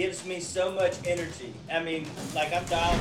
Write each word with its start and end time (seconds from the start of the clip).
gives 0.00 0.24
me 0.24 0.40
so 0.40 0.72
much 0.72 0.94
energy. 1.04 1.52
I 1.70 1.82
mean, 1.82 2.06
like 2.34 2.54
I'm 2.54 2.64
dialed. 2.64 2.98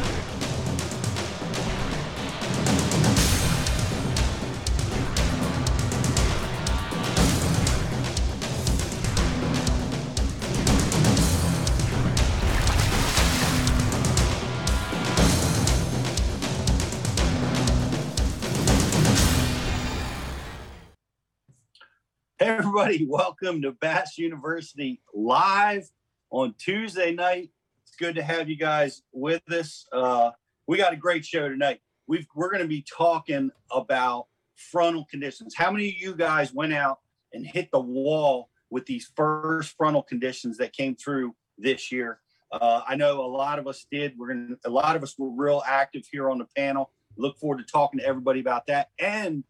Hey, 22.38 22.48
everybody. 22.48 23.06
Welcome 23.06 23.62
to 23.62 23.72
Bass 23.72 24.18
University 24.18 25.00
Live 25.14 25.90
on 26.32 26.54
Tuesday 26.58 27.14
night. 27.14 27.50
It's 27.84 27.96
good 27.96 28.16
to 28.16 28.24
have 28.24 28.50
you 28.50 28.56
guys 28.56 29.02
with 29.12 29.42
us. 29.52 29.88
Uh, 29.92 30.32
we 30.68 30.78
got 30.78 30.94
a 30.94 30.98
great 30.98 31.26
show 31.26 31.50
tonight. 31.50 31.82
We've, 32.08 32.28
we're 32.36 32.50
going 32.50 32.62
to 32.62 32.68
be 32.68 32.84
talking 32.84 33.52
about 33.72 34.28
frontal 34.56 35.06
conditions. 35.10 35.56
How 35.56 35.72
many 35.72 35.90
of 35.90 35.96
you 35.96 36.16
guys 36.16 36.54
went 36.54 36.74
out 36.74 37.00
and 37.34 37.46
hit 37.46 37.70
the 37.72 37.80
wall 37.80 38.50
with 38.70 38.86
these 38.86 39.12
first 39.16 39.76
frontal 39.78 40.04
conditions 40.04 40.58
that 40.58 40.74
came 40.74 40.96
through 40.96 41.36
this 41.58 41.92
year? 41.92 42.20
Uh, 42.52 42.82
I 42.88 42.96
know 42.96 43.22
a 43.22 43.28
lot 43.28 43.60
of 43.60 43.68
us 43.68 43.86
did. 43.92 44.18
We're 44.18 44.28
going 44.28 44.58
a 44.66 44.70
lot 44.70 44.96
of 44.96 45.04
us 45.04 45.16
were 45.18 45.30
real 45.30 45.62
active 45.66 46.04
here 46.12 46.30
on 46.30 46.40
the 46.40 46.48
panel. 46.58 46.92
Look 47.16 47.38
forward 47.38 47.60
to 47.60 47.72
talking 47.72 48.00
to 48.00 48.06
everybody 48.06 48.40
about 48.40 48.68
that. 48.68 48.90
And 49.00 49.44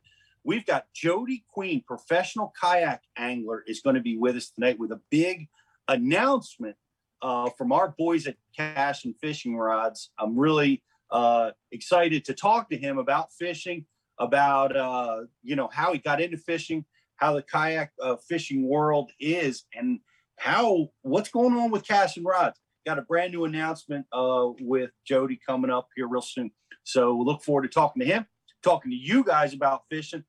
we've 0.44 0.66
got 0.66 0.86
Jody 0.94 1.46
Queen, 1.48 1.82
professional 1.86 2.54
kayak 2.60 3.04
angler, 3.18 3.64
is 3.68 3.80
going 3.80 3.96
to 3.96 4.02
be 4.02 4.18
with 4.18 4.36
us 4.36 4.50
tonight 4.50 4.80
with 4.80 4.92
a 4.92 5.00
big 5.10 5.48
announcement 5.90 6.76
uh, 7.22 7.50
from 7.58 7.74
our 7.74 7.94
boys 7.98 8.28
at 8.28 8.36
Cashion 8.56 9.14
Fishing 9.20 9.58
Rods. 9.58 10.12
I'm 10.18 10.40
really 10.40 10.82
uh, 11.12 11.52
excited 11.72 12.24
to 12.26 12.34
talk 12.34 12.70
to 12.70 12.78
him 12.78 12.98
about 12.98 13.34
fishing, 13.34 13.86
about 14.20 14.78
uh, 14.78 15.22
you 15.44 15.56
know 15.56 15.70
how 15.74 15.92
he 15.92 16.00
got 16.00 16.22
into 16.22 16.38
fishing, 16.38 16.86
how 17.18 17.34
the 17.34 17.42
kayak 17.42 17.92
uh, 18.02 18.16
fishing 18.28 18.68
world 18.68 19.12
is, 19.20 19.66
and 19.74 20.00
how 20.38 20.90
what's 21.02 21.30
going 21.30 21.56
on 21.56 21.72
with 21.72 21.86
Cashion 21.86 22.24
Rods. 22.24 22.60
Got 22.86 23.00
a 23.00 23.02
brand 23.02 23.34
new 23.34 23.44
announcement 23.44 24.06
uh, 24.14 24.48
with 24.62 24.92
Jody 25.06 25.38
coming 25.46 25.70
up 25.70 25.90
here 25.96 26.08
real 26.08 26.22
soon. 26.22 26.52
So 26.84 27.18
look 27.18 27.44
forward 27.44 27.64
to 27.64 27.68
talking 27.68 28.00
to 28.00 28.06
him, 28.06 28.26
talking 28.64 28.92
to 28.92 28.98
you 28.98 29.24
guys 29.24 29.54
about 29.54 29.82
fishing 29.90 30.24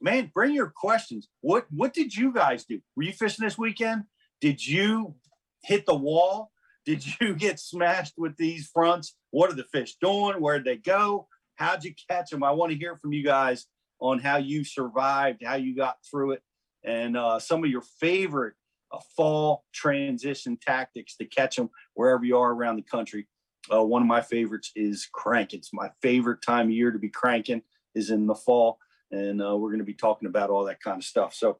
man, 0.00 0.30
bring 0.34 0.54
your 0.54 0.72
questions. 0.74 1.28
What 1.40 1.66
what 1.70 1.94
did 1.94 2.14
you 2.14 2.32
guys 2.32 2.64
do? 2.64 2.80
Were 2.94 3.02
you 3.02 3.12
fishing 3.12 3.44
this 3.44 3.58
weekend? 3.58 4.04
Did 4.40 4.66
you 4.66 5.14
hit 5.62 5.86
the 5.86 5.94
wall? 5.94 6.50
Did 6.84 7.04
you 7.20 7.34
get 7.34 7.58
smashed 7.60 8.14
with 8.16 8.36
these 8.36 8.68
fronts? 8.72 9.16
What 9.30 9.50
are 9.50 9.56
the 9.56 9.64
fish 9.64 9.96
doing? 10.00 10.40
Where'd 10.40 10.64
they 10.64 10.76
go? 10.76 11.28
How'd 11.56 11.84
you 11.84 11.94
catch 12.10 12.30
them? 12.30 12.42
I 12.42 12.50
want 12.50 12.72
to 12.72 12.78
hear 12.78 12.96
from 12.96 13.12
you 13.12 13.22
guys 13.22 13.66
on 14.00 14.18
how 14.18 14.36
you 14.36 14.64
survived, 14.64 15.42
how 15.44 15.54
you 15.54 15.74
got 15.74 15.96
through 16.10 16.32
it, 16.32 16.42
and 16.84 17.16
uh, 17.16 17.38
some 17.38 17.62
of 17.62 17.70
your 17.70 17.82
favorite 18.00 18.54
uh, 18.92 18.98
fall 19.16 19.64
transition 19.72 20.58
tactics 20.60 21.16
to 21.16 21.24
catch 21.24 21.56
them 21.56 21.70
wherever 21.94 22.24
you 22.24 22.36
are 22.36 22.52
around 22.52 22.76
the 22.76 22.82
country. 22.82 23.26
Uh, 23.72 23.84
one 23.84 24.02
of 24.02 24.08
my 24.08 24.20
favorites 24.20 24.72
is 24.74 25.08
cranking. 25.10 25.60
It's 25.60 25.72
my 25.72 25.90
favorite 26.02 26.42
time 26.42 26.66
of 26.66 26.72
year 26.72 26.90
to 26.90 26.98
be 26.98 27.08
cranking 27.08 27.62
is 27.94 28.10
in 28.10 28.26
the 28.26 28.34
fall 28.34 28.78
and 29.14 29.42
uh, 29.42 29.56
we're 29.56 29.70
going 29.70 29.78
to 29.78 29.84
be 29.84 29.94
talking 29.94 30.28
about 30.28 30.50
all 30.50 30.64
that 30.64 30.80
kind 30.80 30.98
of 30.98 31.04
stuff. 31.04 31.34
So 31.34 31.58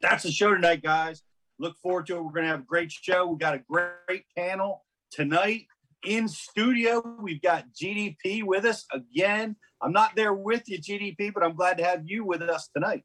that's 0.00 0.22
the 0.22 0.30
show 0.30 0.54
tonight, 0.54 0.82
guys. 0.82 1.22
Look 1.58 1.76
forward 1.78 2.06
to 2.06 2.16
it. 2.16 2.22
We're 2.22 2.32
going 2.32 2.44
to 2.44 2.50
have 2.50 2.60
a 2.60 2.64
great 2.64 2.92
show. 2.92 3.26
We 3.26 3.38
got 3.38 3.54
a 3.54 3.58
great 3.58 4.24
panel 4.36 4.84
tonight 5.10 5.66
in 6.04 6.28
studio. 6.28 7.16
We've 7.20 7.42
got 7.42 7.66
GDP 7.72 8.44
with 8.44 8.64
us 8.64 8.86
again. 8.92 9.56
I'm 9.80 9.92
not 9.92 10.14
there 10.14 10.34
with 10.34 10.68
you, 10.68 10.78
GDP, 10.78 11.32
but 11.32 11.42
I'm 11.42 11.54
glad 11.54 11.78
to 11.78 11.84
have 11.84 12.02
you 12.06 12.24
with 12.24 12.42
us 12.42 12.68
tonight. 12.68 13.04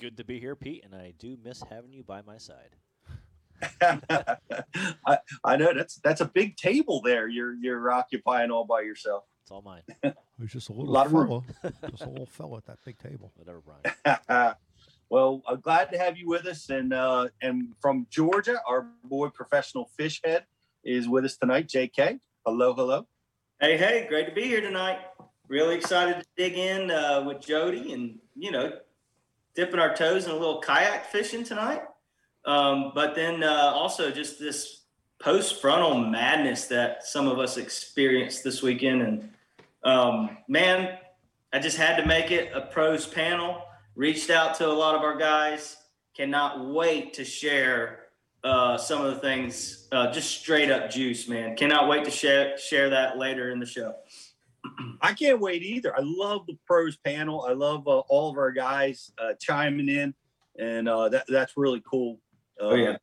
Good 0.00 0.16
to 0.16 0.24
be 0.24 0.38
here, 0.38 0.56
Pete, 0.56 0.84
and 0.84 0.94
I 0.94 1.12
do 1.18 1.36
miss 1.42 1.62
having 1.70 1.92
you 1.92 2.04
by 2.04 2.22
my 2.22 2.38
side. 2.38 2.76
I, 5.06 5.18
I 5.42 5.56
know 5.56 5.74
that's 5.74 5.96
that's 5.96 6.20
a 6.20 6.26
big 6.26 6.56
table 6.56 7.00
there. 7.02 7.26
You're 7.26 7.54
you're 7.54 7.90
occupying 7.90 8.52
all 8.52 8.64
by 8.64 8.82
yourself. 8.82 9.24
It's 9.42 9.50
all 9.50 9.62
mine. 9.62 9.82
There's 10.38 10.52
just 10.52 10.68
a 10.68 10.72
little 10.72 10.92
lot 10.92 11.06
of 11.06 11.12
room. 11.12 11.44
just 11.90 12.02
a 12.02 12.08
little 12.08 12.26
fella 12.26 12.58
at 12.58 12.66
that 12.66 12.78
big 12.84 12.98
table. 12.98 13.32
Whatever, 13.36 13.60
Brian. 13.60 14.54
well, 15.10 15.42
I'm 15.48 15.60
glad 15.60 15.90
to 15.92 15.98
have 15.98 16.16
you 16.16 16.28
with 16.28 16.46
us, 16.46 16.70
and 16.70 16.92
uh, 16.92 17.28
and 17.42 17.74
from 17.80 18.06
Georgia, 18.10 18.60
our 18.66 18.86
boy 19.04 19.28
professional 19.28 19.90
fish 19.96 20.20
head 20.24 20.44
is 20.84 21.08
with 21.08 21.24
us 21.24 21.36
tonight. 21.36 21.68
J.K. 21.68 22.18
Hello, 22.46 22.72
hello. 22.74 23.06
Hey, 23.60 23.76
hey, 23.76 24.06
great 24.08 24.26
to 24.28 24.32
be 24.32 24.44
here 24.44 24.60
tonight. 24.60 24.98
Really 25.48 25.74
excited 25.74 26.20
to 26.20 26.26
dig 26.36 26.56
in 26.56 26.90
uh, 26.90 27.24
with 27.26 27.40
Jody 27.40 27.92
and, 27.92 28.18
you 28.36 28.50
know, 28.50 28.72
dipping 29.54 29.80
our 29.80 29.94
toes 29.94 30.26
in 30.26 30.30
a 30.30 30.34
little 30.34 30.60
kayak 30.60 31.06
fishing 31.06 31.42
tonight. 31.42 31.82
Um, 32.44 32.92
but 32.94 33.14
then 33.14 33.42
uh, 33.42 33.72
also 33.74 34.10
just 34.10 34.38
this 34.38 34.82
post 35.20 35.60
frontal 35.60 35.98
madness 35.98 36.66
that 36.66 37.04
some 37.04 37.26
of 37.26 37.38
us 37.38 37.56
experienced 37.56 38.44
this 38.44 38.62
weekend. 38.62 39.02
And 39.02 39.30
um, 39.82 40.38
man, 40.48 40.96
I 41.52 41.58
just 41.58 41.76
had 41.76 41.96
to 41.96 42.06
make 42.06 42.30
it 42.30 42.52
a 42.54 42.60
pros 42.60 43.06
panel. 43.06 43.62
Reached 43.98 44.30
out 44.30 44.54
to 44.58 44.68
a 44.68 44.70
lot 44.70 44.94
of 44.94 45.02
our 45.02 45.16
guys. 45.16 45.76
Cannot 46.16 46.72
wait 46.72 47.14
to 47.14 47.24
share 47.24 48.04
uh, 48.44 48.78
some 48.78 49.04
of 49.04 49.12
the 49.12 49.20
things, 49.20 49.88
uh, 49.90 50.12
just 50.12 50.30
straight 50.30 50.70
up 50.70 50.88
juice, 50.88 51.26
man. 51.26 51.56
Cannot 51.56 51.88
wait 51.88 52.04
to 52.04 52.10
share 52.12 52.56
share 52.58 52.90
that 52.90 53.18
later 53.18 53.50
in 53.50 53.58
the 53.58 53.66
show. 53.66 53.94
I 55.02 55.14
can't 55.14 55.40
wait 55.40 55.64
either. 55.64 55.92
I 55.96 56.02
love 56.04 56.46
the 56.46 56.56
pros 56.64 56.96
panel. 56.96 57.44
I 57.48 57.54
love 57.54 57.88
uh, 57.88 57.98
all 58.08 58.30
of 58.30 58.38
our 58.38 58.52
guys 58.52 59.10
uh, 59.18 59.32
chiming 59.40 59.88
in, 59.88 60.14
and 60.56 60.88
uh, 60.88 61.08
that 61.08 61.24
that's 61.28 61.54
really 61.56 61.82
cool. 61.84 62.20
Uh, 62.60 62.66
Oh, 62.66 62.74
yeah. 62.76 62.98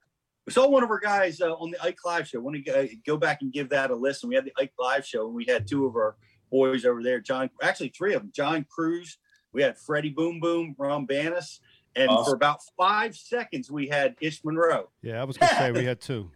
We 0.47 0.53
saw 0.53 0.69
one 0.69 0.83
of 0.83 0.89
our 0.89 0.99
guys 0.99 1.41
uh, 1.41 1.55
on 1.55 1.71
the 1.71 1.83
Ike 1.83 2.05
Live 2.05 2.29
show. 2.29 2.39
Want 2.39 2.55
to 2.55 2.61
go, 2.61 2.87
go 3.05 3.17
back 3.17 3.41
and 3.41 3.51
give 3.51 3.67
that 3.71 3.91
a 3.91 3.95
listen? 3.95 4.29
We 4.29 4.35
had 4.35 4.45
the 4.45 4.53
Ike 4.57 4.71
Live 4.79 5.05
show, 5.05 5.25
and 5.25 5.35
we 5.35 5.43
had 5.43 5.67
two 5.67 5.85
of 5.87 5.97
our 5.97 6.15
boys 6.49 6.85
over 6.85 7.03
there. 7.03 7.19
John, 7.19 7.49
actually 7.61 7.89
three 7.89 8.13
of 8.13 8.21
them. 8.21 8.31
John 8.33 8.65
Crews. 8.69 9.17
We 9.55 9.61
had 9.63 9.77
Freddie 9.77 10.09
Boom 10.09 10.41
Boom 10.41 10.75
Roumbanis, 10.77 11.61
and 11.95 12.09
Awesome. 12.09 12.25
for 12.31 12.35
about 12.35 12.59
five 12.77 13.15
seconds 13.15 13.71
we 13.71 13.87
had 13.87 14.15
Ish 14.19 14.43
Monroe. 14.43 14.89
Yeah, 15.01 15.21
I 15.21 15.23
was 15.23 15.37
gonna 15.37 15.55
say 15.55 15.71
we 15.71 15.85
had 15.85 16.01
two. 16.01 16.29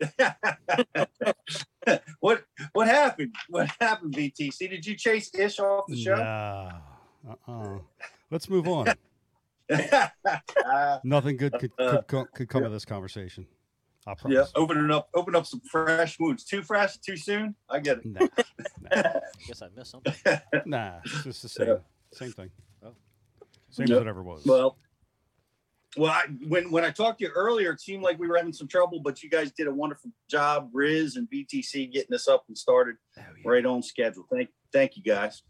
what 2.18 2.42
what 2.72 2.88
happened? 2.88 3.32
What 3.48 3.70
happened, 3.80 4.12
BTC? 4.16 4.58
Did 4.58 4.84
you 4.84 4.96
chase 4.96 5.32
Ish 5.34 5.60
off 5.60 5.84
the 5.86 5.96
show? 5.96 6.16
Nah. 6.16 6.72
Uh-uh. 7.46 7.78
Let's 8.32 8.50
move 8.50 8.66
on. 8.66 8.88
Nothing 11.04 11.36
good 11.36 11.52
could 11.60 11.70
Uh, 11.78 12.02
could, 12.02 12.32
could 12.32 12.48
come 12.48 12.64
of 12.64 12.72
this 12.72 12.84
conversation. 12.84 13.46
I 14.04 14.14
promise. 14.14 14.34
yeah, 14.34 14.40
promise. 14.40 14.52
opening 14.56 14.90
up, 14.90 15.08
open 15.14 15.36
up 15.36 15.46
some 15.46 15.60
fresh 15.60 16.18
wounds. 16.18 16.44
Too 16.44 16.62
fresh, 16.62 16.96
too 16.98 17.16
soon. 17.16 17.54
I 17.68 17.78
get 17.80 17.98
it. 17.98 18.06
Nah, 18.06 18.26
I 18.92 19.20
guess 19.46 19.62
I 19.62 19.68
missed 19.76 19.90
something. 19.92 20.14
nah, 20.64 20.98
it's 21.04 21.24
just 21.24 21.42
the 21.42 21.48
same, 21.48 21.78
same 22.16 22.32
thing. 22.32 22.50
Oh. 22.84 22.92
Same 23.70 23.86
Yeah. 23.88 23.96
as 23.96 24.02
it 24.02 24.06
ever 24.08 24.22
was. 24.22 24.44
Well, 24.44 24.78
well, 25.96 26.10
I, 26.12 26.24
when 26.46 26.70
when 26.70 26.84
I 26.84 26.90
talked 26.90 27.20
to 27.20 27.24
you 27.26 27.30
earlier, 27.34 27.72
it 27.72 27.80
seemed 27.80 28.02
like 28.02 28.18
we 28.18 28.26
were 28.28 28.36
having 28.36 28.52
some 28.52 28.68
trouble, 28.68 29.00
but 29.00 29.22
you 29.22 29.30
guys 29.30 29.50
did 29.52 29.66
a 29.66 29.72
wonderful 29.72 30.10
job, 30.28 30.68
Riz 30.72 31.16
and 31.16 31.26
BTC, 31.30 31.90
getting 31.92 32.14
us 32.14 32.28
up 32.28 32.44
and 32.48 32.56
started 32.58 32.96
right 33.44 33.64
on 33.64 33.82
schedule. 33.82 34.26
Thank, 34.30 34.50
thank 34.72 34.96
you 34.96 35.02
guys. 35.02 35.42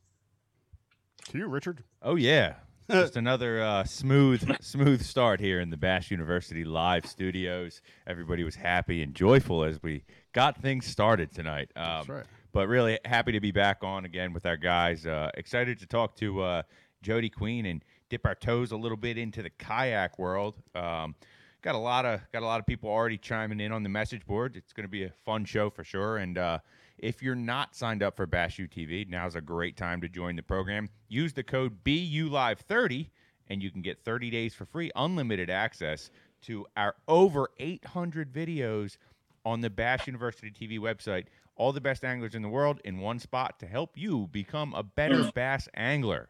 to 1.31 1.39
you, 1.39 1.49
Richard. 1.49 1.83
Oh 2.01 2.15
yeah, 2.15 2.55
just 2.89 3.17
another 3.17 3.61
uh, 3.61 3.83
smooth, 3.83 4.63
smooth 4.63 5.03
start 5.03 5.41
here 5.41 5.59
in 5.59 5.71
the 5.71 5.77
Bass 5.77 6.13
University 6.13 6.63
live 6.65 7.07
studios. 7.07 7.81
Everybody 8.07 8.45
was 8.45 8.55
happy 8.55 9.03
and 9.03 9.15
joyful 9.15 9.65
as 9.65 9.83
we 9.83 10.05
got 10.33 10.63
things 10.63 10.87
started 10.87 11.33
tonight. 11.35 11.71
Um, 11.75 11.85
That's 11.85 12.09
right. 12.09 12.25
But 12.57 12.69
really 12.69 12.99
happy 13.05 13.33
to 13.33 13.41
be 13.41 13.51
back 13.51 13.85
on 13.85 14.07
again 14.07 14.33
with 14.33 14.47
our 14.47 14.57
guys. 14.57 15.05
Uh, 15.05 15.31
excited 15.35 15.79
to 15.81 15.87
talk 15.87 16.17
to 16.17 16.41
uh, 16.41 16.63
Jody 17.03 17.29
Queen 17.29 17.67
and 17.67 17.85
dip 18.09 18.25
our 18.25 18.35
toes 18.35 18.73
a 18.73 18.79
little 18.79 18.97
bit 18.97 19.19
into 19.19 19.43
the 19.43 19.51
kayak 19.51 20.19
world. 20.19 20.57
Um, 20.75 21.17
got 21.61 21.75
a 21.75 21.79
lot 21.79 22.07
of 22.07 22.23
got 22.33 22.43
a 22.43 22.47
lot 22.47 22.59
of 22.59 22.65
people 22.65 22.89
already 22.89 23.19
chiming 23.19 23.61
in 23.61 23.73
on 23.73 23.83
the 23.83 23.91
message 23.91 24.25
board. 24.25 24.57
It's 24.57 24.73
going 24.73 24.87
to 24.87 24.91
be 24.91 25.05
a 25.05 25.11
fun 25.27 25.45
show 25.45 25.69
for 25.69 25.85
sure. 25.85 26.17
And 26.17 26.39
uh, 26.39 26.61
if 26.97 27.23
you're 27.23 27.35
not 27.35 27.75
signed 27.75 28.03
up 28.03 28.17
for 28.17 28.27
Bass 28.27 28.59
U 28.59 28.67
TV, 28.67 29.07
now's 29.07 29.37
a 29.37 29.43
great 29.43 29.77
time 29.77 30.01
to 30.01 30.09
join 30.09 30.35
the 30.35 30.43
program. 30.43 30.89
Use 31.09 31.35
the 31.35 31.43
code 31.43 31.85
BULive30 31.85 33.11
and 33.49 33.63
you 33.63 33.71
can 33.71 33.83
get 33.83 34.03
30 34.03 34.31
days 34.31 34.55
for 34.55 34.65
free, 34.65 34.91
unlimited 34.97 35.51
access 35.51 36.11
to 36.45 36.65
our 36.75 36.95
over 37.07 37.51
800 37.59 38.33
videos 38.33 38.97
on 39.45 39.61
the 39.61 39.71
Bass 39.71 40.07
University 40.07 40.51
TV 40.51 40.79
website. 40.81 41.27
All 41.57 41.73
the 41.73 41.81
best 41.81 42.05
anglers 42.05 42.35
in 42.35 42.43
the 42.43 42.49
world 42.49 42.81
in 42.85 42.99
one 42.99 43.19
spot 43.19 43.59
to 43.61 43.67
help 43.67 43.97
you 43.97 44.29
become 44.31 44.75
a 44.75 44.83
better 44.83 45.31
bass 45.35 45.69
angler. 45.75 46.29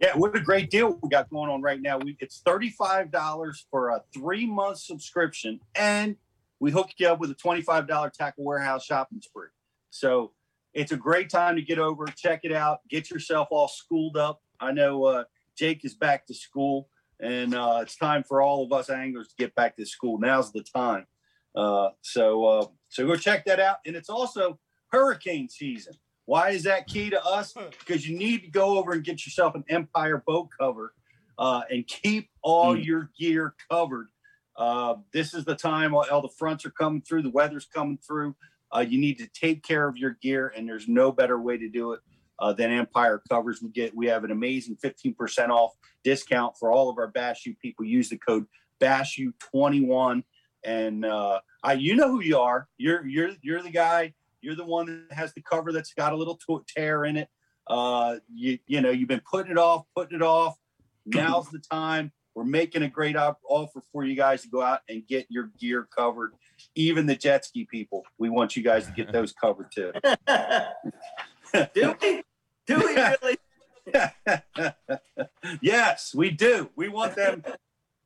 Yeah, 0.00 0.14
what 0.14 0.36
a 0.36 0.40
great 0.40 0.70
deal 0.70 0.96
we 1.02 1.08
got 1.08 1.28
going 1.28 1.50
on 1.50 1.60
right 1.60 1.80
now. 1.80 1.98
We, 1.98 2.16
it's 2.20 2.40
$35 2.46 3.56
for 3.70 3.88
a 3.88 4.02
three 4.14 4.46
month 4.46 4.78
subscription, 4.78 5.60
and 5.74 6.16
we 6.60 6.70
hook 6.70 6.90
you 6.98 7.08
up 7.08 7.18
with 7.18 7.30
a 7.30 7.34
$25 7.34 8.12
tackle 8.12 8.44
warehouse 8.44 8.84
shopping 8.84 9.20
spree. 9.20 9.48
So 9.90 10.32
it's 10.72 10.92
a 10.92 10.96
great 10.96 11.30
time 11.30 11.56
to 11.56 11.62
get 11.62 11.78
over, 11.78 12.06
check 12.06 12.40
it 12.44 12.52
out, 12.52 12.80
get 12.88 13.10
yourself 13.10 13.48
all 13.50 13.66
schooled 13.66 14.16
up. 14.16 14.40
I 14.60 14.72
know 14.72 15.04
uh, 15.04 15.24
Jake 15.56 15.84
is 15.84 15.94
back 15.94 16.26
to 16.26 16.34
school, 16.34 16.88
and 17.18 17.54
uh, 17.54 17.80
it's 17.82 17.96
time 17.96 18.22
for 18.22 18.40
all 18.40 18.64
of 18.64 18.72
us 18.72 18.90
anglers 18.90 19.28
to 19.28 19.34
get 19.36 19.54
back 19.54 19.76
to 19.76 19.86
school. 19.86 20.18
Now's 20.18 20.52
the 20.52 20.62
time. 20.62 21.06
Uh, 21.54 21.90
so, 22.02 22.44
uh, 22.44 22.66
so 22.88 23.06
go 23.06 23.16
check 23.16 23.44
that 23.46 23.60
out. 23.60 23.78
And 23.86 23.96
it's 23.96 24.10
also 24.10 24.58
hurricane 24.88 25.48
season. 25.48 25.94
Why 26.24 26.50
is 26.50 26.64
that 26.64 26.86
key 26.86 27.10
to 27.10 27.24
us? 27.24 27.54
Because 27.78 28.06
you 28.08 28.16
need 28.16 28.42
to 28.42 28.50
go 28.50 28.78
over 28.78 28.92
and 28.92 29.02
get 29.02 29.24
yourself 29.24 29.54
an 29.54 29.64
Empire 29.68 30.22
boat 30.26 30.48
cover 30.58 30.92
uh, 31.38 31.62
and 31.70 31.86
keep 31.86 32.28
all 32.42 32.76
your 32.76 33.10
gear 33.18 33.54
covered. 33.70 34.08
Uh, 34.56 34.96
this 35.12 35.34
is 35.34 35.44
the 35.44 35.54
time 35.54 35.94
all 35.94 36.20
the 36.20 36.28
fronts 36.28 36.66
are 36.66 36.70
coming 36.70 37.00
through, 37.00 37.22
the 37.22 37.30
weather's 37.30 37.66
coming 37.66 37.98
through. 38.06 38.34
Uh, 38.74 38.80
you 38.80 38.98
need 38.98 39.16
to 39.18 39.26
take 39.28 39.62
care 39.62 39.88
of 39.88 39.96
your 39.96 40.18
gear, 40.20 40.52
and 40.54 40.68
there's 40.68 40.88
no 40.88 41.10
better 41.10 41.40
way 41.40 41.56
to 41.56 41.68
do 41.68 41.92
it 41.92 42.00
uh, 42.38 42.52
than 42.52 42.70
Empire 42.70 43.22
covers. 43.28 43.62
We 43.62 43.70
get 43.70 43.96
we 43.96 44.06
have 44.08 44.24
an 44.24 44.30
amazing 44.30 44.76
15% 44.84 45.48
off 45.48 45.72
discount 46.04 46.56
for 46.58 46.70
all 46.70 46.90
of 46.90 46.98
our 46.98 47.08
Bass 47.08 47.46
U 47.46 47.54
people. 47.62 47.84
Use 47.84 48.08
the 48.08 48.18
code 48.18 48.46
BassU21, 48.80 50.22
and 50.64 51.04
uh, 51.04 51.40
I 51.62 51.74
you 51.74 51.96
know 51.96 52.10
who 52.10 52.20
you 52.20 52.38
are. 52.38 52.68
You're 52.78 53.06
you're 53.06 53.30
you're 53.42 53.62
the 53.62 53.70
guy. 53.70 54.14
You're 54.40 54.54
the 54.54 54.64
one 54.64 55.06
that 55.08 55.16
has 55.16 55.32
the 55.34 55.42
cover 55.42 55.72
that's 55.72 55.92
got 55.94 56.12
a 56.12 56.16
little 56.16 56.38
tear 56.76 57.04
in 57.04 57.16
it. 57.16 57.28
Uh, 57.66 58.16
you 58.32 58.58
you 58.66 58.80
know 58.80 58.90
you've 58.90 59.08
been 59.08 59.22
putting 59.30 59.52
it 59.52 59.58
off, 59.58 59.84
putting 59.94 60.16
it 60.16 60.22
off. 60.22 60.56
Now's 61.06 61.48
the 61.50 61.58
time. 61.58 62.12
We're 62.34 62.44
making 62.44 62.82
a 62.82 62.88
great 62.88 63.16
op- 63.16 63.40
offer 63.48 63.82
for 63.92 64.04
you 64.04 64.14
guys 64.14 64.42
to 64.42 64.48
go 64.48 64.62
out 64.62 64.80
and 64.88 65.04
get 65.06 65.26
your 65.28 65.50
gear 65.58 65.88
covered. 65.96 66.34
Even 66.74 67.06
the 67.06 67.16
jet 67.16 67.44
ski 67.44 67.64
people, 67.64 68.04
we 68.16 68.28
want 68.28 68.56
you 68.56 68.62
guys 68.62 68.86
to 68.86 68.92
get 68.92 69.12
those 69.12 69.32
covered 69.32 69.72
too. 69.72 69.92
Do 71.74 71.96
we? 72.00 72.22
Do 72.66 72.78
we 72.78 72.94
really? 72.94 73.38
yes, 75.60 76.14
we 76.14 76.30
do. 76.30 76.70
We 76.76 76.88
want 76.88 77.16
them. 77.16 77.42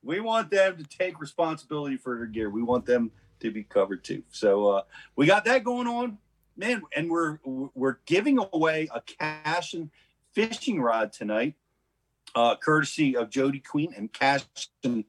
We 0.02 0.20
want 0.20 0.50
them 0.50 0.76
to 0.76 0.84
take 0.84 1.20
responsibility 1.20 1.96
for 1.96 2.16
their 2.16 2.26
gear. 2.26 2.50
We 2.50 2.62
want 2.62 2.86
them 2.86 3.10
to 3.40 3.50
be 3.50 3.62
covered 3.62 4.04
too. 4.04 4.22
So 4.30 4.68
uh, 4.68 4.82
we 5.16 5.26
got 5.26 5.44
that 5.44 5.64
going 5.64 5.86
on, 5.86 6.18
man. 6.56 6.82
And 6.96 7.10
we're 7.10 7.38
we're 7.44 7.98
giving 8.06 8.38
away 8.52 8.88
a 8.94 9.00
Cashion 9.00 9.90
fishing 10.32 10.80
rod 10.80 11.12
tonight, 11.12 11.54
uh, 12.34 12.56
courtesy 12.56 13.16
of 13.16 13.30
Jody 13.30 13.60
Queen 13.60 13.92
and 13.96 14.12
Cash 14.12 14.44
and 14.84 15.04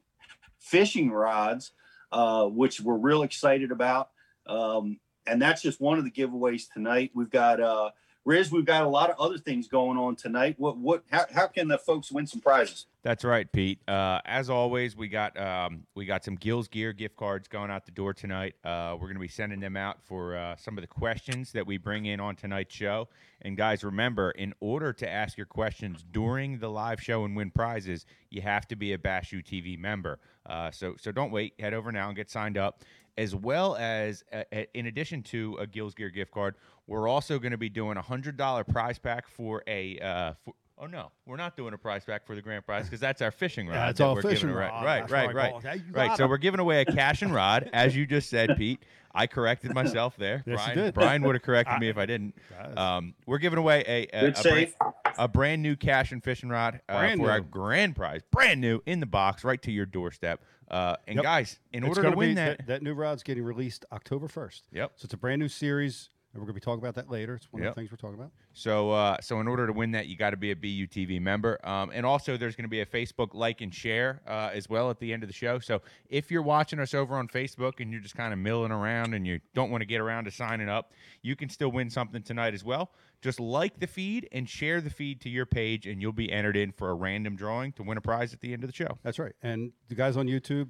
Fishing 0.58 1.10
Rods, 1.10 1.72
uh, 2.12 2.46
which 2.46 2.80
we're 2.80 2.96
real 2.96 3.22
excited 3.22 3.70
about. 3.70 4.10
Um, 4.46 4.98
and 5.26 5.40
that's 5.40 5.62
just 5.62 5.80
one 5.80 5.98
of 5.98 6.04
the 6.04 6.10
giveaways 6.10 6.70
tonight. 6.72 7.10
We've 7.14 7.30
got 7.30 7.60
uh, 7.60 7.90
Riz. 8.24 8.50
We've 8.50 8.64
got 8.64 8.82
a 8.82 8.88
lot 8.88 9.10
of 9.10 9.18
other 9.18 9.38
things 9.38 9.68
going 9.68 9.98
on 9.98 10.16
tonight. 10.16 10.56
What 10.58 10.78
what? 10.78 11.04
How, 11.10 11.26
how 11.34 11.46
can 11.46 11.68
the 11.68 11.78
folks 11.78 12.10
win 12.10 12.26
some 12.26 12.40
prizes? 12.40 12.86
That's 13.02 13.22
right, 13.22 13.50
Pete. 13.52 13.86
Uh, 13.86 14.20
as 14.24 14.48
always, 14.48 14.96
we 14.96 15.08
got 15.08 15.38
um, 15.38 15.82
we 15.94 16.06
got 16.06 16.24
some 16.24 16.36
Gills 16.36 16.68
Gear 16.68 16.94
gift 16.94 17.16
cards 17.16 17.48
going 17.48 17.70
out 17.70 17.84
the 17.84 17.92
door 17.92 18.14
tonight. 18.14 18.54
Uh, 18.64 18.92
we're 18.94 19.08
going 19.08 19.16
to 19.16 19.20
be 19.20 19.28
sending 19.28 19.60
them 19.60 19.76
out 19.76 19.98
for 20.02 20.36
uh, 20.36 20.56
some 20.56 20.78
of 20.78 20.82
the 20.82 20.88
questions 20.88 21.52
that 21.52 21.66
we 21.66 21.76
bring 21.76 22.06
in 22.06 22.18
on 22.18 22.34
tonight's 22.34 22.74
show. 22.74 23.08
And 23.42 23.58
guys, 23.58 23.84
remember, 23.84 24.30
in 24.30 24.54
order 24.60 24.94
to 24.94 25.08
ask 25.08 25.36
your 25.36 25.46
questions 25.46 26.02
during 26.10 26.58
the 26.60 26.70
live 26.70 27.02
show 27.02 27.26
and 27.26 27.36
win 27.36 27.50
prizes, 27.50 28.06
you 28.30 28.40
have 28.40 28.66
to 28.68 28.76
be 28.76 28.94
a 28.94 28.98
Bass 28.98 29.32
U 29.32 29.42
TV 29.42 29.78
member. 29.78 30.18
Uh, 30.46 30.70
so 30.70 30.94
so 30.98 31.12
don't 31.12 31.30
wait. 31.30 31.52
Head 31.58 31.74
over 31.74 31.92
now 31.92 32.08
and 32.08 32.16
get 32.16 32.30
signed 32.30 32.56
up. 32.56 32.82
As 33.16 33.34
well 33.34 33.76
as, 33.76 34.24
uh, 34.32 34.42
in 34.74 34.86
addition 34.86 35.22
to 35.24 35.56
a 35.60 35.66
Gills 35.66 35.94
Gear 35.94 36.10
gift 36.10 36.32
card, 36.32 36.56
we're 36.88 37.06
also 37.08 37.38
going 37.38 37.52
to 37.52 37.58
be 37.58 37.68
doing 37.68 37.96
a 37.96 38.02
hundred 38.02 38.36
dollar 38.36 38.64
prize 38.64 38.98
pack 38.98 39.28
for 39.28 39.62
a. 39.66 39.98
Uh, 40.00 40.32
for, 40.44 40.54
Oh 40.76 40.86
no, 40.86 41.12
we're 41.24 41.36
not 41.36 41.56
doing 41.56 41.72
a 41.72 41.78
prize 41.78 42.04
pack 42.04 42.26
for 42.26 42.34
the 42.34 42.42
grand 42.42 42.66
prize 42.66 42.86
because 42.86 42.98
that's 42.98 43.22
our 43.22 43.30
fishing 43.30 43.68
rod. 43.68 43.74
Yeah, 43.76 43.90
it's 43.90 43.98
that 43.98 44.04
all 44.06 44.16
we're 44.16 44.22
fishing 44.22 44.48
giving 44.48 44.56
rod. 44.56 44.84
Right, 44.84 45.00
That's 45.02 45.12
right, 45.12 45.26
what 45.26 45.34
right, 45.36 45.50
call 45.52 45.60
it. 45.60 45.64
Hey, 45.66 45.76
you 45.86 45.92
right. 45.92 46.08
got 46.08 46.16
So 46.18 46.24
'em. 46.24 46.30
we're 46.30 46.36
giving 46.36 46.58
away 46.58 46.80
a 46.80 46.84
Cashion 46.84 47.30
rod, 47.30 47.70
as 47.72 47.94
you 47.94 48.06
just 48.06 48.28
said, 48.28 48.56
Pete. 48.58 48.82
I 49.14 49.28
corrected 49.28 49.72
myself 49.74 50.16
there. 50.16 50.42
Yes, 50.44 50.46
you 50.46 50.54
Brian, 50.56 50.76
did. 50.78 50.94
Brian 50.94 51.22
would 51.22 51.36
have 51.36 51.42
corrected 51.44 51.76
I- 51.76 51.78
me 51.78 51.88
if 51.90 51.96
I 51.96 52.06
didn't. 52.06 52.34
Um, 52.76 53.14
we're 53.24 53.38
giving 53.38 53.60
away 53.60 53.84
a 53.86 54.08
a, 54.18 54.20
Good 54.32 54.38
a, 54.38 54.42
brand, 54.42 54.72
a 55.16 55.28
brand 55.28 55.62
new 55.62 55.76
Cashion 55.76 56.20
fishing 56.20 56.48
rod 56.48 56.80
uh, 56.88 56.98
Brand 56.98 57.20
for 57.20 57.30
our 57.30 57.40
grand 57.40 57.94
prize, 57.94 58.22
brand 58.32 58.60
new 58.60 58.82
in 58.84 58.98
the 58.98 59.06
box, 59.06 59.44
right 59.44 59.62
to 59.62 59.70
your 59.70 59.86
doorstep. 59.86 60.42
Uh, 60.70 60.96
and 61.06 61.16
Yep. 61.16 61.22
guys, 61.24 61.58
in 61.72 61.84
It's 61.84 61.96
order 61.96 62.10
to 62.10 62.16
win 62.16 62.30
be, 62.30 62.34
that, 62.34 62.66
that, 62.66 62.82
new 62.82 62.94
rod's 62.94 63.22
getting 63.22 63.44
released 63.44 63.84
October 63.92 64.28
1st. 64.28 64.62
Yep. 64.72 64.92
So 64.96 65.04
it's 65.06 65.14
a 65.14 65.16
brand 65.18 65.40
new 65.40 65.48
series, 65.48 66.08
and 66.32 66.40
we're 66.40 66.46
going 66.46 66.54
to 66.54 66.60
be 66.60 66.64
talking 66.64 66.82
about 66.82 66.94
that 66.94 67.10
later. 67.10 67.34
It's 67.34 67.52
one 67.52 67.62
Yep. 67.62 67.70
of 67.70 67.74
the 67.74 67.80
things 67.80 67.90
we're 67.92 67.96
talking 67.96 68.18
about. 68.18 68.32
So, 68.54 68.90
uh, 68.92 69.20
so 69.20 69.40
in 69.40 69.48
order 69.48 69.66
to 69.66 69.72
win 69.72 69.90
that, 69.92 70.06
you 70.06 70.16
got 70.16 70.30
to 70.30 70.36
be 70.36 70.50
a 70.52 70.54
BUTV 70.56 71.20
member, 71.20 71.58
um, 71.66 71.90
and 71.92 72.06
also 72.06 72.36
there's 72.36 72.56
going 72.56 72.64
to 72.64 72.68
be 72.70 72.80
a 72.80 72.86
Facebook 72.86 73.34
like 73.34 73.60
and 73.60 73.74
share 73.74 74.20
uh, 74.26 74.50
as 74.52 74.68
well 74.68 74.90
at 74.90 74.98
the 75.00 75.12
end 75.12 75.22
of 75.22 75.28
the 75.28 75.32
show. 75.34 75.58
So, 75.58 75.82
if 76.08 76.30
you're 76.30 76.42
watching 76.42 76.78
us 76.80 76.94
over 76.94 77.16
on 77.16 77.28
Facebook 77.28 77.80
and 77.80 77.90
you're 77.92 78.00
just 78.00 78.16
kind 78.16 78.32
of 78.32 78.38
milling 78.38 78.72
around 78.72 79.14
and 79.14 79.26
you 79.26 79.40
don't 79.54 79.70
want 79.70 79.82
to 79.82 79.86
get 79.86 80.00
around 80.00 80.24
to 80.24 80.30
signing 80.30 80.68
up, 80.68 80.92
you 81.22 81.36
can 81.36 81.48
still 81.48 81.70
win 81.72 81.90
something 81.90 82.22
tonight 82.22 82.54
as 82.54 82.64
well. 82.64 82.90
Just 83.24 83.40
like 83.40 83.80
the 83.80 83.86
feed 83.86 84.28
and 84.32 84.46
share 84.46 84.80
the 84.82 84.90
feed 84.90 85.22
to 85.22 85.30
your 85.30 85.46
page, 85.46 85.86
and 85.86 86.00
you'll 86.02 86.12
be 86.12 86.30
entered 86.30 86.56
in 86.58 86.70
for 86.72 86.90
a 86.90 86.94
random 86.94 87.36
drawing 87.36 87.72
to 87.72 87.82
win 87.82 87.96
a 87.96 88.00
prize 88.02 88.34
at 88.34 88.40
the 88.40 88.52
end 88.52 88.62
of 88.64 88.68
the 88.68 88.76
show. 88.76 88.98
That's 89.02 89.18
right. 89.18 89.32
And 89.42 89.72
the 89.88 89.94
guys 89.94 90.18
on 90.18 90.26
YouTube, 90.26 90.68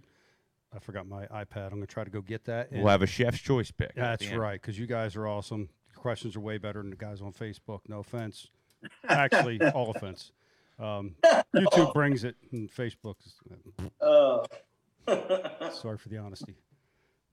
I 0.73 0.79
forgot 0.79 1.09
my 1.09 1.27
iPad. 1.27 1.65
I'm 1.67 1.71
going 1.71 1.81
to 1.83 1.87
try 1.89 2.05
to 2.05 2.11
go 2.11 2.21
get 2.21 2.45
that. 2.45 2.71
and- 2.71 2.83
We'll 2.85 2.93
have 2.93 3.03
a 3.03 3.07
chef's 3.09 3.41
choice 3.41 3.73
pick. 3.73 3.95
That's 3.97 4.31
right, 4.31 4.61
because 4.63 4.79
you 4.79 4.87
guys 4.87 5.17
are 5.17 5.27
awesome. 5.27 5.69
Your 5.91 5.97
questions 6.01 6.37
are 6.37 6.41
way 6.41 6.59
better 6.59 6.81
than 6.81 6.91
the 6.91 6.97
guys 6.97 7.21
on 7.21 7.33
Facebook. 7.33 7.81
No 7.89 7.99
offense. 7.99 8.47
Actually, 9.09 9.61
all 9.73 9.91
offense. 9.91 10.31
Um, 10.79 11.17
YouTube 11.55 11.93
brings 11.93 12.23
it, 12.23 12.37
and 12.53 12.71
Facebook. 12.71 13.17
Is, 13.27 13.35
Uh, 14.01 14.47
sorry 15.73 15.99
for 15.99 16.09
the 16.09 16.19
honesty. 16.19 16.55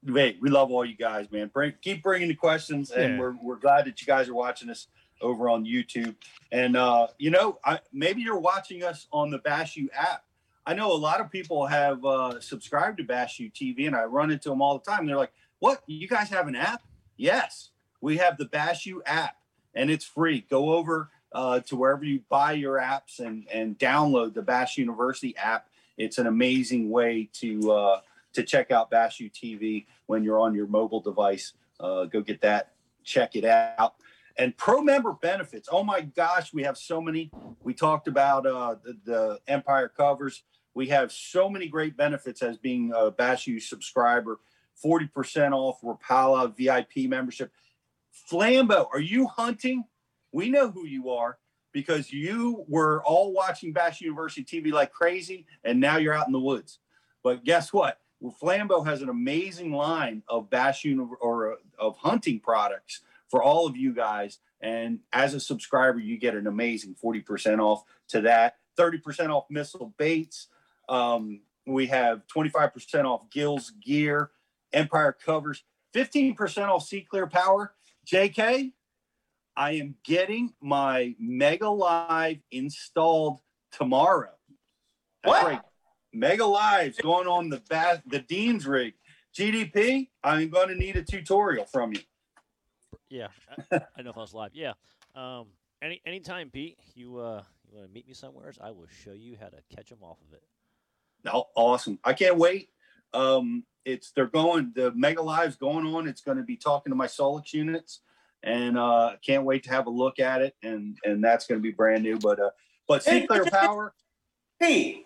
Wait, 0.03 0.37
we 0.41 0.49
love 0.49 0.71
all 0.71 0.83
you 0.83 0.95
guys, 0.95 1.31
man. 1.31 1.47
Bring 1.53 1.73
keep 1.79 2.01
bringing 2.01 2.27
the 2.27 2.33
questions, 2.35 2.89
and 2.89 3.13
Yeah. 3.13 3.19
we're 3.19 3.35
we're 3.41 3.55
glad 3.57 3.85
that 3.85 4.01
you 4.01 4.07
guys 4.07 4.27
are 4.29 4.33
watching 4.33 4.69
us 4.71 4.87
over 5.21 5.49
on 5.49 5.65
YouTube. 5.65 6.15
And 6.51 6.75
uh, 6.75 7.07
you 7.17 7.29
know, 7.29 7.59
I, 7.63 7.79
maybe 7.93 8.21
you're 8.21 8.39
watching 8.39 8.83
us 8.83 9.07
on 9.11 9.31
the 9.31 9.39
Bass 9.39 9.75
U 9.75 9.89
app. 9.93 10.23
I 10.65 10.73
know 10.73 10.91
a 10.91 10.93
lot 10.93 11.21
of 11.21 11.31
people 11.31 11.65
have 11.65 12.05
uh, 12.05 12.39
subscribed 12.39 12.97
to 12.97 13.03
Bass 13.03 13.39
U 13.39 13.49
TV, 13.49 13.87
and 13.87 13.95
I 13.95 14.03
run 14.03 14.31
into 14.31 14.49
them 14.49 14.61
all 14.61 14.77
the 14.77 14.91
time. 14.91 15.05
They're 15.05 15.17
like, 15.17 15.33
"What? 15.59 15.81
You 15.87 16.07
guys 16.07 16.29
have 16.29 16.47
an 16.47 16.55
app?" 16.55 16.81
Yes, 17.17 17.69
we 17.99 18.17
have 18.17 18.37
the 18.37 18.45
Bass 18.45 18.85
U 18.85 19.01
app, 19.05 19.37
and 19.73 19.89
it's 19.89 20.05
free. 20.05 20.45
Go 20.49 20.73
over 20.73 21.09
uh, 21.31 21.61
to 21.61 21.75
wherever 21.75 22.03
you 22.03 22.21
buy 22.29 22.53
your 22.53 22.77
apps 22.77 23.19
and 23.19 23.47
and 23.51 23.77
download 23.77 24.33
the 24.33 24.41
Bass 24.41 24.77
University 24.77 25.35
app. 25.37 25.67
It's 25.97 26.17
an 26.17 26.27
amazing 26.27 26.89
way 26.89 27.29
to 27.33 27.71
uh, 27.71 28.01
to 28.33 28.43
check 28.43 28.71
out 28.71 28.89
Bass 28.89 29.19
U 29.19 29.29
TV 29.29 29.85
when 30.05 30.23
you're 30.23 30.39
on 30.39 30.53
your 30.53 30.67
mobile 30.67 31.01
device. 31.01 31.53
Uh, 31.79 32.05
go 32.05 32.21
get 32.21 32.41
that, 32.41 32.73
check 33.03 33.35
it 33.35 33.45
out. 33.45 33.95
And 34.41 34.57
pro 34.57 34.81
member 34.81 35.13
benefits. 35.13 35.69
Oh 35.71 35.83
my 35.83 36.01
gosh, 36.01 36.51
we 36.51 36.63
have 36.63 36.75
so 36.75 36.99
many. 36.99 37.29
We 37.61 37.75
talked 37.75 38.07
about 38.07 38.47
uh, 38.47 38.75
the, 38.83 38.97
the 39.05 39.39
Empire 39.47 39.87
covers. 39.87 40.41
We 40.73 40.87
have 40.87 41.11
so 41.11 41.47
many 41.47 41.67
great 41.67 41.95
benefits 41.95 42.41
as 42.41 42.57
being 42.57 42.91
a 42.95 43.11
Bass 43.11 43.45
U 43.45 43.59
subscriber. 43.59 44.39
40% 44.83 45.51
off 45.51 45.79
Rapala 45.83 46.57
VIP 46.57 47.07
membership. 47.07 47.51
Flambeau, 48.31 48.87
are 48.91 48.99
you 48.99 49.27
hunting? 49.27 49.83
We 50.31 50.49
know 50.49 50.71
who 50.71 50.87
you 50.87 51.11
are 51.11 51.37
because 51.71 52.11
you 52.11 52.65
were 52.67 53.03
all 53.03 53.33
watching 53.33 53.73
Bass 53.73 54.01
University 54.01 54.43
TV 54.43 54.71
like 54.71 54.91
crazy, 54.91 55.45
and 55.63 55.79
now 55.79 55.97
you're 55.97 56.15
out 56.15 56.25
in 56.25 56.33
the 56.33 56.39
woods. 56.39 56.79
But 57.21 57.43
guess 57.43 57.71
what? 57.71 57.99
Well, 58.19 58.35
Flambeau 58.41 58.83
has 58.87 59.03
an 59.03 59.09
amazing 59.09 59.71
line 59.71 60.23
of 60.27 60.49
Bass 60.49 60.83
Uni- 60.83 61.05
or 61.21 61.53
uh, 61.53 61.55
of 61.77 61.95
hunting 61.97 62.39
products 62.39 63.01
for 63.31 63.41
all 63.41 63.65
of 63.65 63.75
you 63.77 63.93
guys. 63.93 64.37
And 64.61 64.99
as 65.11 65.33
a 65.33 65.39
subscriber, 65.39 65.97
you 65.99 66.19
get 66.19 66.35
an 66.35 66.45
amazing 66.45 66.95
40% 67.03 67.59
off 67.59 67.83
to 68.09 68.21
that, 68.21 68.57
30% 68.77 69.29
off 69.29 69.45
missile 69.49 69.93
baits, 69.97 70.47
Um, 70.89 71.41
we 71.65 71.87
have 71.87 72.23
25% 72.27 73.05
off 73.05 73.29
Gills 73.29 73.69
gear, 73.81 74.31
Empire 74.73 75.13
covers, 75.13 75.63
15% 75.93 76.67
off 76.67 76.83
Sea 76.85 77.01
Clear 77.01 77.27
Power. 77.27 77.73
JK, 78.05 78.73
I 79.55 79.71
am 79.73 79.95
getting 80.03 80.53
my 80.59 81.15
Mega 81.17 81.69
Live 81.69 82.39
installed 82.51 83.39
tomorrow. 83.71 84.33
That's 85.23 85.31
What? 85.43 85.45
right. 85.45 85.61
Mega 86.11 86.45
Live's 86.45 86.97
going 86.97 87.27
on 87.27 87.49
the 87.49 87.61
ba- 87.69 88.03
the 88.05 88.19
Dean's 88.19 88.65
rig. 88.65 88.95
GDP, 89.33 90.09
I'm 90.23 90.49
going 90.49 90.67
to 90.69 90.75
need 90.75 90.97
a 90.97 91.03
tutorial 91.03 91.65
from 91.65 91.93
you. 91.93 92.01
Yeah, 93.11 93.27
I, 93.71 93.81
I 93.97 94.01
know 94.01 94.11
if 94.11 94.17
I 94.17 94.21
was 94.21 94.33
live. 94.33 94.51
Yeah, 94.53 94.73
um, 95.15 95.47
any 95.81 96.01
anytime, 96.05 96.49
Pete, 96.49 96.77
you 96.95 97.17
uh, 97.17 97.43
you 97.69 97.77
want 97.77 97.87
to 97.87 97.93
meet 97.93 98.07
me 98.07 98.13
somewhere, 98.13 98.53
I 98.61 98.71
will 98.71 98.87
show 99.03 99.11
you 99.11 99.37
how 99.39 99.47
to 99.47 99.57
catch 99.75 99.89
them 99.89 99.99
off 100.01 100.17
of 100.27 100.33
it. 100.33 100.43
No, 101.25 101.47
awesome. 101.55 101.99
I 102.03 102.13
can't 102.13 102.37
wait. 102.37 102.69
Um, 103.13 103.65
it's 103.83 104.11
they're 104.11 104.27
going 104.27 104.71
the 104.75 104.91
Mega 104.93 105.21
Live's 105.21 105.57
going 105.57 105.85
on. 105.85 106.07
It's 106.07 106.21
going 106.21 106.37
to 106.37 106.43
be 106.43 106.55
talking 106.55 106.91
to 106.91 106.95
my 106.95 107.07
Solix 107.07 107.53
units, 107.53 107.99
and 108.43 108.77
uh, 108.77 109.17
can't 109.25 109.43
wait 109.43 109.63
to 109.63 109.71
have 109.71 109.87
a 109.87 109.91
look 109.91 110.19
at 110.19 110.41
it. 110.41 110.55
And 110.63 110.97
and 111.03 111.23
that's 111.23 111.45
going 111.47 111.59
to 111.59 111.63
be 111.63 111.71
brand 111.71 112.03
new. 112.03 112.17
But 112.17 112.39
uh, 112.39 112.51
but 112.87 113.03
Hey, 113.03 113.21
Sea 113.21 113.27
Clear 113.27 113.45
Power, 113.45 113.93
Pete, 114.61 115.03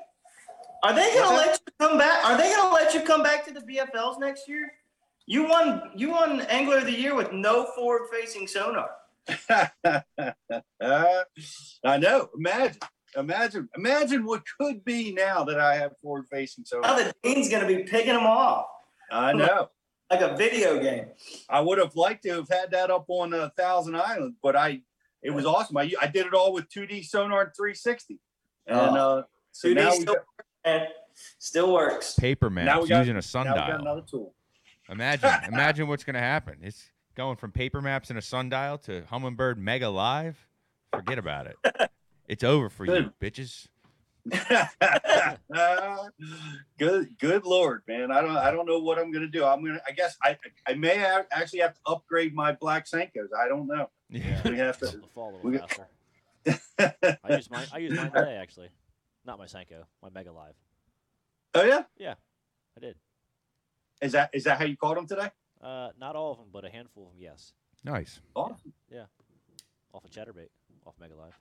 are 0.83 0.93
they 0.93 1.11
gonna 1.15 1.35
let 1.35 1.59
you 1.59 1.73
come 1.79 1.97
back? 1.97 2.25
Are 2.25 2.37
they 2.37 2.53
gonna 2.53 2.73
let 2.73 2.93
you 2.93 3.01
come 3.01 3.23
back 3.23 3.45
to 3.47 3.53
the 3.53 3.61
BFLs 3.61 4.19
next 4.19 4.47
year? 4.47 4.71
You 5.27 5.47
won. 5.47 5.91
You 5.95 6.11
won 6.11 6.41
Angler 6.41 6.77
of 6.79 6.85
the 6.85 6.91
Year 6.93 7.15
with 7.15 7.31
no 7.31 7.65
forward-facing 7.75 8.47
sonar. 8.47 8.89
I 10.81 11.97
know. 11.97 12.29
Imagine, 12.37 12.77
imagine, 13.17 13.69
imagine 13.75 14.25
what 14.25 14.43
could 14.59 14.83
be 14.85 15.11
now 15.11 15.43
that 15.45 15.59
I 15.59 15.75
have 15.77 15.97
forward 16.01 16.25
facing. 16.31 16.65
So 16.65 16.79
Now 16.81 16.95
the 16.95 17.13
dean's 17.23 17.49
gonna 17.49 17.67
be 17.67 17.83
picking 17.83 18.13
them 18.13 18.25
off 18.25 18.67
I 19.11 19.33
know. 19.33 19.69
like 20.11 20.21
a 20.21 20.35
video 20.35 20.79
game. 20.79 21.07
I 21.49 21.61
would 21.61 21.77
have 21.79 21.95
liked 21.95 22.23
to 22.23 22.29
have 22.35 22.49
had 22.49 22.71
that 22.71 22.91
up 22.91 23.05
on 23.07 23.33
a 23.33 23.49
Thousand 23.57 23.95
Islands, 23.95 24.35
but 24.41 24.55
I 24.55 24.81
it 25.23 25.31
was 25.31 25.45
awesome. 25.45 25.77
I 25.77 25.91
I 25.99 26.07
did 26.07 26.27
it 26.27 26.33
all 26.33 26.53
with 26.53 26.69
2D 26.69 27.03
sonar 27.05 27.51
360, 27.55 28.19
and 28.67 28.77
Oh. 28.79 28.95
uh, 29.19 29.23
so 29.51 29.69
2D 29.69 29.75
now 29.75 29.89
we 29.91 29.99
still, 30.01 30.15
got, 30.65 30.87
still 31.39 31.73
works. 31.73 32.13
Paper 32.15 32.49
now 32.51 32.63
maps 32.65 32.81
we 32.83 32.89
got 32.89 33.07
using 33.07 33.17
a 33.17 33.43
now 33.43 33.53
we 33.53 33.59
got 33.59 33.81
another 33.81 34.03
tool. 34.07 34.35
Imagine, 34.89 35.31
imagine 35.47 35.87
what's 35.87 36.03
gonna 36.03 36.19
happen. 36.19 36.57
It's 36.61 36.91
going 37.15 37.37
from 37.37 37.51
paper 37.51 37.81
maps 37.81 38.09
and 38.09 38.19
a 38.19 38.21
sundial 38.21 38.77
to 38.79 39.01
Humminbird 39.11 39.57
Mega 39.57 39.89
Live. 39.89 40.47
Forget 40.93 41.17
about 41.17 41.47
it. 41.47 41.57
It's 42.27 42.43
over 42.43 42.69
for 42.71 42.85
you, 42.85 43.11
bitches. 43.21 43.67
good 46.79 47.09
good 47.19 47.45
lord 47.45 47.83
man 47.87 48.11
i 48.11 48.19
don't 48.21 48.35
i 48.37 48.49
don't 48.49 48.65
know 48.65 48.79
what 48.79 48.97
i'm 48.97 49.11
gonna 49.11 49.27
do 49.27 49.45
i'm 49.45 49.63
gonna 49.63 49.79
i 49.87 49.91
guess 49.91 50.17
i 50.23 50.35
i 50.67 50.73
may 50.73 50.95
have, 50.95 51.27
actually 51.31 51.59
have 51.59 51.75
to 51.75 51.79
upgrade 51.85 52.33
my 52.33 52.51
black 52.53 52.87
senkos 52.87 53.27
i 53.39 53.47
don't 53.47 53.67
know 53.67 53.87
Yeah. 54.09 54.41
we 54.43 54.57
have 54.57 54.79
to 54.79 54.99
fall 55.13 55.35
a 55.35 55.45
we 55.45 55.51
little 55.53 55.67
faster. 55.67 57.17
I 57.23 57.35
used 57.35 57.51
mine. 57.51 57.67
I 57.71 57.77
used 57.77 57.95
mine 57.95 58.11
today, 58.11 58.37
actually. 58.41 58.69
Not 59.25 59.37
my 59.39 59.45
Senko, 59.45 59.83
my 60.01 60.09
Mega 60.13 60.31
Live. 60.31 60.55
oh 61.55 61.63
yeah, 61.63 61.83
yeah 61.97 62.15
I 62.75 62.79
did. 62.79 62.95
Is 64.01 64.11
that 64.13 64.29
is 64.33 64.43
that 64.43 64.57
how 64.59 64.65
you 64.65 64.75
caught 64.77 64.95
them 64.95 65.07
today 65.07 65.29
Uh, 65.61 65.89
not 65.99 66.15
all 66.15 66.31
of 66.31 66.37
them, 66.37 66.47
but 66.51 66.65
a 66.65 66.69
handful 66.69 67.07
of 67.07 67.13
them. 67.13 67.21
Yes, 67.21 67.53
Nice. 67.83 68.19
awesome 68.35 68.73
off 69.93 70.03
a 70.03 70.09
chatterbait, 70.09 70.49
off 70.85 70.95
Mega 70.99 71.15
Live. 71.15 71.39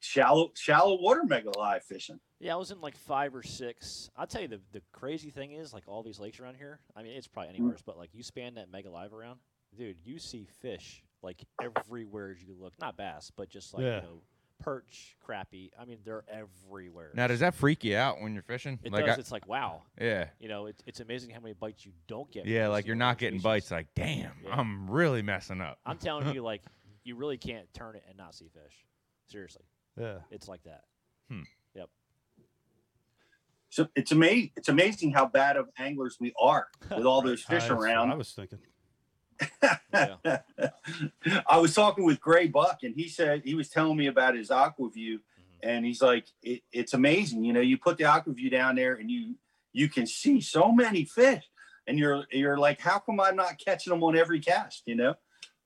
shallow 0.00 0.50
shallow 0.54 1.00
water 1.00 1.22
mega 1.24 1.56
live 1.56 1.82
fishing 1.84 2.18
Yeah, 2.40 2.54
I 2.54 2.56
was 2.56 2.70
in 2.72 2.80
like 2.80 2.96
five 2.96 3.34
or 3.34 3.42
six. 3.42 4.10
I'll 4.16 4.26
tell 4.26 4.42
you 4.42 4.48
the 4.48 4.60
the 4.72 4.82
crazy 4.92 5.30
thing 5.30 5.52
is 5.52 5.72
like 5.72 5.84
all 5.86 6.02
these 6.02 6.18
lakes 6.18 6.40
around 6.40 6.56
here. 6.56 6.80
I 6.96 7.02
mean, 7.02 7.12
it's 7.12 7.28
probably 7.28 7.50
anywhere, 7.50 7.76
but 7.86 7.96
like 7.96 8.10
you 8.12 8.22
span 8.22 8.54
that 8.54 8.70
Mega 8.70 8.90
Live 8.90 9.12
around, 9.14 9.38
dude, 9.76 9.96
you 10.04 10.18
see 10.18 10.44
fish 10.60 11.02
like 11.22 11.42
everywhere 11.62 12.32
you 12.38 12.54
look. 12.58 12.74
Not 12.80 12.96
bass, 12.96 13.30
but 13.34 13.48
just 13.48 13.72
like 13.72 13.84
Yeah. 13.84 13.96
you 13.96 14.02
know, 14.02 14.22
perch, 14.60 15.16
crappie. 15.26 15.70
I 15.78 15.84
mean, 15.84 15.98
they're 16.04 16.24
everywhere. 16.28 17.10
Now, 17.14 17.26
does 17.26 17.40
that 17.40 17.54
freak 17.54 17.84
you 17.84 17.96
out 17.96 18.20
when 18.20 18.32
you're 18.34 18.42
fishing? 18.42 18.78
it 18.82 18.92
like, 18.92 19.06
does? 19.06 19.16
I- 19.16 19.20
it's 19.20 19.32
like 19.32 19.46
wow. 19.48 19.82
yeah, 20.00 20.28
You 20.38 20.48
know, 20.48 20.66
it's 20.66 20.82
it's 20.86 21.00
amazing 21.00 21.30
how 21.30 21.40
many 21.40 21.54
bites 21.54 21.84
you 21.84 21.92
don't 22.08 22.30
get. 22.30 22.46
yeah. 22.46 22.68
Like 22.68 22.86
you're 22.86 22.96
not 22.96 23.18
getting 23.18 23.38
species. 23.40 23.44
bites. 23.44 23.70
Like, 23.70 23.88
damn, 23.94 24.32
Yeah. 24.44 24.54
I'm 24.54 24.90
really 24.90 25.22
messing 25.22 25.60
up. 25.60 25.78
I'm 25.84 25.98
telling 25.98 26.34
you, 26.34 26.42
like 26.44 26.62
you 27.04 27.16
really 27.16 27.36
can't 27.38 27.72
turn 27.74 27.96
it 27.96 28.02
and 28.08 28.16
not 28.16 28.34
see 28.34 28.48
fish. 28.48 28.74
Seriously, 29.28 29.64
Yeah. 29.98 30.18
it's 30.30 30.48
like 30.48 30.62
that. 30.64 30.84
Hmm. 31.30 31.42
Yep. 31.74 31.88
So 33.70 33.88
it's 33.96 34.12
amazing 34.12 34.50
it's 34.56 34.68
amazing 34.68 35.12
how 35.12 35.26
bad 35.26 35.56
of 35.56 35.68
anglers 35.78 36.16
we 36.20 36.32
are 36.40 36.68
with 36.96 37.04
all 37.06 37.22
those 37.22 37.42
fish 37.42 37.64
I- 37.64 37.68
that's 37.68 37.70
around 37.70 38.12
I 38.12 38.14
was 38.14 38.32
thinking. 38.32 38.58
Yeah. 39.92 40.38
I 41.46 41.58
was 41.58 41.74
talking 41.74 42.04
with 42.04 42.20
Gray 42.20 42.46
Buck, 42.46 42.80
and 42.82 42.94
he 42.94 43.08
said 43.08 43.42
he 43.44 43.54
was 43.54 43.68
telling 43.68 43.96
me 43.96 44.06
about 44.06 44.34
his 44.36 44.50
Aquaview, 44.50 45.20
Mm-hmm. 45.64 45.68
and 45.68 45.84
he's 45.84 46.02
like, 46.02 46.26
it, 46.42 46.62
"It's 46.72 46.94
amazing. 46.94 47.44
You 47.44 47.52
know, 47.52 47.60
you 47.60 47.78
put 47.78 47.98
the 47.98 48.04
Aquaview 48.04 48.50
down 48.50 48.76
there, 48.76 48.94
and 48.94 49.10
you 49.10 49.34
you 49.72 49.88
can 49.88 50.06
see 50.06 50.40
so 50.40 50.70
many 50.72 51.04
fish, 51.04 51.44
and 51.86 51.98
you're 51.98 52.24
you're 52.30 52.58
like, 52.58 52.80
how 52.80 52.98
come 52.98 53.20
I'm 53.20 53.36
not 53.36 53.58
catching 53.58 53.92
them 53.92 54.02
on 54.02 54.16
every 54.16 54.40
cast? 54.40 54.82
You 54.86 54.96
know, 54.96 55.14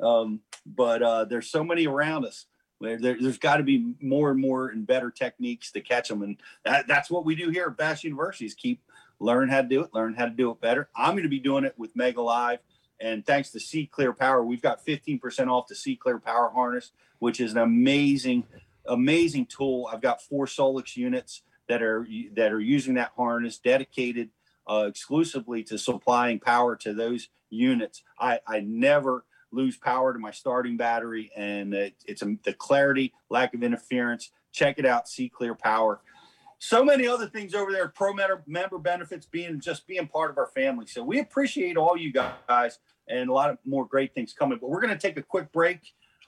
um, 0.00 0.40
but 0.66 1.02
uh, 1.02 1.24
there's 1.24 1.50
so 1.50 1.64
many 1.64 1.86
around 1.86 2.24
us. 2.24 2.46
There, 2.80 2.98
there, 2.98 3.16
there's 3.20 3.38
got 3.38 3.56
to 3.56 3.64
be 3.64 3.94
more 4.00 4.30
and 4.30 4.40
more 4.40 4.68
and 4.68 4.86
better 4.86 5.10
techniques 5.10 5.72
to 5.72 5.80
catch 5.80 6.08
them, 6.08 6.22
and 6.22 6.36
that, 6.64 6.86
that's 6.86 7.10
what 7.10 7.24
we 7.24 7.34
do 7.34 7.50
here 7.50 7.66
at 7.66 7.76
Bass 7.76 8.04
University: 8.04 8.46
is 8.46 8.54
keep 8.54 8.80
learn 9.20 9.48
how 9.48 9.62
to 9.62 9.68
do 9.68 9.82
it, 9.82 9.90
learn 9.92 10.14
how 10.14 10.24
to 10.26 10.30
do 10.30 10.50
it 10.50 10.60
better. 10.60 10.88
I'm 10.94 11.12
going 11.12 11.24
to 11.24 11.28
be 11.28 11.40
doing 11.40 11.64
it 11.64 11.74
with 11.76 11.94
Mega 11.96 12.22
Live. 12.22 12.60
And 13.00 13.24
thanks 13.24 13.50
to 13.50 13.60
Sea 13.60 13.86
Clear 13.86 14.12
Power, 14.12 14.44
we've 14.44 14.62
got 14.62 14.84
15% 14.84 15.48
off 15.48 15.68
the 15.68 15.74
Sea 15.74 15.96
Clear 15.96 16.18
Power 16.18 16.50
harness, 16.50 16.92
which 17.18 17.40
is 17.40 17.52
an 17.52 17.58
amazing, 17.58 18.44
amazing 18.86 19.46
tool. 19.46 19.88
I've 19.92 20.00
got 20.00 20.22
four 20.22 20.46
Solix 20.46 20.96
units 20.96 21.42
that 21.68 21.82
are 21.82 22.06
that 22.34 22.52
are 22.52 22.60
using 22.60 22.94
that 22.94 23.12
harness, 23.16 23.58
dedicated 23.58 24.30
uh, 24.68 24.86
exclusively 24.88 25.62
to 25.64 25.78
supplying 25.78 26.38
power 26.38 26.76
to 26.76 26.92
those 26.92 27.28
units. 27.50 28.02
I, 28.18 28.40
I 28.46 28.60
never 28.60 29.24
lose 29.50 29.76
power 29.76 30.12
to 30.12 30.18
my 30.18 30.30
starting 30.30 30.76
battery, 30.76 31.30
and 31.36 31.72
it, 31.72 31.94
it's 32.06 32.22
a, 32.22 32.36
the 32.44 32.52
clarity, 32.52 33.14
lack 33.30 33.54
of 33.54 33.62
interference. 33.62 34.30
Check 34.52 34.78
it 34.78 34.86
out, 34.86 35.08
Sea 35.08 35.28
Clear 35.28 35.54
Power 35.54 36.00
so 36.58 36.84
many 36.84 37.06
other 37.06 37.28
things 37.28 37.54
over 37.54 37.72
there 37.72 37.88
pro 37.88 38.12
member, 38.12 38.78
benefits 38.78 39.26
being 39.26 39.60
just 39.60 39.86
being 39.86 40.06
part 40.08 40.30
of 40.30 40.38
our 40.38 40.46
family. 40.48 40.86
So 40.86 41.02
we 41.04 41.20
appreciate 41.20 41.76
all 41.76 41.96
you 41.96 42.12
guys 42.12 42.78
and 43.08 43.30
a 43.30 43.32
lot 43.32 43.50
of 43.50 43.58
more 43.64 43.86
great 43.86 44.14
things 44.14 44.32
coming. 44.32 44.58
But 44.60 44.70
we're 44.70 44.80
going 44.80 44.96
to 44.96 44.98
take 44.98 45.16
a 45.16 45.22
quick 45.22 45.52
break 45.52 45.80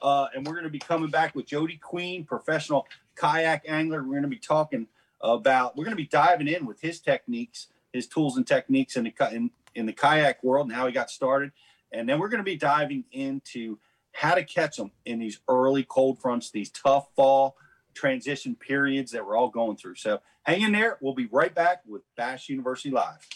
uh, 0.02 0.28
and 0.34 0.46
we're 0.46 0.54
going 0.54 0.64
to 0.64 0.70
be 0.70 0.78
coming 0.78 1.10
back 1.10 1.34
with 1.34 1.46
jody 1.46 1.76
queen 1.76 2.24
professional 2.24 2.86
kayak 3.16 3.64
angler. 3.68 4.02
We're 4.02 4.10
going 4.10 4.22
to 4.22 4.28
be 4.28 4.38
talking 4.38 4.86
about 5.20 5.76
we're 5.76 5.84
going 5.84 5.96
to 5.96 6.02
be 6.02 6.08
diving 6.08 6.48
in 6.48 6.64
with 6.64 6.80
his 6.80 7.00
techniques 7.00 7.66
his 7.92 8.06
tools 8.06 8.36
and 8.36 8.46
techniques 8.46 8.96
in 8.96 9.04
the 9.04 9.12
in, 9.32 9.50
in 9.74 9.86
the 9.86 9.92
kayak 9.92 10.42
world 10.42 10.66
and 10.66 10.74
how 10.74 10.86
he 10.86 10.92
got 10.92 11.10
started. 11.10 11.52
And 11.92 12.08
then 12.08 12.18
we're 12.18 12.28
going 12.28 12.38
to 12.38 12.44
be 12.44 12.56
diving 12.56 13.04
into 13.12 13.78
how 14.12 14.34
to 14.34 14.44
catch 14.44 14.76
them 14.76 14.92
in 15.04 15.18
these 15.18 15.40
early 15.48 15.84
cold 15.84 16.20
fronts 16.20 16.50
these 16.50 16.70
tough 16.70 17.08
fall 17.14 17.56
transition 17.94 18.54
periods 18.54 19.12
that 19.12 19.26
we're 19.26 19.36
all 19.36 19.50
going 19.50 19.76
through. 19.76 19.96
So 19.96 20.20
hang 20.42 20.62
in 20.62 20.72
there. 20.72 20.98
We'll 21.00 21.14
be 21.14 21.26
right 21.26 21.54
back 21.54 21.82
with 21.86 22.02
Bass 22.16 22.48
University 22.48 22.90
Live. 22.90 23.26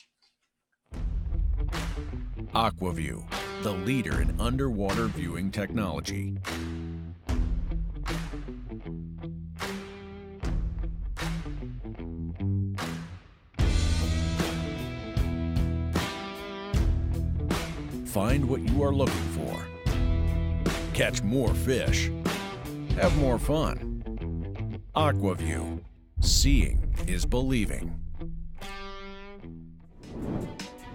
Aquaview, 2.54 3.24
the 3.62 3.72
leader 3.72 4.20
in 4.20 4.40
underwater 4.40 5.06
viewing 5.06 5.50
technology. 5.50 6.38
Find 18.06 18.48
what 18.48 18.60
you 18.60 18.80
are 18.84 18.94
looking 18.94 19.14
for. 19.32 19.66
Catch 20.92 21.24
more 21.24 21.52
fish. 21.52 22.12
Have 22.94 23.16
more 23.18 23.40
fun. 23.40 23.93
Aquaview. 24.96 25.80
Seeing 26.20 26.94
is 27.08 27.26
believing. 27.26 27.98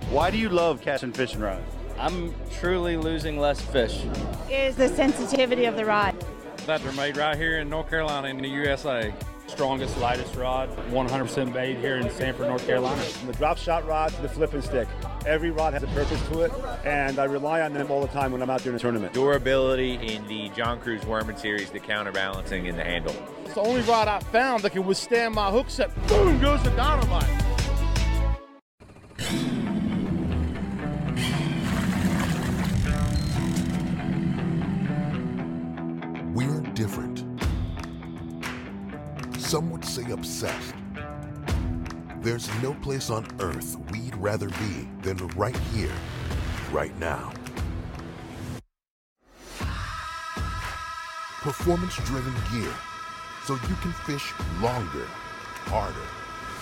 Why 0.09 0.31
do 0.31 0.37
you 0.37 0.47
love 0.47 0.81
catching 0.81 1.11
fish 1.11 1.33
and 1.33 1.43
rods? 1.43 1.75
I'm 1.97 2.33
truly 2.59 2.95
losing 2.95 3.37
less 3.37 3.59
fish. 3.59 4.05
is 4.49 4.77
the 4.77 4.87
sensitivity 4.87 5.65
of 5.65 5.75
the 5.75 5.83
rod. 5.83 6.15
That 6.65 6.81
they're 6.81 6.93
made 6.93 7.17
right 7.17 7.35
here 7.35 7.59
in 7.59 7.69
North 7.69 7.89
Carolina 7.89 8.29
in 8.29 8.37
the 8.37 8.47
USA. 8.47 9.13
Strongest, 9.49 9.97
lightest 9.97 10.35
rod, 10.35 10.69
100% 10.91 11.53
made 11.53 11.77
here 11.77 11.97
in 11.97 12.09
Sanford, 12.11 12.47
North 12.47 12.65
Carolina. 12.65 13.01
The 13.25 13.33
drop 13.33 13.57
shot 13.57 13.85
rod, 13.85 14.13
to 14.13 14.21
the 14.21 14.29
flipping 14.29 14.61
stick. 14.61 14.87
Every 15.25 15.51
rod 15.51 15.73
has 15.73 15.83
a 15.83 15.87
purpose 15.87 16.21
to 16.29 16.41
it, 16.41 16.51
and 16.85 17.19
I 17.19 17.25
rely 17.25 17.61
on 17.61 17.73
them 17.73 17.91
all 17.91 17.99
the 17.99 18.07
time 18.07 18.31
when 18.31 18.41
I'm 18.41 18.49
out 18.49 18.63
doing 18.63 18.75
a 18.75 18.79
tournament. 18.79 19.13
Durability 19.13 19.95
in 19.95 20.25
the 20.27 20.49
John 20.49 20.79
Crews 20.79 21.05
Worman 21.05 21.35
series, 21.35 21.71
the 21.71 21.79
counterbalancing 21.79 22.67
in 22.67 22.77
the 22.77 22.83
handle. 22.83 23.15
It's 23.43 23.55
the 23.55 23.61
only 23.61 23.81
rod 23.81 24.07
I 24.07 24.19
found 24.19 24.63
that 24.63 24.71
can 24.71 24.85
withstand 24.85 25.33
my 25.33 25.49
hook 25.51 25.69
set. 25.69 25.93
Boom 26.07 26.39
goes 26.39 26.63
the 26.63 26.69
dynamite. 26.71 27.48
Some 39.49 39.71
would 39.71 39.83
say 39.83 40.11
obsessed. 40.11 40.75
There's 42.21 42.47
no 42.61 42.75
place 42.83 43.09
on 43.09 43.25
earth 43.39 43.77
we'd 43.89 44.15
rather 44.17 44.47
be 44.47 44.87
than 45.01 45.17
right 45.29 45.57
here, 45.73 45.91
right 46.71 46.95
now. 46.99 47.33
Performance 51.41 51.95
driven 52.05 52.35
gear 52.51 52.71
so 53.45 53.55
you 53.55 53.75
can 53.81 53.91
fish 54.05 54.33
longer, 54.61 55.07
harder. 55.65 55.95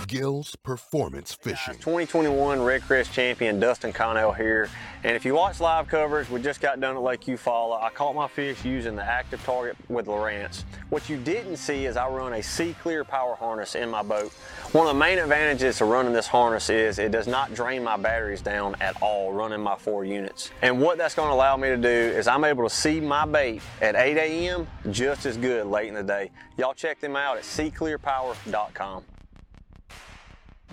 Gills 0.06 0.56
Performance 0.58 1.34
Fishing. 1.34 1.74
2021 1.75 2.60
REDCREST 2.60 3.12
champion 3.12 3.60
Dustin 3.60 3.92
Connell 3.92 4.32
here. 4.32 4.70
And 5.04 5.16
if 5.16 5.25
you 5.25 5.34
watch 5.34 5.60
live 5.60 5.88
coverage, 5.88 6.30
we 6.30 6.42
just 6.42 6.62
got 6.62 6.80
done 6.80 6.96
at 6.96 7.01
Lake 7.01 7.22
Eufaula. 7.22 7.82
I 7.82 7.89
caught 7.89 8.16
my 8.16 8.27
fish 8.27 8.63
using 8.66 8.96
the 8.96 9.04
active 9.04 9.44
target 9.44 9.75
with 9.89 10.08
Lowrance. 10.08 10.63
What 10.89 11.10
you 11.10 11.18
didn't 11.18 11.58
see 11.58 11.86
is 11.86 11.98
I 11.98 12.08
run 12.10 12.34
a 12.34 12.44
Sea 12.44 12.75
Clear 12.82 13.04
power 13.04 13.36
harness 13.36 13.75
in 13.75 13.89
my 13.89 14.04
boat. 14.04 14.32
One 14.72 14.88
of 14.88 14.94
the 14.94 15.00
main 15.00 15.18
advantages 15.18 15.77
to 15.77 15.86
running 15.86 16.13
this 16.13 16.27
harness 16.27 16.70
is 16.70 17.00
it 17.00 17.12
does 17.12 17.27
not 17.27 17.54
drain 17.54 17.84
my 17.84 17.98
batteries 17.98 18.42
down 18.42 18.75
at 18.82 19.01
all 19.01 19.32
running 19.32 19.62
my 19.62 19.75
four 19.75 20.06
units. 20.06 20.51
And 20.62 20.82
what 20.82 20.98
that's 20.98 21.16
going 21.16 21.30
to 21.30 21.34
allow 21.34 21.58
me 21.58 21.70
to 21.70 21.77
do 21.77 21.88
is 21.88 22.27
I'm 22.27 22.44
able 22.44 22.63
to 22.68 22.74
see 22.74 23.00
my 23.00 23.25
bait 23.25 23.62
at 23.82 23.96
8 23.96 24.18
a.m. 24.18 24.68
just 24.92 25.25
as 25.25 25.38
good 25.38 25.68
late 25.68 25.88
in 25.88 25.94
the 25.94 26.04
day. 26.04 26.32
Y'all 26.58 26.74
check 26.74 27.00
them 27.00 27.16
out 27.16 27.38
at 27.38 27.44
seaclearpower.com. 27.44 29.04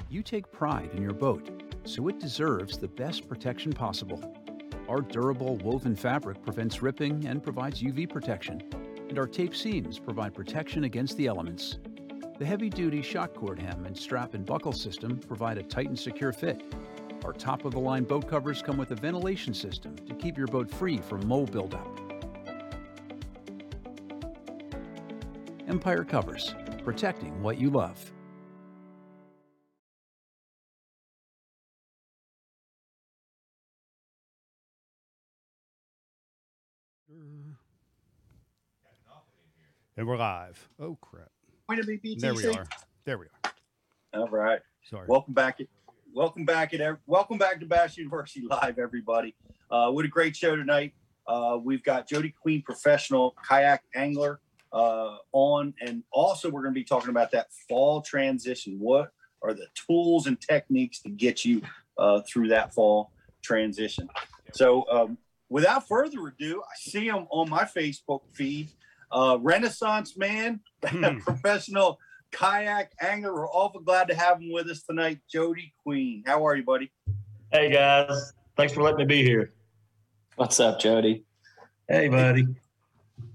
You 0.08 0.22
take 0.22 0.50
pride 0.52 0.90
in 0.94 1.02
your 1.02 1.12
boat, 1.12 1.62
so 1.84 2.08
it 2.08 2.20
deserves 2.20 2.78
the 2.78 2.88
best 2.88 3.28
protection 3.28 3.72
possible. 3.72 4.22
Our 4.88 5.00
durable 5.00 5.56
woven 5.58 5.96
fabric 5.96 6.42
prevents 6.42 6.82
ripping 6.82 7.26
and 7.26 7.42
provides 7.42 7.82
UV 7.82 8.08
protection, 8.08 8.62
and 9.08 9.18
our 9.18 9.26
tape 9.26 9.56
seams 9.56 9.98
provide 9.98 10.34
protection 10.34 10.84
against 10.84 11.16
the 11.16 11.26
elements. 11.26 11.78
The 12.38 12.44
heavy 12.44 12.68
duty 12.68 13.00
shock 13.00 13.34
cord 13.34 13.60
hem 13.60 13.86
and 13.86 13.96
strap 13.96 14.34
and 14.34 14.44
buckle 14.44 14.72
system 14.72 15.18
provide 15.18 15.56
a 15.58 15.62
tight 15.62 15.88
and 15.88 15.98
secure 15.98 16.32
fit. 16.32 16.62
Our 17.24 17.32
top 17.32 17.64
of 17.64 17.72
the 17.72 17.80
line 17.80 18.04
boat 18.04 18.28
covers 18.28 18.60
come 18.60 18.76
with 18.76 18.90
a 18.90 18.96
ventilation 18.96 19.54
system 19.54 19.96
to 19.96 20.14
keep 20.14 20.36
your 20.36 20.48
boat 20.48 20.70
free 20.70 20.98
from 20.98 21.26
mold 21.26 21.52
buildup. 21.52 22.00
Empire 25.66 26.04
Covers, 26.04 26.54
protecting 26.84 27.42
what 27.42 27.58
you 27.58 27.70
love. 27.70 28.12
And 39.96 40.08
we're 40.08 40.16
live. 40.16 40.68
Oh 40.80 40.98
crap! 41.00 41.30
Point 41.68 41.80
to 41.80 41.86
be 41.86 41.98
BTC. 41.98 42.20
There 42.20 42.34
we 42.34 42.46
are. 42.46 42.66
There 43.04 43.16
we 43.16 43.26
are. 43.26 43.52
All 44.20 44.28
right. 44.28 44.58
Sorry. 44.90 45.06
Welcome 45.06 45.34
back. 45.34 45.60
At, 45.60 45.68
welcome 46.12 46.44
back 46.44 46.74
at 46.74 46.98
welcome 47.06 47.38
back 47.38 47.60
to 47.60 47.66
Bass 47.66 47.96
University 47.96 48.44
Live, 48.50 48.80
everybody. 48.80 49.36
Uh, 49.70 49.92
what 49.92 50.04
a 50.04 50.08
great 50.08 50.34
show 50.34 50.56
tonight. 50.56 50.94
Uh, 51.28 51.58
we've 51.62 51.84
got 51.84 52.08
Jody 52.08 52.34
Queen, 52.42 52.60
professional 52.62 53.36
kayak 53.48 53.84
angler, 53.94 54.40
uh, 54.72 55.18
on, 55.30 55.72
and 55.80 56.02
also 56.10 56.50
we're 56.50 56.62
going 56.62 56.74
to 56.74 56.80
be 56.80 56.84
talking 56.84 57.10
about 57.10 57.30
that 57.30 57.52
fall 57.68 58.02
transition. 58.02 58.80
What 58.80 59.12
are 59.42 59.54
the 59.54 59.68
tools 59.76 60.26
and 60.26 60.40
techniques 60.40 61.02
to 61.02 61.08
get 61.08 61.44
you 61.44 61.62
uh, 61.98 62.22
through 62.28 62.48
that 62.48 62.74
fall 62.74 63.12
transition? 63.42 64.08
So, 64.54 64.90
um, 64.90 65.18
without 65.48 65.86
further 65.86 66.26
ado, 66.26 66.62
I 66.62 66.74
see 66.76 67.06
him 67.06 67.28
on 67.30 67.48
my 67.48 67.62
Facebook 67.62 68.22
feed. 68.32 68.70
Uh, 69.10 69.38
Renaissance 69.40 70.16
man, 70.16 70.60
professional 71.20 71.98
kayak 72.32 72.92
angler. 73.00 73.34
We're 73.34 73.48
awful 73.48 73.80
glad 73.80 74.08
to 74.08 74.14
have 74.14 74.40
him 74.40 74.52
with 74.52 74.68
us 74.68 74.82
tonight, 74.82 75.20
Jody 75.30 75.72
Queen. 75.82 76.22
How 76.26 76.46
are 76.46 76.56
you, 76.56 76.64
buddy? 76.64 76.90
Hey 77.52 77.70
guys, 77.70 78.32
thanks 78.56 78.72
for 78.72 78.82
letting 78.82 78.98
me 78.98 79.04
be 79.04 79.22
here. 79.22 79.52
What's 80.36 80.58
up, 80.58 80.80
Jody? 80.80 81.24
Hey, 81.88 82.08
buddy. 82.08 82.46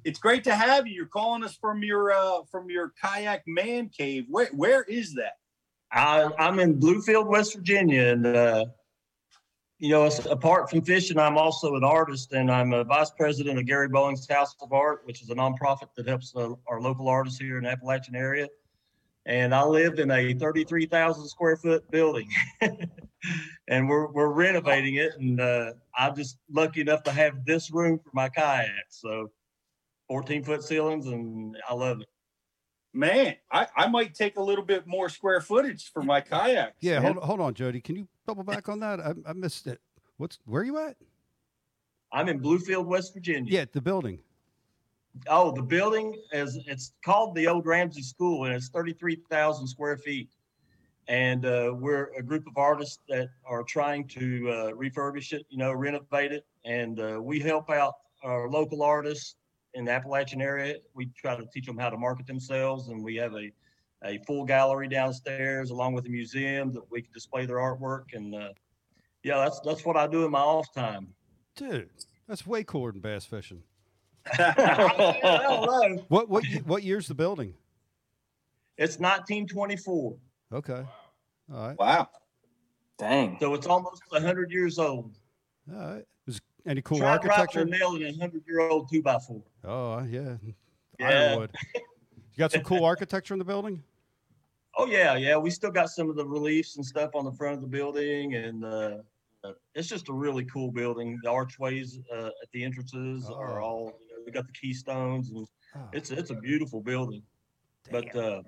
It's 0.03 0.19
great 0.19 0.43
to 0.45 0.55
have 0.55 0.88
you. 0.88 0.93
You're 0.93 1.05
calling 1.05 1.43
us 1.43 1.55
from 1.55 1.84
your 1.84 2.12
uh, 2.12 2.43
from 2.51 2.69
your 2.69 2.93
kayak 3.01 3.43
man 3.47 3.89
cave. 3.89 4.25
Where 4.27 4.49
where 4.53 4.84
is 4.84 5.13
that? 5.15 5.34
I, 5.91 6.29
I'm 6.38 6.60
in 6.60 6.79
Bluefield, 6.79 7.27
West 7.27 7.55
Virginia, 7.55 8.10
and 8.10 8.25
uh, 8.27 8.65
you 9.79 9.89
know, 9.89 10.09
apart 10.29 10.69
from 10.69 10.81
fishing, 10.81 11.17
I'm 11.17 11.37
also 11.37 11.75
an 11.75 11.85
artist, 11.85 12.33
and 12.33 12.51
I'm 12.51 12.73
a 12.73 12.83
vice 12.83 13.11
president 13.11 13.57
of 13.57 13.65
Gary 13.65 13.87
Bowling's 13.87 14.29
House 14.29 14.53
of 14.61 14.73
Art, 14.73 15.01
which 15.05 15.21
is 15.21 15.29
a 15.29 15.35
nonprofit 15.35 15.87
that 15.95 16.05
helps 16.05 16.33
uh, 16.35 16.53
our 16.67 16.81
local 16.81 17.07
artists 17.07 17.39
here 17.39 17.57
in 17.57 17.63
the 17.63 17.69
Appalachian 17.69 18.13
area. 18.13 18.47
And 19.25 19.55
I 19.55 19.63
live 19.63 19.99
in 19.99 20.11
a 20.11 20.33
33,000 20.33 21.27
square 21.29 21.55
foot 21.55 21.89
building, 21.91 22.29
and 23.67 23.87
we're 23.87 24.07
we're 24.07 24.29
renovating 24.29 24.95
it, 24.95 25.13
and 25.17 25.39
uh, 25.39 25.73
I'm 25.97 26.15
just 26.15 26.39
lucky 26.51 26.81
enough 26.81 27.03
to 27.03 27.11
have 27.11 27.45
this 27.45 27.71
room 27.71 27.99
for 27.99 28.09
my 28.13 28.27
kayak. 28.27 28.87
So, 28.89 29.31
14 30.09 30.43
foot 30.43 30.63
ceilings, 30.63 31.07
and 31.07 31.55
I 31.69 31.73
love 31.73 32.01
it. 32.01 32.07
Man, 32.93 33.36
I, 33.52 33.67
I 33.75 33.88
might 33.88 34.15
take 34.15 34.38
a 34.38 34.41
little 34.41 34.65
bit 34.65 34.88
more 34.88 35.10
square 35.10 35.41
footage 35.41 35.91
for 35.91 36.02
my 36.02 36.21
kayak. 36.21 36.75
Yeah, 36.80 36.99
man. 36.99 37.13
hold, 37.13 37.23
hold 37.23 37.39
on, 37.41 37.54
Jody. 37.54 37.82
Can 37.82 37.95
you 37.95 38.08
double 38.28 38.43
back 38.43 38.67
on 38.67 38.80
that? 38.80 38.99
I, 38.99 39.13
I 39.28 39.34
missed 39.34 39.67
it. 39.67 39.80
What's 40.17 40.39
where 40.45 40.62
are 40.63 40.65
you 40.65 40.80
at? 40.80 40.97
I'm 42.12 42.28
in 42.28 42.39
Bluefield, 42.39 42.86
West 42.86 43.13
Virginia. 43.13 43.52
Yeah, 43.52 43.65
the 43.71 43.82
building. 43.82 44.19
Oh, 45.28 45.52
the 45.52 45.62
building 45.62 46.15
is 46.32 46.58
it's 46.65 46.93
called 47.04 47.36
the 47.36 47.47
Old 47.47 47.65
Ramsey 47.65 48.02
School, 48.02 48.45
and 48.45 48.56
it's 48.56 48.69
33,000 48.69 49.67
square 49.67 49.97
feet. 49.97 50.30
And 51.08 51.45
uh, 51.45 51.73
we're 51.75 52.12
a 52.17 52.21
group 52.21 52.45
of 52.47 52.58
artists 52.58 52.99
that 53.10 53.30
are 53.45 53.63
trying 53.63 54.08
to 54.10 54.49
uh, 54.49 54.71
refurbish 54.73 55.34
it, 55.34 55.45
you 55.49 55.58
know, 55.58 55.73
renovate 55.73 56.32
it, 56.32 56.45
and 56.65 56.99
uh, 56.99 57.19
we 57.21 57.39
help 57.39 57.69
out 57.69 57.95
our 58.23 58.49
local 58.49 58.84
artists 58.84 59.36
in 59.73 59.86
the 59.86 59.91
Appalachian 59.91 60.41
area. 60.41 60.75
We 60.93 61.08
try 61.08 61.36
to 61.36 61.45
teach 61.53 61.65
them 61.65 61.77
how 61.77 61.89
to 61.89 61.97
market 61.97 62.27
themselves, 62.27 62.89
and 62.89 63.03
we 63.03 63.15
have 63.15 63.36
a 63.36 63.51
a 64.03 64.17
full 64.25 64.45
gallery 64.45 64.88
downstairs 64.88 65.71
along 65.71 65.93
with 65.93 66.05
a 66.05 66.10
museum 66.10 66.71
that 66.71 66.89
we 66.89 67.01
can 67.01 67.12
display 67.12 67.45
their 67.45 67.58
artwork. 67.58 68.13
And 68.13 68.34
uh, 68.34 68.49
yeah, 69.23 69.38
that's 69.39 69.60
that's 69.62 69.86
what 69.86 69.97
I 69.97 70.08
do 70.08 70.25
in 70.25 70.32
my 70.32 70.39
off 70.39 70.71
time. 70.73 71.13
Dude, 71.55 71.89
that's 72.27 72.47
way 72.47 72.63
cooler 72.63 72.91
than 72.91 73.01
bass 73.01 73.25
fishing. 73.25 73.63
I 74.38 75.41
don't 75.47 75.65
know. 75.65 76.05
What 76.08 76.29
what 76.29 76.45
what 76.65 76.84
year's 76.84 77.08
the 77.08 77.15
building? 77.15 77.53
It's 78.77 78.97
1924. 78.97 80.15
Okay. 80.53 80.86
All 81.53 81.67
right. 81.67 81.77
Wow. 81.77 82.10
Dang. 82.97 83.38
So 83.39 83.53
it's 83.53 83.67
almost 83.67 84.03
100 84.10 84.51
years 84.51 84.79
old. 84.79 85.17
All 85.73 85.95
right. 85.95 86.05
Is 86.27 86.39
any 86.65 86.82
cool 86.82 87.00
Try 87.00 87.10
architecture? 87.12 87.65
dropping 87.65 87.74
a 87.74 87.78
nail 87.78 87.95
in 87.95 88.04
a 88.04 88.12
100 88.12 88.43
year 88.48 88.60
old 88.62 88.89
2 88.91 89.02
by 89.02 89.17
4 89.19 89.41
Oh 89.63 89.93
uh, 89.93 90.04
yeah. 90.04 90.36
Yeah. 91.00 91.08
Ironwood. 91.08 91.52
You 91.76 91.82
got 92.38 92.52
some 92.52 92.62
cool 92.63 92.84
architecture 92.93 93.34
in 93.34 93.39
the 93.39 93.45
building? 93.45 93.82
Oh, 94.78 94.86
yeah. 94.86 95.15
Yeah. 95.15 95.38
We 95.38 95.50
still 95.50 95.72
got 95.72 95.89
some 95.89 96.10
of 96.10 96.15
the 96.15 96.26
reliefs 96.26 96.76
and 96.76 96.86
stuff 96.86 97.12
on 97.15 97.26
the 97.26 97.32
front 97.32 97.56
of 97.56 97.62
the 97.62 97.67
building. 97.67 98.36
And 98.36 98.63
uh, 98.65 98.98
uh, 99.43 99.52
it's 99.76 99.88
just 99.88 100.10
a 100.10 100.13
really 100.13 100.45
cool 100.45 100.72
building. 100.72 101.17
The 101.24 101.30
archways 101.32 102.00
uh, 102.13 102.28
at 102.28 102.52
the 102.54 102.63
entrances 102.63 103.30
are 103.30 103.62
Oh. 103.62 103.65
all, 103.65 103.86
you 104.02 104.17
know, 104.17 104.24
we 104.26 104.32
got 104.32 104.45
the 104.48 104.54
keystones 104.54 105.32
and 105.32 105.48
Oh. 105.76 105.80
it's, 105.93 106.10
it's 106.12 106.32
a 106.32 106.36
beautiful 106.36 106.82
building. 106.82 107.22
But 107.91 108.13
uh, 108.15 108.41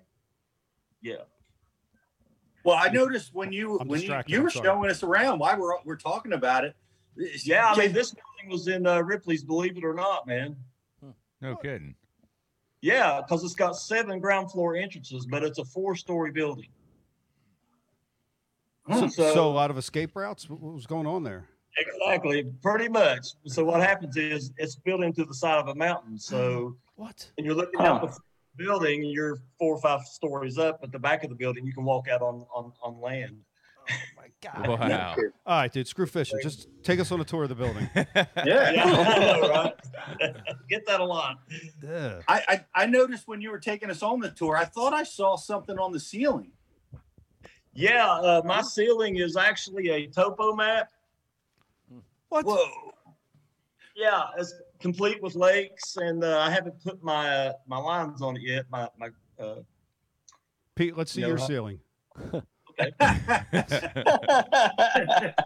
yeah. 1.01 1.15
Well, 2.63 2.77
I 2.79 2.89
noticed 2.89 3.33
when 3.33 3.51
you 3.51 3.79
I'm 3.79 3.87
when 3.87 4.01
you, 4.01 4.21
you 4.27 4.41
were 4.43 4.49
showing 4.49 4.89
us 4.89 5.01
around 5.03 5.39
why 5.39 5.55
we're 5.57 5.73
we're 5.83 5.95
talking 5.95 6.33
about 6.33 6.63
it. 6.63 6.75
It's- 7.17 7.45
Yeah. 7.47 7.67
I 7.71 7.77
mean, 7.77 7.93
this 7.93 8.13
building 8.13 8.49
was 8.51 8.67
in 8.67 8.85
uh, 8.87 9.01
Ripley's, 9.01 9.43
believe 9.43 9.77
it 9.77 9.83
or 9.83 9.93
not, 9.93 10.25
man. 10.27 10.55
No 11.41 11.55
kidding. 11.55 11.95
Yeah, 12.81 13.21
because 13.21 13.43
it's 13.43 13.55
got 13.55 13.75
seven 13.75 14.19
ground 14.19 14.51
floor 14.51 14.75
entrances, 14.75 15.25
but 15.29 15.43
it's 15.43 15.59
a 15.59 15.65
four 15.65 15.95
story 15.95 16.31
building. 16.31 16.69
So, 18.91 19.07
So- 19.07 19.33
so 19.33 19.47
a 19.49 19.53
lot 19.53 19.71
of 19.71 19.77
escape 19.77 20.15
routes. 20.15 20.49
What 20.49 20.59
what 20.59 20.73
was 20.73 20.85
going 20.87 21.07
on 21.07 21.23
there? 21.23 21.47
Exactly, 21.77 22.43
pretty 22.61 22.89
much. 22.89 23.25
So 23.45 23.63
what 23.63 23.79
happens 23.81 24.17
is 24.17 24.51
it's 24.57 24.75
built 24.75 25.01
into 25.03 25.23
the 25.23 25.33
side 25.33 25.57
of 25.59 25.67
a 25.69 25.75
mountain. 25.75 26.17
So 26.17 26.75
what? 26.95 27.31
And 27.37 27.45
you're 27.45 27.55
looking 27.55 27.79
Huh. 27.79 27.85
out 27.93 28.01
the 28.11 28.17
building, 28.57 29.03
you're 29.03 29.37
four 29.57 29.75
or 29.75 29.81
five 29.81 30.01
stories 30.01 30.57
up. 30.57 30.79
At 30.83 30.91
the 30.91 30.99
back 30.99 31.23
of 31.23 31.29
the 31.29 31.35
building, 31.35 31.65
you 31.65 31.73
can 31.73 31.85
walk 31.85 32.07
out 32.09 32.21
on 32.21 32.45
on, 32.53 32.73
on 32.81 32.99
land. 32.99 33.37
Wow. 34.43 35.15
All 35.45 35.57
right, 35.57 35.71
dude. 35.71 35.87
Screw 35.87 36.05
fishing. 36.05 36.39
Just 36.41 36.67
take 36.83 36.99
us 36.99 37.11
on 37.11 37.21
a 37.21 37.23
tour 37.23 37.43
of 37.43 37.49
the 37.49 37.55
building. 37.55 37.89
Yeah. 37.95 38.71
Yeah, 38.71 38.83
I 38.85 39.19
know, 39.19 39.49
right? 39.49 39.73
Get 40.69 40.85
that 40.87 40.99
a 40.99 41.05
lot. 41.05 41.37
I, 42.27 42.43
I 42.47 42.65
I 42.73 42.85
noticed 42.85 43.27
when 43.27 43.41
you 43.41 43.51
were 43.51 43.59
taking 43.59 43.89
us 43.89 44.01
on 44.01 44.19
the 44.19 44.29
tour, 44.31 44.57
I 44.57 44.65
thought 44.65 44.93
I 44.93 45.03
saw 45.03 45.35
something 45.35 45.77
on 45.77 45.91
the 45.91 45.99
ceiling. 45.99 46.51
Yeah, 47.73 48.09
uh, 48.09 48.41
my 48.43 48.61
ceiling 48.61 49.17
is 49.17 49.37
actually 49.37 49.89
a 49.89 50.07
topo 50.07 50.55
map. 50.55 50.89
What? 52.29 52.45
Whoa. 52.45 52.93
Yeah, 53.95 54.23
it's 54.37 54.53
complete 54.79 55.21
with 55.21 55.35
lakes, 55.35 55.97
and 55.97 56.23
uh, 56.23 56.39
I 56.39 56.49
haven't 56.49 56.81
put 56.83 57.03
my 57.03 57.29
uh, 57.29 57.53
my 57.67 57.77
lines 57.77 58.21
on 58.21 58.37
it 58.37 58.43
yet. 58.43 58.65
My 58.69 58.89
my. 58.97 59.09
Uh, 59.39 59.61
Pete, 60.75 60.97
let's 60.97 61.11
see 61.11 61.21
No, 61.21 61.27
your 61.27 61.37
huh? 61.37 61.47
ceiling. 61.47 61.79
okay. 63.01 65.33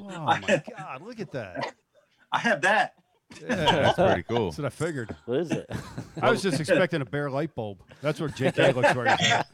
Oh 0.00 0.20
my 0.20 0.62
God! 0.76 1.00
Look 1.02 1.18
at 1.18 1.32
that. 1.32 1.72
I 2.30 2.38
have 2.40 2.60
that. 2.60 2.92
Yeah, 3.40 3.54
That's 3.56 3.94
pretty 3.96 4.22
cool. 4.28 4.50
That's 4.50 4.58
what 4.58 4.66
I 4.66 4.68
figured. 4.68 5.16
What 5.24 5.38
is 5.40 5.50
it? 5.50 5.66
I 6.22 6.30
was 6.30 6.42
just 6.42 6.60
expecting 6.60 7.00
a 7.00 7.06
bare 7.06 7.30
light 7.30 7.54
bulb. 7.54 7.78
That's 8.02 8.20
what 8.20 8.32
JK 8.32 8.74
looks 8.74 8.94
right 8.94 9.18
now. 9.18 9.44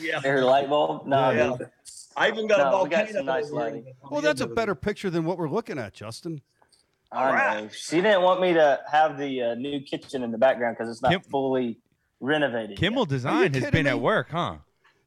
yeah. 0.00 0.20
Air 0.24 0.44
light 0.44 0.68
bulb? 0.68 1.08
No, 1.08 1.30
Yeah. 1.30 1.56
dude. 1.58 1.68
I 2.16 2.28
even 2.28 2.46
got 2.46 2.60
a 2.60 2.70
No, 2.70 2.84
we 2.84 2.90
got 2.90 3.06
volcano. 3.08 3.18
some 3.18 3.26
nice 3.26 3.44
over 3.50 3.54
here 3.54 3.62
lighting. 3.64 3.94
Well, 4.08 4.20
that's 4.20 4.40
a 4.40 4.44
end 4.44 4.50
of 4.50 4.52
it. 4.52 4.56
better 4.56 4.74
picture 4.76 5.10
than 5.10 5.24
what 5.24 5.36
we're 5.36 5.50
looking 5.50 5.80
at, 5.80 5.94
Justin. 5.94 6.40
I 7.10 7.60
know. 7.62 7.68
She 7.72 7.96
didn't 7.96 8.22
want 8.22 8.40
me 8.40 8.52
to 8.54 8.80
have 8.90 9.18
the 9.18 9.42
uh, 9.42 9.54
new 9.56 9.80
kitchen 9.80 10.22
in 10.22 10.30
the 10.30 10.38
background 10.38 10.76
because 10.78 10.90
it's 10.90 11.02
not 11.02 11.10
Kim- 11.10 11.22
fully 11.22 11.80
renovated. 12.20 12.78
Kimmel 12.78 13.04
Design 13.04 13.52
has 13.54 13.68
been 13.70 13.84
me? 13.84 13.90
at 13.90 14.00
work, 14.00 14.30
huh? 14.30 14.56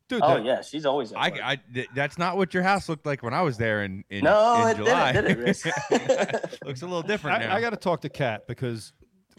Dude, 0.07 0.21
Oh 0.23 0.35
that- 0.35 0.45
yeah, 0.45 0.61
she's 0.61 0.85
always. 0.85 1.11
At 1.11 1.17
I, 1.17 1.29
work. 1.29 1.39
I 1.43 1.55
th- 1.73 1.87
that's 1.95 2.17
not 2.17 2.37
what 2.37 2.53
your 2.53 2.61
house 2.63 2.87
looked 2.89 3.05
like 3.05 3.23
when 3.23 3.33
I 3.33 3.41
was 3.41 3.57
there 3.57 3.83
in 3.83 4.03
in, 4.09 4.23
No, 4.23 4.61
in 4.63 4.67
it 4.69 4.73
didn't, 4.77 4.85
July. 4.85 5.11
did 5.11 5.25
it, 5.25 6.59
Looks 6.65 6.81
a 6.81 6.85
little 6.85 7.01
different 7.01 7.41
now. 7.41 7.53
I, 7.53 7.57
I 7.57 7.61
got 7.61 7.71
to 7.71 7.77
talk 7.77 8.01
to 8.01 8.09
Kat 8.09 8.47
because 8.47 8.93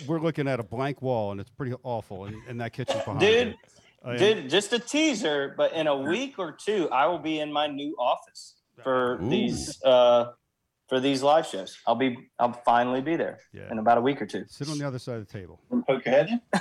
we're 0.07 0.21
looking 0.21 0.49
at 0.49 0.59
a 0.59 0.65
blank 0.65 1.01
wall 1.03 1.31
and 1.31 1.41
it's 1.41 1.51
pretty 1.51 1.75
awful, 1.85 2.25
and, 2.25 2.37
and 2.49 2.61
that 2.61 2.73
kitchen 2.73 2.97
behind 2.99 3.21
Dude, 3.21 3.49
me. 3.49 3.57
I- 4.05 4.17
Dude, 4.17 4.51
just 4.51 4.73
a 4.73 4.79
teaser, 4.79 5.55
but 5.57 5.73
in 5.73 5.87
a 5.87 5.97
week 5.97 6.39
or 6.39 6.53
two, 6.53 6.89
I 6.91 7.07
will 7.07 7.19
be 7.19 7.41
in 7.41 7.53
my 7.53 7.67
new 7.69 7.95
office 7.99 8.55
for 8.83 9.21
Ooh. 9.23 9.29
these 9.31 9.83
uh 9.85 10.33
for 10.89 11.01
these 11.01 11.23
live 11.23 11.47
shows. 11.47 11.77
I'll 11.87 11.95
be 11.97 12.17
I'll 12.39 12.53
finally 12.65 13.01
be 13.01 13.17
there 13.17 13.39
Yeah. 13.53 13.71
in 13.71 13.79
about 13.79 13.99
a 13.99 14.01
week 14.01 14.21
or 14.21 14.27
two. 14.27 14.45
Sit 14.49 14.69
on 14.69 14.79
the 14.79 14.87
other 14.87 14.99
side 14.99 15.17
of 15.17 15.27
the 15.27 15.33
table. 15.33 15.61
Poke 15.89 16.05
your 16.05 16.15
head 16.15 16.29
in. 16.29 16.61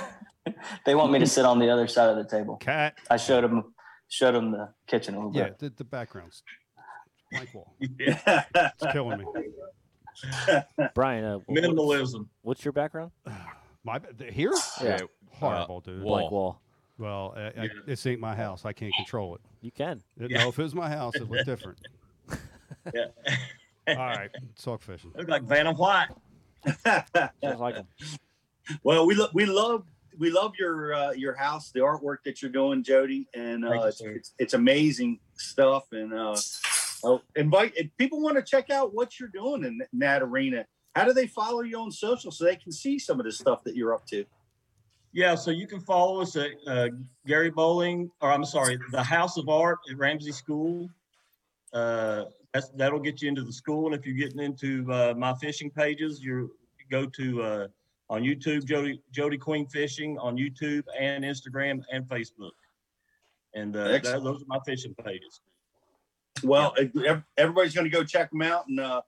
They 0.84 0.94
want 0.94 1.10
me 1.10 1.18
to 1.18 1.26
sit 1.26 1.44
on 1.44 1.58
the 1.58 1.68
other 1.70 1.88
side 1.88 2.08
of 2.08 2.16
the 2.16 2.24
table. 2.24 2.56
Cat. 2.56 2.96
I 3.10 3.16
showed 3.16 3.42
them 3.42 3.74
showed 4.08 4.32
them 4.32 4.50
the 4.52 4.68
kitchen 4.86 5.14
a 5.14 5.18
little 5.18 5.32
Yeah, 5.34 5.48
bit. 5.48 5.58
the, 5.58 5.70
the 5.76 5.84
background's 5.84 6.42
blank 7.32 7.54
wall. 7.54 7.74
Yeah. 7.98 8.44
It's 8.54 8.92
killing 8.92 9.18
me. 9.18 9.24
Brian, 10.94 11.24
uh, 11.24 11.38
wh- 11.38 11.42
wh- 11.48 11.52
Minimalism. 11.52 12.26
What's 12.42 12.64
your 12.64 12.72
background? 12.72 13.10
My 13.84 14.00
here? 14.32 14.52
Yeah. 14.82 14.98
Uh, 15.02 15.06
Horrible, 15.32 15.80
dude. 15.80 16.02
Blank 16.02 16.30
wall. 16.30 16.60
Well, 16.98 17.34
uh, 17.36 17.40
uh, 17.40 17.50
I, 17.58 17.62
I, 17.64 17.68
this 17.84 18.06
ain't 18.06 18.20
my 18.20 18.34
house. 18.34 18.64
I 18.64 18.72
can't 18.72 18.92
control 18.96 19.34
it. 19.34 19.42
You 19.60 19.70
can. 19.70 20.02
No, 20.16 20.48
if 20.48 20.58
it 20.58 20.62
was 20.62 20.74
my 20.74 20.88
house, 20.88 21.14
it 21.16 21.28
looked 21.30 21.44
different. 21.46 21.78
Yeah. 22.94 23.06
All 23.88 23.94
right, 23.96 24.30
let's 24.40 24.62
talk 24.64 24.80
fishing. 24.82 25.12
Look 25.16 25.28
like 25.28 25.42
Vanna 25.42 25.72
White. 25.72 26.08
Just 26.64 27.60
like 27.60 27.76
'em. 27.76 27.86
Well, 28.82 29.06
we 29.06 29.14
lo- 29.14 29.28
we 29.34 29.44
love 29.46 29.84
we 30.18 30.30
love 30.30 30.52
your 30.58 30.94
uh, 30.94 31.12
your 31.12 31.34
house, 31.34 31.70
the 31.70 31.80
artwork 31.80 32.18
that 32.24 32.42
you're 32.42 32.50
doing, 32.50 32.82
Jody, 32.82 33.28
and 33.34 33.64
uh, 33.64 33.72
you, 33.72 33.82
it's, 33.82 34.00
it's 34.00 34.32
it's 34.38 34.54
amazing 34.54 35.20
stuff. 35.34 35.84
And 35.92 36.12
uh, 36.12 36.36
oh, 37.04 37.20
invite 37.34 37.72
if 37.76 37.88
people 37.96 38.20
want 38.20 38.36
to 38.36 38.42
check 38.42 38.70
out 38.70 38.94
what 38.94 39.18
you're 39.18 39.28
doing 39.28 39.64
in, 39.64 39.80
that 40.00 40.22
arena. 40.22 40.66
How 40.94 41.04
do 41.04 41.12
they 41.12 41.26
follow 41.26 41.60
you 41.60 41.78
on 41.78 41.92
social 41.92 42.30
so 42.30 42.44
they 42.44 42.56
can 42.56 42.72
see 42.72 42.98
some 42.98 43.20
of 43.20 43.26
the 43.26 43.32
stuff 43.32 43.62
that 43.64 43.76
you're 43.76 43.92
up 43.94 44.06
to? 44.06 44.24
Yeah, 45.12 45.34
so 45.34 45.50
you 45.50 45.66
can 45.66 45.80
follow 45.80 46.22
us 46.22 46.36
at 46.36 46.50
uh, 46.66 46.88
Gary 47.26 47.50
Bowling, 47.50 48.10
or 48.22 48.32
I'm 48.32 48.44
sorry, 48.44 48.78
the 48.92 49.02
House 49.02 49.36
of 49.36 49.48
Art 49.48 49.78
at 49.90 49.98
Ramsey 49.98 50.32
School. 50.32 50.88
Uh, 51.72 52.24
that's, 52.54 52.70
that'll 52.70 53.00
get 53.00 53.20
you 53.20 53.28
into 53.28 53.42
the 53.42 53.52
school. 53.52 53.86
And 53.86 53.94
if 53.94 54.06
you're 54.06 54.16
getting 54.16 54.40
into 54.40 54.90
uh, 54.90 55.14
my 55.16 55.34
fishing 55.34 55.70
pages, 55.70 56.22
you 56.22 56.50
go 56.90 57.06
to 57.06 57.42
uh, 57.42 57.66
on 58.08 58.22
YouTube, 58.22 58.64
Jody 58.64 59.02
Jody 59.12 59.38
Queen 59.38 59.66
Fishing 59.66 60.18
on 60.18 60.36
YouTube 60.36 60.84
and 60.98 61.24
Instagram 61.24 61.82
and 61.92 62.06
Facebook. 62.06 62.52
And 63.54 63.74
uh, 63.74 63.88
that, 63.88 64.04
those 64.22 64.42
are 64.42 64.46
my 64.46 64.60
fishing 64.66 64.94
pages. 65.04 65.40
Well, 66.42 66.74
ev- 66.78 67.22
everybody's 67.36 67.74
going 67.74 67.90
to 67.90 67.96
go 67.96 68.04
check 68.04 68.30
them 68.30 68.42
out. 68.42 68.68
And 68.68 68.78
uh, 68.78 69.00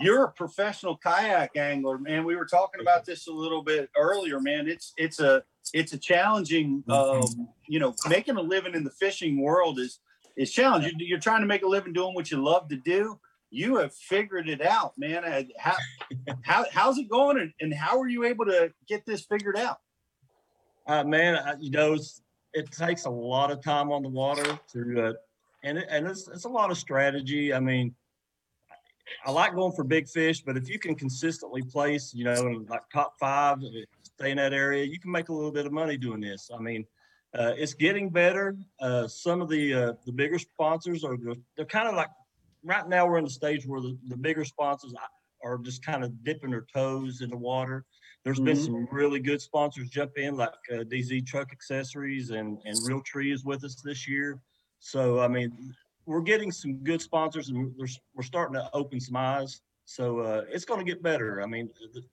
you're 0.00 0.24
a 0.24 0.32
professional 0.32 0.96
kayak 0.96 1.56
angler, 1.56 1.98
man. 1.98 2.24
We 2.24 2.36
were 2.36 2.46
talking 2.46 2.80
about 2.80 3.04
this 3.04 3.26
a 3.26 3.32
little 3.32 3.62
bit 3.62 3.90
earlier, 3.96 4.40
man. 4.40 4.66
It's 4.66 4.94
it's 4.96 5.20
a 5.20 5.42
it's 5.74 5.92
a 5.92 5.98
challenging, 5.98 6.82
um, 6.88 7.48
you 7.68 7.78
know, 7.78 7.94
making 8.08 8.36
a 8.36 8.40
living 8.40 8.74
in 8.74 8.82
the 8.82 8.90
fishing 8.90 9.40
world 9.40 9.78
is 9.78 10.00
is 10.36 10.50
challenging. 10.50 10.94
You're 10.98 11.20
trying 11.20 11.42
to 11.42 11.46
make 11.46 11.62
a 11.62 11.68
living 11.68 11.92
doing 11.92 12.14
what 12.14 12.30
you 12.30 12.42
love 12.42 12.68
to 12.68 12.76
do. 12.76 13.20
You 13.50 13.76
have 13.76 13.92
figured 13.94 14.48
it 14.48 14.62
out, 14.62 14.92
man. 14.96 15.48
How, 15.58 15.76
how 16.42 16.64
how's 16.72 16.98
it 16.98 17.08
going, 17.08 17.38
and, 17.38 17.52
and 17.60 17.74
how 17.74 18.00
are 18.00 18.08
you 18.08 18.24
able 18.24 18.44
to 18.46 18.72
get 18.86 19.04
this 19.04 19.22
figured 19.22 19.58
out? 19.58 19.78
Uh, 20.86 21.04
man, 21.04 21.36
I, 21.36 21.54
you 21.58 21.70
know, 21.70 21.98
it 22.54 22.70
takes 22.70 23.04
a 23.04 23.10
lot 23.10 23.50
of 23.50 23.62
time 23.62 23.92
on 23.92 24.02
the 24.02 24.08
water 24.08 24.58
to, 24.72 25.06
uh, 25.06 25.12
and 25.62 25.78
it, 25.78 25.86
and 25.90 26.06
it's, 26.06 26.28
it's 26.28 26.44
a 26.44 26.48
lot 26.48 26.70
of 26.70 26.78
strategy. 26.78 27.52
I 27.52 27.60
mean, 27.60 27.94
I 29.24 29.30
like 29.30 29.54
going 29.54 29.72
for 29.72 29.84
big 29.84 30.08
fish, 30.08 30.42
but 30.42 30.56
if 30.56 30.68
you 30.68 30.78
can 30.78 30.94
consistently 30.94 31.62
place, 31.62 32.14
you 32.14 32.24
know, 32.24 32.46
in 32.46 32.66
like 32.66 32.82
top 32.92 33.14
five, 33.18 33.58
uh, 33.58 33.68
stay 34.02 34.30
in 34.30 34.36
that 34.36 34.52
area, 34.52 34.84
you 34.84 34.98
can 34.98 35.10
make 35.10 35.28
a 35.28 35.32
little 35.32 35.52
bit 35.52 35.66
of 35.66 35.72
money 35.72 35.96
doing 35.96 36.20
this. 36.20 36.50
I 36.56 36.60
mean, 36.60 36.86
uh, 37.38 37.52
it's 37.56 37.74
getting 37.74 38.10
better. 38.10 38.56
Uh, 38.80 39.06
some 39.06 39.40
of 39.40 39.48
the 39.48 39.74
uh, 39.74 39.92
the 40.06 40.12
bigger 40.12 40.38
sponsors 40.38 41.04
are 41.04 41.16
the, 41.16 41.36
they're 41.56 41.66
kind 41.66 41.88
of 41.88 41.94
like 41.94 42.08
right 42.64 42.88
now 42.88 43.06
we're 43.06 43.18
in 43.18 43.24
the 43.24 43.30
stage 43.30 43.66
where 43.66 43.80
the, 43.80 43.96
the 44.08 44.16
bigger 44.16 44.44
sponsors 44.44 44.94
are 45.42 45.58
just 45.58 45.84
kind 45.84 46.04
of 46.04 46.22
dipping 46.24 46.50
their 46.50 46.66
toes 46.72 47.20
in 47.22 47.30
the 47.30 47.36
water. 47.36 47.84
There's 48.24 48.40
been 48.40 48.56
Mhm. 48.56 48.64
some 48.66 48.88
really 48.92 49.18
good 49.20 49.40
sponsors 49.40 49.88
jump 49.88 50.18
in, 50.18 50.36
like 50.36 50.52
uh, 50.74 50.84
Dee 50.84 51.02
Zee 51.02 51.22
Truck 51.22 51.52
Accessories 51.52 52.30
and 52.30 52.58
and 52.66 52.76
Realtree 52.86 53.32
is 53.32 53.44
with 53.44 53.64
us 53.64 53.76
this 53.82 54.06
year. 54.06 54.40
So 54.78 55.20
I 55.20 55.28
mean, 55.28 55.74
we're 56.04 56.20
getting 56.20 56.52
some 56.52 56.74
good 56.84 57.00
sponsors, 57.00 57.48
and 57.48 57.74
we're 57.78 57.86
we're 58.14 58.22
starting 58.22 58.54
to 58.54 58.68
open 58.74 59.00
some 59.00 59.16
eyes. 59.16 59.62
So 59.86 60.20
uh, 60.20 60.44
it's 60.48 60.66
going 60.66 60.84
to 60.84 60.84
get 60.84 61.02
better. 61.02 61.42
I 61.42 61.46
mean, 61.46 61.70
th- 61.92 62.04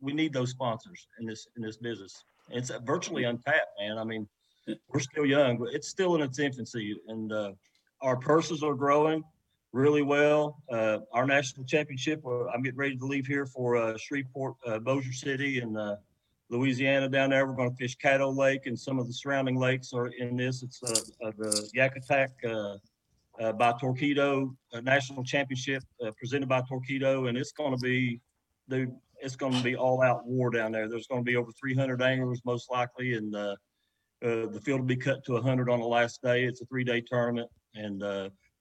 we 0.00 0.12
need 0.12 0.32
those 0.32 0.50
sponsors 0.50 1.08
in 1.18 1.26
this 1.26 1.48
in 1.56 1.62
this 1.62 1.76
business. 1.78 2.24
It's 2.50 2.70
uh, 2.70 2.78
virtually 2.84 3.24
untapped, 3.24 3.72
man. 3.80 3.98
I 3.98 4.04
mean, 4.04 4.28
we're 4.88 5.00
still 5.00 5.26
young, 5.26 5.58
but 5.58 5.74
it's 5.74 5.88
still 5.88 6.14
in 6.14 6.20
its 6.22 6.38
infancy, 6.38 6.96
and 7.08 7.32
uh, 7.32 7.52
our 8.02 8.16
purses 8.16 8.62
are 8.62 8.74
growing 8.74 9.24
really 9.76 10.02
well. 10.02 10.62
Uh, 10.70 10.98
our 11.12 11.26
national 11.26 11.66
championship, 11.66 12.22
uh, 12.26 12.46
I'm 12.46 12.62
getting 12.62 12.78
ready 12.78 12.96
to 12.96 13.04
leave 13.04 13.26
here 13.26 13.46
for 13.46 13.76
uh, 13.76 13.96
Shreveport, 13.98 14.56
uh, 14.66 14.78
Bossier 14.78 15.12
City, 15.12 15.60
and 15.60 15.76
uh, 15.76 15.96
Louisiana 16.48 17.08
down 17.08 17.30
there. 17.30 17.46
We're 17.46 17.54
going 17.54 17.70
to 17.70 17.76
fish 17.76 17.96
Caddo 17.98 18.34
Lake, 18.34 18.66
and 18.66 18.78
some 18.78 18.98
of 18.98 19.06
the 19.06 19.12
surrounding 19.12 19.56
lakes 19.56 19.92
are 19.92 20.06
in 20.06 20.36
this. 20.36 20.62
It's 20.62 20.82
uh, 20.82 21.26
uh, 21.26 21.32
the 21.36 21.68
Yakutak 21.76 22.30
uh, 22.44 22.78
uh, 23.42 23.52
by 23.52 23.72
Torqeedo 23.72 24.56
National 24.82 25.22
Championship 25.22 25.82
presented 26.16 26.48
by 26.48 26.62
Torqeedo, 26.62 27.28
and 27.28 27.36
it's 27.36 27.52
going 27.52 27.72
to 27.72 27.80
be, 27.82 28.20
dude, 28.70 28.94
it's 29.20 29.36
going 29.36 29.52
to 29.52 29.62
be 29.62 29.76
all 29.76 30.02
out 30.02 30.26
war 30.26 30.50
down 30.50 30.72
there. 30.72 30.88
There's 30.88 31.06
going 31.06 31.20
to 31.20 31.24
be 31.24 31.36
over 31.36 31.52
300 31.52 32.00
anglers 32.00 32.40
most 32.46 32.70
likely, 32.70 33.14
and 33.14 33.32
the 33.32 34.60
field 34.64 34.80
will 34.80 34.86
be 34.86 34.96
cut 34.96 35.22
to 35.26 35.32
100 35.32 35.68
on 35.68 35.80
the 35.80 35.86
last 35.86 36.22
day. 36.22 36.44
It's 36.44 36.62
a 36.62 36.66
three-day 36.66 37.02
tournament, 37.02 37.50
and 37.74 38.02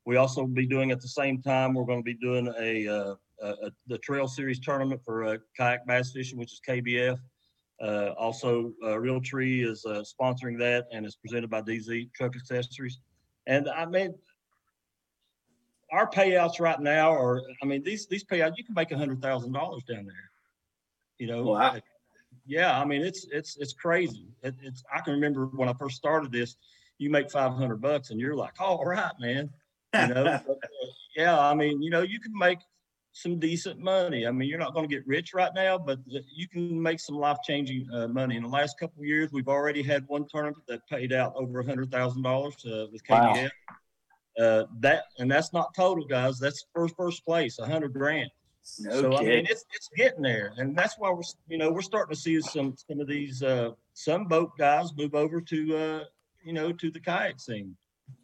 we 0.05 0.17
also 0.17 0.41
will 0.41 0.47
be 0.47 0.67
doing 0.67 0.91
at 0.91 1.01
the 1.01 1.07
same 1.07 1.41
time. 1.41 1.73
We're 1.73 1.85
going 1.85 1.99
to 1.99 2.03
be 2.03 2.13
doing 2.13 2.53
a, 2.59 2.87
uh, 2.87 3.15
a, 3.41 3.47
a 3.47 3.71
the 3.87 3.97
Trail 3.97 4.27
Series 4.27 4.59
tournament 4.59 5.01
for 5.03 5.23
uh, 5.23 5.37
kayak 5.57 5.85
bass 5.87 6.11
fishing, 6.11 6.37
which 6.37 6.53
is 6.53 6.61
KBF. 6.67 7.17
Uh, 7.81 8.13
also, 8.17 8.71
uh, 8.83 8.89
Realtree 8.89 9.67
is 9.69 9.85
uh, 9.85 10.03
sponsoring 10.03 10.57
that, 10.59 10.85
and 10.93 11.05
it's 11.05 11.15
presented 11.15 11.49
by 11.49 11.61
Dee 11.61 11.79
Zee 11.79 12.09
Truck 12.15 12.35
Accessories. 12.35 12.99
And 13.47 13.67
I 13.67 13.85
mean, 13.85 14.13
our 15.91 16.09
payouts 16.09 16.59
right 16.59 16.79
now 16.79 17.11
are, 17.11 17.41
I 17.61 17.65
mean, 17.65 17.83
these 17.83 18.07
these 18.07 18.23
payouts 18.23 18.53
you 18.57 18.63
can 18.63 18.75
make 18.75 18.91
a 18.91 18.97
hundred 18.97 19.21
thousand 19.21 19.51
dollars 19.53 19.83
down 19.83 20.05
there. 20.05 20.29
You 21.17 21.27
know, 21.27 21.43
Wow. 21.43 21.79
yeah, 22.45 22.79
I 22.79 22.85
mean, 22.85 23.01
it's 23.01 23.25
it's 23.31 23.57
it's 23.57 23.73
crazy. 23.73 24.27
It, 24.43 24.55
it's 24.61 24.83
I 24.93 25.01
can 25.01 25.13
remember 25.13 25.47
when 25.47 25.67
I 25.67 25.73
first 25.73 25.97
started 25.97 26.31
this, 26.31 26.55
you 26.97 27.09
make 27.09 27.29
five 27.29 27.53
hundred 27.53 27.81
bucks, 27.81 28.11
and 28.11 28.19
you're 28.19 28.35
like, 28.35 28.53
all 28.59 28.85
right, 28.85 29.11
man. 29.19 29.49
You 30.01 30.13
know, 30.13 30.23
but, 30.47 30.57
uh, 30.57 30.87
yeah, 31.15 31.39
I 31.39 31.53
mean, 31.53 31.81
you 31.81 31.89
know, 31.89 32.01
you 32.01 32.19
can 32.19 32.37
make 32.37 32.59
some 33.15 33.39
decent 33.39 33.79
money. 33.79 34.27
I 34.27 34.31
mean, 34.31 34.49
you're 34.49 34.59
not 34.59 34.73
going 34.73 34.87
to 34.87 34.93
get 34.93 35.07
rich 35.07 35.33
right 35.33 35.51
now, 35.55 35.77
but 35.77 35.99
you 36.05 36.47
can 36.49 36.81
make 36.81 36.99
some 36.99 37.15
life 37.15 37.37
changing 37.43 37.87
uh, 37.93 38.07
money. 38.09 38.35
In 38.35 38.43
the 38.43 38.49
last 38.49 38.77
couple 38.77 39.01
of 39.01 39.07
years, 39.07 39.31
we've 39.31 39.47
already 39.47 39.81
had 39.81 40.05
one 40.07 40.25
tournament 40.29 40.63
that 40.67 40.85
paid 40.87 41.13
out 41.13 41.33
over 41.35 41.61
a 41.61 41.65
hundred 41.65 41.91
thousand 41.91 42.23
dollars 42.23 42.55
uh, 42.65 42.87
with 42.91 43.01
Wow. 43.09 43.47
Uh, 44.37 44.65
that 44.81 45.05
and 45.17 45.31
that's 45.31 45.53
not 45.53 45.73
total, 45.73 46.05
guys. 46.05 46.39
That's 46.39 46.65
first 46.73 46.93
first 46.97 47.25
place, 47.25 47.57
a 47.57 47.65
hundred 47.65 47.93
grand. 47.93 48.29
No 48.79 48.99
so 48.99 49.15
I 49.15 49.21
mean, 49.21 49.45
it's 49.49 49.63
it's 49.73 49.89
getting 49.95 50.21
there, 50.21 50.53
and 50.57 50.75
that's 50.75 50.95
why 50.97 51.09
we're 51.09 51.21
you 51.47 51.57
know 51.57 51.71
we're 51.71 51.81
starting 51.81 52.13
to 52.13 52.19
see 52.19 52.41
some 52.41 52.75
some 52.89 52.99
of 52.99 53.07
these 53.07 53.41
uh, 53.41 53.71
some 53.93 54.25
boat 54.25 54.51
guys 54.57 54.89
move 54.97 55.15
over 55.15 55.39
to 55.39 55.77
uh, 55.77 56.03
you 56.43 56.51
know 56.51 56.73
to 56.73 56.91
the 56.91 56.99
kayak 56.99 57.39
scene. 57.39 57.77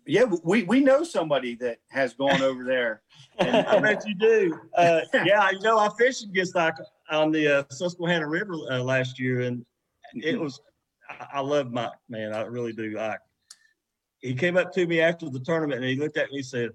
Yeah, 0.06 0.26
we 0.44 0.64
we 0.64 0.82
know 0.82 1.04
somebody 1.04 1.56
that 1.56 1.78
has 1.90 2.14
gone 2.14 2.42
over 2.42 2.64
there. 2.64 3.02
And, 3.38 3.68
I 3.68 3.80
bet 3.80 4.04
you 4.08 4.16
do. 4.16 4.60
Uh, 4.76 5.02
yeah, 5.26 5.52
you 5.52 5.60
know, 5.60 5.78
I 5.78 5.90
fished 5.98 6.24
against 6.24 6.56
like 6.56 6.74
on 7.10 7.32
the 7.32 7.60
uh, 7.60 7.64
Susquehanna 7.70 8.28
River 8.28 8.54
uh, 8.70 8.80
last 8.84 9.20
year, 9.20 9.42
and 9.42 9.66
it 10.16 10.40
was. 10.40 10.60
I, 11.10 11.38
I 11.38 11.40
love 11.42 11.72
Mike, 11.72 11.92
man. 12.10 12.34
I 12.34 12.42
really 12.42 12.74
do. 12.74 12.98
I, 12.98 13.18
he 14.22 14.34
came 14.34 14.58
up 14.58 14.72
to 14.74 14.86
me 14.88 15.02
after 15.02 15.30
the 15.30 15.40
tournament 15.40 15.82
and 15.82 15.90
he 15.90 15.98
looked 15.98 16.18
at 16.18 16.32
me 16.32 16.38
and 16.38 16.46
said, 16.46 16.72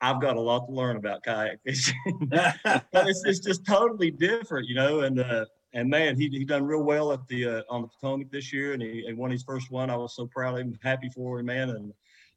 "I've 0.00 0.20
got 0.20 0.36
a 0.36 0.40
lot 0.40 0.66
to 0.66 0.72
learn 0.72 0.96
about 0.96 1.22
kayak 1.22 1.60
fishing. 1.64 2.30
It's, 2.30 3.24
it's 3.24 3.40
just 3.40 3.66
totally 3.66 4.10
different, 4.10 4.68
you 4.68 4.74
know." 4.74 5.00
And 5.00 5.20
uh, 5.20 5.44
and 5.74 5.88
man, 5.88 6.16
he 6.16 6.28
he 6.28 6.44
done 6.44 6.64
real 6.64 6.82
well 6.82 7.12
at 7.12 7.26
the 7.28 7.46
uh, 7.46 7.62
on 7.70 7.82
the 7.82 7.88
Potomac 7.88 8.30
this 8.30 8.52
year, 8.52 8.72
and 8.74 8.82
he, 8.82 9.04
he 9.06 9.12
won 9.12 9.30
his 9.30 9.42
first 9.42 9.70
one. 9.70 9.90
I 9.90 9.96
was 9.96 10.14
so 10.14 10.26
proud 10.26 10.54
of 10.54 10.60
him, 10.60 10.78
happy 10.82 11.08
for 11.08 11.40
him, 11.40 11.46
man. 11.46 11.70
And 11.70 11.92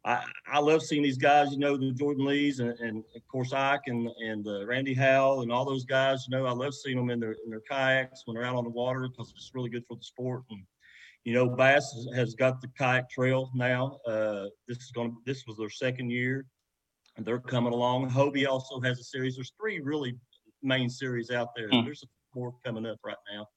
I, 0.06 0.24
I 0.48 0.60
love 0.60 0.84
seeing 0.84 1.02
these 1.02 1.18
guys, 1.18 1.52
you 1.52 1.58
know, 1.58 1.78
the 1.78 1.92
Jordan 1.92 2.26
Lees 2.26 2.60
and, 2.60 2.80
and 2.80 3.04
of 3.16 3.28
course 3.28 3.54
Ike 3.54 3.88
and 3.88 4.08
and 4.20 4.48
uh, 4.48 4.66
Randy 4.66 4.94
Howell 4.94 5.42
and 5.42 5.52
all 5.52 5.66
those 5.66 5.84
guys. 5.84 6.28
You 6.30 6.38
know, 6.38 6.46
I 6.46 6.52
love 6.52 6.76
seeing 6.76 6.98
them 6.98 7.10
in 7.10 7.20
their 7.20 7.36
in 7.44 7.50
their 7.50 7.62
kayaks 7.62 8.22
when 8.26 8.36
they're 8.36 8.46
out 8.46 8.56
on 8.56 8.64
the 8.64 8.70
water 8.70 9.08
because 9.10 9.34
it's 9.36 9.52
really 9.56 9.70
good 9.70 9.84
for 9.88 9.98
the 9.98 10.04
sport. 10.04 10.44
And 10.52 10.62
you 11.24 11.34
know, 11.34 11.50
Bass 11.50 11.92
has, 11.92 12.08
has 12.16 12.36
got 12.36 12.62
the 12.62 12.68
kayak 12.78 13.10
trail 13.10 13.50
now. 13.56 13.98
Uh, 14.08 14.46
this 14.68 14.78
is 14.78 14.92
going 14.92 15.10
to 15.12 15.18
this 15.26 15.46
was 15.48 15.58
their 15.58 15.72
second 15.72 16.12
year, 16.12 16.46
and 17.18 17.26
they're 17.26 17.40
coming 17.40 17.74
along. 17.74 18.10
Hobie 18.12 18.48
also 18.48 18.80
has 18.82 19.00
a 19.00 19.04
series. 19.04 19.36
There's 19.36 19.54
three 19.60 19.80
really 19.80 20.16
main 20.62 20.88
series 20.88 21.32
out 21.32 21.50
there. 21.56 21.70
Hmm. 21.70 21.84
There's 21.84 22.04
more 22.36 22.54
coming 22.64 22.86
up 22.86 23.00
right 23.04 23.18
now. 23.34 23.48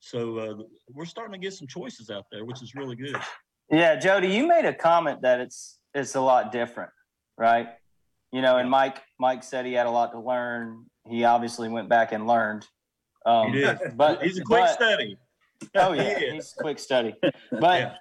So 0.00 0.38
uh, 0.38 0.62
we're 0.92 1.04
starting 1.04 1.32
to 1.32 1.38
get 1.38 1.52
some 1.52 1.66
choices 1.66 2.08
out 2.08 2.24
there, 2.32 2.44
which 2.46 2.62
is 2.62 2.74
really 2.74 2.96
good. 2.96 3.16
Yeah, 3.74 3.96
Jody, 3.96 4.28
you 4.28 4.46
made 4.46 4.64
a 4.64 4.72
comment 4.74 5.22
that 5.22 5.40
it's 5.40 5.78
it's 5.94 6.14
a 6.14 6.20
lot 6.20 6.52
different, 6.52 6.90
right? 7.36 7.68
You 8.32 8.40
know, 8.42 8.56
and 8.58 8.70
Mike 8.70 9.02
Mike 9.18 9.42
said 9.42 9.66
he 9.66 9.72
had 9.72 9.86
a 9.86 9.90
lot 9.90 10.12
to 10.12 10.20
learn. 10.20 10.86
He 11.08 11.24
obviously 11.24 11.68
went 11.68 11.88
back 11.88 12.12
and 12.12 12.26
learned. 12.26 12.66
Um, 13.26 13.52
He 13.52 13.60
did. 13.60 13.78
but 13.96 14.22
He's 14.22 14.38
a 14.38 14.42
quick 14.42 14.62
but- 14.64 14.74
study. 14.74 15.16
Oh 15.76 15.92
yeah, 15.92 16.02
is. 16.18 16.32
he's 16.34 16.54
a 16.58 16.62
quick 16.62 16.78
study. 16.78 17.14
But 17.50 17.94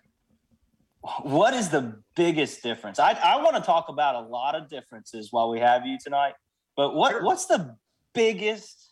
what 1.21 1.53
is 1.53 1.69
the 1.69 2.01
biggest 2.15 2.61
difference? 2.61 2.99
I, 2.99 3.11
I 3.13 3.41
want 3.41 3.55
to 3.55 3.61
talk 3.61 3.87
about 3.89 4.15
a 4.15 4.27
lot 4.27 4.53
of 4.55 4.69
differences 4.69 5.29
while 5.31 5.49
we 5.49 5.59
have 5.59 5.85
you 5.85 5.97
tonight. 5.97 6.33
But 6.75 6.93
what 6.93 7.23
what's 7.23 7.45
the 7.45 7.77
biggest 8.13 8.91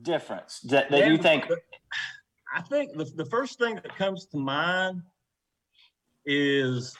difference 0.00 0.60
that, 0.60 0.90
that 0.90 0.98
Yeah, 1.00 1.08
you 1.08 1.18
think? 1.18 1.44
I 2.54 2.62
think 2.62 2.96
the, 2.96 3.04
the 3.04 3.26
first 3.26 3.58
thing 3.58 3.74
that 3.74 3.94
comes 3.96 4.26
to 4.26 4.38
mind 4.38 5.02
is 6.26 6.96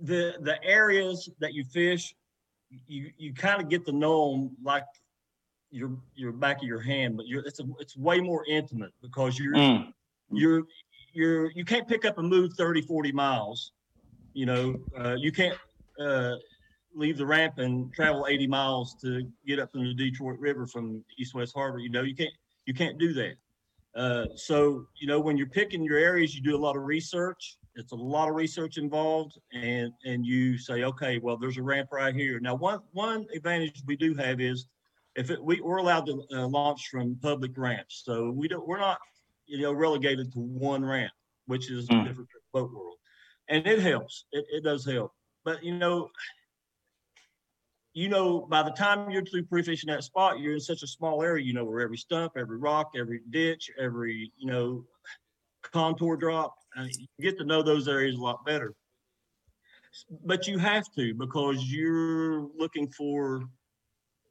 the 0.00 0.34
the 0.40 0.62
areas 0.64 1.28
that 1.40 1.54
you 1.54 1.64
fish. 1.64 2.14
You 2.86 3.10
you 3.16 3.32
kind 3.34 3.62
of 3.62 3.68
get 3.68 3.86
to 3.86 3.92
know 3.92 4.32
them 4.32 4.56
like 4.62 4.84
your 5.70 5.96
your 6.14 6.32
back 6.32 6.58
of 6.58 6.64
your 6.64 6.80
hand, 6.80 7.16
but 7.16 7.26
you're 7.26 7.44
it's 7.46 7.60
a, 7.60 7.64
it's 7.78 7.96
way 7.96 8.20
more 8.20 8.44
intimate 8.46 8.92
because 9.02 9.38
you're 9.38 9.54
Mm. 9.54 9.92
you're 10.30 10.62
you're 11.12 11.50
you 11.52 11.64
can't 11.64 11.88
pick 11.88 12.04
up 12.04 12.18
and 12.18 12.28
move 12.28 12.52
30 12.54 12.82
40 12.82 13.12
miles 13.12 13.72
you 14.34 14.44
know 14.46 14.76
uh, 14.98 15.14
you 15.18 15.32
can't 15.32 15.58
uh, 15.98 16.34
leave 16.94 17.16
the 17.16 17.24
ramp 17.24 17.54
and 17.58 17.92
travel 17.94 18.26
80 18.28 18.46
miles 18.46 18.94
to 19.00 19.22
get 19.46 19.58
up 19.58 19.70
in 19.74 19.82
the 19.84 19.94
detroit 19.94 20.38
river 20.38 20.66
from 20.66 21.02
east 21.18 21.34
west 21.34 21.54
harbor 21.54 21.78
you 21.78 21.88
know 21.90 22.02
you 22.02 22.14
can't 22.14 22.32
you 22.66 22.74
can't 22.74 22.98
do 22.98 23.12
that 23.14 23.34
uh, 23.98 24.26
so 24.36 24.86
you 25.00 25.06
know 25.06 25.20
when 25.20 25.36
you're 25.36 25.48
picking 25.60 25.82
your 25.82 25.98
areas 25.98 26.34
you 26.34 26.42
do 26.42 26.56
a 26.56 26.64
lot 26.66 26.76
of 26.76 26.82
research. 26.84 27.56
It's 27.74 27.92
a 27.92 27.96
lot 27.96 28.28
of 28.28 28.34
research 28.34 28.76
involved 28.78 29.34
and 29.52 29.92
and 30.04 30.24
you 30.26 30.58
say 30.58 30.84
okay 30.84 31.18
well 31.18 31.36
there's 31.36 31.58
a 31.58 31.62
ramp 31.62 31.88
right 31.92 32.14
here. 32.14 32.40
Now 32.40 32.54
one 32.54 32.80
one 32.92 33.26
advantage 33.34 33.82
we 33.86 33.96
do 33.96 34.14
have 34.14 34.40
is 34.40 34.66
if 35.16 35.30
it, 35.30 35.42
we, 35.42 35.60
we're 35.60 35.78
allowed 35.78 36.06
to 36.06 36.22
uh, 36.32 36.46
launch 36.46 36.88
from 36.90 37.16
public 37.22 37.52
ramps. 37.56 38.02
So 38.04 38.30
we 38.30 38.48
don't 38.48 38.66
we're 38.66 38.78
not 38.80 38.98
you 39.46 39.60
know 39.62 39.72
relegated 39.72 40.32
to 40.32 40.40
one 40.40 40.84
ramp 40.84 41.12
which 41.46 41.70
is 41.70 41.88
Mm. 41.88 42.04
different 42.06 42.28
boat 42.52 42.70
world. 42.72 42.98
And 43.48 43.66
it 43.66 43.80
helps. 43.80 44.26
It, 44.32 44.44
it 44.56 44.64
does 44.64 44.84
help. 44.84 45.12
But 45.44 45.64
you 45.64 45.76
know 45.78 46.10
you 47.98 48.08
know 48.08 48.46
by 48.48 48.62
the 48.62 48.70
time 48.70 49.10
you're 49.10 49.24
through 49.24 49.44
pre-fishing 49.44 49.88
that 49.88 50.04
spot 50.04 50.38
you're 50.38 50.54
in 50.54 50.60
such 50.60 50.82
a 50.84 50.86
small 50.86 51.20
area 51.20 51.44
you 51.44 51.52
know 51.52 51.64
where 51.64 51.80
every 51.80 51.96
stump 51.96 52.32
every 52.36 52.56
rock 52.56 52.92
every 52.96 53.20
ditch 53.30 53.68
every 53.78 54.32
you 54.36 54.46
know 54.46 54.84
contour 55.62 56.16
drop 56.16 56.54
uh, 56.78 56.84
you 56.84 57.06
get 57.20 57.36
to 57.36 57.44
know 57.44 57.60
those 57.60 57.88
areas 57.88 58.14
a 58.14 58.20
lot 58.20 58.44
better 58.46 58.72
but 60.24 60.46
you 60.46 60.58
have 60.58 60.84
to 60.94 61.12
because 61.14 61.64
you're 61.64 62.48
looking 62.56 62.88
for 62.92 63.42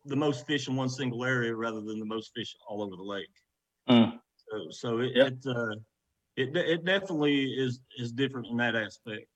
the 0.05 0.15
most 0.15 0.47
fish 0.47 0.69
in 0.69 0.75
one 0.77 0.87
single 0.87 1.25
area 1.25 1.53
rather 1.53 1.81
than 1.81 1.99
the 1.99 2.05
most 2.05 2.31
fish 2.33 2.55
all 2.69 2.81
over 2.81 2.95
the 2.95 3.03
lake 3.03 3.27
Mm. 3.89 4.19
so, 4.35 4.69
so 4.69 4.99
it 4.99 5.15
it, 5.15 5.37
uh, 5.47 5.75
it 6.35 6.57
it 6.57 6.83
definitely 6.83 7.53
is 7.53 7.79
is 7.97 8.11
different 8.11 8.47
in 8.47 8.57
that 8.57 8.75
aspect. 8.75 9.27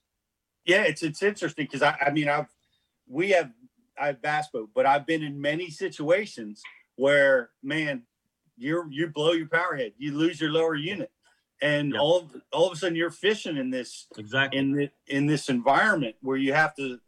Yeah, 0.65 0.84
it's 0.84 1.04
it's 1.04 1.24
interesting 1.24 1.67
because 1.67 1.82
I, 1.82 1.96
I 2.06 2.12
mean 2.12 2.28
I've 2.28 2.50
we 3.08 3.30
have 3.30 3.50
I 4.02 4.08
have 4.08 4.22
bass 4.22 4.48
boat, 4.52 4.72
but 4.74 4.86
I've 4.88 5.06
been 5.06 5.22
in 5.22 5.40
many 5.40 5.70
situations 5.70 6.62
where 6.96 7.52
man, 7.62 8.04
you're 8.58 8.88
you 8.92 9.08
blow 9.08 9.34
your 9.34 9.48
power 9.48 9.76
head, 9.76 9.94
you 9.98 10.18
lose 10.18 10.42
your 10.42 10.50
lower 10.50 10.76
unit, 10.76 11.12
and 11.62 11.96
all 11.96 12.18
of, 12.22 12.42
all 12.52 12.68
of 12.68 12.74
a 12.74 12.76
sudden 12.76 12.96
you're 12.96 13.12
fishing 13.12 13.58
in 13.58 13.70
this 13.70 14.08
exactly 14.18 14.60
in 14.60 14.72
the, 14.74 14.90
in 15.08 15.28
this 15.28 15.50
environment 15.50 16.16
where 16.22 16.38
you 16.38 16.54
have 16.54 16.76
to 16.76 17.00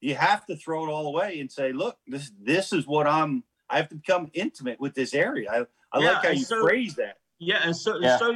you 0.00 0.14
have 0.14 0.44
to 0.46 0.56
throw 0.56 0.86
it 0.86 0.90
all 0.90 1.06
away 1.06 1.40
and 1.40 1.50
say, 1.50 1.72
look, 1.72 1.96
this 2.06 2.30
this 2.40 2.72
is 2.72 2.86
what 2.86 3.06
I'm. 3.06 3.44
I 3.70 3.78
have 3.78 3.88
to 3.88 3.94
become 3.94 4.30
intimate 4.34 4.78
with 4.78 4.94
this 4.94 5.14
area. 5.14 5.50
I 5.50 5.58
I 5.96 6.02
Yeah, 6.02 6.12
like 6.12 6.24
how 6.24 6.30
you 6.32 6.44
so- 6.44 6.62
phrase 6.62 6.94
that. 6.96 7.16
Yeah, 7.38 7.60
and 7.64 7.74
so 7.74 7.98
Yeah. 7.98 8.18
so 8.18 8.34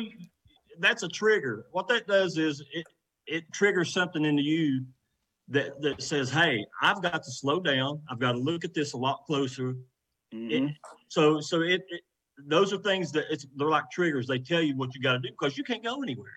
that's 0.79 1.02
a 1.02 1.09
trigger. 1.09 1.66
What 1.72 1.87
that 1.88 2.07
does 2.07 2.38
is 2.38 2.62
it 2.72 2.87
it 3.26 3.44
triggers 3.52 3.92
something 3.92 4.24
into 4.24 4.42
you 4.42 4.87
that 5.48 5.80
that 5.82 6.02
says, 6.02 6.30
"Hey, 6.30 6.64
I've 6.82 7.02
got 7.02 7.22
to 7.22 7.30
slow 7.30 7.61
down. 7.61 8.02
I've 8.11 8.18
got 8.18 8.32
to 8.32 8.38
look 8.38 8.64
at 8.64 8.74
this 8.74 8.92
a 8.94 8.96
lot 8.96 9.24
closer." 9.26 9.76
It, 10.32 10.74
so 11.09 11.40
so 11.40 11.62
it, 11.62 11.82
it 11.88 12.02
those 12.46 12.72
are 12.72 12.78
things 12.78 13.12
that 13.12 13.24
it's 13.30 13.46
they're 13.56 13.68
like 13.68 13.90
triggers. 13.90 14.26
They 14.26 14.38
tell 14.38 14.61
you 14.61 14.76
what 14.76 14.94
you 14.94 15.00
got 15.00 15.12
to 15.12 15.18
do 15.20 15.28
because 15.30 15.56
you 15.56 15.64
can't 15.64 15.82
go 15.82 16.02
anywhere. 16.02 16.32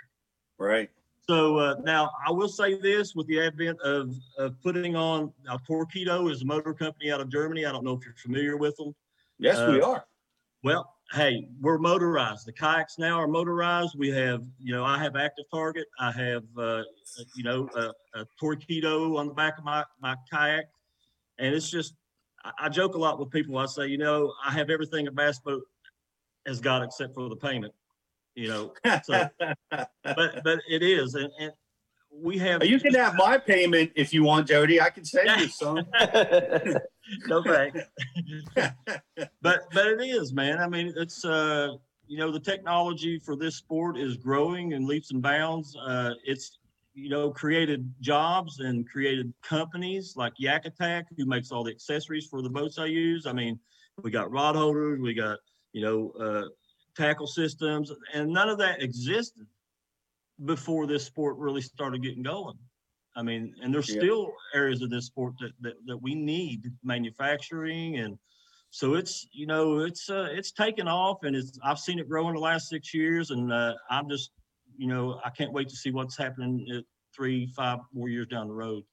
Right. 0.57 0.89
So 1.27 1.57
uh, 1.57 1.75
now 1.83 2.11
I 2.25 2.31
will 2.31 2.47
say 2.49 2.79
this: 2.79 3.15
with 3.15 3.27
the 3.27 3.41
advent 3.41 3.79
of 3.81 4.15
of 4.37 4.61
putting 4.61 4.95
on 4.95 5.33
now, 5.45 5.59
Torqeedo 5.67 6.31
is 6.31 6.43
a 6.43 6.45
motor 6.45 6.73
company 6.73 7.11
out 7.11 7.19
of 7.19 7.29
Germany. 7.29 7.65
I 7.65 7.71
don't 7.71 7.83
know 7.83 7.93
if 7.93 8.05
you're 8.05 8.15
familiar 8.15 8.57
with 8.57 8.75
them. 8.77 8.95
Yes, 9.37 9.57
we 9.67 9.81
Uh, 9.81 9.87
are. 9.87 10.05
Well, 10.63 10.93
hey, 11.13 11.47
we're 11.61 11.77
motorized. 11.77 12.45
The 12.45 12.53
kayaks 12.53 12.97
now 12.97 13.19
are 13.19 13.27
motorized. 13.27 13.95
We 13.97 14.09
have, 14.09 14.43
you 14.59 14.73
know, 14.73 14.83
I 14.83 14.97
have 14.97 15.15
active 15.15 15.45
target. 15.51 15.87
I 15.99 16.11
have, 16.11 16.43
uh, 16.57 16.83
you 17.35 17.43
know, 17.43 17.69
a, 18.13 18.25
Torqeedo 18.41 19.17
on 19.17 19.27
the 19.27 19.33
back 19.33 19.57
of 19.57 19.63
my, 19.63 19.83
my 20.01 20.15
kayak. 20.31 20.65
And 21.37 21.53
it's 21.53 21.69
just, 21.69 21.93
I, 22.43 22.51
I 22.59 22.69
joke 22.69 22.95
a 22.95 22.97
lot 22.97 23.19
with 23.19 23.29
people. 23.31 23.57
I 23.57 23.65
say, 23.65 23.87
you 23.87 23.97
know, 23.97 24.33
I 24.45 24.51
have 24.51 24.69
everything 24.69 25.07
a 25.07 25.11
bass 25.11 25.39
boat 25.39 25.63
has 26.45 26.59
got 26.59 26.83
except 26.83 27.15
for 27.15 27.29
the 27.29 27.35
payment, 27.35 27.73
you 28.35 28.47
know. 28.47 28.73
So, 29.03 29.29
but, 29.69 30.43
but 30.43 30.59
it 30.69 30.83
is. 30.83 31.15
And, 31.15 31.29
and 31.39 31.51
we 32.11 32.37
have. 32.39 32.63
You 32.63 32.79
can 32.79 32.93
have 32.95 33.15
my 33.15 33.37
payment 33.37 33.91
if 33.95 34.13
you 34.13 34.23
want, 34.23 34.47
Jody. 34.47 34.81
I 34.81 34.89
can 34.89 35.05
send 35.05 35.41
you 35.41 35.47
some. 35.47 35.77
no 37.27 37.43
thanks. 37.43 37.79
but 39.41 39.63
but 39.71 39.87
it 39.87 40.01
is, 40.01 40.33
man. 40.33 40.59
I 40.59 40.67
mean, 40.67 40.93
it's 40.97 41.23
uh, 41.23 41.73
you 42.07 42.17
know, 42.17 42.31
the 42.31 42.39
technology 42.39 43.19
for 43.19 43.35
this 43.35 43.55
sport 43.55 43.97
is 43.97 44.17
growing 44.17 44.71
in 44.71 44.87
leaps 44.87 45.11
and 45.11 45.21
bounds. 45.21 45.75
Uh, 45.75 46.13
it's 46.25 46.59
you 46.93 47.09
know 47.09 47.31
created 47.31 47.93
jobs 48.01 48.59
and 48.59 48.89
created 48.89 49.33
companies 49.41 50.13
like 50.15 50.33
Yak 50.37 50.65
Attack, 50.65 51.07
who 51.17 51.25
makes 51.25 51.51
all 51.51 51.63
the 51.63 51.71
accessories 51.71 52.25
for 52.25 52.41
the 52.41 52.49
boats 52.49 52.77
I 52.77 52.85
use. 52.85 53.25
I 53.25 53.33
mean, 53.33 53.59
we 54.03 54.11
got 54.11 54.31
rod 54.31 54.55
holders, 54.55 54.99
we 54.99 55.13
got 55.13 55.39
you 55.73 55.81
know 55.81 56.11
uh, 56.19 56.47
tackle 56.95 57.27
systems, 57.27 57.91
and 58.13 58.29
none 58.29 58.49
of 58.49 58.57
that 58.59 58.81
existed 58.81 59.45
before 60.45 60.87
this 60.87 61.05
sport 61.05 61.37
really 61.37 61.61
started 61.61 62.01
getting 62.01 62.23
going. 62.23 62.57
I 63.15 63.23
mean, 63.23 63.53
and 63.61 63.73
there's 63.73 63.89
Yeah. 63.89 63.97
still 63.97 64.33
areas 64.53 64.81
of 64.81 64.89
this 64.89 65.07
sport 65.07 65.33
that, 65.39 65.51
that, 65.61 65.73
that 65.85 65.97
we 65.97 66.15
need 66.15 66.71
manufacturing 66.83 67.97
and 67.97 68.17
so 68.71 68.93
it's 68.93 69.27
you 69.31 69.47
know 69.47 69.79
it's 69.79 70.09
uh, 70.09 70.27
it's 70.31 70.51
taken 70.51 70.87
off 70.87 71.23
and 71.23 71.35
it's 71.35 71.57
I've 71.63 71.79
seen 71.79 71.99
it 71.99 72.07
grow 72.07 72.27
in 72.29 72.35
the 72.35 72.39
last 72.39 72.69
six 72.69 72.93
years 72.93 73.31
and 73.31 73.51
uh, 73.51 73.73
I'm 73.89 74.07
just 74.07 74.31
you 74.79 74.87
know 74.87 75.19
I 75.23 75.29
can't 75.29 75.51
wait 75.51 75.67
to 75.69 75.75
see 75.75 75.91
what's 75.91 76.17
happening 76.17 76.65
at 76.73 76.85
three 77.13 77.47
five 77.55 77.79
more 77.93 78.09
years 78.09 78.27
down 78.27 78.47
the 78.47 78.53
road. 78.53 78.83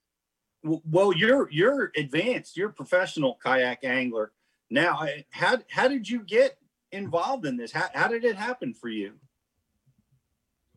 Well, 0.62 1.12
you're 1.12 1.48
you're 1.50 1.92
advanced. 1.96 2.56
You're 2.56 2.70
a 2.70 2.72
professional 2.72 3.38
kayak 3.42 3.84
angler 3.84 4.32
now. 4.68 5.06
How 5.30 5.58
how 5.70 5.86
did 5.86 6.08
you 6.08 6.20
get 6.24 6.58
involved 6.90 7.46
in 7.46 7.56
this? 7.56 7.70
How 7.70 7.88
how 7.94 8.08
did 8.08 8.24
it 8.24 8.36
happen 8.36 8.74
for 8.74 8.88
you? 8.88 9.14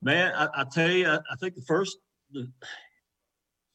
Man, 0.02 0.32
I, 0.36 0.48
I 0.62 0.64
tell 0.64 0.90
you, 0.90 1.08
I, 1.08 1.18
I 1.18 1.36
think 1.40 1.56
the 1.56 1.62
first, 1.64 1.98
the, 2.32 2.48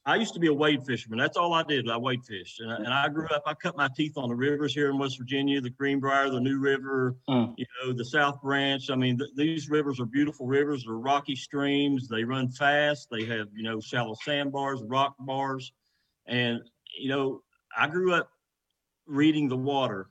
I 0.06 0.16
used 0.16 0.34
to 0.34 0.40
be 0.40 0.48
a 0.48 0.54
wade 0.54 0.84
fisherman. 0.84 1.18
That's 1.18 1.38
all 1.38 1.54
I 1.54 1.62
did. 1.62 1.88
I 1.88 1.96
wade 1.96 2.24
fished, 2.24 2.60
and 2.60 2.70
I, 2.70 2.76
and 2.76 2.88
I 2.88 3.08
grew 3.08 3.26
up. 3.28 3.42
I 3.46 3.54
cut 3.54 3.74
my 3.74 3.88
teeth 3.96 4.18
on 4.18 4.28
the 4.28 4.34
rivers 4.34 4.74
here 4.74 4.90
in 4.90 4.98
West 4.98 5.16
Virginia, 5.16 5.62
the 5.62 5.70
Greenbrier, 5.70 6.28
the 6.28 6.40
New 6.40 6.58
River, 6.58 7.16
you 7.56 7.64
know, 7.82 7.92
the 7.92 8.04
South 8.04 8.42
Branch. 8.42 8.90
I 8.90 8.96
mean, 8.96 9.16
th- 9.16 9.30
these 9.34 9.70
rivers 9.70 10.00
are 10.00 10.06
beautiful 10.06 10.46
rivers. 10.46 10.84
They're 10.84 10.94
rocky 10.94 11.34
streams. 11.34 12.06
They 12.06 12.22
run 12.22 12.50
fast. 12.50 13.08
They 13.10 13.24
have 13.24 13.48
you 13.54 13.62
know 13.62 13.80
shallow 13.80 14.14
sandbars, 14.22 14.82
rock 14.82 15.14
bars, 15.20 15.72
and 16.26 16.60
you 16.98 17.08
know, 17.08 17.40
I 17.76 17.88
grew 17.88 18.12
up 18.12 18.28
reading 19.06 19.48
the 19.48 19.56
water, 19.56 20.08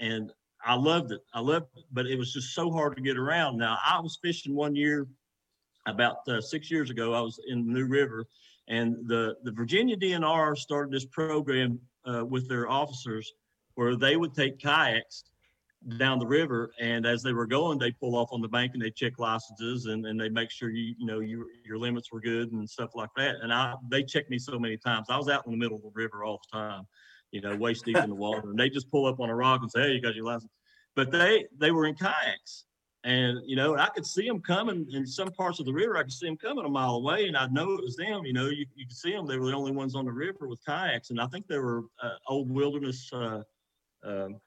and 0.00 0.32
I 0.64 0.74
loved 0.74 1.12
it. 1.12 1.20
I 1.32 1.38
loved 1.38 1.68
it, 1.76 1.84
but 1.92 2.06
it 2.06 2.18
was 2.18 2.32
just 2.32 2.52
so 2.52 2.72
hard 2.72 2.96
to 2.96 3.02
get 3.02 3.16
around. 3.16 3.58
Now 3.58 3.78
I 3.86 4.00
was 4.00 4.18
fishing 4.20 4.56
one 4.56 4.74
year 4.74 5.06
about 5.86 6.28
uh, 6.28 6.40
six 6.40 6.70
years 6.70 6.90
ago, 6.90 7.14
I 7.14 7.20
was 7.20 7.38
in 7.46 7.64
the 7.66 7.72
New 7.72 7.86
River, 7.86 8.26
and 8.68 8.96
the 9.06 9.36
the 9.44 9.52
Virginia 9.52 9.96
DNR 9.96 10.56
started 10.56 10.92
this 10.92 11.06
program 11.06 11.78
uh, 12.06 12.24
with 12.24 12.48
their 12.48 12.68
officers 12.68 13.32
where 13.74 13.96
they 13.96 14.16
would 14.16 14.34
take 14.34 14.58
kayaks 14.58 15.24
down 15.98 16.18
the 16.18 16.26
river, 16.26 16.72
and 16.80 17.06
as 17.06 17.22
they 17.22 17.32
were 17.32 17.46
going, 17.46 17.78
they 17.78 17.92
pull 17.92 18.16
off 18.16 18.30
on 18.32 18.40
the 18.40 18.48
bank 18.48 18.72
and 18.74 18.82
they 18.82 18.90
check 18.90 19.18
licenses 19.18 19.86
and, 19.86 20.04
and 20.06 20.18
they 20.18 20.28
make 20.28 20.50
sure 20.50 20.70
you 20.70 20.94
you 20.98 21.06
know 21.06 21.20
your 21.20 21.44
your 21.64 21.78
limits 21.78 22.10
were 22.10 22.20
good 22.20 22.52
and 22.52 22.68
stuff 22.68 22.90
like 22.94 23.10
that. 23.16 23.36
And 23.42 23.52
I 23.52 23.74
they 23.88 24.02
checked 24.02 24.30
me 24.30 24.38
so 24.38 24.58
many 24.58 24.76
times. 24.76 25.06
I 25.10 25.16
was 25.16 25.28
out 25.28 25.46
in 25.46 25.52
the 25.52 25.58
middle 25.58 25.76
of 25.76 25.82
the 25.82 25.92
river 25.94 26.24
all 26.24 26.40
the 26.50 26.58
time, 26.58 26.86
you 27.30 27.40
know, 27.40 27.54
waist 27.56 27.84
deep 27.84 27.96
in 27.96 28.10
the 28.10 28.16
water, 28.16 28.50
and 28.50 28.58
they 28.58 28.68
just 28.68 28.90
pull 28.90 29.06
up 29.06 29.20
on 29.20 29.30
a 29.30 29.34
rock 29.34 29.60
and 29.62 29.70
say, 29.70 29.82
"Hey, 29.82 29.92
you 29.92 30.00
got 30.00 30.14
your 30.14 30.24
license." 30.24 30.52
But 30.96 31.12
they 31.12 31.46
they 31.56 31.70
were 31.70 31.86
in 31.86 31.94
kayaks, 31.94 32.64
and 33.06 33.40
you 33.46 33.54
know, 33.54 33.76
I 33.78 33.88
could 33.88 34.04
see 34.04 34.26
them 34.26 34.42
coming 34.42 34.84
in 34.90 35.06
some 35.06 35.30
parts 35.30 35.60
of 35.60 35.66
the 35.66 35.72
river. 35.72 35.96
I 35.96 36.02
could 36.02 36.12
see 36.12 36.26
them 36.26 36.36
coming 36.36 36.64
a 36.64 36.68
mile 36.68 36.96
away, 36.96 37.28
and 37.28 37.36
I'd 37.36 37.52
know 37.52 37.72
it 37.74 37.84
was 37.84 37.94
them. 37.94 38.26
You 38.26 38.32
know, 38.32 38.46
you, 38.46 38.66
you 38.74 38.84
could 38.84 38.96
see 38.96 39.12
them. 39.12 39.26
They 39.26 39.38
were 39.38 39.46
the 39.46 39.52
only 39.52 39.70
ones 39.70 39.94
on 39.94 40.04
the 40.04 40.12
river 40.12 40.48
with 40.48 40.58
kayaks, 40.66 41.10
and 41.10 41.20
I 41.20 41.28
think 41.28 41.46
they 41.46 41.58
were 41.58 41.84
uh, 42.02 42.16
old 42.28 42.50
wilderness. 42.50 43.08
Uh, 43.12 43.42
um, 44.04 44.40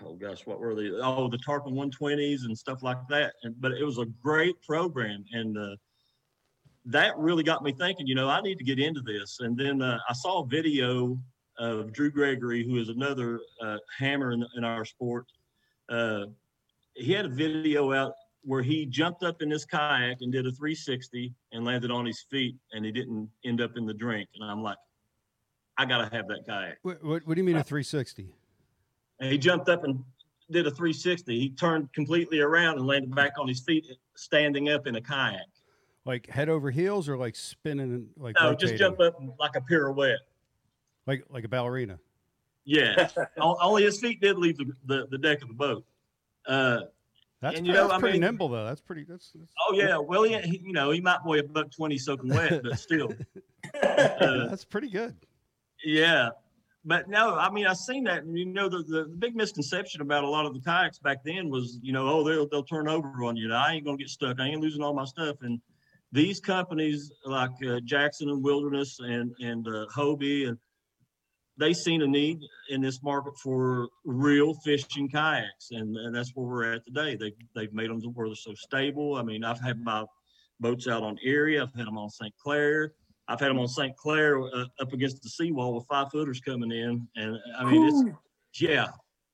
oh 0.00 0.14
gosh, 0.14 0.46
what 0.46 0.60
were 0.60 0.76
they? 0.76 0.90
Oh, 0.92 1.28
the 1.28 1.38
Tarpon 1.38 1.74
120s 1.74 2.44
and 2.44 2.56
stuff 2.56 2.84
like 2.84 2.98
that. 3.08 3.32
And 3.42 3.60
but 3.60 3.72
it 3.72 3.84
was 3.84 3.98
a 3.98 4.06
great 4.22 4.62
program, 4.62 5.24
and 5.32 5.58
uh, 5.58 5.74
that 6.84 7.18
really 7.18 7.42
got 7.42 7.64
me 7.64 7.72
thinking. 7.72 8.06
You 8.06 8.14
know, 8.14 8.28
I 8.28 8.40
need 8.42 8.58
to 8.58 8.64
get 8.64 8.78
into 8.78 9.00
this. 9.00 9.38
And 9.40 9.58
then 9.58 9.82
uh, 9.82 9.98
I 10.08 10.12
saw 10.12 10.44
a 10.44 10.46
video 10.46 11.18
of 11.58 11.92
Drew 11.92 12.12
Gregory, 12.12 12.64
who 12.64 12.76
is 12.76 12.90
another 12.90 13.40
uh, 13.60 13.78
hammer 13.98 14.30
in, 14.30 14.46
in 14.56 14.62
our 14.62 14.84
sport. 14.84 15.26
He 16.94 17.12
had 17.12 17.26
a 17.26 17.28
video 17.28 17.92
out 17.92 18.14
where 18.42 18.62
he 18.62 18.86
jumped 18.86 19.22
up 19.22 19.40
in 19.40 19.48
this 19.48 19.64
kayak 19.64 20.18
and 20.20 20.32
did 20.32 20.46
a 20.46 20.50
360 20.52 21.32
and 21.52 21.64
landed 21.64 21.90
on 21.90 22.04
his 22.04 22.20
feet, 22.30 22.56
and 22.72 22.84
he 22.84 22.92
didn't 22.92 23.28
end 23.44 23.60
up 23.60 23.76
in 23.76 23.86
the 23.86 23.94
drink. 23.94 24.28
And 24.34 24.50
I'm 24.50 24.62
like, 24.62 24.76
I 25.78 25.84
gotta 25.84 26.14
have 26.14 26.28
that 26.28 26.44
kayak. 26.46 26.78
What, 26.82 27.02
what, 27.04 27.26
what 27.26 27.34
do 27.34 27.40
you 27.40 27.44
mean 27.44 27.56
a 27.56 27.64
360? 27.64 28.28
And 29.20 29.30
he 29.30 29.38
jumped 29.38 29.68
up 29.68 29.84
and 29.84 30.02
did 30.50 30.66
a 30.66 30.70
360. 30.70 31.38
He 31.38 31.50
turned 31.50 31.92
completely 31.92 32.40
around 32.40 32.78
and 32.78 32.86
landed 32.86 33.14
back 33.14 33.32
on 33.38 33.48
his 33.48 33.60
feet, 33.60 33.86
standing 34.16 34.68
up 34.68 34.86
in 34.86 34.96
a 34.96 35.00
kayak. 35.00 35.46
Like 36.04 36.28
head 36.28 36.48
over 36.48 36.70
heels 36.70 37.08
or 37.08 37.16
like 37.16 37.36
spinning 37.36 37.92
and 37.92 38.08
like 38.16 38.34
No, 38.38 38.50
rotating? 38.50 38.68
just 38.68 38.78
jump 38.78 39.00
up 39.00 39.14
like 39.38 39.54
a 39.54 39.60
pirouette. 39.60 40.18
like 41.06 41.24
like 41.30 41.44
a 41.44 41.48
ballerina. 41.48 41.98
Yeah, 42.64 43.08
only 43.38 43.84
his 43.84 44.00
feet 44.00 44.20
did 44.20 44.36
leave 44.36 44.56
the, 44.56 44.72
the, 44.86 45.06
the 45.10 45.18
deck 45.18 45.42
of 45.42 45.48
the 45.48 45.54
boat. 45.54 45.84
Uh, 46.46 46.80
That's, 47.40 47.56
and 47.58 47.66
pretty, 47.66 47.72
know, 47.72 47.88
that's 47.88 48.00
pretty 48.00 48.12
mean, 48.14 48.20
nimble 48.22 48.48
though. 48.48 48.64
That's 48.64 48.80
pretty. 48.80 49.04
That's, 49.04 49.30
that's 49.34 49.52
Oh 49.68 49.74
yeah, 49.74 49.96
well, 49.98 50.22
he, 50.24 50.38
he- 50.40 50.62
you 50.64 50.72
know, 50.72 50.90
he 50.90 51.00
might 51.00 51.18
weigh 51.24 51.38
a 51.40 51.44
buck 51.44 51.70
twenty 51.70 51.98
soaking 51.98 52.30
wet, 52.30 52.62
but 52.62 52.78
still, 52.78 53.12
uh, 53.82 54.48
that's 54.48 54.64
pretty 54.64 54.88
good. 54.90 55.16
yeah. 55.84 56.30
But 56.84 57.08
no, 57.08 57.36
I 57.36 57.48
mean, 57.48 57.68
I've 57.68 57.76
seen 57.76 58.02
that, 58.04 58.24
and 58.24 58.36
you 58.36 58.44
know, 58.44 58.68
the, 58.68 58.78
the, 58.78 59.04
the 59.04 59.16
big 59.16 59.36
misconception 59.36 60.00
about 60.00 60.24
a 60.24 60.28
lot 60.28 60.46
of 60.46 60.52
the 60.52 60.58
kayaks 60.60 60.98
back 60.98 61.22
then 61.24 61.48
was, 61.48 61.78
you 61.80 61.92
know, 61.92 62.08
oh, 62.08 62.24
they'll 62.24 62.48
they'll 62.48 62.64
turn 62.64 62.88
over 62.88 63.22
on 63.22 63.36
you. 63.36 63.52
I 63.52 63.74
ain't 63.74 63.84
gonna 63.84 63.96
get 63.96 64.08
stuck. 64.08 64.40
I 64.40 64.48
ain't 64.48 64.60
losing 64.60 64.82
all 64.82 64.92
my 64.92 65.04
stuff. 65.04 65.36
And 65.42 65.60
these 66.10 66.40
companies 66.40 67.12
like 67.24 67.52
uh, 67.64 67.78
Jackson 67.84 68.30
and 68.30 68.42
Wilderness 68.42 68.98
and 68.98 69.32
and 69.40 69.66
uh, 69.68 69.86
Hobie 69.94 70.48
and 70.48 70.58
they 71.58 71.74
seen 71.74 72.02
a 72.02 72.06
need 72.06 72.40
in 72.70 72.80
this 72.80 73.02
market 73.02 73.34
for 73.42 73.88
real 74.04 74.54
fishing 74.64 75.08
kayaks, 75.08 75.70
and, 75.72 75.96
and 75.96 76.14
that's 76.14 76.30
where 76.34 76.46
we're 76.46 76.72
at 76.72 76.84
today. 76.84 77.16
They 77.16 77.32
they've 77.54 77.72
made 77.72 77.90
them 77.90 78.00
to 78.02 78.08
where 78.08 78.28
they're 78.28 78.34
so 78.34 78.54
stable. 78.54 79.16
I 79.16 79.22
mean, 79.22 79.44
I've 79.44 79.60
had 79.60 79.82
my 79.82 80.04
boats 80.60 80.88
out 80.88 81.02
on 81.02 81.18
Erie. 81.22 81.60
I've 81.60 81.74
had 81.74 81.86
them 81.86 81.98
on 81.98 82.08
St. 82.08 82.32
Clair. 82.42 82.92
I've 83.28 83.40
had 83.40 83.50
them 83.50 83.58
on 83.58 83.68
St. 83.68 83.96
Clair 83.96 84.40
uh, 84.40 84.64
up 84.80 84.92
against 84.92 85.22
the 85.22 85.28
seawall 85.28 85.74
with 85.74 85.86
five 85.86 86.10
footers 86.10 86.40
coming 86.40 86.72
in, 86.72 87.06
and 87.16 87.38
I 87.58 87.64
mean 87.64 87.86
it's 87.86 88.60
yeah. 88.60 88.88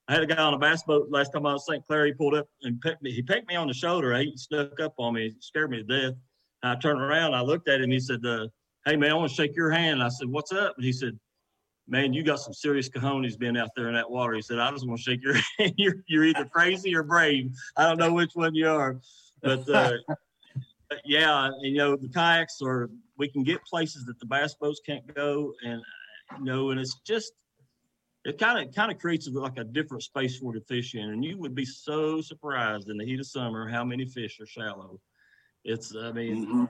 I 0.09 0.15
had 0.15 0.23
a 0.23 0.27
guy 0.27 0.43
on 0.43 0.55
a 0.55 0.59
bass 0.59 0.83
boat 0.85 1.09
last 1.11 1.33
time 1.35 1.45
I 1.45 1.53
was 1.53 1.67
St. 1.67 1.85
Clair. 1.87 2.07
He 2.07 2.13
pulled 2.13 2.35
up 2.35 2.49
and 2.63 2.81
pecked 2.81 3.03
me. 3.03 3.13
He 3.13 3.23
pecked 3.23 3.47
me 3.47 3.57
on 3.57 3.69
the 3.69 3.75
shoulder. 3.75 4.17
He 4.17 4.33
snuck 4.37 4.81
up 4.81 4.95
on 4.99 5.15
me, 5.15 5.35
scared 5.41 5.71
me 5.71 5.83
to 5.83 5.85
death. 5.85 6.15
I 6.63 6.75
turned 6.77 7.01
around. 7.01 7.35
I 7.35 7.43
looked 7.43 7.69
at 7.69 7.81
him. 7.81 7.91
He 7.91 8.01
said, 8.01 8.25
uh, 8.25 8.49
"Hey 8.87 8.97
man, 8.97 9.11
I 9.11 9.15
want 9.15 9.31
to 9.31 9.35
shake 9.35 9.55
your 9.55 9.71
hand." 9.71 10.03
I 10.03 10.09
said, 10.09 10.29
"What's 10.29 10.51
up?" 10.51 10.75
And 10.77 10.85
he 10.85 10.93
said, 10.93 11.19
"Man, 11.89 12.13
you 12.13 12.23
got 12.23 12.39
some 12.39 12.53
serious 12.53 12.89
cojones 12.89 13.39
being 13.39 13.57
out 13.57 13.71
there 13.77 13.89
in 13.89 13.95
that 13.95 14.11
water." 14.11 14.35
He 14.35 14.43
said, 14.43 14.59
"I 14.59 14.71
just 14.71 14.87
want 14.87 15.01
to 15.01 15.03
shake 15.05 15.23
your 15.23 15.35
hand. 15.59 15.75
You're 15.77 15.97
you're 16.07 16.25
either 16.25 16.45
crazy 16.45 16.95
or 16.95 17.03
brave. 17.03 17.53
I 17.77 17.85
don't 17.89 17.99
know 17.99 18.13
which 18.13 18.33
one 18.35 18.55
you 18.55 18.69
are." 18.69 19.01
But 19.43 19.69
uh, 19.69 19.93
but 20.89 21.01
yeah, 21.05 21.51
you 21.63 21.77
know 21.79 21.97
the 21.97 22.09
kayaks 22.09 22.61
are. 22.63 22.91
We 23.17 23.29
can 23.29 23.43
get 23.43 23.65
places 23.65 24.05
that 24.05 24.21
the 24.21 24.27
bass 24.27 24.55
boats 24.55 24.81
can't 24.87 25.13
go, 25.15 25.53
and 25.65 25.83
you 26.39 26.45
know, 26.45 26.71
and 26.71 26.79
it's 26.79 27.01
just 27.05 27.33
it 28.25 28.39
kind 28.39 28.67
of 28.67 28.75
kind 28.75 28.93
of 28.93 28.99
creates 28.99 29.29
like 29.29 29.59
a 29.59 29.65
different 29.65 30.03
space 30.03 30.39
for 30.39 30.53
the 30.53 30.61
fish 30.61 30.95
in, 30.95 31.11
and 31.11 31.25
you 31.25 31.39
would 31.39 31.55
be 31.55 31.65
so 31.65 32.21
surprised 32.21 32.91
in 32.91 32.97
the 32.97 33.05
heat 33.05 33.21
of 33.21 33.27
summer 33.27 33.69
how 33.69 33.85
many 33.85 34.05
fish 34.05 34.39
are 34.41 34.47
shallow. 34.47 35.01
It's 35.65 35.95
I 35.97 36.13
mean, 36.13 36.69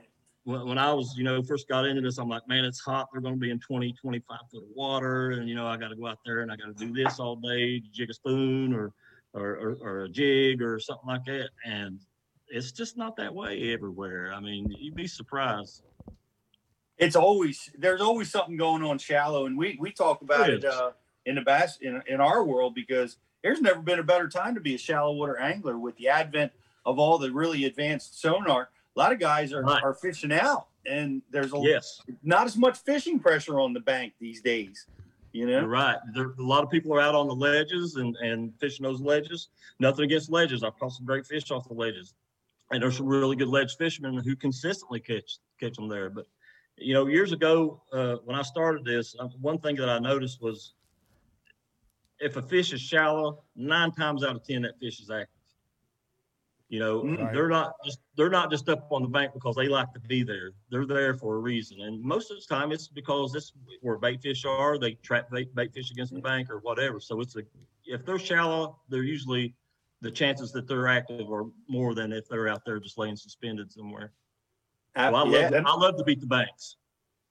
when, 0.49 0.67
when 0.67 0.77
I 0.77 0.91
was 0.93 1.15
you 1.15 1.23
know 1.23 1.43
first 1.43 1.67
got 1.67 1.85
into 1.85 2.01
this, 2.01 2.17
I'm 2.17 2.27
like, 2.27 2.47
man, 2.47 2.65
it's 2.65 2.79
hot. 2.79 3.07
They're 3.11 3.21
going 3.21 3.35
to 3.35 3.39
be 3.39 3.51
in 3.51 3.59
20, 3.59 3.93
25 3.93 4.39
foot 4.51 4.63
of 4.63 4.69
water, 4.75 5.31
and 5.31 5.47
you 5.47 5.55
know 5.55 5.67
I 5.67 5.77
got 5.77 5.89
to 5.89 5.95
go 5.95 6.07
out 6.07 6.19
there 6.25 6.39
and 6.39 6.51
I 6.51 6.55
got 6.55 6.75
to 6.75 6.85
do 6.85 6.91
this 6.91 7.19
all 7.19 7.35
day, 7.35 7.81
jig 7.93 8.09
a 8.09 8.13
spoon 8.13 8.73
or 8.73 8.93
or, 9.33 9.55
or 9.55 9.77
or 9.81 10.03
a 10.05 10.09
jig 10.09 10.61
or 10.61 10.79
something 10.79 11.07
like 11.07 11.25
that, 11.25 11.49
and 11.65 11.99
it's 12.47 12.71
just 12.71 12.97
not 12.97 13.15
that 13.17 13.33
way 13.33 13.71
everywhere. 13.73 14.33
I 14.35 14.39
mean, 14.39 14.75
you'd 14.79 14.95
be 14.95 15.07
surprised. 15.07 15.83
It's 16.97 17.15
always 17.15 17.69
there's 17.77 18.01
always 18.01 18.31
something 18.31 18.57
going 18.57 18.83
on 18.83 18.97
shallow, 18.97 19.45
and 19.45 19.57
we 19.57 19.77
we 19.79 19.91
talk 19.91 20.21
about 20.21 20.49
It 20.49 20.63
it, 20.63 20.65
uh, 20.65 20.91
in 21.25 21.35
the 21.35 21.41
bass 21.41 21.77
in 21.81 22.01
in 22.07 22.19
our 22.19 22.43
world 22.43 22.73
because 22.73 23.17
there's 23.43 23.61
never 23.61 23.81
been 23.81 23.99
a 23.99 24.03
better 24.03 24.27
time 24.27 24.55
to 24.55 24.61
be 24.61 24.75
a 24.75 24.77
shallow 24.79 25.13
water 25.13 25.37
angler 25.37 25.77
with 25.77 25.95
the 25.97 26.09
advent 26.09 26.51
of 26.85 26.97
all 26.97 27.17
the 27.17 27.31
really 27.31 27.65
advanced 27.65 28.19
sonar. 28.19 28.69
A 28.95 28.99
lot 28.99 29.11
of 29.11 29.19
guys 29.19 29.53
are, 29.53 29.67
are 29.67 29.93
fishing 29.93 30.31
out, 30.31 30.67
and 30.85 31.21
there's 31.29 31.53
a 31.53 31.59
Yes. 31.61 32.01
not 32.23 32.45
as 32.45 32.57
much 32.57 32.77
fishing 32.79 33.19
pressure 33.19 33.59
on 33.59 33.73
the 33.73 33.79
bank 33.79 34.13
these 34.19 34.41
days. 34.41 34.87
You 35.31 35.45
know, 35.45 35.59
You're 35.59 35.67
right. 35.67 35.97
There, 36.13 36.31
a 36.39 36.41
lot 36.41 36.63
of 36.63 36.71
people 36.71 36.93
are 36.95 36.99
out 36.99 37.13
on 37.13 37.27
the 37.27 37.35
ledges 37.35 37.95
and, 37.95 38.15
and 38.17 38.51
fishing 38.59 38.83
those 38.83 38.99
ledges. 38.99 39.49
Nothing 39.79 40.05
against 40.05 40.31
ledges. 40.31 40.63
I've 40.63 40.77
caught 40.79 40.93
some 40.93 41.05
great 41.05 41.25
fish 41.25 41.51
off 41.51 41.67
the 41.67 41.75
ledges, 41.75 42.15
and 42.71 42.81
there's 42.81 42.97
some 42.97 43.05
really 43.05 43.35
good 43.35 43.47
ledge 43.47 43.75
fishermen 43.77 44.17
who 44.17 44.35
consistently 44.35 44.99
catch 44.99 45.37
catch 45.59 45.75
them 45.75 45.87
there. 45.87 46.09
But 46.09 46.25
you 46.77 46.93
know, 46.93 47.05
years 47.07 47.31
ago 47.31 47.81
uh, 47.93 48.15
when 48.25 48.35
I 48.35 48.41
started 48.41 48.83
this, 48.85 49.15
uh, 49.19 49.27
one 49.39 49.59
thing 49.59 49.75
that 49.75 49.89
I 49.89 49.99
noticed 49.99 50.41
was 50.41 50.73
if 52.19 52.35
a 52.35 52.41
fish 52.41 52.73
is 52.73 52.81
shallow, 52.81 53.43
nine 53.55 53.91
times 53.91 54.23
out 54.23 54.35
of 54.35 54.43
ten 54.43 54.63
that 54.63 54.79
fish 54.79 54.99
is 54.99 55.09
active. 55.11 55.38
You 56.69 56.79
know, 56.79 57.03
Right. 57.03 57.33
they're 57.33 57.49
not 57.49 57.73
just 57.83 57.99
they're 58.15 58.29
not 58.29 58.51
just 58.51 58.69
up 58.69 58.87
on 58.91 59.01
the 59.01 59.07
bank 59.07 59.33
because 59.33 59.55
they 59.55 59.67
like 59.67 59.91
to 59.93 59.99
be 59.99 60.21
there. 60.21 60.51
They're 60.69 60.85
there 60.85 61.15
for 61.15 61.35
a 61.35 61.39
reason, 61.39 61.81
and 61.81 61.99
most 62.01 62.29
of 62.29 62.37
the 62.37 62.45
time 62.45 62.71
it's 62.71 62.87
because 62.87 63.31
this 63.31 63.51
where 63.81 63.97
bait 63.97 64.21
fish 64.21 64.45
are. 64.45 64.77
They 64.77 64.93
trap 64.93 65.31
bait, 65.31 65.53
bait 65.55 65.73
fish 65.73 65.89
against 65.89 66.13
the 66.13 66.21
bank 66.21 66.49
or 66.51 66.59
whatever. 66.59 66.99
So 66.99 67.19
it's 67.21 67.35
a 67.35 67.41
if 67.85 68.05
they're 68.05 68.19
shallow, 68.19 68.79
they're 68.87 69.01
usually 69.03 69.55
the 70.01 70.11
chances 70.11 70.51
that 70.51 70.67
they're 70.67 70.87
active 70.87 71.31
are 71.31 71.45
more 71.67 71.95
than 71.95 72.13
if 72.13 72.29
they're 72.29 72.47
out 72.47 72.61
there 72.65 72.79
just 72.79 72.99
laying 72.99 73.15
suspended 73.15 73.71
somewhere. 73.71 74.13
So 74.95 75.01
I 75.01 75.07
Uh, 75.07 75.11
love 75.11 75.27
yeah, 75.29 75.49
to, 75.49 75.63
I 75.65 75.75
love 75.75 75.97
to 75.97 76.03
beat 76.03 76.19
the 76.21 76.27
banks. 76.27 76.77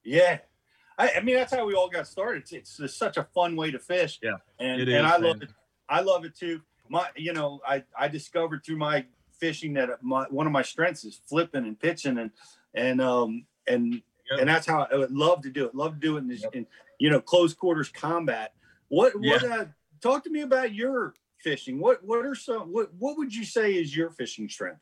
Yeah. 0.04 0.38
I, 0.98 1.12
I 1.16 1.20
mean, 1.20 1.36
that's 1.36 1.54
how 1.54 1.64
we 1.64 1.74
all 1.74 1.88
got 1.88 2.08
started. 2.08 2.42
It's, 2.42 2.52
it's 2.52 2.76
just 2.76 2.98
such 2.98 3.16
a 3.16 3.22
fun 3.22 3.54
way 3.56 3.70
to 3.70 3.78
fish. 3.78 4.18
Yeah. 4.20 4.32
And, 4.58 4.80
It 4.82 4.88
and 4.88 5.06
I 5.06 5.16
love 5.16 5.40
it. 5.42 5.50
I 5.88 6.00
love 6.00 6.24
it 6.24 6.36
too. 6.36 6.60
My, 6.90 7.08
you 7.16 7.32
know, 7.32 7.60
I, 7.66 7.84
I 7.96 8.08
discovered 8.08 8.64
through 8.66 8.78
my 8.78 9.06
fishing 9.38 9.74
that 9.74 9.90
my, 10.02 10.24
one 10.30 10.46
of 10.46 10.52
my 10.52 10.62
strengths 10.62 11.04
is 11.04 11.20
flipping 11.26 11.64
and 11.64 11.78
pitching 11.78 12.18
and, 12.18 12.30
and, 12.74 13.00
um, 13.00 13.44
and, 13.66 14.02
and 14.38 14.48
that's 14.48 14.66
how 14.66 14.86
I 14.90 14.96
would 14.96 15.10
love 15.10 15.42
to 15.42 15.50
do 15.50 15.66
it. 15.66 15.74
Love 15.74 15.94
to 15.94 16.00
do 16.00 16.16
it 16.16 16.20
in, 16.20 16.28
this, 16.28 16.44
in 16.52 16.66
you 16.98 17.10
know, 17.10 17.20
close 17.20 17.54
quarters 17.54 17.88
combat. 17.88 18.52
What, 18.88 19.12
what, 19.18 19.44
uh, 19.44 19.66
talk 20.00 20.24
to 20.24 20.30
me 20.30 20.42
about 20.42 20.74
your 20.74 21.14
fishing. 21.42 21.78
What, 21.78 22.04
what 22.04 22.24
are 22.24 22.34
some, 22.34 22.72
what, 22.72 22.92
what 22.98 23.16
would 23.16 23.34
you 23.34 23.44
say 23.44 23.74
is 23.74 23.96
your 23.96 24.10
fishing 24.10 24.48
strength? 24.48 24.80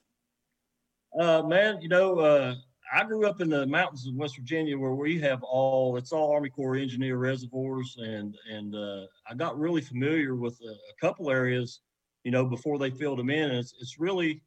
Uh, 1.19 1.43
man, 1.43 1.81
you 1.81 1.89
know, 1.89 2.19
uh, 2.19 2.55
I 2.93 3.05
grew 3.05 3.27
up 3.27 3.41
in 3.41 3.49
the 3.49 3.67
mountains 3.67 4.07
of 4.07 4.15
West 4.15 4.37
Virginia 4.37 4.79
where 4.79 4.95
we 4.95 5.19
have 5.21 5.43
all 5.43 5.97
it's 5.97 6.13
all 6.13 6.33
Army 6.33 6.51
Corps 6.51 6.77
engineer 6.77 7.17
reservoirs, 7.17 7.97
and 7.99 8.37
and 8.51 8.75
uh, 8.75 9.07
I 9.29 9.35
got 9.35 9.59
really 9.59 9.81
familiar 9.81 10.35
with 10.35 10.59
a, 10.63 10.71
a 10.71 10.97
couple 11.01 11.31
areas, 11.31 11.81
you 12.27 12.33
know, 12.33 12.45
before 12.45 12.77
they 12.77 12.91
filled 12.91 13.21
them 13.21 13.31
in. 13.31 13.51
And 13.51 13.59
it's 13.61 13.73
it's 13.81 14.01
really, 14.01 14.43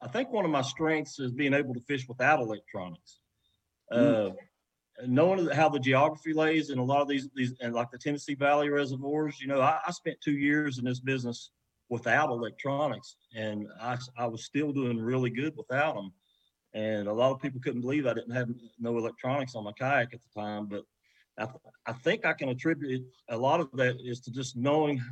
I 0.00 0.06
think 0.06 0.30
one 0.30 0.44
of 0.44 0.52
my 0.52 0.62
strengths 0.62 1.18
is 1.18 1.32
being 1.32 1.52
able 1.52 1.74
to 1.74 1.80
fish 1.80 2.06
without 2.08 2.38
electronics. 2.38 3.18
Uh, 3.90 4.30
knowing 5.04 5.48
how 5.48 5.68
the 5.68 5.80
geography 5.80 6.32
lays 6.32 6.70
in 6.70 6.78
a 6.78 6.84
lot 6.84 7.02
of 7.02 7.08
these 7.08 7.28
these 7.34 7.52
and 7.60 7.74
like 7.74 7.90
the 7.90 7.98
Tennessee 7.98 8.36
Valley 8.36 8.68
reservoirs, 8.68 9.40
you 9.40 9.48
know, 9.48 9.60
I, 9.60 9.80
I 9.84 9.90
spent 9.90 10.20
two 10.20 10.38
years 10.38 10.78
in 10.78 10.84
this 10.84 11.00
business 11.00 11.50
without 11.88 12.30
electronics, 12.30 13.16
and 13.34 13.66
I 13.80 13.98
I 14.16 14.26
was 14.26 14.44
still 14.44 14.70
doing 14.70 15.00
really 15.00 15.30
good 15.30 15.54
without 15.56 15.96
them. 15.96 16.12
And 16.72 17.08
a 17.08 17.12
lot 17.12 17.32
of 17.32 17.42
people 17.42 17.60
couldn't 17.60 17.80
believe 17.80 18.06
I 18.06 18.14
didn't 18.14 18.36
have 18.36 18.48
no 18.78 18.96
electronics 18.96 19.56
on 19.56 19.64
my 19.64 19.72
kayak 19.72 20.14
at 20.14 20.20
the 20.22 20.40
time, 20.40 20.66
but 20.66 20.84
I, 21.36 21.46
th- 21.46 21.74
I 21.84 21.94
think 21.94 22.24
I 22.24 22.32
can 22.32 22.48
attribute 22.50 23.04
a 23.28 23.36
lot 23.36 23.58
of 23.58 23.72
that 23.72 23.96
is 24.00 24.20
to 24.20 24.30
just 24.30 24.56
knowing. 24.56 25.02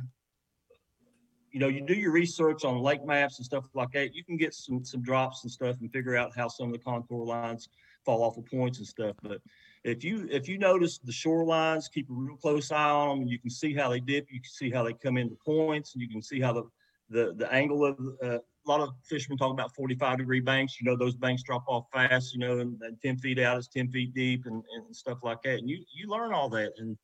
You 1.53 1.59
know, 1.59 1.67
you 1.67 1.81
do 1.85 1.93
your 1.93 2.11
research 2.11 2.65
on 2.65 2.79
lake 2.79 3.05
maps 3.05 3.37
and 3.37 3.45
stuff 3.45 3.65
like 3.75 3.91
that. 3.91 4.15
You 4.15 4.23
can 4.23 4.37
get 4.37 4.53
some 4.55 4.83
some 4.83 5.03
drops 5.03 5.43
and 5.43 5.51
stuff 5.51 5.77
and 5.79 5.91
figure 5.93 6.17
out 6.17 6.35
how 6.35 6.47
some 6.47 6.67
of 6.67 6.73
the 6.73 6.79
contour 6.79 7.23
lines 7.23 7.69
fall 8.03 8.23
off 8.23 8.37
of 8.37 8.45
points 8.47 8.79
and 8.79 8.87
stuff. 8.87 9.15
But 9.21 9.39
if 9.83 10.03
you 10.03 10.27
if 10.31 10.47
you 10.49 10.57
notice 10.57 10.97
the 10.97 11.11
shorelines, 11.11 11.91
keep 11.91 12.09
a 12.09 12.13
real 12.13 12.37
close 12.37 12.71
eye 12.71 12.89
on 12.89 13.19
them. 13.19 13.27
You 13.27 13.37
can 13.37 13.51
see 13.51 13.73
how 13.73 13.89
they 13.89 13.99
dip. 13.99 14.27
You 14.31 14.41
can 14.41 14.49
see 14.49 14.71
how 14.71 14.83
they 14.83 14.93
come 14.93 15.17
into 15.17 15.37
points, 15.45 15.93
and 15.93 16.01
you 16.01 16.09
can 16.09 16.23
see 16.23 16.41
how 16.41 16.53
the 16.53 16.63
the 17.09 17.33
the 17.37 17.53
angle 17.53 17.85
of 17.85 17.99
uh, 18.23 18.39
a 18.39 18.69
lot 18.69 18.81
of 18.81 18.89
fishermen 19.03 19.37
talk 19.37 19.51
about 19.51 19.75
45 19.75 20.17
degree 20.17 20.39
banks. 20.39 20.81
You 20.81 20.89
know, 20.89 20.97
those 20.97 21.15
banks 21.15 21.43
drop 21.43 21.65
off 21.67 21.85
fast. 21.93 22.33
You 22.33 22.39
know, 22.39 22.59
and, 22.59 22.81
and 22.81 22.99
10 23.01 23.17
feet 23.17 23.37
out 23.37 23.57
is 23.57 23.67
10 23.67 23.89
feet 23.89 24.13
deep, 24.15 24.47
and, 24.47 24.63
and 24.75 24.95
stuff 24.95 25.19
like 25.21 25.43
that. 25.43 25.59
And 25.59 25.69
you 25.69 25.83
you 25.93 26.07
learn 26.07 26.33
all 26.33 26.49
that, 26.49 26.73
and 26.77 26.97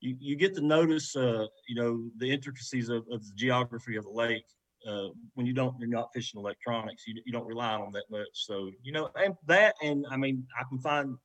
you 0.00 0.16
you 0.20 0.36
get 0.36 0.54
to 0.54 0.60
notice 0.60 1.16
uh, 1.16 1.46
you 1.66 1.74
know 1.74 2.04
the 2.18 2.30
intricacies 2.30 2.88
of, 2.88 3.04
of 3.10 3.26
the 3.26 3.32
geography 3.34 3.96
of 3.96 4.04
the 4.04 4.10
lake. 4.10 4.44
Uh, 4.88 5.08
when 5.34 5.44
you 5.44 5.52
don't, 5.52 5.74
you're 5.80 5.88
not 5.88 6.08
fishing 6.14 6.38
electronics. 6.38 7.02
You, 7.04 7.20
you 7.26 7.32
don't 7.32 7.46
rely 7.46 7.72
on 7.72 7.90
that 7.92 8.04
much. 8.10 8.28
So 8.32 8.70
you 8.82 8.92
know, 8.92 9.10
and 9.16 9.34
that, 9.46 9.74
and 9.82 10.06
I 10.10 10.16
mean, 10.16 10.46
I 10.58 10.62
can 10.68 10.78
find 10.78 11.16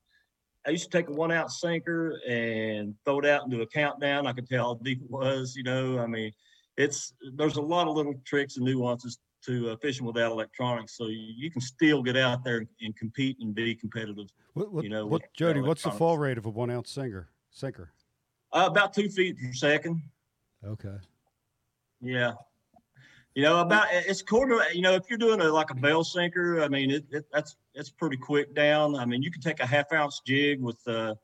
I 0.65 0.71
used 0.71 0.89
to 0.89 0.97
take 0.97 1.09
a 1.09 1.11
one 1.11 1.31
ounce 1.31 1.59
sinker 1.59 2.19
and 2.27 2.95
throw 3.05 3.19
it 3.19 3.25
out 3.25 3.43
and 3.43 3.51
do 3.51 3.61
a 3.61 3.67
countdown. 3.67 4.27
I 4.27 4.33
could 4.33 4.47
tell 4.47 4.75
how 4.75 4.79
deep 4.83 5.01
it 5.01 5.09
was, 5.09 5.55
you 5.55 5.63
know. 5.63 5.99
I 5.99 6.07
mean, 6.07 6.31
it's 6.77 7.13
there's 7.35 7.57
a 7.57 7.61
lot 7.61 7.87
of 7.87 7.95
little 7.95 8.13
tricks 8.25 8.57
and 8.57 8.65
nuances 8.65 9.19
to 9.45 9.71
uh, 9.71 9.75
fishing 9.81 10.05
without 10.05 10.31
electronics, 10.31 10.97
so 10.97 11.07
you, 11.07 11.33
you 11.35 11.51
can 11.51 11.59
still 11.59 12.01
get 12.01 12.15
out 12.15 12.45
there 12.45 12.65
and 12.81 12.95
compete 12.95 13.37
and 13.41 13.53
be 13.53 13.75
competitive. 13.75 14.27
What, 14.53 14.71
what, 14.71 14.83
you 14.85 14.89
know, 14.89 15.05
what, 15.05 15.21
Jody, 15.33 15.59
what's 15.59 15.83
the 15.83 15.91
fall 15.91 16.17
rate 16.17 16.37
of 16.37 16.45
a 16.45 16.49
one 16.49 16.69
ounce 16.69 16.89
sinker? 16.89 17.27
Sinker. 17.51 17.91
Uh, 18.53 18.67
about 18.67 18.93
two 18.93 19.09
feet 19.09 19.35
per 19.37 19.51
second. 19.51 20.01
Okay. 20.63 20.95
Yeah. 22.01 22.33
You 23.33 23.41
know, 23.41 23.61
about 23.61 23.87
it's 23.91 24.21
quarter. 24.21 24.61
You 24.71 24.81
know, 24.81 24.93
if 24.93 25.09
you're 25.09 25.17
doing 25.17 25.41
a 25.41 25.45
like 25.45 25.71
a 25.71 25.75
bell 25.75 26.03
sinker, 26.03 26.61
I 26.61 26.67
mean, 26.67 26.91
it, 26.91 27.05
it 27.09 27.25
that's 27.33 27.55
it's 27.73 27.89
pretty 27.89 28.17
quick 28.17 28.53
down. 28.53 28.95
I 28.95 29.05
mean, 29.05 29.23
you 29.23 29.31
can 29.31 29.41
take 29.41 29.59
a 29.59 29.65
half 29.65 29.91
ounce 29.91 30.21
jig 30.25 30.61
with, 30.61 30.79
uh, 30.87 31.15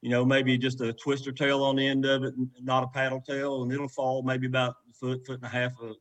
you 0.00 0.08
know, 0.08 0.24
maybe 0.24 0.56
just 0.56 0.80
a 0.80 0.94
twister 0.94 1.30
tail 1.30 1.62
on 1.62 1.76
the 1.76 1.86
end 1.86 2.06
of 2.06 2.24
it, 2.24 2.32
not 2.62 2.84
a 2.84 2.86
paddle 2.86 3.20
tail, 3.20 3.62
and 3.62 3.70
it'll 3.70 3.86
fall 3.88 4.22
maybe 4.22 4.46
about 4.46 4.76
a 4.88 4.94
foot, 4.94 5.26
foot 5.26 5.36
and 5.36 5.44
a 5.44 5.48
half 5.48 5.72
uh, 5.82 5.92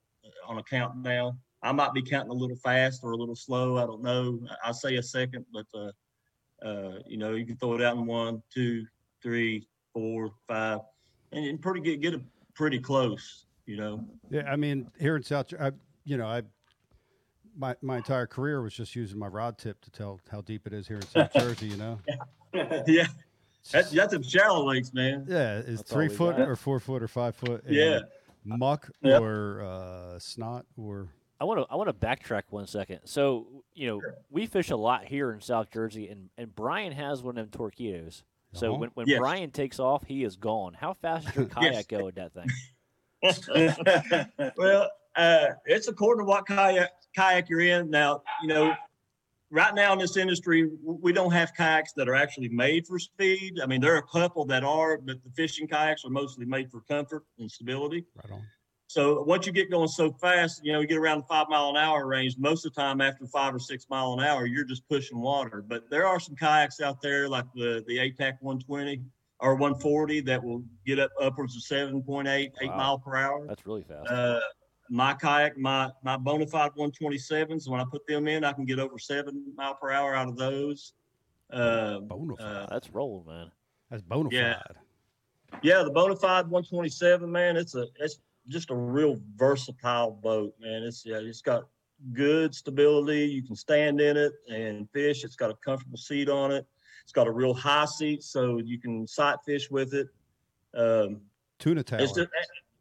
on 0.47 0.57
a 0.57 0.63
count 0.63 0.93
countdown. 0.93 1.37
I 1.61 1.73
might 1.73 1.93
be 1.93 2.01
counting 2.01 2.31
a 2.31 2.33
little 2.33 2.55
fast 2.55 3.01
or 3.03 3.11
a 3.11 3.17
little 3.17 3.35
slow. 3.35 3.77
I 3.77 3.85
don't 3.85 4.01
know. 4.01 4.39
I 4.63 4.69
I 4.69 4.71
say 4.71 4.95
a 4.95 5.03
second, 5.03 5.45
but 5.51 5.65
uh, 5.73 5.91
uh, 6.65 6.99
you 7.05 7.17
know, 7.17 7.33
you 7.33 7.45
can 7.45 7.57
throw 7.57 7.73
it 7.73 7.81
out 7.81 7.97
in 7.97 8.05
one, 8.05 8.41
two, 8.53 8.85
three, 9.21 9.67
four, 9.93 10.31
five, 10.47 10.79
and, 11.31 11.45
and 11.45 11.61
pretty 11.61 11.81
get 11.81 12.01
get 12.01 12.13
it 12.13 12.21
pretty 12.53 12.79
close. 12.79 13.45
You 13.65 13.77
know. 13.77 14.05
Yeah, 14.29 14.43
I 14.51 14.55
mean, 14.55 14.89
here 14.99 15.15
in 15.15 15.23
South, 15.23 15.53
I, 15.59 15.71
you 16.03 16.17
know, 16.17 16.25
I, 16.27 16.41
my 17.57 17.75
my 17.81 17.97
entire 17.97 18.27
career 18.27 18.61
was 18.61 18.73
just 18.73 18.95
using 18.95 19.19
my 19.19 19.27
rod 19.27 19.57
tip 19.57 19.79
to 19.81 19.91
tell 19.91 20.19
how 20.31 20.41
deep 20.41 20.67
it 20.67 20.73
is 20.73 20.87
here 20.87 20.97
in 20.97 21.07
South 21.07 21.31
Jersey. 21.35 21.67
You 21.67 21.77
know. 21.77 21.99
yeah. 22.87 23.07
That's 23.71 23.91
that's 23.91 24.13
some 24.13 24.23
shallow 24.23 24.67
lakes, 24.67 24.91
man. 24.93 25.25
Yeah, 25.29 25.57
is 25.59 25.79
That's 25.79 25.91
three 25.91 26.09
foot 26.09 26.37
got. 26.37 26.47
or 26.47 26.55
four 26.55 26.79
foot 26.79 27.03
or 27.03 27.07
five 27.07 27.35
foot? 27.35 27.63
Yeah. 27.67 27.99
muck 28.43 28.89
Yep. 29.03 29.21
or 29.21 29.61
uh, 29.63 30.19
snot 30.19 30.65
or 30.75 31.09
I 31.39 31.43
want 31.43 31.59
to 31.59 31.67
I 31.71 31.75
want 31.75 31.87
to 31.87 31.93
backtrack 31.93 32.43
one 32.49 32.65
second. 32.65 33.01
So 33.05 33.63
you 33.75 33.87
know 33.87 34.01
we 34.31 34.47
fish 34.47 34.71
a 34.71 34.75
lot 34.75 35.05
here 35.05 35.31
in 35.31 35.41
South 35.41 35.69
Jersey, 35.71 36.07
and, 36.09 36.29
and 36.39 36.55
Brian 36.55 36.91
has 36.91 37.21
one 37.21 37.37
of 37.37 37.51
them 37.51 37.59
Torqeedos. 37.59 38.23
So 38.53 38.71
Uh-huh. 38.71 38.79
when, 38.79 38.89
when 38.95 39.07
Yes. 39.07 39.17
Brian 39.19 39.51
takes 39.51 39.79
off, 39.79 40.03
he 40.05 40.23
is 40.23 40.35
gone. 40.35 40.73
How 40.73 40.93
fast 40.93 41.27
does 41.27 41.35
your 41.35 41.45
kayak 41.85 41.87
go 41.87 42.05
with 42.05 42.15
that 42.15 42.33
thing? 42.33 42.49
well, 44.57 44.89
uh, 45.15 45.47
it's 45.65 45.87
according 45.87 46.25
to 46.25 46.27
what 46.27 46.45
kayak 46.45 46.89
kayak 47.15 47.49
you're 47.49 47.61
in. 47.61 47.89
Now, 47.89 48.23
you 48.41 48.47
know, 48.47 48.73
right 49.51 49.73
now 49.73 49.93
in 49.93 49.99
this 49.99 50.17
industry, 50.17 50.69
we 50.83 51.13
don't 51.13 51.31
have 51.31 51.53
kayaks 51.55 51.93
that 51.93 52.09
are 52.09 52.15
actually 52.15 52.49
made 52.49 52.87
for 52.87 52.97
speed. 52.99 53.59
I 53.61 53.67
mean, 53.67 53.79
there 53.79 53.93
are 53.93 53.99
a 53.99 54.07
couple 54.07 54.43
that 54.45 54.63
are, 54.63 54.97
but 54.97 55.23
the 55.23 55.29
fishing 55.31 55.67
kayaks 55.67 56.03
are 56.03 56.09
mostly 56.09 56.45
made 56.45 56.71
for 56.71 56.81
comfort 56.81 57.23
and 57.37 57.49
stability. 57.49 58.05
Right 58.15 58.31
on. 58.31 58.43
So 58.91 59.21
once 59.21 59.45
you 59.45 59.53
get 59.53 59.71
going 59.71 59.87
so 59.87 60.11
fast, 60.11 60.65
you 60.65 60.73
know, 60.73 60.81
you 60.81 60.87
get 60.87 60.97
around 60.97 61.19
the 61.19 61.23
five 61.23 61.47
mile 61.47 61.69
an 61.69 61.77
hour 61.77 62.05
range. 62.05 62.35
Most 62.37 62.65
of 62.65 62.73
the 62.73 62.81
time, 62.81 62.99
after 62.99 63.25
five 63.25 63.55
or 63.55 63.59
six 63.59 63.85
mile 63.89 64.11
an 64.11 64.19
hour, 64.19 64.45
you're 64.45 64.65
just 64.65 64.85
pushing 64.89 65.21
water. 65.21 65.63
But 65.65 65.89
there 65.89 66.05
are 66.05 66.19
some 66.19 66.35
kayaks 66.35 66.81
out 66.81 67.01
there, 67.01 67.29
like 67.29 67.45
the 67.55 67.85
the 67.87 67.99
ATAK 67.99 68.33
120 68.41 69.01
or 69.39 69.55
140, 69.55 70.19
that 70.21 70.43
will 70.43 70.61
get 70.85 70.99
up 70.99 71.09
upwards 71.21 71.55
of 71.55 71.61
7.8, 71.61 72.27
eight 72.27 72.51
Wow. 72.67 72.75
mile 72.75 72.99
per 72.99 73.15
hour. 73.15 73.47
That's 73.47 73.65
really 73.65 73.83
fast. 73.83 74.11
Uh, 74.11 74.41
my 74.89 75.13
kayak, 75.13 75.57
my 75.57 75.89
my 76.03 76.17
Bonafide 76.17 76.75
127s, 76.75 77.69
when 77.69 77.79
I 77.79 77.85
put 77.89 78.05
them 78.07 78.27
in, 78.27 78.43
I 78.43 78.51
can 78.51 78.65
get 78.65 78.77
over 78.77 78.99
seven 78.99 79.53
mile 79.55 79.75
per 79.75 79.91
hour 79.91 80.13
out 80.13 80.27
of 80.27 80.35
those. 80.35 80.91
Uh, 81.49 82.01
uh, 82.37 82.65
That's 82.69 82.89
rolling, 82.89 83.25
man. 83.25 83.51
That's 83.89 84.03
bona 84.03 84.27
yeah. 84.33 84.61
Yeah, 85.63 85.83
the 85.83 85.91
Bonafide 85.91 86.47
127, 86.47 87.31
man, 87.31 87.55
it's 87.55 87.75
a 87.75 87.87
it's 87.97 88.19
just 88.47 88.71
a 88.71 88.75
real 88.75 89.19
versatile 89.35 90.11
boat, 90.11 90.53
man. 90.59 90.83
It's 90.83 91.05
yeah, 91.05 91.17
it's 91.17 91.41
got 91.41 91.65
good 92.13 92.53
stability. 92.53 93.25
You 93.25 93.43
can 93.43 93.55
stand 93.55 94.01
in 94.01 94.17
it 94.17 94.33
and 94.49 94.89
fish. 94.91 95.23
It's 95.23 95.35
got 95.35 95.51
a 95.51 95.55
comfortable 95.55 95.97
seat 95.97 96.29
on 96.29 96.51
it. 96.51 96.65
It's 97.03 97.13
got 97.13 97.27
a 97.27 97.31
real 97.31 97.53
high 97.53 97.85
seat, 97.85 98.23
so 98.23 98.59
you 98.59 98.79
can 98.79 99.07
sight 99.07 99.37
fish 99.45 99.69
with 99.69 99.93
it. 99.93 100.07
Um, 100.73 101.21
tuna 101.59 101.83
tower. 101.83 101.99
just, 101.99 102.19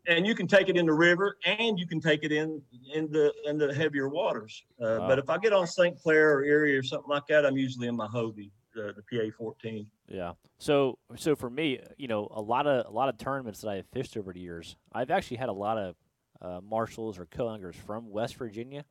and 0.06 0.26
you 0.26 0.34
can 0.34 0.46
take 0.46 0.68
it 0.68 0.76
in 0.76 0.86
the 0.86 0.92
river, 0.92 1.36
and 1.44 1.78
you 1.78 1.86
can 1.86 2.00
take 2.00 2.24
it 2.24 2.32
in 2.32 2.60
in 2.94 3.10
the 3.10 3.32
in 3.44 3.58
the 3.58 3.72
heavier 3.74 4.08
waters. 4.08 4.64
Uh, 4.80 4.98
Wow. 5.00 5.08
But 5.08 5.18
if 5.18 5.30
I 5.30 5.38
get 5.38 5.52
on 5.52 5.66
St. 5.66 5.98
Clair 5.98 6.38
or 6.38 6.44
Erie 6.44 6.76
or 6.76 6.82
something 6.82 7.10
like 7.10 7.26
that, 7.28 7.44
I'm 7.46 7.56
usually 7.56 7.88
in 7.88 7.96
my 7.96 8.06
Hobie, 8.06 8.50
the, 8.74 8.94
the 8.94 9.02
PA 9.02 9.34
14. 9.36 9.86
Yeah. 10.08 10.32
So 10.58 10.98
so 11.16 11.36
for 11.36 11.50
me, 11.50 11.80
you 11.96 12.08
know, 12.08 12.28
a 12.30 12.40
lot 12.40 12.66
of 12.66 12.86
a 12.86 12.90
lot 12.90 13.08
of 13.08 13.18
tournaments 13.18 13.60
that 13.60 13.68
I've 13.70 13.86
fished 13.92 14.16
over 14.16 14.32
the 14.32 14.40
years, 14.40 14.76
I've 14.92 15.10
actually 15.10 15.38
had 15.38 15.48
a 15.48 15.54
lot 15.54 15.78
of 15.78 15.96
uh, 16.40 16.60
marshals 16.62 17.18
or 17.18 17.26
co-anglers 17.26 17.76
from 17.76 18.10
West 18.10 18.36
Virginia, 18.36 18.84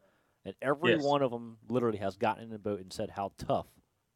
and 0.46 0.54
every 0.62 0.92
Yes. 0.92 1.04
one 1.04 1.22
of 1.22 1.32
them 1.32 1.58
literally 1.68 1.98
has 1.98 2.16
gotten 2.18 2.44
in 2.44 2.50
the 2.50 2.60
boat 2.60 2.80
and 2.80 2.94
said 2.94 3.10
how 3.10 3.32
tough 3.38 3.68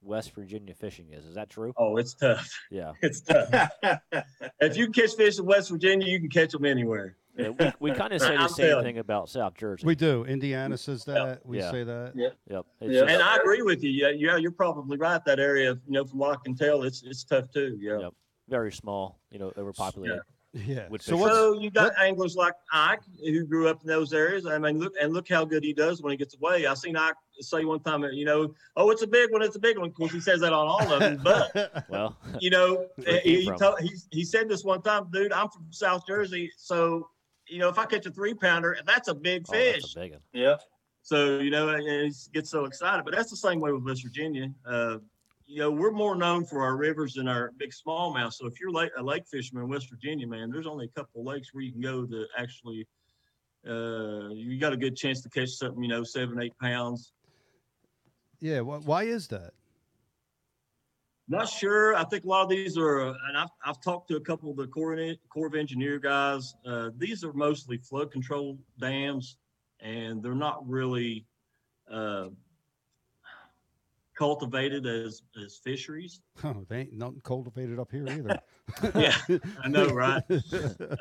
West 0.01 0.34
Virginia 0.36 0.74
fishing 0.74 1.11
is. 1.11 1.26
Is 1.26 1.36
that 1.36 1.49
true? 1.49 1.74
Oh, 1.78 1.97
it's 1.97 2.14
tough. 2.14 2.49
Yeah. 2.70 2.91
It's 3.01 3.22
tough. 3.22 3.72
if 4.59 4.78
you 4.78 4.91
catch 4.91 5.16
fish 5.16 5.39
in 5.39 5.45
West 5.45 5.70
Virginia, 5.72 6.07
you 6.07 6.20
can 6.20 6.30
catch 6.30 6.51
them 6.51 6.66
anywhere. 6.66 7.18
Yeah, 7.36 7.49
we, 7.49 7.71
we 7.79 7.91
kind 7.97 8.13
of 8.13 8.21
say 8.21 8.36
the 8.36 8.43
I'm 8.43 8.49
same 8.49 8.67
telling 8.69 8.86
thing 8.86 8.97
about 8.99 9.29
South 9.29 9.55
Jersey. 9.55 9.86
We 9.86 9.95
do. 9.95 10.23
Indiana 10.25 10.77
says 10.77 11.03
that. 11.05 11.45
We 11.45 11.59
Yeah. 11.59 11.71
say 11.71 11.84
that. 11.84 12.13
Yep. 12.15 12.38
Yep. 12.49 12.65
And 12.81 12.91
It's 12.91 12.99
just- 13.11 13.21
I 13.21 13.38
agree 13.38 13.61
with 13.61 13.84
you. 13.84 13.89
Yeah, 13.91 14.09
yeah, 14.09 14.38
you're 14.38 14.51
probably 14.51 14.97
right. 14.97 15.23
That 15.25 15.39
area, 15.39 15.71
you 15.71 15.93
know, 15.93 16.05
from 16.05 16.19
what 16.19 16.38
I 16.38 16.41
can 16.43 16.55
tell, 16.55 16.84
it's 16.84 17.03
it's 17.03 17.23
tough 17.23 17.51
too. 17.51 17.77
Yeah. 17.79 17.99
Yep. 17.99 18.13
Very 18.49 18.71
small, 18.71 19.19
you 19.31 19.39
know, 19.39 19.51
overpopulated. 19.57 20.19
Yeah. 20.53 20.88
Would 20.89 21.01
So 21.01 21.17
fish. 21.17 21.27
So 21.31 21.53
you 21.59 21.71
got 21.71 21.93
anglers 21.99 22.36
like 22.36 22.53
Ike 22.71 23.01
who 23.23 23.43
grew 23.47 23.67
up 23.69 23.81
in 23.81 23.88
those 23.88 24.13
areas. 24.13 24.45
I 24.45 24.59
mean, 24.59 24.77
look 24.77 24.93
and 25.01 25.11
look 25.11 25.27
how 25.27 25.45
good 25.45 25.63
he 25.63 25.73
does 25.73 26.03
when 26.03 26.11
he 26.11 26.17
gets 26.17 26.36
away. 26.36 26.67
I 26.67 26.75
seen 26.75 26.95
Ike 26.95 27.15
say 27.39 27.65
one 27.65 27.79
time, 27.79 28.03
you 28.03 28.25
know, 28.25 28.53
oh, 28.75 28.91
it's 28.91 29.01
a 29.01 29.07
big 29.07 29.31
one, 29.31 29.41
it's 29.41 29.55
a 29.55 29.59
big 29.59 29.79
one. 29.79 29.89
Of 29.89 29.95
course, 29.95 30.11
he 30.11 30.19
says 30.19 30.41
that 30.41 30.53
on 30.53 30.67
all 30.67 30.93
of 30.93 30.99
them, 30.99 31.19
but 31.23 31.86
Well, 31.89 32.15
you 32.39 32.51
know, 32.51 32.86
Where 32.97 33.07
it 33.15 33.23
came 33.23 33.36
he, 33.39 33.41
he, 33.45 33.51
told, 33.57 33.79
he, 33.79 33.91
he 34.11 34.23
said 34.23 34.47
this 34.47 34.63
one 34.63 34.84
time, 34.84 35.07
dude, 35.11 35.34
I'm 35.34 35.49
from 35.49 35.65
South 35.71 36.05
Jersey. 36.05 36.51
So, 36.55 37.09
you 37.53 37.59
know, 37.59 37.69
if 37.69 37.77
I 37.77 37.85
catch 37.85 38.05
a 38.07 38.11
three 38.11 38.33
pounder, 38.33 38.75
that's 38.85 39.07
a 39.07 39.13
big 39.13 39.45
oh, 39.49 39.53
fish. 39.53 39.81
that's 39.81 39.95
a 39.95 39.99
big 39.99 40.11
one. 40.13 40.21
Yeah. 40.33 40.55
So, 41.03 41.37
you 41.37 41.51
know, 41.51 41.69
and 41.69 41.83
he 41.83 42.11
gets 42.33 42.49
so 42.49 42.65
excited. 42.65 43.05
But 43.05 43.13
that's 43.13 43.29
the 43.29 43.37
same 43.37 43.59
way 43.59 43.71
with 43.71 43.83
West 43.83 44.03
Virginia. 44.03 44.49
Uh, 44.65 44.97
you 45.45 45.59
know, 45.59 45.69
we're 45.69 45.91
more 45.91 46.15
known 46.15 46.45
for 46.45 46.63
our 46.63 46.75
rivers 46.75 47.13
than 47.13 47.27
our 47.27 47.51
big 47.57 47.71
smallmouth. 47.71 48.33
So 48.33 48.47
if 48.47 48.59
you're 48.59 48.71
lake, 48.71 48.91
a 48.97 49.03
lake 49.03 49.25
fisherman 49.29 49.65
in 49.65 49.69
West 49.69 49.89
Virginia, 49.89 50.25
man, 50.25 50.49
there's 50.49 50.65
only 50.65 50.85
a 50.85 50.99
couple 50.99 51.21
of 51.21 51.27
lakes 51.27 51.53
where 51.53 51.63
you 51.63 51.71
can 51.71 51.81
go 51.81 52.05
to 52.05 52.25
actually, 52.37 52.87
uh, 53.67 54.29
you 54.29 54.57
got 54.59 54.73
a 54.73 54.77
good 54.77 54.95
chance 54.95 55.21
to 55.21 55.29
catch 55.29 55.49
something, 55.49 55.83
you 55.83 55.89
know, 55.89 56.03
seven, 56.03 56.41
eight 56.41 56.57
pounds. 56.59 57.11
Yeah. 58.39 58.61
Wh- 58.61 58.85
why 58.85 59.03
is 59.03 59.27
that? 59.27 59.51
Not 61.30 61.47
sure. 61.47 61.95
I 61.95 62.03
think 62.03 62.26
a 62.26 62.28
lot 62.28 62.43
of 62.43 62.49
these 62.49 62.78
are, 62.78 63.01
uh, 63.01 63.13
and 63.28 63.38
I've, 63.38 63.49
I've 63.65 63.82
talked 63.82 64.09
to 64.09 64.17
a 64.17 64.19
couple 64.19 64.51
of 64.51 64.57
the 64.57 64.67
Corps, 64.67 64.93
of- 64.93 65.17
Corps 65.30 65.47
of 65.47 65.55
Engineer 65.55 65.97
guys. 65.97 66.53
Uh, 66.65 66.89
these 66.97 67.24
are 67.24 67.32
mostly 67.34 67.78
flood 67.78 68.11
control 68.11 68.57
dams, 68.80 69.38
and 69.80 70.21
they're 70.21 70.36
not 70.36 70.67
really 70.67 71.26
uh, 71.89 72.28
cultivated 74.17 74.86
as 74.86 75.24
as 75.43 75.57
fisheries. 75.57 76.21
Oh, 76.43 76.65
they 76.67 76.82
ain't 76.82 76.93
nothing 76.93 77.21
cultivated 77.24 77.80
up 77.80 77.91
here 77.91 78.07
either. 78.09 78.39
Yeah, 78.95 79.15
I 79.63 79.67
know, 79.69 79.88
right? 79.93 80.24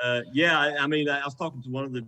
Uh, 0.02 0.20
yeah, 0.32 0.58
I, 0.58 0.76
I 0.84 0.86
mean, 0.86 1.08
I, 1.08 1.20
I 1.20 1.24
was 1.24 1.34
talking 1.34 1.62
to 1.62 1.70
one 1.70 1.84
of 1.84 1.92
the 1.92 2.04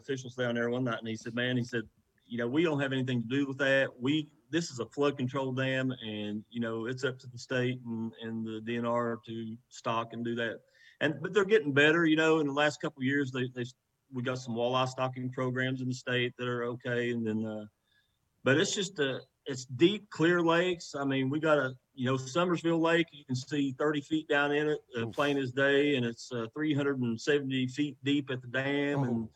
officials 0.00 0.34
down 0.34 0.54
there 0.56 0.68
one 0.70 0.84
night, 0.84 0.98
and 0.98 1.08
he 1.08 1.16
said, 1.16 1.34
"Man, 1.34 1.56
he 1.56 1.64
said, 1.64 1.82
you 2.26 2.38
know, 2.38 2.46
we 2.48 2.62
don't 2.62 2.80
have 2.80 2.92
anything 2.92 3.22
to 3.22 3.28
do 3.28 3.46
with 3.46 3.58
that. 3.58 3.88
We 4.00 4.28
this 4.50 4.70
is 4.70 4.80
a 4.80 4.86
flood 4.86 5.16
control 5.16 5.52
dam, 5.52 5.92
and 6.04 6.44
you 6.50 6.60
know, 6.60 6.86
it's 6.86 7.04
up 7.04 7.18
to 7.20 7.26
the 7.26 7.38
state 7.38 7.80
and 7.84 8.12
and 8.22 8.44
the 8.46 8.60
DNR 8.60 9.18
to 9.26 9.56
stock 9.68 10.12
and 10.12 10.24
do 10.24 10.34
that. 10.36 10.60
And 11.00 11.14
but 11.20 11.34
they're 11.34 11.44
getting 11.44 11.72
better. 11.72 12.04
You 12.06 12.16
know, 12.16 12.40
in 12.40 12.46
the 12.46 12.52
last 12.52 12.80
couple 12.80 13.00
of 13.00 13.06
years, 13.06 13.30
they 13.30 13.48
they 13.54 13.64
we 14.12 14.22
got 14.22 14.38
some 14.38 14.54
walleye 14.54 14.88
stocking 14.88 15.30
programs 15.30 15.80
in 15.80 15.88
the 15.88 15.94
state 15.94 16.34
that 16.38 16.48
are 16.48 16.64
okay, 16.64 17.10
and 17.10 17.26
then, 17.26 17.44
uh, 17.44 17.64
but 18.44 18.56
it's 18.56 18.74
just 18.74 18.98
a 18.98 19.20
it's 19.46 19.64
deep, 19.64 20.08
clear 20.10 20.42
lakes. 20.42 20.94
I 20.94 21.04
mean, 21.04 21.30
we 21.30 21.40
got 21.40 21.58
a 21.58 21.74
you 21.94 22.06
know 22.06 22.16
Summersville 22.16 22.80
Lake. 22.80 23.06
You 23.12 23.24
can 23.24 23.36
see 23.36 23.74
30 23.78 24.00
feet 24.02 24.28
down 24.28 24.52
in 24.52 24.68
it, 24.68 24.78
uh, 24.98 25.06
plain 25.06 25.38
as 25.38 25.52
day, 25.52 25.96
and 25.96 26.04
it's 26.04 26.30
uh, 26.32 26.46
370 26.54 27.68
feet 27.68 27.96
deep 28.04 28.30
at 28.30 28.42
the 28.42 28.48
dam. 28.48 29.04
And 29.04 29.28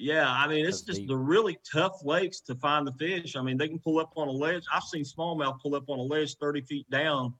yeah, 0.00 0.30
I 0.30 0.46
mean, 0.48 0.64
it's 0.66 0.82
just 0.82 1.06
the 1.06 1.16
really 1.16 1.58
tough 1.70 2.04
lakes 2.04 2.40
to 2.42 2.54
find 2.56 2.86
the 2.86 2.92
fish. 2.92 3.36
I 3.36 3.42
mean, 3.42 3.56
they 3.58 3.68
can 3.68 3.78
pull 3.78 3.98
up 3.98 4.12
on 4.16 4.28
a 4.28 4.32
ledge. 4.32 4.64
I've 4.72 4.82
seen 4.84 5.04
smallmouth 5.04 5.60
pull 5.60 5.74
up 5.74 5.84
on 5.88 5.98
a 5.98 6.02
ledge 6.02 6.36
30 6.36 6.62
feet 6.62 6.88
down 6.90 7.34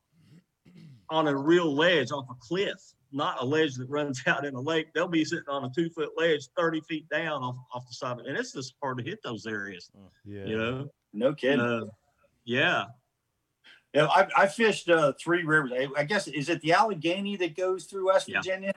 on 1.08 1.26
a 1.26 1.36
real 1.36 1.74
ledge 1.74 2.12
off 2.12 2.26
a 2.30 2.34
cliff, 2.40 2.76
not 3.12 3.40
a 3.42 3.44
ledge 3.44 3.74
that 3.76 3.88
runs 3.88 4.22
out 4.26 4.44
in 4.44 4.54
a 4.54 4.60
lake. 4.60 4.88
They'll 4.94 5.08
be 5.08 5.24
sitting 5.24 5.48
on 5.48 5.64
a 5.64 5.70
two 5.74 5.90
foot 5.90 6.10
ledge 6.16 6.48
30 6.56 6.80
feet 6.82 7.08
down 7.08 7.42
off, 7.42 7.56
off 7.74 7.86
the 7.88 7.94
side 7.94 8.12
of 8.12 8.20
it. 8.20 8.26
And 8.26 8.36
it's 8.36 8.52
just 8.52 8.74
hard 8.82 8.98
to 8.98 9.04
hit 9.04 9.20
those 9.24 9.46
areas, 9.46 9.90
Yeah. 10.24 10.44
you 10.44 10.58
know? 10.58 10.90
No 11.12 11.34
kidding. 11.34 11.60
Uh, 11.60 11.86
yeah. 12.44 12.84
Yeah, 13.92 14.06
I, 14.06 14.28
I 14.36 14.46
fished 14.46 14.88
uh, 14.88 15.12
three 15.20 15.42
rivers. 15.42 15.72
I, 15.74 15.88
I 16.00 16.04
guess 16.04 16.28
is 16.28 16.48
it 16.48 16.60
the 16.60 16.72
Allegheny 16.72 17.36
that 17.38 17.56
goes 17.56 17.86
through 17.86 18.06
West 18.06 18.28
Yeah. 18.28 18.38
Virginia? 18.38 18.72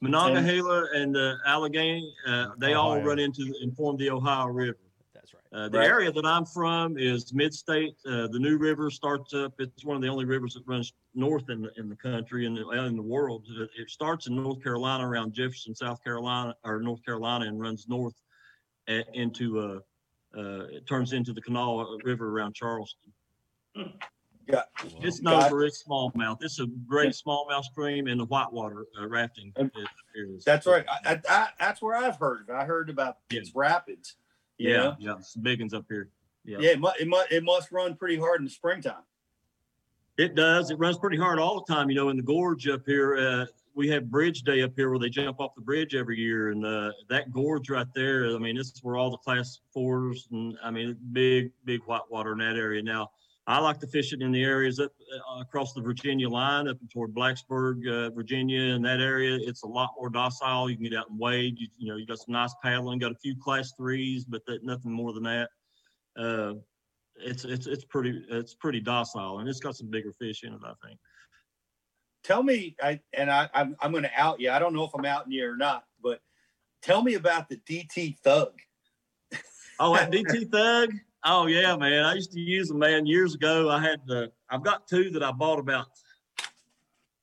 Monongahela 0.00 0.86
and 0.94 1.16
uh, 1.16 1.36
Allegheny, 1.46 2.14
uh, 2.26 2.48
they 2.58 2.74
all 2.74 2.92
Ohio. 2.92 3.04
run 3.04 3.18
into 3.18 3.54
and 3.62 3.74
form 3.74 3.96
the 3.96 4.10
Ohio 4.10 4.46
River. 4.46 4.76
That's 5.14 5.32
right. 5.32 5.42
Uh, 5.52 5.68
the 5.68 5.78
Right. 5.78 5.88
area 5.88 6.12
that 6.12 6.26
I'm 6.26 6.44
from 6.44 6.98
is 6.98 7.32
mid-state. 7.32 7.96
Uh, 8.06 8.26
the 8.28 8.38
New 8.38 8.58
River 8.58 8.90
starts 8.90 9.32
up. 9.32 9.54
It's 9.58 9.84
one 9.84 9.96
of 9.96 10.02
the 10.02 10.08
only 10.08 10.24
rivers 10.26 10.54
that 10.54 10.64
runs 10.66 10.92
north 11.14 11.48
in 11.48 11.62
the, 11.62 11.70
in 11.78 11.88
the 11.88 11.96
country 11.96 12.46
and 12.46 12.58
in, 12.58 12.64
in 12.78 12.96
the 12.96 13.02
world. 13.02 13.46
It, 13.48 13.70
it 13.78 13.90
starts 13.90 14.26
in 14.26 14.36
North 14.36 14.62
Carolina 14.62 15.08
around 15.08 15.32
Jefferson, 15.32 15.74
South 15.74 16.02
Carolina, 16.04 16.54
or 16.64 16.80
North 16.80 17.02
Carolina, 17.04 17.46
and 17.46 17.58
runs 17.58 17.86
north 17.88 18.14
a, 18.88 19.02
into 19.14 19.58
uh, 19.58 19.78
uh, 20.38 20.66
it 20.66 20.86
turns 20.86 21.14
into 21.14 21.32
the 21.32 21.40
Kanawha 21.40 21.96
River 22.04 22.28
around 22.28 22.54
Charleston. 22.54 23.10
Yeah. 24.46 24.62
It's 25.00 25.20
known 25.20 25.40
Got- 25.40 25.50
for 25.50 25.64
its 25.64 25.82
smallmouth. 25.82 26.38
It's 26.42 26.60
a 26.60 26.66
great 26.86 27.10
smallmouth 27.12 27.64
stream 27.64 28.06
in 28.06 28.18
the 28.18 28.24
whitewater 28.26 28.86
uh, 29.00 29.06
rafting 29.08 29.52
areas. 30.16 30.44
That's 30.44 30.66
right. 30.66 30.84
I, 30.88 31.14
I, 31.14 31.20
I, 31.28 31.48
that's 31.58 31.82
where 31.82 31.96
I've 31.96 32.16
heard. 32.16 32.48
I 32.50 32.64
heard 32.64 32.88
about 32.88 33.18
Yeah. 33.30 33.40
its 33.40 33.52
rapids. 33.54 34.16
Yeah, 34.58 34.76
know? 34.76 34.96
yeah, 34.98 35.14
some 35.20 35.42
big 35.42 35.60
ones 35.60 35.74
up 35.74 35.84
here. 35.88 36.10
Yeah. 36.44 36.58
Yeah. 36.60 36.70
It, 36.70 36.80
mu- 36.80 36.88
it, 37.00 37.08
mu- 37.08 37.24
it 37.30 37.44
must 37.44 37.72
run 37.72 37.96
pretty 37.96 38.16
hard 38.18 38.40
in 38.40 38.44
the 38.44 38.50
springtime. 38.50 39.02
It 40.16 40.34
does. 40.34 40.70
It 40.70 40.78
runs 40.78 40.96
pretty 40.98 41.18
hard 41.18 41.38
all 41.38 41.62
the 41.62 41.74
time. 41.74 41.90
You 41.90 41.96
know, 41.96 42.08
in 42.08 42.16
the 42.16 42.22
gorge 42.22 42.66
up 42.68 42.86
here, 42.86 43.16
uh, 43.16 43.46
we 43.74 43.86
have 43.88 44.10
Bridge 44.10 44.42
Day 44.42 44.62
up 44.62 44.72
here 44.74 44.88
where 44.88 44.98
they 44.98 45.10
jump 45.10 45.40
off 45.40 45.54
the 45.54 45.60
bridge 45.60 45.94
every 45.94 46.18
year, 46.18 46.52
and 46.52 46.64
uh, 46.64 46.92
that 47.10 47.30
gorge 47.32 47.68
right 47.68 47.86
there. 47.94 48.34
I 48.34 48.38
mean, 48.38 48.56
this 48.56 48.68
is 48.72 48.82
where 48.82 48.96
all 48.96 49.10
the 49.10 49.18
class 49.18 49.60
fours 49.74 50.28
and 50.32 50.56
I 50.62 50.70
mean, 50.70 50.96
big, 51.12 51.50
big 51.66 51.82
whitewater 51.82 52.32
in 52.32 52.38
that 52.38 52.56
area. 52.56 52.82
Now, 52.82 53.10
I 53.48 53.58
like 53.60 53.78
to 53.80 53.86
fish 53.86 54.12
it 54.12 54.22
in 54.22 54.32
the 54.32 54.42
areas 54.42 54.80
up 54.80 54.92
uh, 55.14 55.40
across 55.40 55.72
the 55.72 55.80
Virginia 55.80 56.28
line, 56.28 56.66
up 56.66 56.78
toward 56.92 57.14
Blacksburg, 57.14 57.86
uh, 57.88 58.10
Virginia, 58.10 58.74
and 58.74 58.84
that 58.84 59.00
area. 59.00 59.38
It's 59.40 59.62
a 59.62 59.68
lot 59.68 59.90
more 59.96 60.10
docile. 60.10 60.68
You 60.68 60.76
can 60.76 60.84
get 60.84 60.98
out 60.98 61.10
and 61.10 61.18
wade. 61.18 61.56
You, 61.58 61.68
you 61.78 61.88
know, 61.88 61.96
you 61.96 62.06
got 62.06 62.18
some 62.18 62.32
nice 62.32 62.54
paddling. 62.60 62.98
Got 62.98 63.12
a 63.12 63.16
few 63.16 63.36
class 63.36 63.72
threes, 63.76 64.24
but 64.24 64.44
that, 64.46 64.64
nothing 64.64 64.90
more 64.90 65.12
than 65.12 65.22
that. 65.24 65.48
Uh, 66.18 66.54
it's 67.18 67.44
it's 67.44 67.66
it's 67.66 67.84
pretty 67.84 68.24
it's 68.28 68.54
pretty 68.54 68.80
docile, 68.80 69.38
and 69.38 69.48
it's 69.48 69.60
got 69.60 69.76
some 69.76 69.90
bigger 69.90 70.12
fish 70.12 70.42
in 70.42 70.52
it. 70.52 70.60
I 70.64 70.72
think. 70.84 70.98
Tell 72.24 72.42
me, 72.42 72.74
I 72.82 72.98
and 73.12 73.30
I, 73.30 73.48
I'm, 73.54 73.76
I'm 73.80 73.92
going 73.92 74.02
to 74.02 74.10
out 74.16 74.40
you. 74.40 74.50
I 74.50 74.58
don't 74.58 74.74
know 74.74 74.82
if 74.82 74.90
I'm 74.92 75.04
outing 75.04 75.32
you 75.32 75.48
or 75.48 75.56
not, 75.56 75.84
but 76.02 76.20
tell 76.82 77.00
me 77.00 77.14
about 77.14 77.48
the 77.48 77.58
DT 77.58 78.18
Thug. 78.18 78.58
Oh, 79.78 79.94
that 79.94 80.10
DT 80.10 80.50
Thug. 80.50 80.90
Oh 81.28 81.46
yeah, 81.46 81.76
man. 81.76 82.04
I 82.04 82.14
used 82.14 82.30
to 82.32 82.40
use 82.40 82.68
them, 82.68 82.78
man. 82.78 83.04
Years 83.04 83.34
ago, 83.34 83.68
I 83.68 83.82
had 83.82 84.00
the. 84.06 84.30
I've 84.48 84.62
got 84.62 84.86
two 84.86 85.10
that 85.10 85.24
I 85.24 85.32
bought 85.32 85.58
about. 85.58 85.86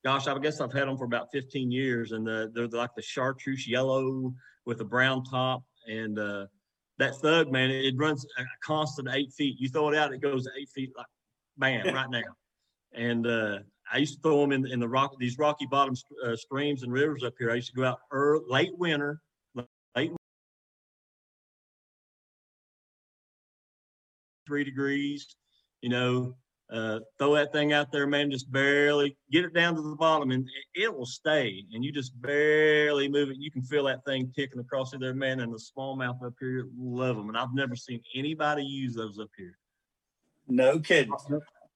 Gosh, 0.04 0.28
I 0.28 0.38
guess 0.40 0.60
I've 0.60 0.74
had 0.74 0.90
them 0.90 0.98
for 0.98 1.06
about 1.06 1.30
15 1.32 1.72
years, 1.72 2.12
and 2.12 2.28
uh, 2.28 2.48
they're 2.54 2.68
like 2.68 2.94
the 2.96 3.02
chartreuse 3.02 3.66
yellow 3.66 4.34
with 4.66 4.82
a 4.82 4.84
brown 4.84 5.24
top, 5.24 5.64
and 5.88 6.20
uh, 6.20 6.48
that 6.98 7.16
Thug, 7.16 7.50
man, 7.50 7.72
it, 7.72 7.96
runs 7.98 8.26
a 8.38 8.44
constant 8.62 9.08
eight 9.14 9.32
feet. 9.32 9.56
You 9.58 9.70
throw 9.70 9.88
it 9.88 9.96
out, 9.96 10.14
it 10.14 10.22
goes 10.22 10.50
eight 10.60 10.68
feet, 10.68 10.92
like 10.98 11.06
bam, 11.58 11.96
right 11.96 12.10
now. 12.10 12.22
And 12.92 13.26
uh, 13.26 13.60
I 13.90 14.00
used 14.00 14.16
to 14.16 14.22
throw 14.22 14.42
them 14.42 14.52
in 14.52 14.68
in 14.68 14.82
the 14.82 14.90
rock 14.90 15.16
these 15.18 15.38
rocky 15.38 15.66
bottom 15.66 15.96
uh, 16.26 16.36
streams 16.36 16.84
and 16.84 16.92
rivers 16.92 17.24
up 17.24 17.36
here. 17.40 17.52
I 17.52 17.56
used 17.56 17.70
to 17.70 17.76
go 17.78 17.86
out 17.86 18.00
early, 18.12 18.44
late 18.50 18.78
winter, 18.78 19.22
three 24.46 24.64
degrees, 24.64 25.36
you 25.82 25.90
know, 25.90 26.36
uh, 26.72 27.00
throw 27.20 27.36
that 27.36 27.52
thing 27.52 27.74
out 27.74 27.92
there, 27.92 28.08
man, 28.08 28.32
just 28.32 28.52
barely 28.52 29.16
get 29.32 29.46
it 29.46 29.54
down 29.54 29.76
to 29.76 29.82
the 29.82 29.96
bottom 29.96 30.32
and 30.32 30.48
it, 30.74 30.84
it 30.84 30.96
will 30.96 31.06
stay. 31.06 31.64
And 31.74 31.84
you 31.84 31.92
just 31.92 32.20
barely 32.22 33.08
move 33.08 33.30
it. 33.30 33.38
You 33.38 33.52
can 33.52 33.62
feel 33.62 33.84
that 33.86 34.04
thing 34.06 34.32
ticking 34.36 34.60
across 34.60 34.92
there, 34.98 35.14
man. 35.14 35.42
And 35.42 35.54
the 35.54 35.60
smallmouth 35.60 36.26
up 36.26 36.34
here 36.40 36.68
love 36.78 37.16
them. 37.16 37.30
And 37.30 37.38
I've 37.38 37.54
never 37.54 37.76
seen 37.76 38.02
anybody 38.16 38.64
use 38.64 38.96
those 38.96 39.20
up 39.20 39.30
here. 39.38 39.58
No 40.48 40.80
kidding. 40.80 41.14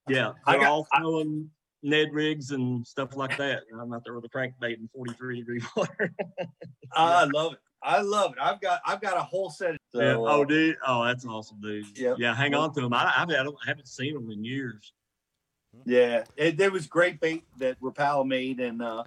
Yeah. 0.08 0.32
I 0.46 0.58
got- 0.58 0.66
all 0.66 0.88
throwing 0.98 1.50
Ned 1.84 2.10
rigs 2.12 2.52
and 2.52 2.86
stuff 2.86 3.16
like 3.16 3.38
that. 3.38 3.64
And 3.72 3.80
I'm 3.80 3.94
out 3.94 4.04
there 4.04 4.16
with 4.16 4.26
a 4.26 4.30
crankbait 4.30 4.78
in 4.78 4.90
43 4.96 5.40
degree 5.40 5.62
water. 5.76 6.12
I 6.94 7.26
love 7.26 7.54
it. 7.54 7.60
I 7.84 8.02
love 8.02 8.32
it. 8.34 8.38
I've 8.42 8.60
got 8.60 8.82
I've 8.86 9.02
got 9.02 9.18
a 9.18 9.22
whole 9.22 9.50
set. 9.50 9.72
Of, 9.72 9.78
so, 9.94 10.02
yeah. 10.02 10.14
uh, 10.14 10.18
Oh, 10.20 10.46
dude. 10.46 10.78
Oh, 10.86 11.06
that's 11.06 11.26
awesome, 11.26 11.60
dude. 11.62 11.86
Yep. 11.98 12.18
Yeah. 12.20 12.36
Hang 12.36 12.54
on 12.56 12.74
to 12.74 12.82
them. 12.82 12.94
I, 12.94 13.14
I've, 13.18 13.30
I 13.30 13.44
don't- 13.44 13.56
I 13.64 13.68
haven't 13.70 13.88
seen 13.88 14.14
them 14.14 14.30
in 14.32 14.44
years. 14.44 14.94
Yeah, 15.86 16.24
it, 16.36 16.58
there 16.58 16.72
was 16.72 16.88
great 16.88 17.20
bait 17.20 17.44
that 17.58 17.80
Rapala 17.82 18.26
made, 18.26 18.60
and 18.60 18.82
uh, 18.82 19.04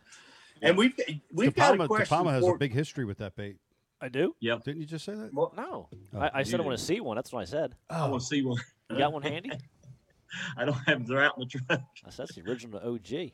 and 0.62 0.76
we've 0.76 0.94
we've 1.32 1.54
got 1.54 1.80
a 1.80 1.86
question. 1.86 2.16
Topama 2.16 2.30
has 2.30 2.42
for- 2.44 2.54
a 2.54 2.58
big 2.58 2.72
history 2.72 3.04
with 3.04 3.18
that 3.18 3.34
bait. 3.34 3.56
I 4.00 4.08
do. 4.08 4.34
Yeah. 4.40 4.58
Didn't 4.64 4.80
you 4.80 4.86
just 4.86 5.04
say 5.04 5.14
that? 5.14 5.34
Well, 5.34 5.52
No, 5.56 5.88
Oh, 6.14 6.18
I, 6.20 6.30
I 6.34 6.42
said 6.42 6.58
I 6.60 6.62
want 6.62 6.78
to 6.78 6.82
see 6.84 7.00
one. 7.00 7.16
That's 7.16 7.32
what 7.32 7.40
I 7.40 7.44
said. 7.44 7.74
I 7.90 8.08
want 8.08 8.22
to 8.22 8.26
see 8.26 8.40
one. 8.42 8.58
You 8.88 8.96
got 8.98 9.12
one 9.12 9.22
handy? 9.22 9.50
I 10.56 10.64
don't 10.64 10.74
have. 10.86 11.06
They're 11.06 11.22
out 11.22 11.34
in 11.36 11.40
the 11.40 11.46
truck. 11.46 11.82
That's, 12.04 12.16
that's 12.16 12.34
the 12.34 12.42
original 12.48 12.78
OG. 12.80 13.32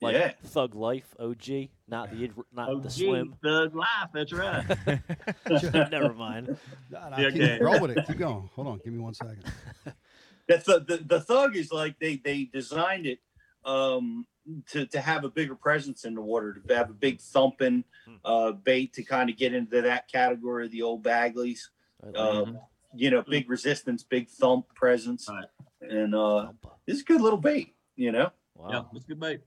Like 0.00 0.14
Yeah. 0.14 0.32
Thug 0.44 0.74
Life 0.74 1.14
OG, 1.18 1.68
not 1.88 2.10
the 2.10 2.30
not 2.52 2.68
Oh, 2.68 2.78
the 2.78 2.90
swim. 2.90 3.34
Thug 3.42 3.74
life. 3.74 4.10
That's 4.14 4.32
right. 4.32 4.64
Never 5.90 6.12
mind. 6.14 6.56
Nah, 6.90 7.08
nah, 7.08 7.18
Yeah, 7.18 7.30
keep, 7.30 7.42
okay. 7.42 7.58
Roll 7.60 7.80
with 7.80 7.96
it. 7.96 8.06
Keep 8.06 8.18
going. 8.18 8.48
Hold 8.54 8.68
on. 8.68 8.80
Give 8.84 8.92
me 8.92 9.00
one 9.00 9.14
second. 9.14 9.42
That's 10.48 10.64
the, 10.64 10.80
the 10.80 10.96
the 10.98 11.20
thug 11.20 11.56
is 11.56 11.72
like 11.72 11.98
they 11.98 12.16
they 12.16 12.44
designed 12.44 13.06
it 13.06 13.18
um, 13.64 14.26
to 14.70 14.86
to 14.86 15.00
have 15.00 15.24
a 15.24 15.28
bigger 15.28 15.54
presence 15.54 16.04
in 16.04 16.14
the 16.14 16.22
water, 16.22 16.54
to 16.66 16.74
have 16.74 16.88
a 16.88 16.94
big 16.94 17.20
thumping 17.20 17.84
uh, 18.24 18.52
bait 18.52 18.94
to 18.94 19.02
kind 19.02 19.28
of 19.28 19.36
get 19.36 19.52
into 19.52 19.82
that 19.82 20.10
category 20.10 20.64
of 20.66 20.72
the 20.72 20.82
old 20.82 21.02
Bagleys. 21.02 21.60
Uh, 22.14 22.46
you 22.94 23.10
know, 23.10 23.22
big 23.28 23.50
resistance, 23.50 24.02
big 24.04 24.28
thump 24.30 24.72
presence, 24.74 25.28
and 25.82 26.14
uh, 26.14 26.46
it's 26.86 27.02
a 27.02 27.04
good 27.04 27.20
little 27.20 27.38
bait. 27.40 27.74
You 27.96 28.12
know. 28.12 28.30
Yeah, 28.70 28.82
it's 28.94 29.04
a 29.04 29.08
good 29.08 29.20
bait. 29.20 29.40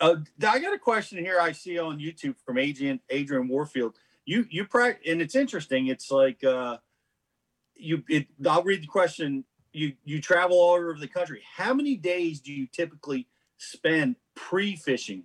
Uh, 0.00 0.16
I 0.46 0.58
got 0.58 0.72
a 0.72 0.78
question 0.78 1.18
here. 1.18 1.38
I 1.40 1.52
see 1.52 1.78
on 1.78 1.98
YouTube 1.98 2.36
from 2.44 2.58
Adrian 2.58 3.00
Adrian 3.10 3.48
Warfield. 3.48 3.96
You 4.24 4.46
you 4.50 4.64
practice, 4.64 5.10
and 5.10 5.20
it's 5.20 5.34
interesting. 5.34 5.88
It's 5.88 6.10
like 6.10 6.42
uh, 6.42 6.78
you. 7.74 8.02
It, 8.08 8.26
I'll 8.48 8.62
read 8.62 8.82
the 8.82 8.86
question. 8.86 9.44
You 9.72 9.92
you 10.04 10.20
travel 10.20 10.58
all 10.58 10.72
over 10.72 10.94
the 10.94 11.08
country. 11.08 11.42
How 11.56 11.74
many 11.74 11.96
days 11.96 12.40
do 12.40 12.52
you 12.52 12.66
typically 12.66 13.28
spend 13.58 14.16
pre-fishing 14.34 15.24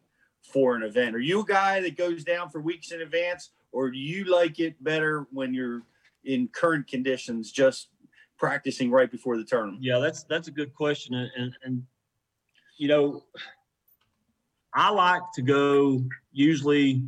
for 0.52 0.76
an 0.76 0.84
event? 0.84 1.16
Are 1.16 1.20
you 1.20 1.42
a 1.42 1.46
guy 1.46 1.80
that 1.82 1.98
goes 1.98 2.24
down 2.24 2.50
for 2.50 2.60
weeks 2.60 2.92
in 2.92 3.02
advance, 3.02 3.52
or 3.72 3.90
do 3.90 3.98
you 3.98 4.26
like 4.26 4.60
it 4.60 4.84
better 4.84 5.26
when 5.32 5.54
you're 5.54 5.84
in 6.26 6.50
current 6.50 6.88
conditions, 6.88 7.52
just 7.52 7.90
practicing 8.38 8.92
right 8.92 9.10
before 9.10 9.38
the 9.38 9.46
tournament? 9.46 9.82
Yeah, 9.82 10.00
that's 10.00 10.24
that's 10.24 10.50
a 10.50 10.52
good 10.52 10.74
question, 10.74 11.16
and 11.16 11.32
and, 11.38 11.54
and 11.64 11.84
you 12.78 12.90
know, 12.90 13.24
I 14.76 14.90
like 14.90 15.22
to 15.36 15.42
go 15.42 16.02
usually 16.34 17.04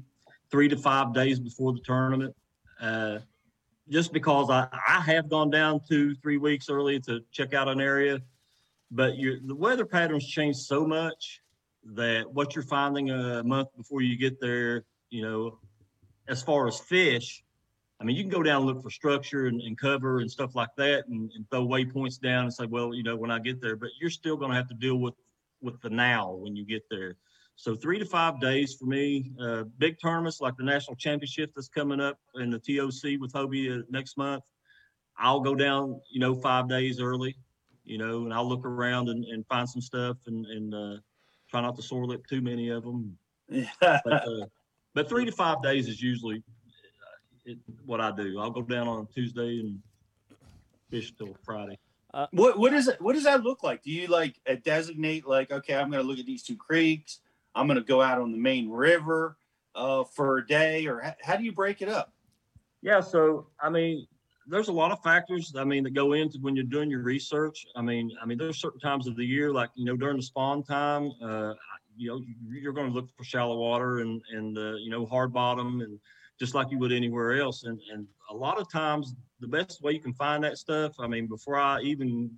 three 0.49 0.69
to 0.69 0.77
five 0.77 1.13
days 1.13 1.39
before 1.39 1.73
the 1.73 1.81
tournament, 1.81 2.33
uh, 2.81 3.19
just 3.89 4.13
because 4.13 4.49
I 4.49 4.67
I 4.87 5.01
have 5.01 5.29
gone 5.29 5.49
down 5.49 5.81
two 5.87 6.15
three 6.15 6.37
weeks 6.37 6.69
early 6.69 6.99
to 7.01 7.19
check 7.31 7.53
out 7.53 7.67
an 7.67 7.81
area, 7.81 8.21
but 8.89 9.13
the 9.17 9.55
weather 9.55 9.85
patterns 9.85 10.25
change 10.25 10.55
so 10.55 10.85
much 10.85 11.41
that 11.83 12.31
what 12.31 12.55
you're 12.55 12.63
finding 12.63 13.11
a 13.11 13.43
month 13.43 13.69
before 13.75 14.01
you 14.01 14.17
get 14.17 14.39
there, 14.39 14.85
you 15.09 15.21
know, 15.21 15.59
as 16.27 16.41
far 16.41 16.67
as 16.67 16.79
fish, 16.79 17.43
I 17.99 18.03
mean, 18.03 18.15
you 18.15 18.23
can 18.23 18.31
go 18.31 18.43
down 18.43 18.57
and 18.57 18.65
look 18.65 18.81
for 18.81 18.89
structure 18.89 19.47
and, 19.47 19.61
and 19.61 19.77
cover 19.77 20.19
and 20.19 20.29
stuff 20.29 20.55
like 20.55 20.69
that 20.77 21.07
and, 21.07 21.31
and 21.35 21.49
throw 21.49 21.65
waypoints 21.65 22.19
down 22.19 22.43
and 22.43 22.53
say, 22.53 22.65
well, 22.65 22.93
you 22.93 23.03
know, 23.03 23.15
when 23.15 23.31
I 23.31 23.39
get 23.39 23.61
there, 23.61 23.75
but 23.75 23.89
you're 23.99 24.09
still 24.09 24.37
going 24.37 24.51
to 24.51 24.57
have 24.57 24.67
to 24.67 24.73
deal 24.73 24.97
with, 24.97 25.15
with 25.61 25.81
the 25.81 25.89
now 25.89 26.31
when 26.31 26.55
you 26.55 26.65
get 26.65 26.83
there. 26.89 27.15
So 27.57 27.75
three 27.75 27.97
to 27.97 28.05
five 28.05 28.39
days 28.39 28.75
for 28.75 28.85
me, 28.85 29.31
uh, 29.41 29.63
big 29.79 29.99
tournaments 29.99 30.39
like 30.39 30.55
the 30.57 30.63
national 30.63 30.95
championship 30.95 31.51
that's 31.55 31.67
coming 31.67 31.99
up 31.99 32.19
in 32.35 32.51
the 32.51 32.59
TOC 32.59 33.19
with 33.19 33.33
Hobie 33.33 33.79
uh, 33.79 33.83
next 33.89 34.15
month. 34.15 34.43
I'll 35.17 35.39
go 35.39 35.55
down, 35.55 35.99
you 36.11 36.19
know, 36.19 36.35
five 36.35 36.69
days 36.69 37.01
early, 37.01 37.35
you 37.83 37.97
know, 37.97 38.25
and 38.25 38.33
I'll 38.33 38.47
look 38.47 38.63
around 38.63 39.09
and, 39.09 39.25
and 39.25 39.43
find 39.47 39.67
some 39.67 39.81
stuff 39.81 40.17
and, 40.27 40.45
and, 40.45 40.75
uh, 40.75 40.97
try 41.49 41.61
not 41.61 41.75
to 41.77 41.81
sore 41.81 42.05
lip 42.05 42.27
too 42.27 42.41
many 42.41 42.69
of 42.69 42.83
them. 42.83 43.17
but, 43.81 44.05
uh, 44.05 44.45
but 44.93 45.09
three 45.09 45.25
to 45.25 45.31
five 45.31 45.63
days 45.63 45.87
is 45.87 45.99
usually 45.99 46.43
it, 47.43 47.57
what 47.87 47.99
I 47.99 48.11
do. 48.11 48.39
I'll 48.39 48.51
go 48.51 48.61
down 48.61 48.87
on 48.87 49.07
Tuesday 49.07 49.61
and 49.61 49.79
fish 50.91 51.11
till 51.17 51.35
Friday. 51.43 51.79
what 52.31 52.59
what 52.59 52.73
is 52.73 52.87
it? 52.87 53.01
What 53.01 53.13
does 53.13 53.23
that 53.23 53.43
look 53.43 53.63
like? 53.63 53.83
Do 53.83 53.91
you 53.91 54.07
like 54.07 54.39
uh, 54.47 54.55
designate 54.63 55.25
like 55.27 55.51
okay, 55.51 55.75
I'm 55.75 55.89
going 55.89 56.03
to 56.03 56.07
look 56.07 56.19
at 56.19 56.25
these 56.25 56.43
two 56.43 56.55
creeks. 56.55 57.19
I'm 57.55 57.67
going 57.67 57.79
to 57.79 57.83
go 57.83 58.01
out 58.01 58.21
on 58.21 58.31
the 58.31 58.37
main 58.37 58.69
river 58.69 59.37
uh, 59.75 60.03
for 60.03 60.39
a 60.39 60.47
day, 60.47 60.87
or 60.87 61.15
how, 61.21 61.35
do 61.35 61.43
you 61.43 61.51
break 61.51 61.81
it 61.81 61.89
up? 61.89 62.13
Yeah, 62.81 62.99
so 62.99 63.47
I 63.61 63.69
mean, 63.69 64.07
there's 64.47 64.67
a 64.69 64.73
lot 64.73 64.91
of 64.91 65.01
factors. 65.03 65.53
I 65.57 65.63
mean, 65.63 65.83
that 65.83 65.93
go 65.93 66.13
into 66.13 66.39
when 66.39 66.55
you're 66.55 66.65
doing 66.65 66.89
your 66.89 67.01
research. 67.01 67.65
I 67.75 67.81
mean, 67.81 68.11
I 68.21 68.25
mean, 68.25 68.37
there's 68.37 68.59
certain 68.59 68.79
times 68.79 69.07
of 69.07 69.15
the 69.15 69.25
year, 69.25 69.51
like 69.51 69.69
you 69.75 69.85
know, 69.85 69.95
during 69.95 70.17
the 70.17 70.23
spawn 70.23 70.63
time, 70.63 71.11
uh, 71.23 71.53
you 71.95 72.09
know, 72.09 72.21
you're 72.49 72.73
going 72.73 72.87
to 72.87 72.93
look 72.93 73.09
for 73.17 73.23
shallow 73.23 73.57
water 73.57 73.99
and 73.99 74.21
and 74.31 74.57
uh, 74.57 74.75
you 74.75 74.89
know, 74.89 75.05
hard 75.05 75.33
bottom, 75.33 75.81
and 75.81 75.99
just 76.39 76.55
like 76.55 76.71
you 76.71 76.77
would 76.79 76.91
anywhere 76.91 77.39
else. 77.39 77.63
And 77.63 77.79
and 77.91 78.07
a 78.29 78.35
lot 78.35 78.59
of 78.59 78.71
times, 78.71 79.15
the 79.39 79.47
best 79.47 79.81
way 79.81 79.93
you 79.93 79.99
can 79.99 80.13
find 80.13 80.43
that 80.43 80.57
stuff. 80.57 80.93
I 80.99 81.07
mean, 81.07 81.27
before 81.27 81.57
I 81.57 81.81
even 81.81 82.31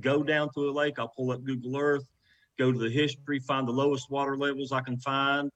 go 0.00 0.22
down 0.22 0.50
to 0.54 0.68
a 0.68 0.72
lake, 0.72 0.98
I'll 0.98 1.08
pull 1.08 1.30
up 1.30 1.44
Google 1.44 1.76
Earth, 1.76 2.06
go 2.58 2.72
to 2.72 2.78
the 2.78 2.90
history, 2.90 3.38
find 3.38 3.66
the 3.66 3.72
lowest 3.72 4.10
water 4.10 4.36
levels 4.36 4.72
I 4.72 4.80
can 4.80 4.98
find, 4.98 5.50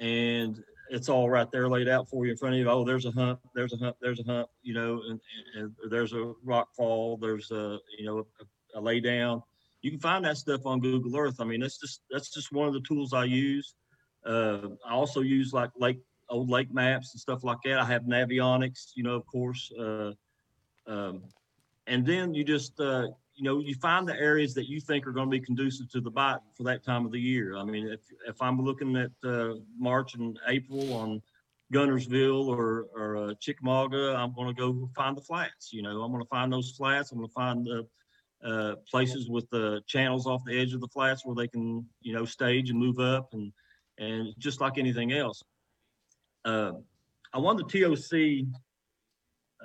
and 0.00 0.62
it's 0.90 1.08
all 1.08 1.30
right 1.30 1.50
there 1.50 1.68
laid 1.68 1.88
out 1.88 2.08
for 2.08 2.26
you 2.26 2.32
in 2.32 2.36
front 2.36 2.54
of 2.54 2.58
you. 2.60 2.68
Oh, 2.68 2.84
there's 2.84 3.06
a 3.06 3.10
hump, 3.12 3.40
there's 3.54 3.72
a 3.72 3.76
hump, 3.78 3.96
there's 4.00 4.20
a 4.20 4.24
hump, 4.24 4.48
you 4.62 4.74
know, 4.74 5.00
and, 5.08 5.20
and 5.56 5.72
there's 5.90 6.12
a 6.12 6.34
rock 6.44 6.68
fall, 6.76 7.16
there's 7.16 7.50
a, 7.50 7.78
you 7.98 8.04
know, 8.04 8.18
a, 8.18 8.78
a 8.78 8.80
lay 8.80 9.00
down. 9.00 9.42
You 9.80 9.90
can 9.90 10.00
find 10.00 10.24
that 10.24 10.36
stuff 10.36 10.66
on 10.66 10.80
Google 10.80 11.16
Earth. 11.16 11.40
I 11.40 11.44
mean, 11.44 11.60
that's 11.60 11.78
just, 11.78 12.02
that's 12.10 12.30
just 12.32 12.52
one 12.52 12.68
of 12.68 12.74
the 12.74 12.80
tools 12.80 13.12
I 13.12 13.24
use. 13.24 13.74
Uh, 14.24 14.68
I 14.86 14.92
also 14.92 15.22
use 15.22 15.52
like 15.52 15.70
lake, 15.76 16.00
old 16.28 16.50
lake 16.50 16.72
maps 16.72 17.12
and 17.14 17.20
stuff 17.20 17.42
like 17.42 17.58
that. 17.64 17.78
I 17.78 17.84
have 17.86 18.02
Navionics, 18.02 18.92
you 18.94 19.02
know, 19.02 19.14
of 19.14 19.26
course. 19.26 19.72
Uh, 19.72 20.12
um, 20.86 21.22
and 21.86 22.06
then 22.06 22.34
you 22.34 22.44
just, 22.44 22.78
uh, 22.80 23.08
you 23.42 23.48
know, 23.48 23.58
you 23.58 23.74
find 23.74 24.06
the 24.06 24.14
areas 24.14 24.54
that 24.54 24.68
you 24.68 24.78
think 24.78 25.04
are 25.04 25.10
going 25.10 25.28
to 25.28 25.36
be 25.36 25.44
conducive 25.44 25.90
to 25.90 26.00
the 26.00 26.12
bite 26.12 26.38
for 26.54 26.62
that 26.62 26.84
time 26.84 27.04
of 27.04 27.10
the 27.10 27.18
year. 27.18 27.56
I 27.56 27.64
mean, 27.64 27.88
if, 27.88 27.98
if 28.28 28.40
I'm 28.40 28.62
looking 28.62 28.94
at 28.94 29.10
uh, 29.28 29.54
March 29.76 30.14
and 30.14 30.38
April 30.46 30.94
on 30.94 31.20
Guntersville 31.74 32.46
or, 32.46 32.86
or 32.94 33.16
uh, 33.16 33.34
Chickamauga, 33.40 34.14
I'm 34.14 34.32
going 34.32 34.46
to 34.46 34.54
go 34.54 34.88
find 34.94 35.16
the 35.16 35.22
flats. 35.22 35.72
You 35.72 35.82
know, 35.82 36.02
I'm 36.02 36.12
going 36.12 36.22
to 36.22 36.28
find 36.28 36.52
those 36.52 36.70
flats. 36.70 37.10
I'm 37.10 37.18
going 37.18 37.28
to 37.28 37.34
find 37.34 37.66
the 37.66 37.88
uh, 38.48 38.76
places 38.88 39.28
with 39.28 39.50
the 39.50 39.82
channels 39.88 40.28
off 40.28 40.44
the 40.46 40.56
edge 40.56 40.72
of 40.72 40.80
the 40.80 40.86
flats 40.86 41.26
where 41.26 41.34
they 41.34 41.48
can, 41.48 41.84
you 42.00 42.12
know, 42.12 42.24
stage 42.24 42.70
and 42.70 42.78
move 42.78 43.00
up 43.00 43.30
and 43.32 43.52
and 43.98 44.32
just 44.38 44.60
like 44.60 44.78
anything 44.78 45.12
else. 45.12 45.42
Uh, 46.44 46.74
I 47.34 47.40
won 47.40 47.56
the 47.56 47.64
TOC 47.64 48.46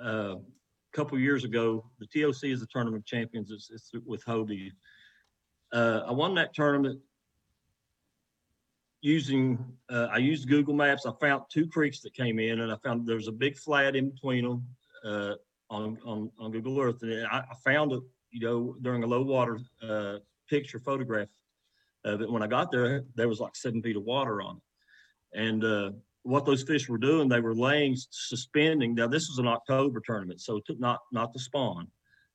uh, 0.02 0.34
couple 0.98 1.16
years 1.16 1.44
ago. 1.44 1.84
The 2.00 2.06
TOC 2.06 2.44
is 2.50 2.58
the 2.58 2.66
tournament 2.66 3.02
of 3.02 3.06
champions. 3.06 3.52
It's, 3.52 3.70
it's 3.70 3.92
with 4.04 4.24
Hobie. 4.24 4.72
Uh, 5.72 6.02
I 6.04 6.10
won 6.10 6.34
that 6.34 6.52
tournament 6.52 6.98
using. 9.00 9.64
Uh, 9.88 10.08
I 10.10 10.16
used 10.16 10.48
Google 10.48 10.74
Maps. 10.74 11.06
I 11.06 11.12
found 11.20 11.44
two 11.48 11.68
creeks 11.68 12.00
that 12.00 12.14
came 12.14 12.40
in, 12.40 12.62
and 12.62 12.72
I 12.72 12.76
found 12.82 13.06
there 13.06 13.14
was 13.14 13.28
a 13.28 13.32
big 13.32 13.56
flat 13.56 13.94
in 13.94 14.10
between 14.10 14.44
them 14.44 14.66
uh, 15.04 15.34
on, 15.70 15.98
on 16.04 16.32
on 16.40 16.50
Google 16.50 16.80
Earth, 16.80 17.02
and 17.02 17.26
I, 17.28 17.38
I 17.38 17.54
found 17.64 17.92
it. 17.92 18.02
You 18.30 18.40
know, 18.40 18.76
during 18.82 19.04
a 19.04 19.06
low 19.06 19.22
water 19.22 19.60
uh, 19.82 20.16
picture 20.50 20.80
photograph 20.80 21.28
of. 22.04 22.20
When 22.28 22.42
I 22.42 22.48
got 22.48 22.72
there, 22.72 23.04
there 23.14 23.28
was 23.28 23.40
like 23.40 23.54
seven 23.54 23.82
feet 23.82 23.96
of 23.96 24.02
water 24.02 24.42
on 24.42 24.56
it, 24.56 25.40
and 25.40 25.64
uh, 25.64 25.90
what 26.28 26.44
those 26.44 26.62
fish 26.62 26.88
were 26.88 26.98
doing, 26.98 27.28
they 27.28 27.40
were 27.40 27.54
laying, 27.54 27.96
suspending. 28.10 28.94
Now 28.94 29.08
this 29.08 29.28
was 29.28 29.38
an 29.38 29.46
October 29.46 30.00
tournament, 30.04 30.42
so 30.42 30.60
not 30.78 31.00
not 31.10 31.32
the 31.32 31.38
spawn, 31.38 31.88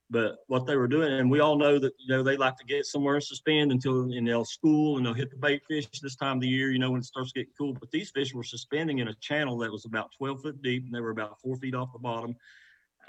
but 0.09 0.37
what 0.47 0.65
they 0.65 0.75
were 0.75 0.87
doing, 0.87 1.13
and 1.13 1.29
we 1.29 1.41
all 1.41 1.55
know 1.55 1.77
that 1.77 1.93
you 1.99 2.07
know 2.07 2.23
they 2.23 2.35
like 2.35 2.57
to 2.57 2.65
get 2.65 2.87
somewhere 2.87 3.15
and 3.15 3.23
suspend 3.23 3.71
until 3.71 4.01
and 4.01 4.27
they'll 4.27 4.45
school 4.45 4.97
and 4.97 5.05
they'll 5.05 5.13
hit 5.13 5.29
the 5.29 5.37
bait 5.37 5.61
fish 5.67 5.87
this 6.01 6.15
time 6.15 6.37
of 6.37 6.41
the 6.41 6.47
year, 6.47 6.71
you 6.71 6.79
know, 6.79 6.89
when 6.89 7.01
it 7.01 7.05
starts 7.05 7.31
getting 7.33 7.53
cool. 7.55 7.73
But 7.73 7.91
these 7.91 8.09
fish 8.09 8.33
were 8.33 8.43
suspending 8.43 8.97
in 8.97 9.09
a 9.09 9.15
channel 9.21 9.59
that 9.59 9.71
was 9.71 9.85
about 9.85 10.11
12 10.17 10.41
foot 10.41 10.61
deep 10.63 10.85
and 10.85 10.93
they 10.93 11.01
were 11.01 11.11
about 11.11 11.39
four 11.39 11.55
feet 11.57 11.75
off 11.75 11.93
the 11.93 11.99
bottom. 11.99 12.35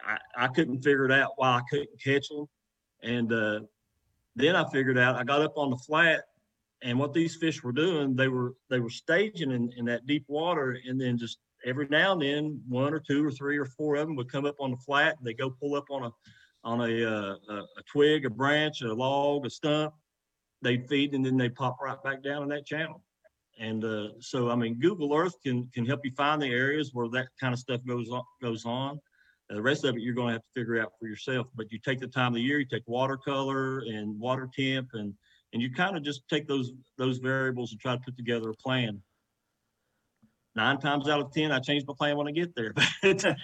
I, 0.07 0.18
I 0.37 0.49
couldn't 0.49 0.82
figure 0.82 1.07
it 1.07 1.12
out 1.12 1.32
why 1.37 1.49
I 1.49 1.62
couldn't 1.70 2.03
catch 2.03 2.28
them, 2.28 2.47
and 3.03 3.32
uh, 3.32 3.61
then 4.37 4.55
I 4.55 4.68
figured 4.68 4.99
out. 4.99 5.16
I 5.16 5.24
got 5.24 5.41
up 5.41 5.55
on 5.57 5.70
the 5.70 5.78
flat 5.78 6.24
and 6.85 6.99
what 6.99 7.14
these 7.14 7.35
fish 7.35 7.62
were 7.62 7.72
doing, 7.72 8.14
they 8.14 8.28
were 8.28 8.55
they 8.68 8.78
were 8.78 8.91
staging 8.91 9.51
in, 9.51 9.72
in 9.76 9.87
that 9.87 10.07
deep 10.07 10.24
water, 10.28 10.78
and 10.87 11.01
then 11.01 11.16
just 11.16 11.39
every 11.64 11.89
now 11.89 12.12
and 12.12 12.22
then, 12.22 12.61
one 12.68 12.93
or 12.93 13.01
two 13.01 13.26
or 13.26 13.30
three 13.30 13.57
or 13.57 13.64
four 13.64 13.97
of 13.97 14.07
them 14.07 14.16
would 14.16 14.30
come 14.30 14.45
up 14.45 14.57
on 14.61 14.70
the 14.70 14.76
flat. 14.76 15.16
And 15.16 15.26
They 15.26 15.32
go 15.32 15.49
pull 15.51 15.74
up 15.74 15.87
on 15.91 16.05
a 16.05 16.11
on 16.62 16.80
a, 16.80 17.05
uh, 17.05 17.37
a, 17.51 17.82
twig, 17.91 18.24
a 18.24 18.30
branch, 18.30 18.80
a 18.80 18.93
log, 18.93 19.45
a 19.45 19.51
stump. 19.51 19.93
They'd 20.62 20.89
feed, 20.89 21.14
and 21.14 21.24
then 21.24 21.37
they 21.37 21.51
pop 21.51 21.76
right 21.82 22.03
back 22.03 22.22
down 22.22 22.43
in 22.43 22.49
that 22.51 22.64
channel. 22.64 23.03
And 23.59 23.85
uh, 23.85 24.09
so, 24.20 24.51
I 24.51 24.55
mean, 24.55 24.80
Google 24.80 25.14
Earth 25.14 25.35
can 25.43 25.68
can 25.72 25.87
help 25.87 26.01
you 26.05 26.12
find 26.16 26.41
the 26.41 26.53
areas 26.53 26.91
where 26.93 27.09
that 27.11 27.28
kind 27.41 27.55
of 27.55 27.59
stuff 27.59 27.80
goes 27.87 28.11
on. 28.11 28.22
Goes 28.43 28.66
on. 28.66 29.01
The 29.49 29.62
rest 29.62 29.85
of 29.85 29.95
it, 29.95 30.03
you're 30.03 30.14
going 30.14 30.28
to 30.28 30.32
have 30.35 30.43
to 30.43 30.61
figure 30.61 30.80
out 30.80 30.93
for 30.99 31.07
yourself. 31.07 31.47
But 31.55 31.70
you 31.70 31.78
take 31.78 32.01
the 32.01 32.09
time 32.09 32.28
of 32.28 32.35
the 32.35 32.41
year, 32.41 32.59
you 32.59 32.66
take 32.66 32.82
watercolor 32.87 33.80
and 33.80 34.18
water 34.18 34.49
temp 34.55 34.91
and 34.95 35.14
and 35.55 35.62
you 35.62 35.72
kind 35.72 35.96
of 35.96 36.02
just 36.02 36.28
take 36.28 36.46
those 36.46 36.72
those 36.98 37.18
variables 37.18 37.72
and 37.72 37.80
try 37.80 37.94
to 37.94 38.00
put 38.00 38.16
together 38.16 38.50
a 38.50 38.55
plan. 38.55 39.00
Nine 40.57 40.78
times 40.78 41.09
out 41.09 41.20
of 41.20 41.32
ten, 41.32 41.50
I 41.50 41.59
change 41.61 41.84
my 41.86 41.94
plan 41.98 42.16
when 42.16 42.28
I 42.28 42.32
get 42.32 42.55
there. 42.55 42.74
But 43.02 43.38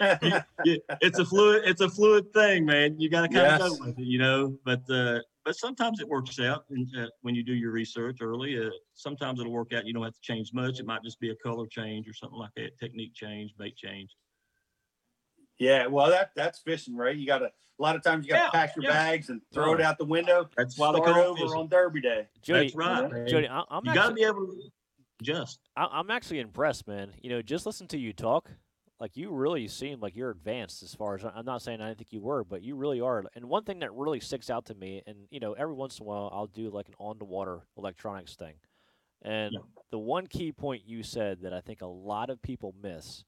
it's, 0.62 0.84
it's 1.00 1.18
a 1.18 1.24
fluid 1.24 1.62
it's 1.64 1.80
a 1.80 1.88
fluid 1.88 2.32
thing, 2.32 2.66
man. 2.66 3.00
You 3.00 3.08
got 3.08 3.22
to 3.22 3.28
kind 3.28 3.46
Yes. 3.46 3.60
of 3.62 3.78
go 3.78 3.86
with 3.86 3.98
it, 3.98 4.04
you 4.04 4.18
know. 4.18 4.56
But 4.64 4.82
uh, 4.90 5.20
but 5.44 5.56
sometimes 5.56 6.00
it 6.00 6.08
works 6.08 6.38
out 6.38 6.64
and, 6.70 6.86
uh, 6.98 7.06
when 7.22 7.34
you 7.34 7.42
do 7.42 7.54
your 7.54 7.70
research 7.70 8.18
early. 8.20 8.58
Uh, 8.58 8.70
sometimes 8.94 9.40
it'll 9.40 9.52
work 9.52 9.72
out. 9.72 9.86
You 9.86 9.94
don't 9.94 10.02
have 10.04 10.12
to 10.14 10.20
change 10.20 10.52
much. 10.52 10.78
It 10.80 10.86
might 10.86 11.02
just 11.02 11.18
be 11.20 11.30
a 11.30 11.36
color 11.36 11.66
change 11.66 12.06
or 12.08 12.12
something 12.12 12.38
like 12.38 12.50
that, 12.56 12.78
technique 12.78 13.14
change, 13.14 13.52
bait 13.58 13.76
change. 13.76 14.10
Yeah, 15.60 15.86
well, 15.86 16.08
that 16.08 16.32
that's 16.34 16.58
fishing, 16.58 16.96
right? 16.96 17.14
You 17.14 17.26
got 17.26 17.38
to 17.38 17.44
a 17.46 17.82
lot 17.82 17.94
of 17.94 18.02
times 18.02 18.26
you 18.26 18.32
got 18.32 18.38
to 18.38 18.44
Yeah, 18.44 18.50
pack 18.50 18.76
your 18.76 18.84
yeah. 18.84 18.90
bags 18.90 19.28
and 19.28 19.40
throw 19.52 19.70
oh, 19.70 19.74
it 19.74 19.80
out 19.80 19.98
the 19.98 20.04
window. 20.04 20.48
That's 20.56 20.76
why 20.76 20.90
they 20.92 20.98
Start 20.98 21.14
call 21.14 21.22
it 21.22 21.26
over 21.26 21.38
fishing. 21.38 21.56
on 21.58 21.68
Derby 21.68 22.00
Day. 22.00 22.26
Jody, 22.42 22.60
That's 22.64 22.74
uh, 22.74 22.78
right. 22.78 23.12
man. 23.12 23.28
Jody, 23.28 23.48
I, 23.48 23.62
I'm 23.70 23.84
you 23.84 23.94
got 23.94 24.08
to 24.08 24.14
be 24.14 24.24
able 24.24 24.46
to 24.46 24.60
adjust. 25.20 25.60
I, 25.76 25.86
I'm 25.92 26.10
actually 26.10 26.40
impressed, 26.40 26.88
man. 26.88 27.12
You 27.22 27.30
know, 27.30 27.42
just 27.42 27.66
listen 27.66 27.86
to 27.88 27.98
you 27.98 28.12
talk. 28.12 28.50
Like 28.98 29.16
you 29.16 29.30
really 29.30 29.68
seem 29.68 30.00
like 30.00 30.16
you're 30.16 30.30
advanced 30.30 30.82
as 30.82 30.94
far 30.94 31.14
as 31.14 31.24
I'm 31.24 31.44
not 31.44 31.62
saying 31.62 31.80
I 31.80 31.88
didn't 31.88 31.98
think 31.98 32.12
you 32.12 32.20
were, 32.20 32.44
but 32.44 32.62
you 32.62 32.76
really 32.76 33.00
are. 33.00 33.24
And 33.34 33.44
one 33.46 33.64
thing 33.64 33.78
that 33.78 33.94
really 33.94 34.20
sticks 34.20 34.50
out 34.50 34.66
to 34.66 34.74
me, 34.74 35.02
and 35.06 35.16
you 35.30 35.40
know, 35.40 35.54
every 35.54 35.74
once 35.74 35.98
in 35.98 36.04
a 36.04 36.06
while 36.06 36.30
I'll 36.32 36.46
do 36.46 36.70
like 36.70 36.88
an 36.88 36.94
on 36.98 37.18
the 37.18 37.24
water 37.24 37.60
electronics 37.78 38.34
thing. 38.34 38.54
And 39.22 39.56
the 39.90 39.98
one 39.98 40.26
key 40.26 40.52
point 40.52 40.82
you 40.86 41.02
said 41.02 41.42
that 41.42 41.52
I 41.52 41.60
think 41.60 41.80
a 41.82 41.86
lot 41.86 42.30
of 42.30 42.40
people 42.42 42.74
miss, 42.82 43.24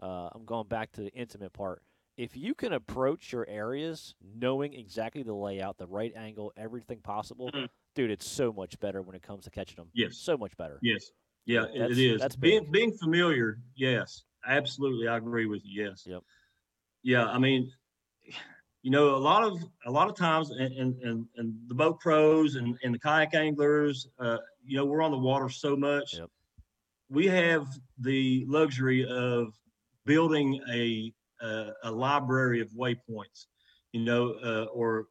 uh, 0.00 0.28
I'm 0.32 0.44
going 0.44 0.68
back 0.68 0.92
to 0.92 1.02
the 1.02 1.12
intimate 1.12 1.52
part. 1.52 1.82
If 2.16 2.36
you 2.36 2.54
can 2.54 2.74
approach 2.74 3.32
your 3.32 3.46
areas 3.48 4.14
knowing 4.36 4.74
exactly 4.74 5.22
the 5.22 5.34
layout, 5.34 5.78
the 5.78 5.86
right 5.86 6.12
angle, 6.14 6.52
everything 6.56 7.00
possible, 7.00 7.50
dude, 7.94 8.10
it's 8.10 8.26
so 8.26 8.52
much 8.52 8.78
better 8.80 9.02
when 9.02 9.16
it 9.16 9.22
comes 9.22 9.44
to 9.44 9.50
catching 9.50 9.76
them. 9.76 9.88
Yes. 9.94 10.18
so 10.18 10.36
much 10.36 10.56
better. 10.56 10.78
Yes. 10.82 11.10
Yeah, 11.46 11.62
That's- 11.74 11.90
it 11.92 11.98
is. 11.98 12.20
that's 12.20 12.36
being 12.36 12.64
big. 12.64 12.72
being 12.72 12.92
familiar. 12.92 13.58
Yes, 13.74 14.24
absolutely. 14.46 15.08
I 15.08 15.16
agree 15.16 15.46
with 15.46 15.62
you. 15.64 15.86
Yes. 15.86 16.04
Yep. 16.06 16.22
Yeah, 17.02 17.26
I 17.26 17.38
mean, 17.38 17.72
you 18.82 18.90
know, 18.90 19.14
a 19.14 19.18
lot 19.18 19.42
of 19.42 19.58
a 19.86 19.90
lot 19.90 20.08
of 20.08 20.16
times, 20.16 20.50
and 20.50 20.96
and 21.00 21.26
and, 21.34 21.56
the 21.66 21.74
boat 21.74 21.98
pros 21.98 22.54
and, 22.56 22.78
and 22.84 22.94
the 22.94 22.98
kayak 22.98 23.34
anglers, 23.34 24.06
uh, 24.20 24.38
you 24.64 24.76
know, 24.76 24.84
we're 24.84 25.02
on 25.02 25.10
the 25.10 25.18
water 25.18 25.48
so 25.48 25.74
much. 25.76 26.20
We 27.08 27.26
have 27.26 27.66
the 27.98 28.44
luxury 28.48 29.04
of 29.04 29.52
building 30.06 30.60
a 30.72 31.12
a, 31.42 31.72
a 31.84 31.90
library 31.90 32.60
of 32.60 32.68
waypoints, 32.70 33.46
you 33.92 34.04
know, 34.04 34.34
uh, 34.44 34.64
or 34.72 35.06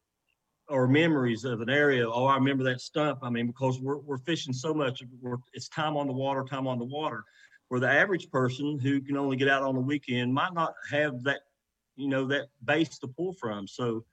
or 0.70 0.88
memories 0.88 1.44
of 1.44 1.60
an 1.60 1.70
area. 1.70 2.10
Oh, 2.10 2.26
I 2.26 2.36
remember 2.36 2.64
that 2.64 2.80
stump. 2.80 3.20
I 3.24 3.30
mean, 3.30 3.48
because 3.48 3.82
we're, 3.82 3.98
we're 3.98 4.18
fishing 4.20 4.54
so 4.54 4.74
much, 4.74 5.04
we're, 5.20 5.36
it's 5.54 5.68
time 5.68 5.98
on 5.98 6.08
the 6.08 6.14
water, 6.14 6.46
time 6.50 6.66
on 6.66 6.80
the 6.80 6.86
water. 6.86 7.26
Where 7.68 7.82
the 7.82 7.90
average 7.90 8.30
person 8.32 8.80
who 8.80 9.02
can 9.02 9.18
only 9.18 9.36
get 9.36 9.50
out 9.50 9.64
on 9.64 9.76
the 9.76 9.82
weekend 9.82 10.34
might 10.34 10.54
not 10.54 10.74
have 10.90 11.24
that, 11.24 11.42
you 11.98 12.08
know, 12.08 12.26
that 12.28 12.48
base 12.64 13.00
to 13.00 13.08
pull 13.08 13.34
from. 13.34 13.68
So, 13.68 14.06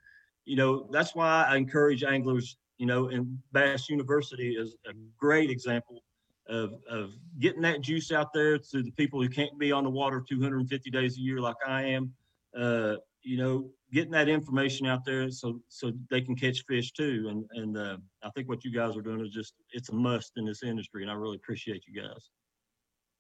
you 0.47 0.57
know, 0.57 0.89
that's 0.91 1.15
why 1.15 1.45
I 1.49 1.57
encourage 1.57 2.03
anglers, 2.03 2.57
you 2.79 2.87
know, 2.87 3.09
and 3.09 3.39
Bass 3.53 3.89
University 3.89 4.57
is 4.57 4.77
a 4.89 4.93
great 5.17 5.51
example 5.51 6.03
of, 6.49 6.75
of 6.89 7.13
getting 7.39 7.63
that 7.63 7.81
juice 7.81 8.11
out 8.13 8.33
there 8.33 8.59
to 8.59 8.83
the 8.83 8.91
people 8.93 9.23
who 9.23 9.29
can't 9.29 9.59
be 9.59 9.73
on 9.73 9.85
the 9.85 9.91
water 9.91 10.25
250 10.27 10.91
days 10.91 11.17
a 11.17 11.21
year 11.21 11.41
like 11.41 11.57
I 11.67 11.83
am. 11.83 12.13
Uh, 12.59 12.97
you 13.23 13.37
know, 13.37 13.71
getting 13.93 14.13
that 14.13 14.29
information 14.29 14.87
out 14.87 15.05
there 15.05 15.31
so 15.31 15.61
so 15.69 15.93
they 16.11 16.21
can 16.21 16.35
catch 16.35 16.65
fish 16.67 16.93
too. 16.93 17.27
And 17.29 17.45
and 17.53 17.77
uh, 17.77 17.97
I 18.23 18.31
think 18.31 18.49
what 18.49 18.65
you 18.65 18.73
guys 18.73 18.97
are 18.97 19.03
doing 19.03 19.21
is 19.21 19.31
just 19.31 19.55
it's 19.73 19.89
a 19.91 19.95
must 19.95 20.33
in 20.37 20.45
this 20.45 20.63
industry, 20.63 21.03
and 21.03 21.11
I 21.11 21.15
really 21.15 21.37
appreciate 21.37 21.85
you 21.87 22.01
guys. 22.01 22.31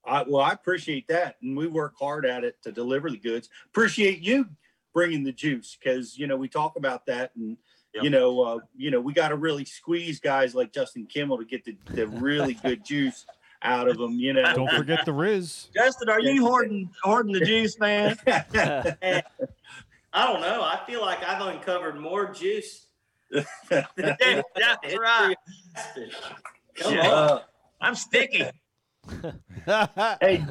I, 0.06 0.24
well, 0.26 0.42
I 0.42 0.52
appreciate 0.52 1.08
that, 1.08 1.36
and 1.42 1.56
we 1.56 1.66
work 1.66 1.94
hard 1.98 2.24
at 2.24 2.44
it 2.44 2.56
to 2.62 2.72
deliver 2.72 3.10
the 3.10 3.18
goods. 3.18 3.48
Appreciate 3.66 4.20
you 4.20 4.46
bringing 4.94 5.22
the 5.22 5.32
juice 5.32 5.76
because 5.78 6.16
you 6.16 6.26
know 6.26 6.36
we 6.36 6.48
talk 6.48 6.76
about 6.76 7.06
that, 7.06 7.32
and 7.36 7.56
you 7.94 8.10
know, 8.10 8.40
uh, 8.40 8.58
you 8.76 8.90
know, 8.90 9.00
we 9.00 9.12
got 9.12 9.28
to 9.28 9.36
really 9.36 9.64
squeeze 9.64 10.20
guys 10.20 10.54
like 10.54 10.72
Justin 10.72 11.06
Kimmel 11.06 11.38
to 11.38 11.44
get 11.44 11.64
the, 11.64 11.76
the 11.94 12.06
really 12.06 12.54
good 12.54 12.84
juice 12.84 13.26
out 13.62 13.88
of 13.88 13.98
them. 13.98 14.12
You 14.12 14.34
know, 14.34 14.44
Don't 14.54 14.70
forget 14.70 15.04
the 15.04 15.12
Riz. 15.12 15.68
Justin, 15.74 16.08
are 16.08 16.20
you 16.20 16.46
hoarding 16.46 16.90
hoarding 17.02 17.32
the 17.32 17.40
juice, 17.40 17.78
man? 17.78 18.16
I 18.26 19.22
don't 20.26 20.40
know. 20.40 20.62
I 20.62 20.80
feel 20.86 21.00
like 21.00 21.22
I've 21.22 21.44
uncovered 21.46 21.98
more 21.98 22.32
juice. 22.32 22.86
That's 23.68 24.96
right. 24.96 25.36
Come 26.76 26.94
Yeah. 26.94 27.10
on. 27.10 27.40
I'm 27.80 27.94
sticky. 27.94 28.44
hey, 30.20 30.44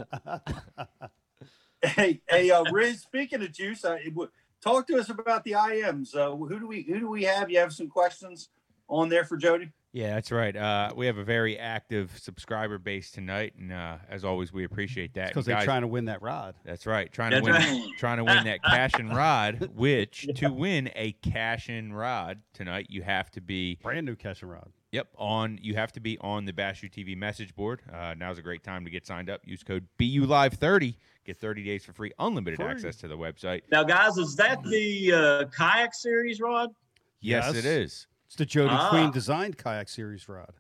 hey, 1.84 2.22
hey, 2.30 2.52
uh, 2.52 2.64
Riz. 2.66 3.02
Speaking 3.02 3.42
of 3.42 3.52
juice, 3.52 3.84
uh, 3.84 3.98
it 4.04 4.10
w- 4.10 4.30
talk 4.68 4.88
to 4.88 4.98
us 4.98 5.10
about 5.10 5.44
the 5.44 5.52
IMs. 5.52 6.16
Uh, 6.16 6.36
who 6.36 6.60
do 6.60 6.68
we 6.68 6.84
who 6.84 7.00
do 7.00 7.10
we 7.10 7.24
have? 7.24 7.50
You 7.50 7.60
have 7.60 7.74
some 7.74 7.88
questions 7.88 8.50
on 8.88 9.10
there 9.10 9.26
for 9.26 9.38
Jody? 9.38 9.72
Yeah, 9.94 10.14
that's 10.14 10.32
right. 10.32 10.56
Uh, 10.56 10.92
we 10.96 11.08
have 11.08 11.18
a 11.18 11.24
very 11.24 11.58
active 11.58 12.12
subscriber 12.20 12.78
base 12.78 13.10
tonight, 13.10 13.54
and 13.58 13.72
uh, 13.72 13.98
as 14.10 14.24
always, 14.24 14.54
we 14.54 14.64
appreciate 14.64 15.14
that. 15.16 15.30
Because 15.30 15.46
they're 15.46 15.62
trying 15.62 15.82
to 15.82 15.88
win 15.88 16.06
that 16.06 16.22
rod. 16.22 16.56
That's 16.66 16.86
right, 16.86 17.12
trying 17.12 17.32
That's 17.32 17.46
to 17.46 17.52
win, 17.52 17.62
right. 17.62 17.90
trying 17.98 18.18
to 18.18 18.24
win 18.24 18.44
that 18.44 18.62
Cashion 18.64 19.10
rod. 19.10 19.72
Which 19.74 20.28
to 20.36 20.50
win 20.50 20.92
a 20.96 21.14
Cashion 21.14 21.94
rod 21.94 22.42
tonight, 22.54 22.88
you 22.90 23.02
have 23.02 23.32
to 23.32 23.42
be 23.42 23.80
brand 23.82 24.06
new 24.06 24.16
Cashion 24.16 24.50
rod. 24.50 24.70
Yep, 24.92 25.08
on 25.18 25.60
you 25.62 25.76
have 25.76 25.92
to 25.94 26.00
be 26.00 26.18
on 26.22 26.46
the 26.46 26.54
Bass 26.54 26.82
U 26.82 26.90
TV 26.90 27.16
message 27.18 27.54
board. 27.56 27.82
Uh, 27.94 28.14
now's 28.18 28.38
a 28.38 28.42
great 28.42 28.64
time 28.64 28.86
to 28.86 28.90
get 28.92 29.06
signed 29.06 29.30
up. 29.30 29.42
Use 29.44 29.62
code 29.64 29.86
BU 29.98 30.26
Live 30.26 30.54
thirty, 30.54 30.96
get 31.26 31.38
thirty 31.38 31.64
days 31.64 31.84
for 31.84 31.92
free, 31.92 32.14
unlimited 32.20 32.60
Free. 32.60 32.68
access 32.70 32.96
to 32.98 33.08
the 33.10 33.18
website. 33.18 33.64
Now, 33.70 33.84
guys, 33.84 34.18
is 34.18 34.36
that 34.38 34.64
the 34.64 35.12
uh, 35.14 35.46
kayak 35.56 35.94
series, 35.94 36.40
Rod? 36.40 36.70
Yes, 37.20 37.54
it 37.54 37.66
is. 37.66 38.08
It's 38.28 38.36
the 38.36 38.46
Jody 38.46 38.70
Ah. 38.72 38.90
Queen 38.90 39.12
designed 39.12 39.58
kayak 39.58 39.90
series 39.90 40.28
rod. 40.30 40.54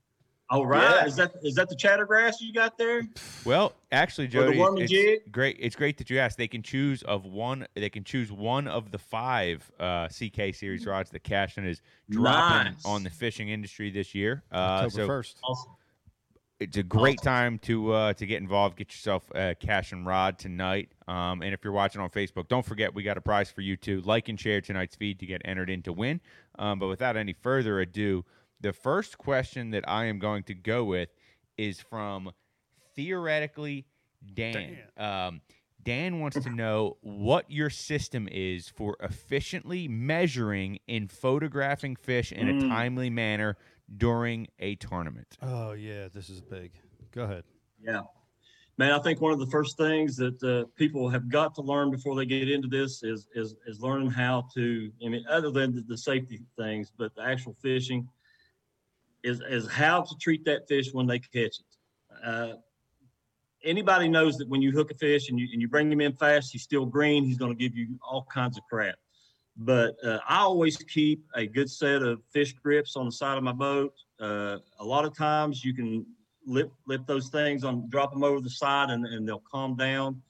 Oh, 0.50 0.64
right. 0.64 1.06
Is 1.06 1.16
that 1.18 1.34
is 1.43 1.56
that 1.56 1.68
the 1.68 1.76
chattergrass 1.76 2.36
you 2.39 2.54
got 2.54 2.78
there? 2.78 3.02
Well, 3.43 3.74
actually, 3.91 4.26
Or 4.26 4.28
the 4.28 4.34
Jody, 4.34 4.60
worm 4.60 4.78
it's 4.80 5.30
great. 5.30 5.58
It's 5.60 5.76
great 5.76 5.98
that 5.98 6.10
you 6.10 6.20
asked. 6.20 6.38
They 6.38 6.48
can 6.48 6.62
choose 6.64 7.04
of 7.04 7.26
one. 7.26 7.68
They 7.76 7.89
can 7.89 8.04
choose 8.06 8.32
one 8.32 8.68
of 8.68 8.91
the 8.91 8.98
five 8.98 9.70
uh, 9.80 10.08
CK 10.08 10.56
series 10.56 10.86
rods 10.86 11.10
that 11.10 11.24
Cashion 11.24 11.68
is 11.68 11.82
dropping 12.10 12.74
Nice. 12.74 12.86
on 12.86 13.04
the 13.04 13.10
fishing 13.10 13.50
industry 13.50 13.89
this 13.91 14.16
year. 14.16 14.43
Uh, 14.52 14.56
October 14.86 14.91
so 14.91 15.08
1st. 15.08 15.36
Awesome. 15.43 15.72
It's 16.60 16.78
a 16.78 16.84
great 16.84 17.22
time 17.22 17.60
to 17.60 17.91
uh, 17.91 18.14
to 18.14 18.26
get 18.26 18.41
involved. 18.41 18.78
Get 18.78 18.91
yourself 18.91 19.30
a 19.36 19.54
Cashion 19.54 20.06
rod 20.06 20.39
tonight. 20.39 20.89
Um, 21.08 21.41
and 21.41 21.54
if 21.54 21.64
you're 21.64 21.74
watching 21.74 22.02
on 22.02 22.10
Facebook, 22.10 22.48
don't 22.48 22.66
forget 22.66 22.95
we 22.95 23.04
got 23.04 23.18
a 23.18 23.22
prize 23.22 23.52
for 23.52 23.62
you 23.62 23.76
too. 23.76 24.02
Like 24.02 24.30
and 24.30 24.39
share 24.39 24.62
tonight's 24.62 24.95
feed 24.95 25.20
to 25.20 25.26
get 25.26 25.41
entered 25.45 25.70
in 25.70 25.82
to 25.84 25.93
win. 25.93 26.20
Um, 26.58 26.80
but 26.80 26.88
without 26.88 27.16
any 27.16 27.34
further 27.34 27.82
ado, 27.82 28.26
the 28.62 28.74
first 28.74 29.18
question 29.18 29.72
that 29.72 29.84
I 29.88 30.05
am 30.05 30.20
going 30.20 30.43
to 30.43 30.53
go 30.53 30.84
with 30.84 31.10
is 31.58 31.80
from 31.80 32.32
theoretically 32.95 33.86
Dan. 34.34 34.78
Um, 34.97 35.41
Dan 35.84 36.20
wants 36.20 36.38
to 36.43 36.49
know 36.49 36.97
what 37.01 37.49
your 37.49 37.70
system 37.70 38.28
is 38.30 38.68
for 38.68 38.97
efficiently 38.99 39.88
measuring 39.88 40.80
and 40.89 41.10
photographing 41.10 41.95
fish 41.95 42.32
in 42.34 42.49
a 42.49 42.53
Mm. 42.53 42.68
timely 42.70 43.10
manner 43.10 43.55
during 43.95 44.47
a 44.60 44.76
tournament. 44.76 45.38
Oh 45.41 45.72
yeah, 45.72 46.10
this 46.10 46.30
is 46.30 46.41
big. 46.41 46.74
Go 47.12 47.24
ahead. 47.24 47.45
Yeah. 47.80 48.01
Man, 48.78 48.91
I 48.91 48.99
think 48.99 49.22
one 49.22 49.32
of 49.32 49.39
the 49.39 49.47
first 49.47 49.78
things 49.78 50.18
that 50.18 50.43
uh, 50.43 50.66
people 50.76 51.10
have 51.10 51.30
got 51.30 51.55
to 51.55 51.62
learn 51.62 51.89
before 51.89 52.16
they 52.16 52.26
get 52.26 52.49
into 52.49 52.68
this 52.68 53.01
is 53.01 53.28
is 53.34 53.55
is 53.66 53.80
learning 53.82 54.10
how 54.12 54.47
to. 54.55 54.91
I 55.05 55.08
mean, 55.10 55.24
other 55.30 55.51
than 55.51 55.74
the, 55.74 55.82
the 55.84 55.97
safety 55.97 56.41
things, 56.58 56.91
but 56.97 57.16
the 57.16 57.22
actual 57.24 57.55
fishing 57.62 58.08
is 59.24 59.41
is 59.49 59.68
how 59.68 60.01
to 60.01 60.15
treat 60.22 60.45
that 60.45 60.68
fish 60.68 60.93
when 60.93 61.07
they 61.07 61.20
catch 61.20 61.34
it. 61.36 61.65
Uh, 62.24 62.53
anybody 63.63 64.07
knows 64.07 64.38
that 64.38 64.47
when 64.47 64.61
you 64.61 64.72
hook 64.72 64.91
a 64.91 64.95
fish 64.95 65.30
and 65.30 65.39
you 65.39 65.47
and 65.51 65.61
you 65.61 65.68
bring 65.68 65.91
him 65.91 66.01
in 66.01 66.13
fast, 66.13 66.51
he's 66.51 66.63
still 66.63 66.86
green. 66.86 67.24
He's 67.24 67.38
going 67.38 67.55
to 67.55 67.57
give 67.57 67.76
you 67.76 67.97
all 68.07 68.26
kinds 68.34 68.57
of 68.57 68.63
crap. 68.70 68.95
But 69.57 69.95
uh, 70.03 70.20
I 70.28 70.39
always 70.39 70.78
keep 70.78 71.26
a 71.36 71.47
good 71.47 71.70
set 71.70 72.03
of 72.03 72.22
fish 72.32 72.53
grips 72.53 72.95
on 72.95 73.05
the 73.05 73.11
side 73.11 73.38
of 73.38 73.43
my 73.43 73.53
boat. 73.53 73.93
Uh, 74.20 74.57
a 74.80 74.86
lot 74.86 75.03
of 75.03 75.18
times 75.18 75.63
you 75.63 75.74
can 75.74 76.05
lip 76.45 76.72
lip 76.88 77.01
those 77.07 77.30
things 77.30 77.63
on, 77.63 77.89
drop 77.89 78.11
them 78.11 78.24
over 78.24 78.39
the 78.39 78.49
side, 78.49 78.89
and, 78.89 79.05
and 79.05 79.28
they'll 79.28 79.43
calm 79.51 79.76
down. 79.76 80.22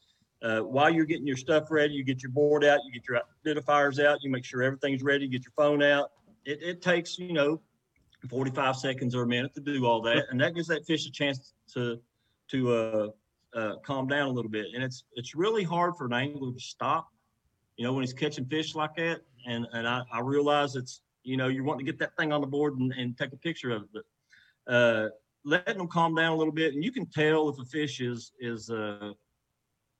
Uh, 0.42 0.60
while 0.60 0.90
you're 0.90 1.06
getting 1.06 1.26
your 1.28 1.38
stuff 1.38 1.72
ready, 1.72 1.94
you 1.94 2.04
get 2.04 2.22
your 2.22 2.32
board 2.32 2.64
out, 2.64 2.80
you 2.86 2.94
get 2.94 3.08
your 3.08 3.20
identifiers 3.44 4.04
out, 4.04 4.22
you 4.22 4.30
make 4.30 4.46
sure 4.46 4.62
everything's 4.62 5.02
ready, 5.02 5.26
you 5.26 5.32
get 5.32 5.44
your 5.44 5.54
phone 5.58 5.82
out. 5.82 6.12
It, 6.46 6.62
it 6.62 6.82
takes 6.82 7.18
you 7.18 7.34
know 7.34 7.60
45 8.28 8.76
seconds 8.76 9.16
or 9.16 9.24
a 9.24 9.28
minute 9.28 9.54
to 9.56 9.62
do 9.62 9.86
all 9.86 10.02
that, 10.04 10.26
and 10.30 10.40
that 10.42 10.56
gives 10.56 10.68
that 10.68 10.86
fish 10.86 11.06
a 11.08 11.12
chance 11.12 11.54
to 11.74 12.00
to 12.50 12.74
uh, 12.74 13.08
uh, 13.54 13.76
calm 13.86 14.08
down 14.08 14.28
a 14.28 14.32
little 14.32 14.52
bit. 14.52 14.68
And 14.74 14.84
it's 14.84 15.04
it's 15.14 15.36
really 15.36 15.64
hard 15.64 15.96
for 15.98 16.06
an 16.06 16.14
angler 16.14 16.54
to 16.54 16.60
stop, 16.60 17.10
you 17.76 17.86
know, 17.86 17.94
when 17.94 18.04
he's 18.04 18.14
catching 18.14 18.46
fish 18.46 18.76
like 18.76 18.96
that. 18.96 19.22
And 19.46 19.68
and 19.74 19.88
I, 19.88 20.04
I 20.12 20.20
realize 20.22 20.76
it's 20.76 21.02
you 21.24 21.38
know 21.38 21.48
you're 21.48 21.64
wanting 21.64 21.86
to 21.86 21.92
get 21.92 22.00
that 22.00 22.16
thing 22.18 22.32
on 22.32 22.42
the 22.42 22.48
board 22.48 22.78
and, 22.80 22.94
and 22.94 23.18
take 23.18 23.34
a 23.34 23.38
picture 23.38 23.72
of 23.72 23.84
it, 23.84 23.90
but 23.94 24.74
uh, 24.74 25.10
letting 25.44 25.78
them 25.78 25.88
calm 25.88 26.16
down 26.16 26.34
a 26.34 26.36
little 26.36 26.54
bit, 26.54 26.74
and 26.74 26.84
you 26.84 26.92
can 26.92 27.06
tell 27.06 27.50
if 27.50 27.60
a 27.60 27.66
fish 27.66 28.02
is 28.02 28.32
is 28.40 28.70
uh, 28.70 29.12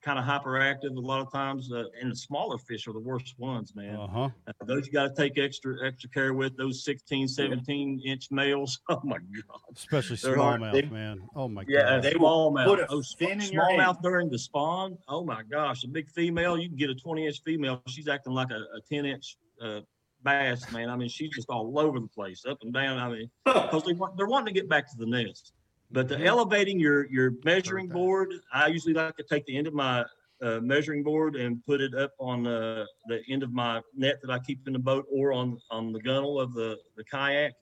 kind 0.08 0.18
of 0.18 0.24
hyperactive 0.24 0.96
a 0.96 1.00
lot 1.00 1.20
of 1.20 1.30
times, 1.30 1.70
uh, 1.70 1.84
and 2.00 2.10
the 2.10 2.16
smaller 2.16 2.56
fish 2.56 2.88
are 2.88 2.94
the 2.94 2.98
worst 2.98 3.34
ones, 3.38 3.74
man. 3.76 3.94
Uh-huh. 3.96 4.30
Uh, 4.46 4.52
those 4.64 4.86
you 4.86 4.92
got 4.92 5.14
to 5.14 5.22
take 5.22 5.38
extra 5.38 5.74
extra 5.86 6.08
care 6.08 6.32
with. 6.32 6.56
Those 6.56 6.82
16, 6.82 7.28
17 7.28 8.00
inch 8.06 8.30
males. 8.30 8.80
Oh 8.90 9.00
my 9.04 9.18
god. 9.18 9.60
Especially 9.76 10.16
They're 10.16 10.36
smallmouth, 10.36 10.90
man. 10.90 11.20
Oh 11.36 11.46
my 11.46 11.62
Yeah, 11.68 11.80
god. 11.82 11.90
Yeah, 11.94 12.00
they 12.00 12.12
Put 12.12 12.22
smallmouth. 12.22 12.78
a 12.78 12.86
Oh, 12.88 13.02
fin 13.18 13.40
in 13.42 13.52
your 13.52 13.68
hand. 13.68 13.80
smallmouth 13.82 14.02
during 14.02 14.30
the 14.30 14.38
spawn. 14.38 14.96
Oh 15.08 15.24
my 15.24 15.42
gosh, 15.42 15.84
a 15.84 15.88
big 15.88 16.08
female. 16.08 16.56
You 16.58 16.68
can 16.68 16.78
get 16.78 16.88
a 16.88 16.94
20 16.94 17.26
inch 17.26 17.42
female. 17.44 17.82
She's 17.86 18.08
acting 18.08 18.32
like 18.32 18.50
a, 18.50 18.60
a 18.76 18.80
10 18.90 19.04
inch 19.04 19.36
uh, 19.62 19.80
bass, 20.22 20.72
man. 20.72 20.88
I 20.88 20.96
mean, 20.96 21.10
she's 21.10 21.30
just 21.30 21.50
all 21.50 21.78
over 21.78 22.00
the 22.00 22.08
place, 22.08 22.44
up 22.48 22.58
and 22.62 22.72
down. 22.72 22.98
I 22.98 23.08
mean, 23.10 23.30
because 23.44 23.84
they 23.84 23.92
want, 23.92 24.16
they're 24.16 24.26
wanting 24.26 24.54
to 24.54 24.58
get 24.58 24.70
back 24.70 24.90
to 24.90 24.96
the 24.96 25.06
nest. 25.06 25.52
But 25.90 26.08
the 26.08 26.22
elevating 26.22 26.78
your 26.78 27.06
your 27.10 27.32
measuring 27.44 27.88
board, 27.88 28.34
I 28.52 28.66
usually 28.66 28.94
like 28.94 29.16
to 29.16 29.22
take 29.22 29.46
the 29.46 29.56
end 29.56 29.66
of 29.66 29.74
my 29.74 30.04
uh, 30.42 30.60
measuring 30.60 31.02
board 31.02 31.34
and 31.34 31.64
put 31.64 31.80
it 31.80 31.94
up 31.94 32.12
on 32.18 32.46
uh, 32.46 32.84
the 33.06 33.20
end 33.28 33.42
of 33.42 33.52
my 33.52 33.80
net 33.94 34.20
that 34.22 34.30
I 34.30 34.38
keep 34.38 34.66
in 34.66 34.74
the 34.74 34.78
boat 34.78 35.06
or 35.10 35.32
on 35.32 35.58
on 35.70 35.92
the 35.92 36.00
gunnel 36.00 36.40
of 36.40 36.52
the 36.52 36.78
the 36.96 37.04
kayak. 37.04 37.54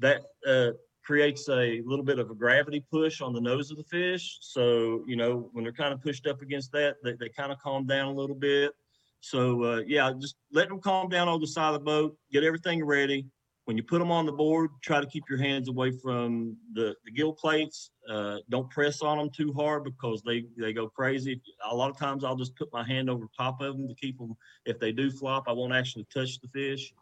That 0.00 0.22
uh, 0.46 0.70
creates 1.04 1.48
a 1.48 1.82
little 1.84 2.04
bit 2.04 2.18
of 2.18 2.30
a 2.30 2.34
gravity 2.34 2.84
push 2.90 3.20
on 3.20 3.32
the 3.32 3.40
nose 3.40 3.70
of 3.70 3.76
the 3.76 3.84
fish. 3.84 4.38
So 4.40 5.04
you 5.06 5.16
know 5.16 5.48
when 5.52 5.62
they're 5.62 5.72
kind 5.72 5.94
of 5.94 6.02
pushed 6.02 6.26
up 6.26 6.42
against 6.42 6.72
that, 6.72 6.96
they, 7.04 7.14
they 7.14 7.28
kind 7.28 7.52
of 7.52 7.58
calm 7.58 7.86
down 7.86 8.08
a 8.08 8.14
little 8.14 8.36
bit. 8.36 8.72
So 9.20 9.62
uh, 9.64 9.82
yeah, 9.86 10.12
just 10.18 10.36
let 10.52 10.68
them 10.68 10.80
calm 10.80 11.08
down 11.08 11.28
on 11.28 11.40
the 11.40 11.46
side 11.46 11.68
of 11.68 11.74
the 11.74 11.84
boat, 11.84 12.16
get 12.32 12.42
everything 12.42 12.84
ready. 12.84 13.26
When 13.70 13.76
you 13.76 13.84
put 13.84 14.00
them 14.00 14.10
on 14.10 14.26
the 14.26 14.32
board, 14.32 14.72
try 14.82 15.00
to 15.00 15.06
keep 15.06 15.22
your 15.30 15.38
hands 15.38 15.68
away 15.68 15.92
from 15.92 16.56
the, 16.72 16.96
the 17.04 17.12
gill 17.12 17.32
plates. 17.32 17.92
Uh, 18.10 18.38
don't 18.48 18.68
press 18.68 19.00
on 19.00 19.16
them 19.16 19.30
too 19.30 19.52
hard 19.52 19.84
because 19.84 20.22
they, 20.22 20.46
they 20.58 20.72
go 20.72 20.88
crazy. 20.88 21.40
A 21.70 21.76
lot 21.76 21.88
of 21.88 21.96
times 21.96 22.24
I'll 22.24 22.34
just 22.34 22.56
put 22.56 22.68
my 22.72 22.84
hand 22.84 23.08
over 23.08 23.26
top 23.36 23.60
of 23.60 23.76
them 23.76 23.86
to 23.86 23.94
keep 23.94 24.18
them. 24.18 24.34
If 24.66 24.80
they 24.80 24.90
do 24.90 25.08
flop, 25.08 25.44
I 25.46 25.52
won't 25.52 25.72
actually 25.72 26.04
touch 26.12 26.40
the 26.40 26.48
fish. 26.48 26.92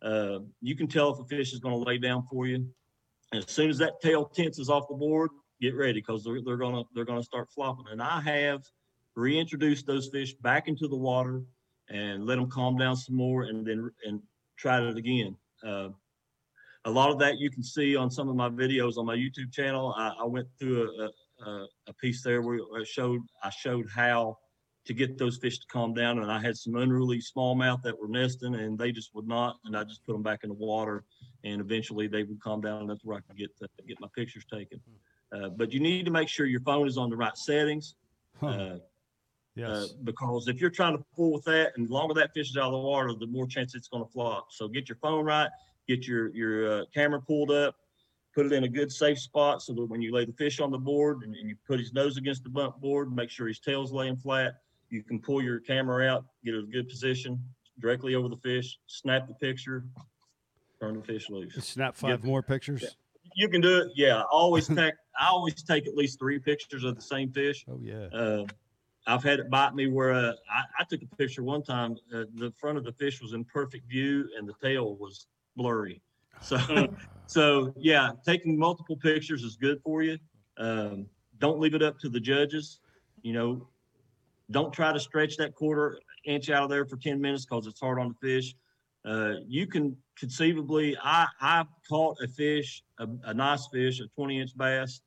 Uh, 0.00 0.38
you 0.62 0.74
can 0.74 0.86
tell 0.86 1.12
if 1.12 1.20
a 1.20 1.26
fish 1.26 1.52
is 1.52 1.58
going 1.58 1.74
to 1.74 1.86
lay 1.86 1.98
down 1.98 2.24
for 2.30 2.46
you. 2.46 2.66
And 3.32 3.44
as 3.44 3.50
soon 3.50 3.68
as 3.68 3.76
that 3.76 4.00
tail 4.00 4.24
tenses 4.24 4.70
off 4.70 4.88
the 4.88 4.94
board, 4.94 5.28
get 5.60 5.74
ready 5.76 6.00
because 6.00 6.24
they're, 6.24 6.40
they're 6.42 6.56
gonna 6.56 6.84
they're 6.94 7.04
gonna 7.04 7.22
start 7.22 7.50
flopping. 7.54 7.84
And 7.90 8.00
I 8.00 8.22
have 8.22 8.62
reintroduced 9.14 9.86
those 9.86 10.08
fish 10.08 10.32
back 10.36 10.68
into 10.68 10.88
the 10.88 10.96
water 10.96 11.42
and 11.90 12.24
let 12.24 12.36
them 12.36 12.48
calm 12.48 12.78
down 12.78 12.96
some 12.96 13.14
more, 13.14 13.42
and 13.42 13.66
then 13.66 13.90
and 14.06 14.22
tried 14.56 14.84
it 14.84 14.96
again. 14.96 15.36
Uh, 15.62 15.88
a 16.84 16.90
lot 16.90 17.10
of 17.10 17.18
that 17.18 17.38
you 17.38 17.50
can 17.50 17.62
see 17.62 17.96
on 17.96 18.10
some 18.10 18.28
of 18.28 18.36
my 18.36 18.48
videos 18.48 18.98
on 18.98 19.06
my 19.06 19.16
YouTube 19.16 19.52
channel. 19.52 19.94
I, 19.96 20.12
I 20.20 20.24
went 20.24 20.48
through 20.58 20.90
a, 21.00 21.44
a, 21.44 21.66
a 21.88 21.92
piece 21.94 22.22
there 22.22 22.42
where 22.42 22.58
I 22.58 22.84
showed 22.84 23.20
I 23.42 23.50
showed 23.50 23.88
how 23.94 24.38
to 24.84 24.92
get 24.92 25.16
those 25.16 25.38
fish 25.38 25.58
to 25.58 25.66
calm 25.66 25.94
down, 25.94 26.18
and 26.18 26.30
I 26.30 26.38
had 26.38 26.58
some 26.58 26.76
unruly 26.76 27.18
smallmouth 27.18 27.82
that 27.82 27.98
were 27.98 28.08
nesting, 28.08 28.54
and 28.54 28.78
they 28.78 28.92
just 28.92 29.14
would 29.14 29.26
not, 29.26 29.56
and 29.64 29.74
I 29.74 29.82
just 29.82 30.04
put 30.04 30.12
them 30.12 30.22
back 30.22 30.40
in 30.44 30.50
the 30.50 30.54
water, 30.54 31.04
and 31.42 31.58
eventually 31.60 32.06
they 32.06 32.22
would 32.22 32.38
calm 32.40 32.60
down 32.60 32.82
enough 32.82 32.98
where 33.02 33.16
I 33.16 33.20
could 33.20 33.38
get 33.38 33.50
uh, 33.62 33.66
get 33.88 33.98
my 34.00 34.08
pictures 34.14 34.44
taken. 34.44 34.80
Uh, 35.34 35.48
but 35.48 35.72
you 35.72 35.80
need 35.80 36.04
to 36.04 36.10
make 36.10 36.28
sure 36.28 36.44
your 36.46 36.60
phone 36.60 36.86
is 36.86 36.98
on 36.98 37.08
the 37.08 37.16
right 37.16 37.36
settings. 37.36 37.96
Uh, 38.42 38.76
Yes. 39.56 39.68
uh, 39.70 39.86
because 40.02 40.48
if 40.48 40.60
you're 40.60 40.68
trying 40.68 40.96
to 40.98 41.04
pull 41.14 41.32
with 41.32 41.44
that, 41.44 41.72
and 41.76 41.88
the 41.88 41.92
longer 41.92 42.12
that 42.14 42.34
fish 42.34 42.50
is 42.50 42.56
out 42.56 42.66
of 42.66 42.72
the 42.72 42.78
water, 42.78 43.14
the 43.14 43.28
more 43.28 43.46
chance 43.46 43.76
it's 43.76 43.86
going 43.86 44.04
to 44.04 44.10
flop. 44.10 44.48
So 44.50 44.66
get 44.66 44.88
your 44.88 44.96
phone 44.96 45.24
right, 45.24 45.48
get 45.88 46.06
your 46.06 46.34
your 46.34 46.80
uh, 46.80 46.84
camera 46.92 47.20
pulled 47.20 47.50
up, 47.50 47.76
put 48.34 48.46
it 48.46 48.52
in 48.52 48.64
a 48.64 48.68
good 48.68 48.90
safe 48.90 49.18
spot 49.18 49.62
so 49.62 49.72
that 49.72 49.86
when 49.86 50.02
you 50.02 50.12
lay 50.12 50.24
the 50.24 50.32
fish 50.32 50.60
on 50.60 50.70
the 50.70 50.78
board 50.78 51.22
and, 51.24 51.34
and 51.34 51.48
you 51.48 51.56
put 51.66 51.78
his 51.78 51.92
nose 51.92 52.16
against 52.16 52.44
the 52.44 52.50
bump 52.50 52.80
board, 52.80 53.14
make 53.14 53.30
sure 53.30 53.46
his 53.46 53.60
tail's 53.60 53.92
laying 53.92 54.16
flat. 54.16 54.60
You 54.90 55.02
can 55.02 55.18
pull 55.18 55.42
your 55.42 55.60
camera 55.60 56.06
out, 56.08 56.24
get 56.44 56.54
it 56.54 56.64
a 56.64 56.66
good 56.66 56.88
position 56.88 57.40
directly 57.80 58.14
over 58.14 58.28
the 58.28 58.36
fish, 58.36 58.78
snap 58.86 59.26
the 59.26 59.34
picture, 59.34 59.84
turn 60.80 60.94
the 60.94 61.02
fish 61.02 61.28
loose. 61.30 61.54
Snap 61.54 61.96
five 61.96 62.24
more 62.24 62.42
pictures. 62.42 62.96
You 63.34 63.48
can 63.48 63.60
do 63.60 63.78
it. 63.78 63.92
Yeah, 63.96 64.18
I 64.18 64.24
always 64.30 64.68
take 64.68 64.94
I 65.18 65.28
always 65.28 65.62
take 65.62 65.86
at 65.86 65.94
least 65.94 66.18
three 66.18 66.38
pictures 66.38 66.84
of 66.84 66.94
the 66.94 67.02
same 67.02 67.32
fish. 67.32 67.64
Oh 67.68 67.80
yeah. 67.82 68.06
Uh, 68.06 68.44
I've 69.06 69.22
had 69.22 69.38
it 69.38 69.50
bite 69.50 69.74
me 69.74 69.86
where 69.86 70.12
uh, 70.12 70.32
I, 70.50 70.62
I 70.80 70.84
took 70.88 71.02
a 71.02 71.16
picture 71.16 71.42
one 71.42 71.62
time. 71.62 71.96
Uh, 72.14 72.24
the 72.34 72.52
front 72.58 72.78
of 72.78 72.84
the 72.84 72.92
fish 72.92 73.20
was 73.20 73.34
in 73.34 73.44
perfect 73.44 73.88
view 73.88 74.28
and 74.38 74.48
the 74.48 74.54
tail 74.62 74.96
was 74.96 75.26
blurry. 75.56 76.00
So, 76.40 76.58
so 77.26 77.74
yeah, 77.76 78.10
taking 78.24 78.58
multiple 78.58 78.96
pictures 78.96 79.42
is 79.42 79.56
good 79.56 79.80
for 79.82 80.02
you. 80.02 80.18
Um, 80.56 81.06
don't 81.38 81.60
leave 81.60 81.74
it 81.74 81.82
up 81.82 81.98
to 82.00 82.08
the 82.08 82.20
judges. 82.20 82.80
You 83.22 83.32
know, 83.32 83.68
don't 84.50 84.72
try 84.72 84.92
to 84.92 85.00
stretch 85.00 85.36
that 85.38 85.54
quarter 85.54 85.98
inch 86.24 86.50
out 86.50 86.64
of 86.64 86.70
there 86.70 86.84
for 86.84 86.96
10 86.96 87.20
minutes 87.20 87.44
because 87.44 87.66
it's 87.66 87.80
hard 87.80 87.98
on 87.98 88.08
the 88.08 88.28
fish. 88.28 88.54
Uh, 89.04 89.34
you 89.46 89.66
can 89.66 89.96
conceivably, 90.18 90.96
I, 91.02 91.26
I 91.40 91.64
caught 91.88 92.16
a 92.22 92.28
fish, 92.28 92.82
a, 92.98 93.06
a 93.24 93.34
nice 93.34 93.66
fish, 93.72 94.00
a 94.00 94.06
20 94.14 94.40
inch 94.40 94.56
bass, 94.56 95.00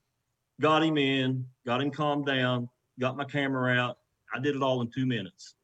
got 0.62 0.84
him 0.84 0.98
in, 0.98 1.46
got 1.66 1.82
him 1.82 1.90
calmed 1.90 2.26
down, 2.26 2.70
got 3.00 3.18
my 3.18 3.24
camera 3.24 3.76
out. 3.76 3.98
I 4.34 4.40
did 4.40 4.56
it 4.56 4.62
all 4.62 4.82
in 4.82 4.92
two 4.92 5.06
minutes. 5.06 5.56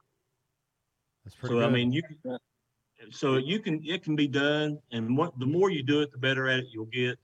That's 1.24 1.36
pretty 1.36 1.56
good. 1.56 1.62
So 1.62 1.68
I 1.68 1.72
mean, 1.72 1.92
you 1.92 2.02
can, 2.02 2.38
so 3.12 3.38
you 3.38 3.60
can, 3.60 3.82
it 3.84 4.04
can 4.04 4.16
be 4.16 4.28
done, 4.28 4.80
and 4.92 5.18
what 5.18 5.38
the 5.40 5.46
more 5.46 5.70
you 5.70 5.84
do 5.84 6.02
it, 6.02 6.12
the 6.12 6.18
better 6.18 6.48
at 6.48 6.60
it 6.60 6.66
you'll 6.72 6.86
get. 6.86 7.18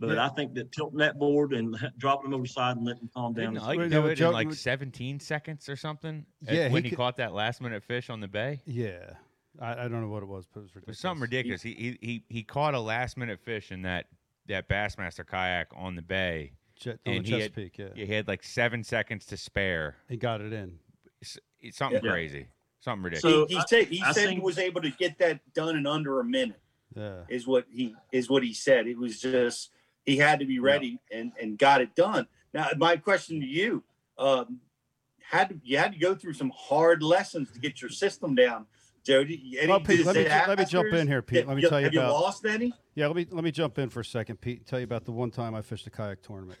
But 0.00 0.14
Yeah. 0.16 0.26
I 0.26 0.30
think 0.30 0.54
that 0.54 0.72
tilting 0.72 0.98
that 0.98 1.18
board 1.18 1.52
and 1.52 1.76
dropping 1.98 2.30
them 2.30 2.34
over 2.34 2.42
the 2.42 2.48
side 2.48 2.76
and 2.76 2.84
letting 2.84 3.02
them 3.02 3.10
calm 3.14 3.32
down. 3.34 3.54
Didn't 3.54 3.56
is- 3.58 3.62
Ike 3.68 3.90
do 3.90 4.06
it 4.06 4.20
in 4.20 4.32
like 4.32 4.52
17 4.52 5.20
seconds 5.20 5.68
or 5.68 5.76
something? 5.76 6.26
Yeah, 6.40 6.68
when 6.70 6.82
he, 6.82 6.90
could- 6.90 6.96
caught 6.96 7.16
that 7.18 7.32
last 7.34 7.60
minute 7.60 7.84
fish 7.84 8.10
on 8.10 8.20
the 8.20 8.26
bay. 8.28 8.60
Yeah. 8.66 9.14
I, 9.60 9.72
I 9.84 9.88
don't 9.88 10.00
know 10.00 10.08
what 10.08 10.22
it 10.22 10.28
was, 10.28 10.46
but 10.52 10.60
it 10.60 10.62
was 10.64 10.70
It 10.76 10.86
was 10.88 10.98
something 10.98 11.20
ridiculous. 11.22 11.62
He, 11.62 11.74
he 11.74 11.98
he 12.00 12.24
he 12.30 12.42
caught 12.42 12.72
a 12.74 12.80
last 12.80 13.16
minute 13.18 13.38
fish 13.38 13.70
in 13.70 13.82
that 13.82 14.06
that 14.48 14.66
Bassmaster 14.68 15.26
kayak 15.26 15.68
on 15.76 15.94
the 15.94 16.02
bay. 16.02 16.52
Jet- 16.74 16.98
on 17.06 17.12
and 17.14 17.24
the 17.24 17.28
he 17.28 17.34
had, 17.34 17.54
Chesapeake, 17.54 17.78
yeah. 17.78 17.88
He 17.94 18.06
had 18.06 18.26
like 18.26 18.42
seven 18.42 18.82
seconds 18.82 19.26
to 19.26 19.36
spare. 19.36 19.96
He 20.08 20.16
got 20.16 20.40
it 20.40 20.52
in. 20.54 20.78
It's, 21.20 21.38
it's 21.60 21.76
something 21.76 22.02
Yeah. 22.02 22.10
crazy. 22.10 22.46
Something 22.82 23.04
ridiculous. 23.04 23.48
he, 23.48 23.54
he 23.56 23.62
said 23.68 23.86
he 23.86 24.02
I 24.02 24.12
said 24.12 24.30
he 24.30 24.40
was 24.40 24.58
able 24.58 24.80
to 24.82 24.90
get 24.90 25.16
that 25.18 25.40
done 25.54 25.76
in 25.76 25.86
under 25.86 26.18
a 26.18 26.24
minute. 26.24 26.60
Yeah. 26.96 27.20
Is 27.28 27.46
what 27.46 27.64
he 27.72 27.94
is 28.10 28.28
what 28.28 28.42
he 28.42 28.52
said. 28.52 28.86
It 28.88 28.98
was 28.98 29.20
just 29.20 29.70
he 30.04 30.16
had 30.16 30.40
to 30.40 30.44
be 30.46 30.58
ready 30.58 30.98
and 31.12 31.32
and 31.40 31.56
got 31.56 31.80
it 31.80 31.94
done. 31.94 32.26
Now 32.52 32.66
my 32.76 32.96
question 32.96 33.40
to 33.40 33.46
you, 33.46 33.84
um, 34.18 34.58
had 35.20 35.50
to, 35.50 35.60
you 35.62 35.78
had 35.78 35.92
to 35.92 35.98
go 35.98 36.16
through 36.16 36.34
some 36.34 36.50
hard 36.54 37.04
lessons 37.04 37.52
to 37.52 37.60
get 37.60 37.80
your 37.80 37.88
system 37.88 38.34
down, 38.34 38.66
Jody. 39.04 39.56
Any 39.60 39.68
Well, 39.68 39.80
Pete, 39.80 40.04
let 40.04 40.16
me 40.16 40.24
let 40.24 40.58
me 40.58 40.64
jump 40.64 40.92
in 40.92 41.06
here, 41.06 41.22
Pete. 41.22 41.46
Let 41.46 41.56
me 41.56 41.62
you- 41.62 41.68
tell 41.68 41.78
you 41.80 41.84
have 41.84 41.94
about- 41.94 42.06
you 42.08 42.12
lost 42.12 42.44
any? 42.44 42.74
Yeah, 42.96 43.06
let 43.06 43.14
me 43.16 43.26
let 43.30 43.44
me 43.44 43.52
jump 43.52 43.78
in 43.78 43.90
for 43.90 44.00
a 44.00 44.04
second, 44.04 44.40
Pete. 44.40 44.58
and 44.58 44.66
Tell 44.66 44.80
you 44.80 44.84
about 44.84 45.04
the 45.04 45.12
one 45.12 45.30
time 45.30 45.54
I 45.54 45.62
fished 45.62 45.86
a 45.86 45.90
kayak 45.90 46.20
tournament, 46.20 46.58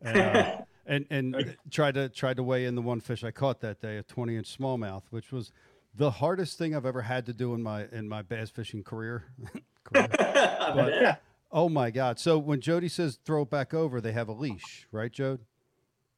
and 0.00 0.16
uh, 0.16 0.56
and, 0.86 1.06
and 1.10 1.56
tried 1.70 1.94
to 1.94 2.08
tried 2.08 2.36
to 2.36 2.42
weigh 2.42 2.64
in 2.64 2.74
the 2.74 2.82
one 2.82 3.00
fish 3.00 3.24
I 3.24 3.30
caught 3.30 3.60
that 3.60 3.80
day, 3.80 3.96
a 3.98 4.02
twenty 4.02 4.36
inch 4.36 4.56
smallmouth, 4.58 5.02
which 5.10 5.32
was 5.32 5.52
the 5.94 6.10
hardest 6.10 6.58
thing 6.58 6.74
I've 6.74 6.86
ever 6.86 7.02
had 7.02 7.26
to 7.26 7.32
do 7.32 7.54
in 7.54 7.62
my 7.62 7.86
in 7.92 8.08
my 8.08 8.22
bass 8.22 8.50
fishing 8.50 8.82
career. 8.82 9.24
career. 9.84 10.08
But, 10.74 11.20
oh 11.50 11.68
my 11.68 11.90
god! 11.90 12.18
So 12.18 12.38
when 12.38 12.60
Jody 12.60 12.88
says 12.88 13.18
throw 13.24 13.42
it 13.42 13.50
back 13.50 13.74
over, 13.74 14.00
they 14.00 14.12
have 14.12 14.28
a 14.28 14.32
leash, 14.32 14.86
right, 14.92 15.12
Jode? 15.12 15.40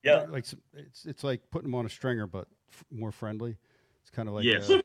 Yeah. 0.04 0.26
Like 0.28 0.44
it's 0.74 1.04
it's 1.06 1.24
like 1.24 1.40
putting 1.50 1.70
them 1.70 1.74
on 1.74 1.86
a 1.86 1.88
stringer, 1.88 2.26
but 2.26 2.46
f- 2.70 2.84
more 2.90 3.10
friendly. 3.10 3.56
It's 4.02 4.10
kind 4.10 4.28
of 4.28 4.34
like 4.34 4.44
Yes. 4.44 4.68
of 4.68 4.82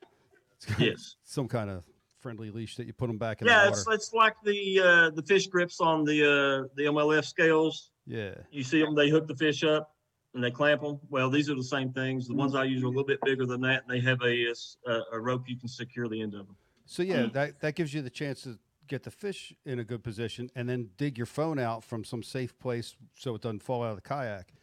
Yes. 0.79 1.17
some 1.23 1.47
kind 1.47 1.69
of 1.69 1.83
friendly 2.19 2.49
leash 2.51 2.75
that 2.77 2.87
you 2.87 2.93
put 2.93 3.07
them 3.07 3.17
back 3.17 3.41
in 3.41 3.47
yeah, 3.47 3.65
the 3.65 3.69
it's 3.71 3.85
it's 3.89 4.13
like 4.13 4.35
the 4.43 4.79
uh, 4.79 5.09
the 5.11 5.23
fish 5.23 5.47
grips 5.47 5.79
on 5.81 6.03
the 6.03 6.23
uh, 6.23 6.67
the 6.75 6.83
MLF 6.85 7.25
scales. 7.25 7.91
Yeah. 8.09 8.33
You 8.51 8.63
see 8.63 8.81
them, 8.81 8.95
they 8.95 9.09
hook 9.09 9.27
the 9.27 9.35
fish 9.35 9.63
up 9.63 9.95
and 10.33 10.43
they 10.43 10.51
clamp 10.51 10.81
them. 10.81 10.99
Well, 11.09 11.29
these 11.29 11.49
are 11.49 11.55
the 11.55 11.63
same 11.63 11.93
things. 11.93 12.27
The 12.27 12.33
ones 12.33 12.55
I 12.55 12.63
use 12.63 12.83
are 12.83 12.87
a 12.87 12.89
little 12.89 13.05
bit 13.05 13.19
bigger 13.23 13.45
than 13.45 13.61
that, 13.61 13.83
and 13.83 13.89
they 13.89 13.99
have 14.01 14.19
a 14.23 14.53
a, 14.87 15.01
a 15.13 15.19
rope 15.19 15.43
you 15.47 15.57
can 15.57 15.69
secure 15.69 16.07
the 16.07 16.21
end 16.21 16.33
of 16.33 16.47
them. 16.47 16.55
So 16.85 17.03
yeah, 17.03 17.27
hmm. 17.27 17.33
that 17.33 17.59
that 17.61 17.75
gives 17.75 17.93
you 17.93 18.01
the 18.01 18.09
chance 18.09 18.41
to 18.41 18.57
get 18.87 19.03
the 19.03 19.11
fish 19.11 19.53
in 19.65 19.77
a 19.79 19.83
good 19.83 20.03
position, 20.03 20.49
and 20.55 20.67
then 20.67 20.89
dig 20.97 21.17
your 21.17 21.27
phone 21.27 21.59
out 21.59 21.83
from 21.83 22.03
some 22.03 22.23
safe 22.23 22.57
place 22.57 22.95
so 23.15 23.35
it 23.35 23.41
doesn't 23.41 23.61
fall 23.61 23.83
out 23.83 23.91
of 23.91 23.95
the 23.97 24.01
kayak. 24.01 24.53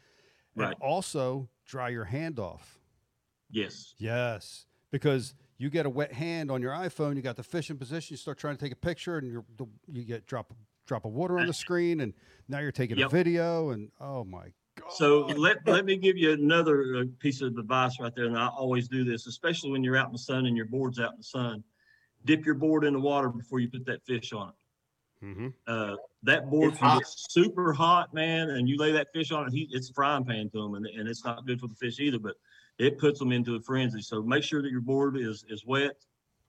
And 0.56 0.64
Right. 0.64 0.76
also 0.80 1.48
dry 1.64 1.90
your 1.90 2.04
hand 2.04 2.40
off. 2.40 2.80
Yes. 3.50 3.94
Yes, 3.98 4.66
because 4.90 5.34
you 5.58 5.70
get 5.70 5.86
a 5.86 5.90
wet 5.90 6.12
hand 6.12 6.50
on 6.50 6.60
your 6.60 6.72
iPhone, 6.72 7.14
you 7.14 7.22
got 7.22 7.36
the 7.36 7.42
fish 7.42 7.70
in 7.70 7.78
position, 7.78 8.14
you 8.14 8.16
start 8.16 8.38
trying 8.38 8.56
to 8.56 8.64
take 8.64 8.72
a 8.72 8.76
picture, 8.76 9.18
and 9.18 9.30
you're, 9.30 9.44
you 9.86 10.02
get 10.02 10.26
drop 10.26 10.52
drop 10.86 11.04
of 11.04 11.12
water 11.12 11.38
on 11.38 11.46
the 11.46 11.52
screen, 11.52 12.00
and 12.00 12.14
now 12.48 12.58
you're 12.60 12.72
taking 12.72 13.00
a 13.02 13.08
video, 13.08 13.70
and 13.70 13.90
oh 14.00 14.24
my 14.24 14.44
God. 14.78 14.92
So 14.92 15.26
let, 15.26 15.66
let 15.66 15.84
me 15.84 15.96
give 15.96 16.16
you 16.16 16.32
another 16.32 16.96
uh, 16.96 17.04
piece 17.18 17.40
of 17.40 17.56
advice 17.56 17.98
right 17.98 18.14
there, 18.14 18.26
and 18.26 18.38
I 18.38 18.48
always 18.48 18.88
do 18.88 19.04
this, 19.04 19.26
especially 19.26 19.70
when 19.70 19.82
you're 19.82 19.96
out 19.96 20.06
in 20.06 20.12
the 20.12 20.18
sun 20.18 20.46
and 20.46 20.56
your 20.56 20.66
board's 20.66 21.00
out 21.00 21.12
in 21.12 21.18
the 21.18 21.24
sun. 21.24 21.64
Dip 22.24 22.44
your 22.44 22.54
board 22.54 22.84
in 22.84 22.92
the 22.92 23.00
water 23.00 23.28
before 23.28 23.60
you 23.60 23.68
put 23.70 23.86
that 23.86 24.04
fish 24.04 24.32
on 24.32 24.50
it. 24.50 24.54
Mm-hmm. 25.24 25.48
Uh, 25.66 25.96
that 26.24 26.50
board 26.50 26.72
It's 26.72 26.78
can 26.78 26.88
hot. 26.88 26.98
get 26.98 27.08
super 27.08 27.72
hot, 27.72 28.12
man, 28.12 28.50
and 28.50 28.68
you 28.68 28.76
lay 28.76 28.92
that 28.92 29.08
fish 29.14 29.32
on 29.32 29.46
it, 29.46 29.52
he, 29.52 29.68
it's 29.72 29.90
a 29.90 29.94
frying 29.94 30.24
pan 30.24 30.50
to 30.50 30.62
them, 30.62 30.74
and, 30.74 30.86
and 30.86 31.08
it's 31.08 31.24
not 31.24 31.46
good 31.46 31.58
for 31.60 31.68
the 31.68 31.74
fish 31.74 31.98
either. 31.98 32.18
But 32.18 32.34
it 32.78 32.98
puts 32.98 33.18
them 33.18 33.32
into 33.32 33.54
a 33.54 33.60
frenzy. 33.60 34.02
So 34.02 34.22
make 34.22 34.44
sure 34.44 34.60
that 34.60 34.70
your 34.70 34.82
board 34.82 35.16
is 35.16 35.44
is 35.48 35.64
wet 35.64 35.96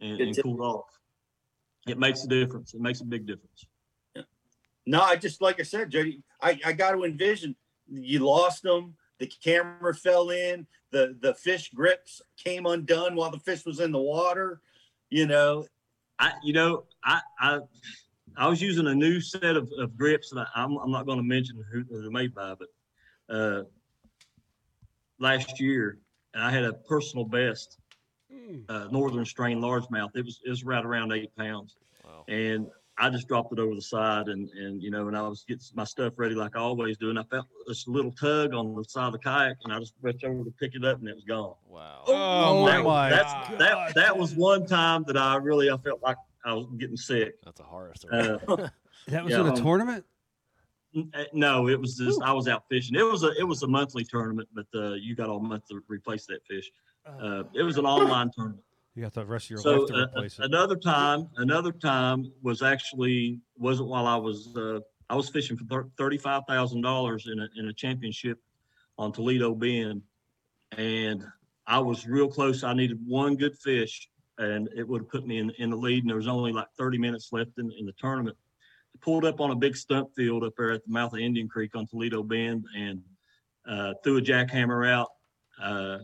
and, 0.01 0.19
and 0.19 0.43
cooled 0.43 0.59
off. 0.59 0.99
It 1.87 1.97
makes 1.97 2.25
a 2.25 2.27
difference. 2.27 2.73
It 2.73 2.81
makes 2.81 2.99
a 2.99 3.05
big 3.05 3.25
difference. 3.25 3.65
No, 4.87 5.01
I 5.01 5.17
just 5.17 5.41
like 5.41 5.59
I 5.59 5.63
said, 5.63 5.91
Jody. 5.91 6.23
I, 6.41 6.57
I 6.65 6.71
got 6.71 6.91
to 6.91 7.03
envision 7.03 7.55
you 7.91 8.19
lost 8.19 8.63
them. 8.63 8.95
The 9.19 9.27
camera 9.27 9.93
fell 9.93 10.29
in. 10.29 10.65
The 10.91 11.17
the 11.21 11.33
fish 11.35 11.69
grips 11.75 12.21
came 12.37 12.65
undone 12.65 13.15
while 13.15 13.29
the 13.29 13.39
fish 13.39 13.65
was 13.65 13.81
in 13.81 13.91
the 13.91 13.99
water. 13.99 14.61
You 15.09 15.27
know, 15.27 15.65
I 16.19 16.31
you 16.41 16.53
know 16.53 16.85
I 17.03 17.19
I 17.39 17.59
I 18.37 18.47
was 18.47 18.61
using 18.61 18.87
a 18.87 18.95
new 18.95 19.19
set 19.19 19.57
of, 19.57 19.69
of 19.77 19.97
grips 19.97 20.31
and 20.31 20.39
I, 20.39 20.47
I'm 20.55 20.77
I'm 20.77 20.91
not 20.91 21.05
going 21.05 21.17
to 21.17 21.23
mention 21.23 21.63
who 21.71 21.83
they're 21.83 22.09
made 22.09 22.33
by, 22.33 22.55
but 22.55 23.35
uh, 23.35 23.63
last 25.19 25.59
year 25.59 25.99
and 26.33 26.43
I 26.43 26.51
had 26.51 26.63
a 26.63 26.73
personal 26.73 27.25
best 27.25 27.77
uh, 28.69 28.87
northern 28.91 29.25
strain 29.25 29.59
largemouth. 29.59 30.15
It 30.15 30.23
was 30.23 30.39
it 30.45 30.49
was 30.49 30.63
right 30.63 30.85
around 30.85 31.11
eight 31.11 31.35
pounds, 31.35 31.75
and 32.29 32.67
I 32.99 33.09
just 33.09 33.27
dropped 33.27 33.53
it 33.53 33.59
over 33.59 33.75
the 33.75 33.81
side 33.81 34.27
and 34.27 34.49
and 34.51 34.81
you 34.81 34.89
know 34.89 35.07
and 35.07 35.15
I 35.15 35.27
was 35.27 35.45
getting 35.47 35.63
my 35.75 35.83
stuff 35.83 36.13
ready 36.17 36.35
like 36.35 36.55
I 36.55 36.59
always 36.59 36.97
do, 36.97 37.09
and 37.09 37.19
I 37.19 37.23
felt 37.23 37.45
this 37.67 37.87
little 37.87 38.11
tug 38.11 38.53
on 38.53 38.75
the 38.75 38.83
side 38.87 39.07
of 39.07 39.13
the 39.13 39.19
kayak, 39.19 39.57
and 39.63 39.73
I 39.73 39.79
just 39.79 39.93
reached 40.01 40.23
over 40.23 40.43
to 40.43 40.51
pick 40.51 40.75
it 40.75 40.83
up, 40.83 40.99
and 40.99 41.07
it 41.07 41.15
was 41.15 41.23
gone. 41.23 41.55
Wow. 41.67 42.03
Oh, 42.07 42.65
that, 42.65 42.83
my 42.83 43.09
that's, 43.09 43.33
God. 43.33 43.59
that 43.59 43.95
that 43.95 44.17
was 44.17 44.35
one 44.35 44.65
time 44.65 45.03
that 45.07 45.17
I 45.17 45.35
really 45.35 45.69
I 45.69 45.77
felt 45.77 46.01
like 46.01 46.17
I 46.45 46.53
was 46.53 46.67
getting 46.77 46.97
sick. 46.97 47.35
That's 47.43 47.59
a 47.59 47.63
horror 47.63 47.93
story. 47.95 48.39
Uh, 48.47 48.67
That 49.07 49.23
was 49.23 49.31
Yeah, 49.31 49.41
in 49.41 49.47
a 49.47 49.49
um, 49.51 49.55
tournament. 49.55 50.05
Uh, 50.95 51.23
No, 51.33 51.69
it 51.69 51.79
was 51.79 51.97
just 51.97 52.21
I 52.21 52.31
was 52.33 52.47
out 52.47 52.63
fishing. 52.69 52.95
It 52.95 53.03
was 53.03 53.23
a 53.23 53.31
it 53.39 53.43
was 53.43 53.63
a 53.63 53.67
monthly 53.67 54.03
tournament, 54.03 54.49
but 54.53 54.67
uh, 54.75 54.93
you 54.93 55.15
got 55.15 55.29
all 55.29 55.39
month 55.39 55.67
to 55.69 55.81
replace 55.87 56.25
that 56.25 56.45
fish. 56.45 56.69
Uh, 57.05 57.43
it 57.53 57.63
was 57.63 57.77
an 57.77 57.85
online 57.85 58.31
tournament. 58.35 58.63
You 58.97 59.03
got 59.03 59.13
the 59.13 59.27
rest 59.27 59.45
of 59.45 59.49
your 59.51 59.59
So 59.59 59.81
life 59.81 59.87
to 59.89 59.93
uh, 59.93 60.05
replace 60.05 60.39
it. 60.39 60.45
another 60.45 60.75
time, 60.75 61.29
another 61.35 61.71
time 61.71 62.31
was 62.41 62.63
actually 62.63 63.39
wasn't 63.55 63.89
while 63.89 64.07
I 64.07 64.15
was 64.15 64.57
uh, 64.57 64.79
I 65.07 65.15
was 65.15 65.29
fishing 65.29 65.55
for 65.55 65.87
thirty 65.99 66.17
five 66.17 66.41
thousand 66.47 66.81
dollars 66.81 67.27
in 67.31 67.37
a 67.39 67.47
in 67.57 67.67
a 67.67 67.73
championship 67.73 68.39
on 68.97 69.11
Toledo 69.11 69.53
Bend, 69.53 70.01
and 70.71 71.23
I 71.67 71.77
was 71.77 72.07
real 72.07 72.27
close. 72.27 72.63
I 72.63 72.73
needed 72.73 72.97
one 73.05 73.35
good 73.35 73.55
fish, 73.59 74.09
and 74.39 74.67
it 74.75 74.87
would 74.87 75.01
have 75.01 75.09
put 75.09 75.27
me 75.27 75.37
in 75.37 75.51
in 75.59 75.69
the 75.69 75.77
lead. 75.77 76.01
And 76.01 76.09
there 76.09 76.17
was 76.17 76.27
only 76.27 76.51
like 76.51 76.69
thirty 76.75 76.97
minutes 76.97 77.29
left 77.31 77.51
in, 77.59 77.71
in 77.77 77.85
the 77.85 77.93
tournament. 77.99 78.35
I 78.95 78.97
pulled 78.99 79.25
up 79.25 79.39
on 79.39 79.51
a 79.51 79.55
big 79.55 79.75
stump 79.75 80.09
field 80.15 80.43
up 80.43 80.53
there 80.57 80.71
at 80.71 80.83
the 80.83 80.91
mouth 80.91 81.13
of 81.13 81.19
Indian 81.19 81.47
Creek 81.47 81.75
on 81.75 81.85
Toledo 81.85 82.23
Bend, 82.23 82.65
and 82.75 83.03
uh, 83.69 83.93
threw 84.03 84.17
a 84.17 84.21
jackhammer 84.21 84.89
out. 84.89 85.09
Uh, 85.61 85.99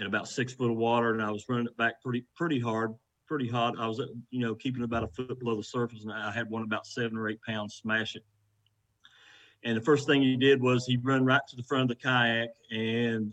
in 0.00 0.06
about 0.06 0.26
six 0.26 0.52
foot 0.54 0.70
of 0.70 0.76
water, 0.76 1.12
and 1.12 1.22
I 1.22 1.30
was 1.30 1.44
running 1.48 1.66
it 1.66 1.76
back 1.76 2.02
pretty 2.02 2.24
pretty 2.34 2.58
hard, 2.58 2.94
pretty 3.28 3.46
hot. 3.46 3.78
I 3.78 3.86
was, 3.86 4.00
you 4.30 4.40
know, 4.40 4.54
keeping 4.54 4.82
about 4.82 5.04
a 5.04 5.08
foot 5.08 5.38
below 5.38 5.54
the 5.54 5.62
surface, 5.62 6.02
and 6.02 6.12
I 6.12 6.32
had 6.32 6.50
one 6.50 6.62
about 6.62 6.86
seven 6.86 7.16
or 7.16 7.28
eight 7.28 7.42
pounds 7.42 7.74
smash 7.74 8.16
it. 8.16 8.24
And 9.62 9.76
the 9.76 9.82
first 9.82 10.06
thing 10.06 10.22
he 10.22 10.36
did 10.36 10.60
was 10.60 10.86
he 10.86 10.96
run 10.96 11.24
right 11.24 11.42
to 11.48 11.56
the 11.56 11.62
front 11.62 11.82
of 11.82 11.88
the 11.88 12.02
kayak 12.02 12.48
and 12.70 13.32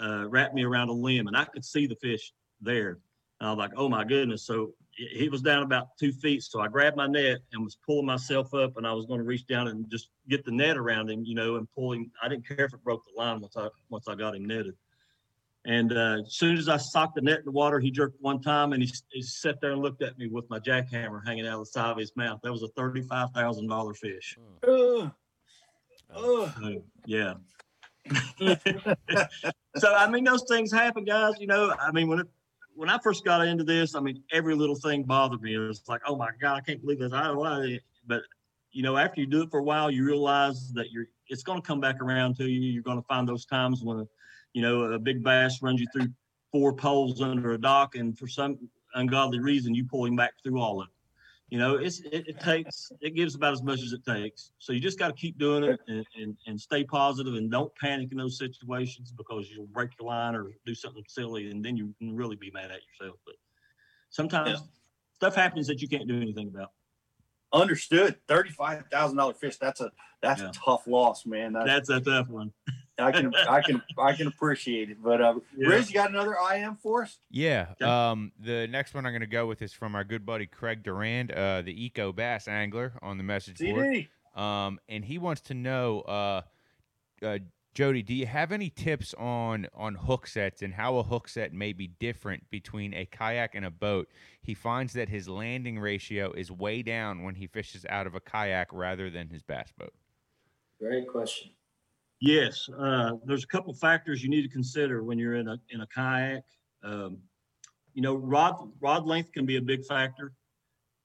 uh, 0.00 0.28
wrapped 0.28 0.54
me 0.54 0.64
around 0.64 0.88
a 0.90 0.92
limb, 0.92 1.26
and 1.26 1.36
I 1.36 1.44
could 1.44 1.64
see 1.64 1.86
the 1.88 1.96
fish 1.96 2.32
there. 2.60 3.00
And 3.40 3.48
I 3.48 3.50
was 3.50 3.58
like, 3.58 3.72
"Oh 3.76 3.88
my 3.88 4.04
goodness!" 4.04 4.46
So 4.46 4.74
he 4.92 5.08
he 5.08 5.28
was 5.28 5.42
down 5.42 5.64
about 5.64 5.88
two 5.98 6.12
feet, 6.12 6.44
so 6.44 6.60
I 6.60 6.68
grabbed 6.68 6.96
my 6.96 7.08
net 7.08 7.38
and 7.52 7.64
was 7.64 7.78
pulling 7.84 8.06
myself 8.06 8.54
up, 8.54 8.76
and 8.76 8.86
I 8.86 8.92
was 8.92 9.06
going 9.06 9.18
to 9.18 9.24
reach 9.24 9.46
down 9.46 9.66
and 9.66 9.90
just 9.90 10.10
get 10.28 10.44
the 10.44 10.52
net 10.52 10.76
around 10.76 11.10
him, 11.10 11.24
you 11.24 11.34
know, 11.34 11.56
and 11.56 11.68
pull 11.74 11.92
him. 11.92 12.12
I 12.22 12.28
didn't 12.28 12.46
care 12.46 12.64
if 12.64 12.74
it 12.74 12.84
broke 12.84 13.02
the 13.04 13.20
line 13.20 13.40
once 13.40 13.56
I 13.56 13.68
once 13.90 14.06
I 14.06 14.14
got 14.14 14.36
him 14.36 14.44
netted. 14.44 14.74
And 15.66 15.92
uh, 15.92 16.18
as 16.24 16.34
soon 16.34 16.56
as 16.56 16.68
I 16.68 16.76
socked 16.76 17.16
the 17.16 17.20
net 17.20 17.40
in 17.40 17.44
the 17.44 17.50
water, 17.50 17.80
he 17.80 17.90
jerked 17.90 18.20
one 18.20 18.40
time 18.40 18.72
and 18.72 18.80
he, 18.80 18.92
he 19.10 19.20
sat 19.20 19.60
there 19.60 19.72
and 19.72 19.82
looked 19.82 20.00
at 20.00 20.16
me 20.16 20.28
with 20.28 20.48
my 20.48 20.60
jackhammer 20.60 21.26
hanging 21.26 21.44
out 21.46 21.54
of 21.54 21.60
the 21.60 21.66
side 21.66 21.90
of 21.90 21.98
his 21.98 22.14
mouth. 22.14 22.38
That 22.44 22.52
was 22.52 22.62
a 22.62 22.68
thirty-five 22.68 23.32
thousand 23.32 23.66
dollar 23.66 23.92
fish. 23.92 24.38
Ugh. 24.66 25.10
Ugh. 26.14 26.52
So, 26.60 26.82
yeah. 27.04 27.34
so 29.76 29.92
I 29.92 30.08
mean, 30.08 30.22
those 30.22 30.44
things 30.48 30.70
happen, 30.70 31.04
guys. 31.04 31.34
You 31.40 31.48
know, 31.48 31.74
I 31.80 31.90
mean, 31.90 32.06
when 32.06 32.20
it, 32.20 32.28
when 32.76 32.88
I 32.88 32.98
first 33.02 33.24
got 33.24 33.44
into 33.44 33.64
this, 33.64 33.96
I 33.96 34.00
mean, 34.00 34.22
every 34.30 34.54
little 34.54 34.76
thing 34.76 35.02
bothered 35.02 35.42
me. 35.42 35.54
It 35.54 35.58
was 35.58 35.82
like, 35.88 36.02
oh 36.06 36.14
my 36.14 36.30
god, 36.40 36.58
I 36.58 36.60
can't 36.60 36.80
believe 36.80 37.00
this. 37.00 37.12
I 37.12 37.24
don't 37.24 37.34
know. 37.34 37.40
Why. 37.40 37.80
But 38.06 38.22
you 38.70 38.84
know, 38.84 38.96
after 38.96 39.20
you 39.20 39.26
do 39.26 39.42
it 39.42 39.50
for 39.50 39.58
a 39.58 39.64
while, 39.64 39.90
you 39.90 40.04
realize 40.04 40.72
that 40.74 40.92
you're 40.92 41.06
it's 41.28 41.42
going 41.42 41.60
to 41.60 41.66
come 41.66 41.80
back 41.80 42.00
around 42.00 42.36
to 42.36 42.44
you. 42.44 42.60
You're 42.70 42.84
going 42.84 43.00
to 43.00 43.06
find 43.08 43.28
those 43.28 43.46
times 43.46 43.82
when, 43.82 44.06
you 44.56 44.62
know, 44.62 44.84
a 44.84 44.98
big 44.98 45.22
bass 45.22 45.60
runs 45.60 45.82
you 45.82 45.86
through 45.92 46.08
four 46.50 46.72
poles 46.72 47.20
under 47.20 47.52
a 47.52 47.58
dock, 47.60 47.94
and 47.94 48.18
for 48.18 48.26
some 48.26 48.58
ungodly 48.94 49.38
reason, 49.38 49.74
you 49.74 49.84
pull 49.84 50.06
him 50.06 50.16
back 50.16 50.32
through 50.42 50.58
all 50.58 50.80
of 50.80 50.86
it. 50.88 50.92
You 51.50 51.58
know, 51.58 51.76
it's 51.76 52.00
it, 52.00 52.26
it 52.26 52.40
takes 52.40 52.90
it 53.02 53.10
gives 53.14 53.34
about 53.34 53.52
as 53.52 53.62
much 53.62 53.82
as 53.82 53.92
it 53.92 54.02
takes. 54.06 54.52
So 54.56 54.72
you 54.72 54.80
just 54.80 54.98
got 54.98 55.08
to 55.08 55.12
keep 55.12 55.36
doing 55.36 55.62
it 55.62 55.78
and, 55.88 56.06
and 56.18 56.38
and 56.46 56.58
stay 56.58 56.84
positive 56.84 57.34
and 57.34 57.50
don't 57.50 57.70
panic 57.76 58.08
in 58.12 58.16
those 58.16 58.38
situations 58.38 59.12
because 59.12 59.50
you'll 59.50 59.66
break 59.66 59.90
your 60.00 60.08
line 60.08 60.34
or 60.34 60.50
do 60.64 60.74
something 60.74 61.04
silly, 61.06 61.50
and 61.50 61.62
then 61.62 61.76
you 61.76 61.94
can 61.98 62.16
really 62.16 62.36
be 62.36 62.50
mad 62.50 62.70
at 62.70 62.80
yourself. 62.98 63.18
But 63.26 63.34
sometimes 64.08 64.62
stuff 65.16 65.34
happens 65.34 65.66
that 65.66 65.82
you 65.82 65.88
can't 65.88 66.08
do 66.08 66.18
anything 66.18 66.48
about. 66.48 66.70
Understood. 67.52 68.16
Thirty-five 68.26 68.84
thousand 68.90 69.18
dollar 69.18 69.34
fish. 69.34 69.58
That's 69.58 69.82
a 69.82 69.92
that's 70.22 70.40
Yeah. 70.40 70.48
a 70.48 70.52
tough 70.52 70.86
loss, 70.86 71.26
man. 71.26 71.52
That's 71.52 71.90
a 71.90 72.00
tough 72.00 72.28
one. 72.28 72.52
I 72.98 73.12
can 73.12 73.34
I 73.34 73.60
can 73.60 73.82
I 73.98 74.12
can 74.12 74.26
appreciate 74.26 74.90
it. 74.90 75.02
But 75.02 75.20
uh, 75.20 75.34
Yeah. 75.56 75.68
Riz, 75.68 75.88
you 75.88 75.94
got 75.94 76.10
another 76.10 76.36
IM 76.54 76.76
for 76.76 77.02
us? 77.02 77.18
Yeah. 77.30 77.74
Um, 77.82 78.32
the 78.38 78.66
next 78.68 78.94
one 78.94 79.06
I'm 79.06 79.12
going 79.12 79.20
to 79.20 79.26
go 79.26 79.46
with 79.46 79.62
is 79.62 79.72
from 79.72 79.94
our 79.94 80.04
good 80.04 80.24
buddy 80.24 80.46
Craig 80.46 80.82
Durand, 80.82 81.32
uh, 81.32 81.62
the 81.62 81.84
Eco 81.84 82.12
Bass 82.12 82.48
Angler 82.48 82.94
on 83.02 83.18
the 83.18 83.24
message 83.24 83.58
board. 83.58 84.08
Um, 84.34 84.78
and 84.88 85.04
he 85.04 85.18
wants 85.18 85.40
to 85.42 85.54
know, 85.54 86.00
uh, 86.02 86.42
uh, 87.22 87.38
Jody, 87.74 88.02
do 88.02 88.14
you 88.14 88.26
have 88.26 88.52
any 88.52 88.70
tips 88.70 89.14
on 89.18 89.66
on 89.74 89.94
hook 89.94 90.26
sets 90.26 90.62
and 90.62 90.72
how 90.72 90.96
a 90.96 91.02
hook 91.02 91.28
set 91.28 91.52
may 91.52 91.74
be 91.74 91.88
different 91.88 92.48
between 92.50 92.94
a 92.94 93.04
kayak 93.04 93.54
and 93.54 93.66
a 93.66 93.70
boat? 93.70 94.08
He 94.40 94.54
finds 94.54 94.94
that 94.94 95.10
his 95.10 95.28
landing 95.28 95.78
ratio 95.78 96.32
is 96.32 96.50
way 96.50 96.82
down 96.82 97.22
when 97.22 97.34
he 97.34 97.46
fishes 97.46 97.84
out 97.90 98.06
of 98.06 98.14
a 98.14 98.20
kayak 98.20 98.68
rather 98.72 99.10
than 99.10 99.28
his 99.28 99.42
bass 99.42 99.72
boat. 99.78 99.92
Great 100.80 101.06
question. 101.08 101.50
Yes, 102.20 102.68
uh, 102.78 103.12
there's 103.24 103.44
a 103.44 103.46
couple 103.46 103.72
factors 103.74 104.22
you 104.22 104.30
need 104.30 104.42
to 104.42 104.48
consider 104.48 105.02
when 105.04 105.18
you're 105.18 105.34
in 105.34 105.48
a 105.48 105.58
in 105.68 105.82
a 105.82 105.86
kayak. 105.86 106.44
Um, 106.82 107.18
you 107.94 108.02
know, 108.02 108.14
rod 108.16 108.56
rod 108.80 109.06
length 109.06 109.32
can 109.32 109.46
be 109.46 109.56
a 109.56 109.62
big 109.62 109.84
factor. 109.84 110.32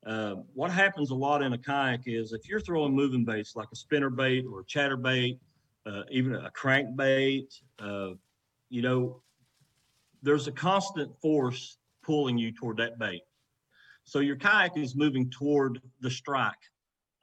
Uh, 0.06 0.36
what 0.54 0.72
happens 0.72 1.12
a 1.12 1.16
lot 1.16 1.44
in 1.44 1.54
a 1.54 1.58
kayak 1.58 2.02
is 2.08 2.34
if 2.34 2.48
you're 2.48 2.62
throwing 2.62 2.96
moving 2.96 3.26
baits 3.26 3.56
like 3.56 3.70
a 3.74 3.76
spinner 3.76 4.10
bait 4.10 4.46
or 4.46 4.62
a 4.62 4.66
chatter 4.66 4.98
bait, 4.98 5.40
uh, 5.86 6.04
even 6.12 6.36
a 6.36 6.52
crank 6.52 6.96
bait, 6.96 7.54
uh, 7.80 8.12
you 8.70 8.82
know, 8.82 9.22
there's 10.22 10.48
a 10.48 10.52
constant 10.52 11.16
force 11.22 11.78
pulling 12.04 12.38
you 12.38 12.52
toward 12.52 12.78
that 12.78 12.98
bait. 13.00 13.22
So 14.06 14.20
your 14.20 14.38
kayak 14.38 14.78
is 14.78 14.96
moving 14.96 15.30
toward 15.30 15.82
the 16.00 16.10
strike 16.12 16.56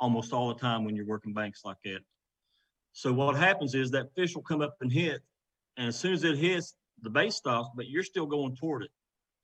almost 0.00 0.32
all 0.32 0.48
the 0.48 0.60
time 0.60 0.84
when 0.84 0.94
you're 0.96 1.06
working 1.06 1.34
banks 1.34 1.64
like 1.64 1.78
that. 1.84 2.00
So 2.98 3.12
what 3.12 3.36
happens 3.36 3.76
is 3.76 3.92
that 3.92 4.12
fish 4.16 4.34
will 4.34 4.42
come 4.42 4.60
up 4.60 4.76
and 4.80 4.90
hit, 4.90 5.22
and 5.76 5.86
as 5.86 5.96
soon 5.96 6.14
as 6.14 6.24
it 6.24 6.36
hits, 6.36 6.74
the 7.00 7.08
bait 7.08 7.32
stops, 7.32 7.68
but 7.76 7.88
you're 7.88 8.02
still 8.02 8.26
going 8.26 8.56
toward 8.56 8.82
it, 8.82 8.90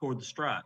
toward 0.00 0.18
the 0.18 0.24
strike. 0.24 0.64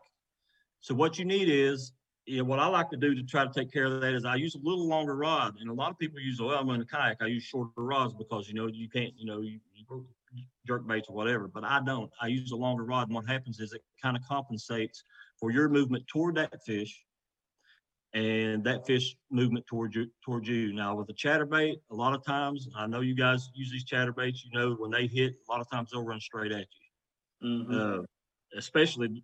So 0.81 0.95
what 0.95 1.19
you 1.19 1.27
need 1.27 1.51
is, 1.51 1.93
you 2.25 2.39
know, 2.39 2.45
what 2.45 2.61
I 2.61 2.67
like 2.67 2.89
to 2.89 2.97
do 2.97 3.15
to 3.15 3.23
try 3.25 3.45
to 3.45 3.53
take 3.53 3.71
care 3.71 3.85
of 3.85 4.01
that 4.01 4.15
is 4.15 4.25
I 4.25 4.37
use 4.37 4.55
a 4.55 4.61
little 4.63 4.89
longer 4.89 5.17
rod, 5.17 5.57
and 5.61 5.69
a 5.69 5.73
lot 5.75 5.91
of 5.91 5.99
people 5.99 6.19
use, 6.19 6.41
well, 6.41 6.59
I'm 6.59 6.71
in 6.71 6.81
a 6.81 6.87
kayak, 6.87 7.19
I 7.21 7.27
use 7.27 7.43
shorter 7.43 7.73
rods 7.77 8.15
because 8.15 8.49
you 8.49 8.55
know 8.55 8.69
you 8.69 8.89
can't, 8.89 9.13
you 9.19 9.27
know, 9.27 9.43
you, 9.43 9.61
you 9.75 10.07
jerk 10.67 10.89
baits 10.89 11.11
or 11.11 11.15
whatever, 11.15 11.47
but 11.47 11.65
I 11.65 11.81
don't. 11.85 12.11
I 12.23 12.29
use 12.29 12.53
a 12.53 12.57
longer 12.57 12.85
rod, 12.85 13.09
and 13.09 13.15
what 13.15 13.27
happens 13.27 13.61
is 13.61 13.75
it 13.75 13.83
kind 14.01 14.17
of 14.17 14.23
compensates 14.27 15.05
for 15.39 15.51
your 15.51 15.69
movement 15.69 16.07
toward 16.07 16.37
that 16.37 16.65
fish 16.65 17.05
and 18.15 18.65
that 18.65 18.87
fish 18.87 19.17
movement 19.31 19.67
towards 19.67 19.95
you 19.95 20.07
towards 20.25 20.49
you. 20.49 20.73
Now 20.73 20.95
with 20.95 21.11
a 21.11 21.15
chatterbait, 21.15 21.77
a 21.91 21.95
lot 21.95 22.15
of 22.15 22.25
times 22.25 22.69
I 22.77 22.87
know 22.87 23.01
you 23.01 23.15
guys 23.15 23.51
use 23.55 23.71
these 23.71 23.85
chatterbaits. 23.85 24.45
You 24.45 24.59
know 24.59 24.75
when 24.75 24.91
they 24.91 25.07
hit, 25.07 25.35
a 25.49 25.53
lot 25.53 25.61
of 25.61 25.71
times 25.71 25.91
they'll 25.91 26.05
run 26.05 26.21
straight 26.21 26.53
at 26.53 26.67
you. 27.43 27.67
Uh, 27.73 28.03
especially, 28.57 29.23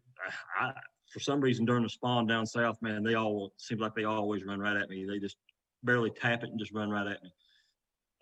I, 0.61 0.72
for 1.11 1.20
some 1.20 1.41
reason 1.41 1.64
during 1.64 1.82
the 1.82 1.89
spawn 1.89 2.26
down 2.26 2.47
south, 2.47 2.80
man, 2.82 3.03
they 3.03 3.14
all 3.14 3.53
seems 3.57 3.80
like 3.80 3.95
they 3.95 4.05
always 4.05 4.45
run 4.45 4.61
right 4.61 4.76
at 4.76 4.89
me. 4.89 5.05
They 5.05 5.18
just 5.18 5.37
barely 5.82 6.11
tap 6.11 6.43
it 6.43 6.51
and 6.51 6.59
just 6.59 6.72
run 6.72 6.91
right 6.91 7.07
at 7.07 7.22
me. 7.22 7.32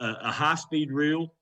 Uh, 0.01 0.15
a 0.23 0.33
high 0.33 0.55
speed 0.55 0.91
reel. 0.91 1.35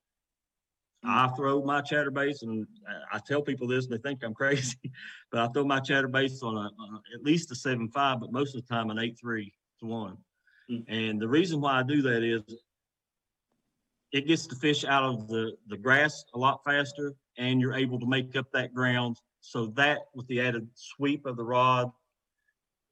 I 1.03 1.29
throw 1.29 1.63
my 1.63 1.81
chatterbaits, 1.81 2.43
and 2.43 2.67
I- 3.13 3.21
tell 3.27 3.43
people 3.43 3.67
this, 3.67 3.87
and 3.87 3.95
they 3.95 3.99
think 4.09 4.23
I'm 4.23 4.35
crazy, 4.43 4.93
but 5.31 5.41
I 5.41 5.49
throw 5.53 5.65
my 5.65 5.81
chatterbaits 5.81 6.43
on 6.43 6.57
a, 6.57 6.71
on 6.83 7.01
at 7.15 7.23
least 7.23 7.51
a 7.53 7.55
seven 7.55 7.89
five, 7.89 8.21
but 8.21 8.33
most 8.33 8.55
of 8.55 8.67
the 8.67 8.75
time 8.75 8.91
an 8.91 8.99
eight 8.99 9.19
three 9.19 9.53
to 9.81 9.87
one. 9.87 10.19
And 10.87 11.21
the 11.21 11.29
reason 11.29 11.61
why 11.61 11.81
I 11.81 11.83
do 11.83 12.01
that 12.03 12.23
is 12.23 12.43
it 14.13 14.27
gets 14.27 14.47
the 14.47 14.55
fish 14.55 14.85
out 14.85 15.03
of 15.03 15.27
the 15.29 15.57
the 15.69 15.77
grass 15.77 16.25
a 16.35 16.39
lot 16.39 16.61
faster, 16.65 17.15
and 17.39 17.61
you're 17.61 17.75
able 17.75 17.99
to 17.99 18.07
make 18.07 18.37
up 18.37 18.47
that 18.53 18.75
ground. 18.75 19.17
So 19.41 19.67
that, 19.77 20.01
with 20.15 20.27
the 20.29 20.41
added 20.41 20.69
sweep 20.75 21.27
of 21.27 21.37
the 21.37 21.45
rod, 21.45 21.91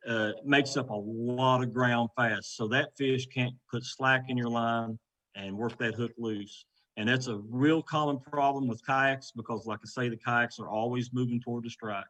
uh, 0.07 0.33
makes 0.45 0.77
up 0.77 0.91
a 0.91 0.97
lot 0.97 1.63
of 1.63 1.73
ground 1.73 2.09
fast. 2.17 2.57
So 2.57 2.69
that 2.69 2.97
fish 2.97 3.27
can't 3.27 3.55
put 3.71 3.85
slack 3.85 4.25
in 4.29 4.37
your 4.37 4.49
line 4.49 4.99
and 5.35 5.57
work 5.57 5.77
that 5.79 5.95
hook 5.95 6.13
loose. 6.19 6.65
And 6.99 7.09
that's 7.09 7.29
a 7.29 7.37
real 7.49 7.81
common 7.81 8.19
problem 8.19 8.67
with 8.67 8.85
kayaks 8.85 9.31
because, 9.31 9.67
like 9.67 9.79
I 9.85 9.87
say, 9.87 10.09
the 10.09 10.17
kayaks 10.17 10.59
are 10.59 10.69
always 10.69 11.13
moving 11.13 11.41
toward 11.41 11.63
the 11.63 11.71
strike 11.71 12.05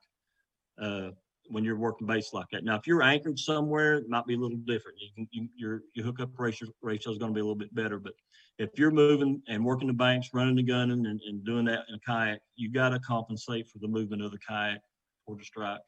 uh, 0.80 1.11
when 1.49 1.62
you're 1.62 1.76
working 1.76 2.07
baits 2.07 2.32
like 2.32 2.47
that. 2.53 2.64
Now, 2.64 2.76
if 2.76 2.86
you're 2.86 3.03
anchored 3.03 3.39
somewhere, 3.39 3.97
it 3.97 4.09
might 4.09 4.24
be 4.24 4.32
a 4.32 4.39
little 4.39 4.57
different. 4.57 4.97
You 4.99 5.09
can 5.14 5.28
you, 5.30 5.49
your 5.55 5.82
your 5.93 6.07
hookup 6.07 6.30
ratio 6.39 6.68
ratio 6.80 7.12
is 7.12 7.18
going 7.18 7.32
to 7.32 7.34
be 7.34 7.41
a 7.41 7.45
little 7.45 7.55
bit 7.55 7.74
better. 7.74 7.99
But 7.99 8.14
if 8.59 8.70
you're 8.78 8.91
moving 8.91 9.43
and 9.47 9.62
working 9.62 9.89
the 9.89 9.93
banks, 9.93 10.30
running 10.32 10.57
the 10.57 10.62
gunning, 10.62 11.05
and, 11.05 11.20
and 11.20 11.45
doing 11.45 11.66
that 11.66 11.80
in 11.91 11.97
a 11.97 12.01
kayak, 12.01 12.41
you 12.57 12.72
got 12.72 12.89
to 12.89 12.99
compensate 12.99 13.68
for 13.68 13.80
the 13.80 13.89
movement 13.89 14.22
of 14.22 14.32
the 14.32 14.39
kayak 14.39 14.80
toward 15.26 15.41
the 15.41 15.45
strike. 15.45 15.80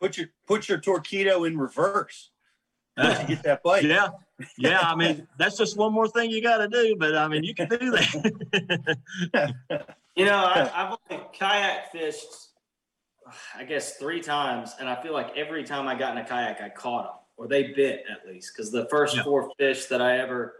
Put 0.00 0.18
your 0.18 0.26
put 0.48 0.68
your 0.68 0.78
Torqeedo 0.78 1.46
in 1.46 1.56
reverse. 1.56 2.31
To 2.96 3.02
uh, 3.02 3.24
get 3.26 3.42
that 3.42 3.62
bite. 3.62 3.84
Yeah, 3.84 4.08
yeah. 4.58 4.80
I 4.80 4.94
mean, 4.94 5.26
that's 5.38 5.56
just 5.56 5.76
one 5.76 5.92
more 5.92 6.08
thing 6.08 6.30
you 6.30 6.42
got 6.42 6.58
to 6.58 6.68
do. 6.68 6.96
But 6.98 7.16
I 7.16 7.28
mean, 7.28 7.44
you 7.44 7.54
can 7.54 7.68
do 7.68 7.78
that. 7.90 9.54
You 10.14 10.26
know, 10.26 10.44
I, 10.44 10.70
I've 10.74 10.98
only 11.10 11.24
kayak 11.32 11.90
fished, 11.90 12.28
I 13.56 13.64
guess, 13.64 13.96
three 13.96 14.20
times, 14.20 14.74
and 14.78 14.86
I 14.86 15.02
feel 15.02 15.14
like 15.14 15.34
every 15.38 15.64
time 15.64 15.88
I 15.88 15.94
got 15.94 16.12
in 16.14 16.22
a 16.22 16.28
kayak, 16.28 16.60
I 16.60 16.68
caught 16.68 17.04
them 17.04 17.14
or 17.36 17.48
they 17.48 17.72
bit 17.72 18.04
at 18.10 18.26
least. 18.28 18.52
Because 18.54 18.70
the 18.70 18.86
first 18.86 19.18
four 19.20 19.50
fish 19.58 19.86
that 19.86 20.02
I 20.02 20.18
ever 20.18 20.54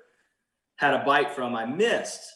had 0.77 0.95
a 0.95 1.05
bite 1.05 1.33
from, 1.33 1.55
I 1.55 1.67
missed. 1.67 2.33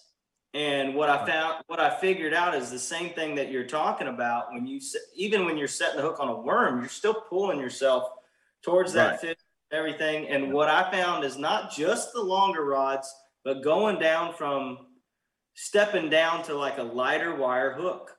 And 0.55 0.95
what 0.95 1.11
I 1.11 1.27
found, 1.27 1.65
what 1.67 1.81
I 1.81 1.99
figured 2.01 2.33
out 2.33 2.55
is 2.55 2.71
the 2.71 2.79
same 2.79 3.11
thing 3.11 3.35
that 3.35 3.51
you're 3.51 3.67
talking 3.67 4.09
about. 4.09 4.53
When 4.53 4.67
you, 4.67 4.81
even 5.15 5.45
when 5.45 5.59
you're 5.59 5.69
setting 5.69 5.97
the 5.97 6.03
hook 6.03 6.19
on 6.21 6.29
a 6.29 6.41
worm, 6.41 6.81
you're 6.81 6.89
still 6.89 7.15
pulling 7.15 7.59
yourself 7.59 8.09
towards 8.63 8.93
that 8.95 9.11
Right. 9.11 9.21
fish, 9.21 9.37
everything. 9.73 10.29
And 10.29 10.53
what 10.53 10.69
I 10.69 10.91
found 10.91 11.25
is 11.25 11.39
not 11.39 11.73
just 11.73 12.13
the 12.13 12.23
longer 12.23 12.65
rods, 12.65 13.13
but 13.45 13.63
going 13.63 13.99
down 13.99 14.35
from 14.35 14.87
stepping 15.55 16.11
down 16.11 16.43
to 16.45 16.55
like 16.55 16.79
a 16.79 16.83
lighter 16.83 17.35
wire 17.35 17.73
hook 17.73 18.17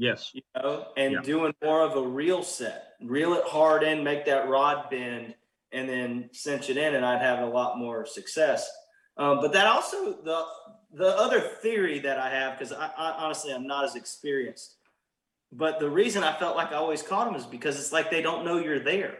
yes. 0.00 0.30
you 0.32 0.42
know, 0.56 0.88
and 0.96 1.12
Yeah. 1.12 1.20
doing 1.20 1.54
more 1.62 1.82
of 1.82 1.96
a 1.96 2.02
reel 2.02 2.42
set, 2.42 2.94
reel 3.00 3.34
it 3.34 3.44
hard 3.44 3.82
in, 3.82 4.02
make 4.02 4.24
that 4.24 4.48
rod 4.48 4.90
bend, 4.90 5.34
and 5.72 5.88
then 5.88 6.30
cinch 6.32 6.70
it 6.70 6.76
in, 6.76 6.94
and 6.96 7.04
I'd 7.04 7.20
have 7.22 7.40
a 7.40 7.46
lot 7.46 7.78
more 7.78 8.04
success. 8.04 8.68
Um, 9.16 9.40
but 9.40 9.52
that 9.52 9.66
also 9.66 10.14
the 10.22 10.46
the 10.92 11.16
other 11.16 11.40
theory 11.40 12.00
that 12.00 12.18
I 12.18 12.28
have, 12.30 12.58
because 12.58 12.72
I, 12.72 12.90
I 12.96 13.12
honestly 13.12 13.52
I'm 13.52 13.66
not 13.66 13.84
as 13.84 13.94
experienced, 13.94 14.76
but 15.52 15.78
the 15.78 15.88
reason 15.88 16.24
I 16.24 16.36
felt 16.36 16.56
like 16.56 16.72
I 16.72 16.76
always 16.76 17.02
caught 17.02 17.26
them 17.26 17.36
is 17.36 17.46
because 17.46 17.78
it's 17.78 17.92
like 17.92 18.10
they 18.10 18.22
don't 18.22 18.44
know 18.44 18.58
you're 18.58 18.80
there. 18.80 19.18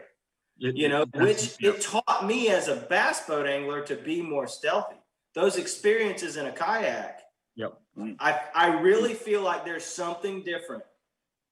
It- 0.61 0.75
You 0.77 0.89
know, 0.89 1.05
which 1.15 1.55
it 1.59 1.81
taught 1.81 2.25
me 2.25 2.49
as 2.49 2.67
a 2.67 2.75
bass 2.75 3.25
boat 3.27 3.47
angler 3.47 3.81
to 3.85 3.95
be 3.95 4.21
more 4.21 4.47
stealthy. 4.47 4.95
Those 5.33 5.57
experiences 5.57 6.37
in 6.37 6.45
a 6.45 6.51
kayak, 6.51 7.21
Yep. 7.55 7.77
I, 8.19 8.39
I 8.55 8.67
really 8.79 9.13
feel 9.13 9.41
like 9.41 9.65
there's 9.65 9.83
something 9.85 10.43
different 10.43 10.83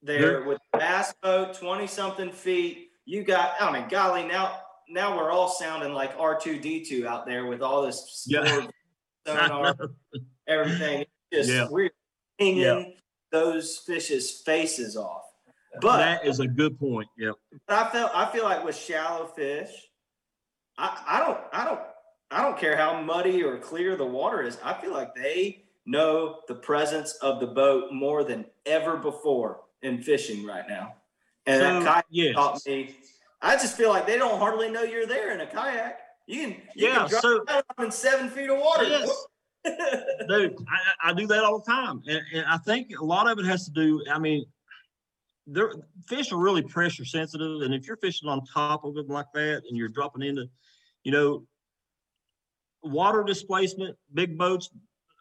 there 0.02 0.22
There- 0.22 0.44
with 0.44 0.60
bass 0.74 1.14
boat, 1.22 1.54
20 1.56 1.88
something 1.88 2.32
feet. 2.32 2.92
You 3.06 3.24
got, 3.24 3.56
I 3.60 3.72
mean, 3.72 3.90
golly, 3.90 4.26
now, 4.26 4.62
now 4.88 5.18
we're 5.18 5.32
all 5.32 5.50
sounding 5.50 5.94
like 5.94 6.16
R2D2 6.18 7.06
out 7.06 7.26
there 7.26 7.48
with 7.48 7.62
all 7.62 7.82
this 7.86 8.26
Yeah. 8.28 8.68
sonar, 9.26 9.76
everything. 10.48 11.06
It's 11.32 11.48
just, 11.48 11.50
Yeah. 11.50 11.68
we're 11.70 11.92
pinging 12.38 12.62
Yeah. 12.62 12.84
those 13.32 13.78
fish's 13.80 14.42
faces 14.42 14.96
off. 14.96 15.24
But 15.82 15.98
that 15.98 16.26
is 16.26 16.40
a 16.40 16.48
good 16.48 16.80
point. 16.80 17.08
Yep. 17.18 17.36
but 17.68 17.88
I 17.88 17.90
felt 17.92 18.12
I 18.14 18.26
feel 18.32 18.44
like 18.44 18.64
with 18.64 18.76
shallow 18.76 19.26
fish, 19.28 19.70
I, 20.78 20.98
I 21.08 21.20
don't 21.20 21.38
I 21.54 21.66
don't 21.66 21.80
I 22.32 22.42
don't 22.42 22.58
care 22.58 22.76
how 22.78 23.02
muddy 23.02 23.44
or 23.44 23.58
clear 23.58 23.96
the 23.96 24.06
water 24.06 24.42
is. 24.42 24.58
I 24.64 24.74
feel 24.74 24.92
like 24.94 25.14
they 25.16 25.64
know 25.86 26.42
the 26.48 26.56
presence 26.56 27.14
of 27.22 27.40
the 27.40 27.48
boat 27.48 27.92
more 27.92 28.24
than 28.24 28.46
ever 28.66 28.98
before 28.98 29.62
in 29.82 30.02
fishing 30.02 30.46
right 30.46 30.68
now. 30.68 30.94
And 31.46 31.62
that 31.62 31.82
So, 31.82 31.86
kayak 31.90 32.06
yes. 32.10 32.36
taught 32.36 32.62
me. 32.68 32.96
I 33.42 33.54
just 33.56 33.78
feel 33.78 33.90
like 33.90 34.06
they 34.06 34.18
don't 34.18 34.38
hardly 34.40 34.70
know 34.70 34.84
you're 34.84 35.08
there 35.08 35.32
in 35.34 35.42
a 35.42 35.48
kayak. 35.48 36.00
You 36.28 36.42
can 36.42 36.50
you 36.76 36.88
Yeah, 36.88 37.08
can 37.08 37.10
drop 37.10 37.22
so- 37.22 37.84
in 37.84 37.92
seven 37.92 38.30
feet 38.30 38.50
of 38.50 38.60
water. 38.60 38.84
Yes. 38.86 39.10
Dude, 40.28 40.56
I, 40.70 41.10
I 41.10 41.14
do 41.14 41.28
that 41.28 41.44
all 41.44 41.60
the 41.60 41.66
time. 41.72 42.02
And, 42.08 42.22
and 42.34 42.46
I 42.46 42.58
think 42.58 42.92
a 43.00 43.04
lot 43.04 43.28
of 43.30 43.40
it 43.40 43.46
has 43.46 43.66
to 43.66 43.72
do, 43.72 44.02
I 44.12 44.18
mean, 44.20 44.46
they're, 45.52 45.74
fish 46.08 46.32
are 46.32 46.38
really 46.38 46.62
pressure 46.62 47.06
sensitive. 47.06 47.62
And 47.62 47.74
if 47.74 47.88
you're 47.88 47.98
fishing 47.98 48.30
on 48.30 48.44
top 48.46 48.84
of 48.84 48.96
them 48.96 49.08
like 49.08 49.28
that 49.34 49.64
and 49.68 49.78
you're 49.78 49.90
dropping 49.90 50.24
into, 50.24 50.46
you 51.04 51.12
know, 51.12 51.46
water 52.84 53.24
displacement, 53.24 53.98
big 54.14 54.38
boats 54.38 54.70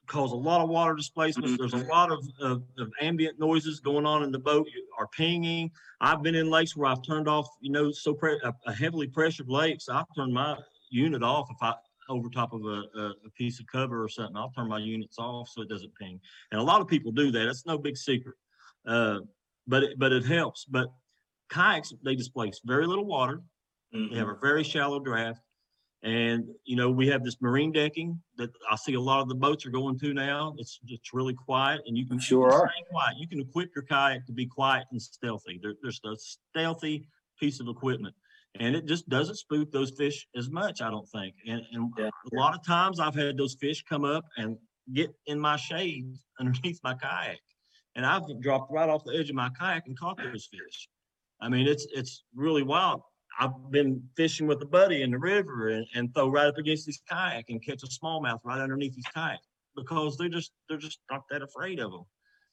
cause 0.06 0.32
a 0.32 0.36
lot 0.36 0.62
of 0.62 0.68
water 0.68 0.94
displacement. 0.94 1.58
There's 1.58 1.74
a 1.74 1.84
lot 1.86 2.10
of, 2.10 2.26
of, 2.40 2.62
of 2.78 2.90
ambient 3.00 3.38
noises 3.38 3.78
going 3.78 4.06
on 4.06 4.22
in 4.22 4.32
the 4.32 4.38
boat 4.38 4.66
You 4.74 4.86
are 4.98 5.06
pinging. 5.08 5.70
I've 6.00 6.22
been 6.22 6.34
in 6.34 6.48
lakes 6.48 6.76
where 6.76 6.90
I've 6.90 7.02
turned 7.02 7.28
off, 7.28 7.46
you 7.60 7.70
know, 7.70 7.92
so 7.92 8.14
pre- 8.14 8.40
a, 8.42 8.54
a 8.66 8.72
heavily 8.72 9.06
pressured 9.06 9.48
lakes. 9.48 9.88
I've 9.88 10.06
turned 10.16 10.32
my 10.32 10.56
unit 10.90 11.22
off 11.22 11.48
if 11.50 11.58
I 11.60 11.74
over 12.08 12.28
top 12.30 12.54
of 12.54 12.64
a, 12.64 12.84
a, 12.96 13.12
a 13.26 13.30
piece 13.36 13.60
of 13.60 13.66
cover 13.66 14.02
or 14.02 14.08
something. 14.08 14.36
I'll 14.36 14.50
turn 14.50 14.68
my 14.68 14.78
units 14.78 15.18
off 15.18 15.50
so 15.50 15.62
it 15.62 15.68
doesn't 15.68 15.94
ping. 16.00 16.18
And 16.52 16.60
a 16.60 16.64
lot 16.64 16.80
of 16.80 16.88
people 16.88 17.12
do 17.12 17.30
that. 17.30 17.48
It's 17.48 17.66
no 17.66 17.76
big 17.76 17.96
secret. 17.96 18.34
Uh, 18.86 19.18
but 19.68 19.84
it, 19.84 19.98
but 19.98 20.12
it 20.12 20.24
helps. 20.24 20.64
But 20.64 20.88
kayaks 21.50 21.92
they 22.04 22.16
displace 22.16 22.60
very 22.64 22.86
little 22.86 23.04
water. 23.04 23.42
They 23.92 24.16
have 24.16 24.28
a 24.28 24.32
mm-hmm. 24.32 24.46
very 24.46 24.64
shallow 24.64 25.00
draft. 25.00 25.40
And 26.04 26.44
you 26.64 26.76
know 26.76 26.90
we 26.90 27.08
have 27.08 27.24
this 27.24 27.36
marine 27.40 27.72
decking 27.72 28.20
that 28.36 28.50
I 28.70 28.76
see 28.76 28.94
a 28.94 29.00
lot 29.00 29.20
of 29.20 29.28
the 29.28 29.34
boats 29.34 29.66
are 29.66 29.70
going 29.70 29.98
to 29.98 30.14
now. 30.14 30.54
It's 30.56 30.78
it's 30.86 31.12
really 31.12 31.34
quiet, 31.34 31.80
and 31.86 31.98
you 31.98 32.06
can 32.06 32.20
Sure 32.20 32.46
you 32.46 32.52
can 32.52 32.60
are. 32.60 32.90
quiet. 32.90 33.16
You 33.18 33.26
can 33.26 33.40
equip 33.40 33.70
your 33.74 33.84
kayak 33.84 34.24
to 34.26 34.32
be 34.32 34.46
quiet 34.46 34.86
and 34.92 35.02
stealthy. 35.02 35.58
There, 35.60 35.74
there's 35.82 36.00
a 36.04 36.14
stealthy 36.16 37.08
piece 37.40 37.58
of 37.58 37.66
equipment, 37.66 38.14
and 38.60 38.76
it 38.76 38.86
just 38.86 39.08
doesn't 39.08 39.36
spook 39.36 39.72
those 39.72 39.90
fish 39.90 40.28
as 40.36 40.48
much. 40.50 40.82
I 40.82 40.88
don't 40.88 41.08
think. 41.08 41.34
And 41.48 41.62
and 41.72 41.92
a 41.98 42.10
lot 42.32 42.54
of 42.54 42.64
times 42.64 43.00
I've 43.00 43.16
had 43.16 43.36
those 43.36 43.56
fish 43.60 43.82
come 43.82 44.04
up 44.04 44.24
and 44.36 44.56
get 44.94 45.12
in 45.26 45.40
my 45.40 45.56
shade 45.56 46.14
underneath 46.38 46.78
my 46.84 46.94
kayak, 46.94 47.40
and 47.98 48.06
I've 48.06 48.40
dropped 48.40 48.72
right 48.72 48.88
off 48.88 49.02
the 49.04 49.18
edge 49.18 49.28
of 49.28 49.34
my 49.34 49.50
kayak 49.58 49.88
and 49.88 49.98
caught 49.98 50.18
those 50.18 50.48
fish. 50.52 50.88
I 51.42 51.48
mean, 51.48 51.66
it's 51.66 51.84
it's 51.92 52.22
really 52.34 52.62
wild. 52.62 53.02
I've 53.40 53.72
been 53.72 54.02
fishing 54.16 54.46
with 54.46 54.62
a 54.62 54.66
buddy 54.66 55.02
in 55.02 55.10
the 55.10 55.18
river 55.18 55.68
and, 55.70 55.84
and 55.94 56.14
throw 56.14 56.28
right 56.28 56.46
up 56.46 56.58
against 56.58 56.86
his 56.86 57.02
kayak 57.08 57.46
and 57.48 57.62
catch 57.62 57.82
a 57.82 57.86
smallmouth 57.86 58.38
right 58.44 58.60
underneath 58.60 58.94
his 58.94 59.04
kayak 59.12 59.40
because 59.76 60.16
they're 60.16 60.28
just 60.28 60.52
they're 60.68 60.78
just 60.78 61.00
not 61.10 61.24
that 61.28 61.42
afraid 61.42 61.80
of 61.80 61.90
them 61.90 62.04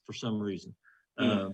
for 0.04 0.12
some 0.12 0.40
reason. 0.40 0.74
Mm. 1.20 1.50
Uh, 1.50 1.52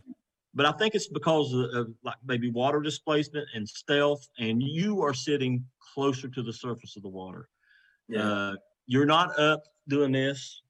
but 0.54 0.64
I 0.64 0.72
think 0.72 0.94
it's 0.94 1.08
because 1.08 1.52
of, 1.52 1.66
of 1.74 1.88
like 2.02 2.16
maybe 2.26 2.50
water 2.50 2.80
displacement 2.80 3.46
and 3.54 3.68
stealth, 3.68 4.26
and 4.38 4.62
you 4.62 5.02
are 5.02 5.14
sitting 5.14 5.64
closer 5.94 6.28
to 6.28 6.42
the 6.42 6.52
surface 6.52 6.96
of 6.96 7.02
the 7.02 7.10
water. 7.10 7.46
Uh, 8.18 8.54
you're 8.86 9.06
not 9.06 9.38
up 9.38 9.62
doing 9.88 10.12
this 10.12 10.62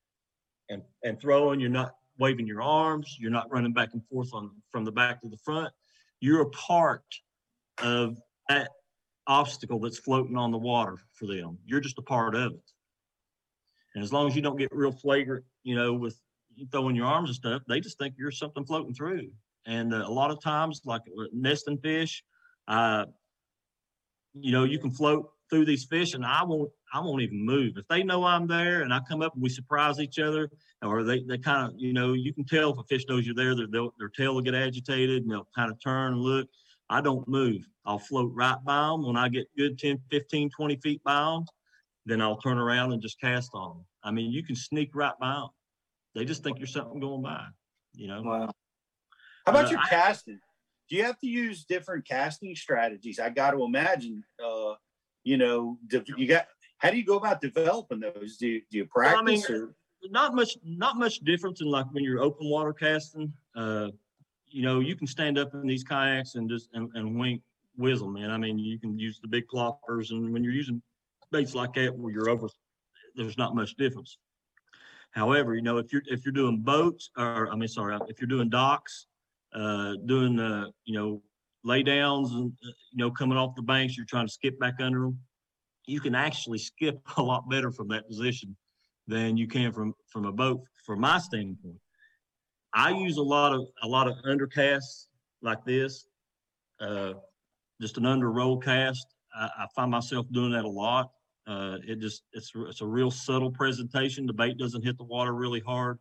and 0.71 0.83
and 1.05 1.21
throwing. 1.21 1.61
You're 1.61 1.71
not 1.71 1.95
waving 2.19 2.47
your 2.47 2.63
arms. 2.63 3.17
You're 3.19 3.31
not 3.31 3.51
running 3.51 3.73
back 3.73 3.91
and 3.93 4.05
forth 4.07 4.33
on 4.33 4.51
from 4.71 4.85
the 4.85 4.93
back 4.93 5.21
to 5.23 5.29
the 5.29 5.39
front. 5.39 5.73
You're 6.21 6.43
a 6.43 6.51
part 6.51 7.05
of 7.83 8.19
that 8.49 8.71
obstacle 9.27 9.79
that's 9.81 9.99
floating 9.99 10.37
on 10.37 10.51
the 10.51 10.59
water 10.59 10.99
for 11.15 11.27
them. 11.27 11.59
You're 11.65 11.81
just 11.81 11.99
a 11.99 12.03
part 12.03 12.35
of 12.35 12.53
it. 12.53 12.71
And 13.95 14.03
as 14.03 14.13
long 14.13 14.27
as 14.27 14.35
you 14.35 14.43
don't 14.43 14.59
get 14.59 14.69
real 14.73 14.93
flagrant, 14.93 15.45
you 15.65 15.75
know, 15.75 15.93
with 15.93 16.19
throwing 16.71 16.97
your 16.97 17.07
arms 17.07 17.31
and 17.31 17.37
stuff, 17.37 17.63
they 17.69 17.81
just 17.81 17.99
think 17.99 18.15
you're 18.19 18.31
something 18.31 18.65
floating 18.65 18.95
through. 18.95 19.31
And 19.67 19.95
uh, 19.95 20.05
a 20.07 20.11
lot 20.11 20.31
of 20.31 20.41
times, 20.41 20.83
like 20.85 21.03
uh, 21.19 21.25
nesting 21.33 21.79
fish, 21.79 22.25
uh, 22.69 23.07
you 24.35 24.53
know, 24.53 24.65
you 24.65 24.79
can 24.79 24.91
float 24.91 25.31
through 25.51 25.67
these 25.67 25.85
fish, 25.85 26.15
and 26.15 26.25
I 26.25 26.43
won't, 26.45 26.71
I 26.93 27.01
won't 27.01 27.23
even 27.23 27.45
move 27.45 27.79
if 27.79 27.89
they 27.89 28.03
know 28.03 28.25
I'm 28.25 28.47
there, 28.47 28.83
and 28.83 28.93
I 28.93 29.01
come 29.09 29.23
up 29.23 29.35
and 29.35 29.43
we 29.43 29.49
surprise 29.49 29.99
each 29.99 30.19
other, 30.19 30.51
or 30.83 31.03
they, 31.03 31.23
they 31.23 31.39
kind 31.39 31.69
of, 31.71 31.75
you 31.79 31.93
know, 31.93 32.13
you 32.13 32.35
can 32.35 32.45
tell 32.45 32.73
if 32.73 32.79
a 32.79 32.85
fish 32.85 33.05
knows 33.09 33.25
you're 33.25 33.35
there, 33.35 33.55
their, 33.55 33.67
their 33.99 34.09
tail 34.11 34.35
will 34.35 34.43
get 34.43 34.55
agitated, 34.55 35.23
and 35.23 35.31
they'll 35.31 35.49
kind 35.57 35.71
of 35.71 35.83
turn 35.83 36.13
and 36.13 36.21
look. 36.23 36.49
I 36.91 37.01
don't 37.01 37.27
move. 37.27 37.67
I'll 37.87 37.99
float 37.99 38.31
right 38.35 38.59
by 38.65 38.89
them. 38.89 39.07
When 39.07 39.17
I 39.17 39.31
get 39.31 39.47
good 39.57 39.79
10, 39.79 39.99
15, 40.11 40.51
20 40.51 40.77
feet 40.77 41.03
by 41.03 41.15
them, 41.25 41.47
then 42.05 42.21
I'll 42.21 42.37
turn 42.37 42.59
around 42.59 42.93
and 42.93 43.01
just 43.01 43.19
cast 43.21 43.51
on 43.55 43.77
them. 43.79 43.87
I 44.03 44.11
mean, 44.11 44.31
you 44.31 44.43
can 44.45 44.57
sneak 44.57 44.91
right 44.95 45.19
by 45.19 45.33
them. 45.35 45.49
They 46.15 46.27
just 46.27 46.43
think 46.43 46.59
you're 46.59 46.67
something 46.67 47.01
going 47.01 47.23
by, 47.23 47.47
you 47.95 48.09
know? 48.09 48.23
Wow. 48.23 48.51
How 49.47 49.53
about 49.53 49.67
Uh, 49.67 49.71
your 49.71 49.81
I- 49.81 49.89
casting? 49.89 50.41
Do 50.91 50.97
you 50.97 51.05
have 51.05 51.19
to 51.21 51.27
use 51.27 51.65
different 51.65 52.07
casting 52.07 52.55
strategies? 52.55 53.19
I 53.19 53.31
got 53.31 53.53
to 53.53 53.65
imagine. 53.65 54.23
Uh, 54.45 54.75
you 55.25 55.39
know, 55.39 55.79
you 56.19 56.27
got. 56.27 56.47
How 56.83 56.91
do 56.91 56.97
you 56.97 57.05
go 57.05 57.17
about 57.17 57.41
developing 57.41 58.01
those? 58.01 58.37
Do 58.39 58.49
you, 58.49 58.63
do 58.69 58.79
you 58.79 58.89
Well, 58.95 59.15
practice? 59.15 59.49
I 59.49 59.53
mean, 59.53 59.63
or? 59.63 59.75
not 60.11 60.35
much, 60.35 60.59
not 60.65 60.99
much 60.99 61.21
difference 61.21 61.61
in 61.61 61.69
like 61.69 61.87
when 61.93 62.03
you're 62.03 62.21
open 62.21 62.49
water 62.49 62.73
casting. 62.73 63.33
Uh, 63.55 63.89
you 64.49 64.63
know, 64.63 64.81
you 64.81 64.97
can 64.97 65.07
stand 65.07 65.39
up 65.39 65.55
in 65.55 65.65
these 65.65 65.85
kayaks 65.85 66.35
and 66.35 66.51
just 66.51 66.71
and, 66.75 66.91
and 66.95 67.19
wink, 67.19 67.41
whizzle, 67.77 68.09
man. 68.09 68.33
I 68.33 68.37
mean, 68.37 68.59
you 68.59 68.81
can 68.81 68.99
use 68.99 69.21
the 69.23 69.29
big 69.29 69.45
ploppers, 69.47 70.11
and 70.11 70.33
when 70.33 70.43
you're 70.43 70.53
using 70.53 70.83
baits 71.31 71.55
like 71.55 71.73
that 71.75 71.97
where 71.97 72.13
you're 72.13 72.29
over, 72.29 72.49
there's 73.15 73.39
not 73.39 73.55
much 73.55 73.77
difference. 73.77 74.19
However, 75.13 75.55
you 75.55 75.63
know, 75.63 75.79
if 75.79 75.93
you're 75.93 76.03
if 76.07 76.25
you're 76.25 76.33
doing 76.33 76.63
boats, 76.63 77.11
or 77.17 77.49
I 77.49 77.55
mean, 77.55 77.69
sorry, 77.69 77.97
if 78.09 78.21
you're 78.21 78.27
doing 78.27 78.51
docks, 78.51 79.07
uh, 79.55 79.95
doing 80.07 80.35
the 80.35 80.73
you 80.85 80.99
know, 80.99 81.23
lay 81.63 81.85
downs 81.85 82.33
and 82.33 82.53
uh, 82.67 82.73
you 82.91 82.99
know, 82.99 83.11
coming 83.13 83.39
off 83.39 83.55
the 83.55 83.63
banks, 83.63 83.97
you're 83.97 84.05
trying 84.05 84.27
to 84.27 84.33
skip 84.33 84.59
back 84.59 84.75
under 84.81 85.03
them. 85.03 85.19
You 85.87 86.01
can 86.01 86.15
actually 86.15 86.59
skip 86.59 87.01
a 87.17 87.23
lot 87.23 87.49
better 87.49 87.71
from 87.71 87.89
that 87.89 88.07
position 88.07 88.57
than 89.07 89.37
you 89.37 89.49
can 89.49 89.73
from 89.73 89.95
from 90.09 90.25
a 90.25 90.33
boat. 90.33 90.61
From 90.87 91.01
my 91.01 91.19
standpoint, 91.19 91.79
I 92.75 92.91
use 92.91 93.17
a 93.17 93.23
lot 93.23 93.53
of 93.53 93.67
a 93.83 93.89
lot 93.89 94.09
of 94.09 94.15
undercasts 94.27 95.07
like 95.43 95.65
this, 95.65 96.07
uh, 96.81 97.15
just 97.81 97.99
an 97.99 98.07
under 98.07 98.31
roll 98.31 98.59
cast. 98.59 99.07
I, 99.35 99.51
I 99.59 99.67
find 99.75 99.91
myself 99.91 100.27
doing 100.33 100.53
that 100.53 100.65
a 100.65 100.69
lot. 100.69 101.11
Uh, 101.47 101.79
it 101.87 101.99
just 101.99 102.23
it's 102.33 102.53
it's 102.55 102.81
a 102.81 102.87
real 102.87 103.11
subtle 103.11 103.51
presentation. 103.51 104.27
The 104.27 104.33
bait 104.33 104.59
doesn't 104.59 104.85
hit 104.85 104.97
the 104.99 105.05
water 105.05 105.35
really 105.35 105.61
hard. 105.61 105.99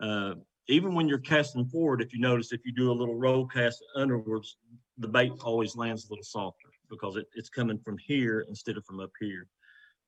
Uh, 0.00 0.34
even 0.68 0.94
when 0.94 1.08
you're 1.08 1.18
casting 1.18 1.64
forward, 1.64 2.02
if 2.02 2.12
you 2.12 2.20
notice, 2.20 2.52
if 2.52 2.60
you 2.64 2.72
do 2.72 2.92
a 2.92 2.94
little 2.94 3.16
roll 3.16 3.46
cast 3.46 3.82
underwards, 3.96 4.58
the 4.98 5.08
bait 5.08 5.32
always 5.42 5.74
lands 5.74 6.06
a 6.06 6.12
little 6.12 6.22
softer 6.22 6.68
because 6.90 7.16
it, 7.16 7.26
it's 7.34 7.48
coming 7.48 7.78
from 7.78 7.98
here 7.98 8.44
instead 8.48 8.76
of 8.76 8.84
from 8.84 9.00
up 9.00 9.10
here. 9.20 9.46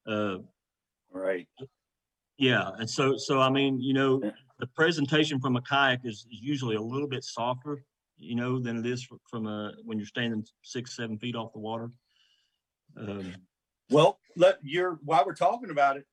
Uh, 0.07 0.39
right. 1.12 1.48
Yeah, 2.39 2.70
and 2.78 2.89
so 2.89 3.16
so 3.16 3.40
I 3.40 3.51
mean, 3.51 3.81
you 3.81 3.93
know, 3.93 4.20
the 4.59 4.66
presentation 4.69 5.40
from 5.40 5.57
a 5.57 5.62
kayak 5.62 6.01
is, 6.05 6.27
is 6.32 6.40
usually 6.40 6.77
a 6.77 6.81
little 6.81 7.09
bit 7.09 7.23
softer, 7.23 7.85
you 8.16 8.35
know, 8.35 8.59
than 8.59 8.78
it 8.78 8.86
is 8.86 9.05
fr- 9.05 9.16
from 9.28 9.47
a 9.47 9.73
when 9.85 9.98
you're 9.98 10.07
standing 10.07 10.44
six 10.62 10.97
seven 10.97 11.19
feet 11.19 11.36
off 11.36 11.52
the 11.52 11.59
water. 11.59 11.90
Um, 12.97 13.35
Well, 13.90 14.20
let 14.36 14.59
you're 14.62 14.98
while 15.05 15.24
we're 15.27 15.35
talking 15.35 15.70
about 15.70 15.97
it, 15.98 16.07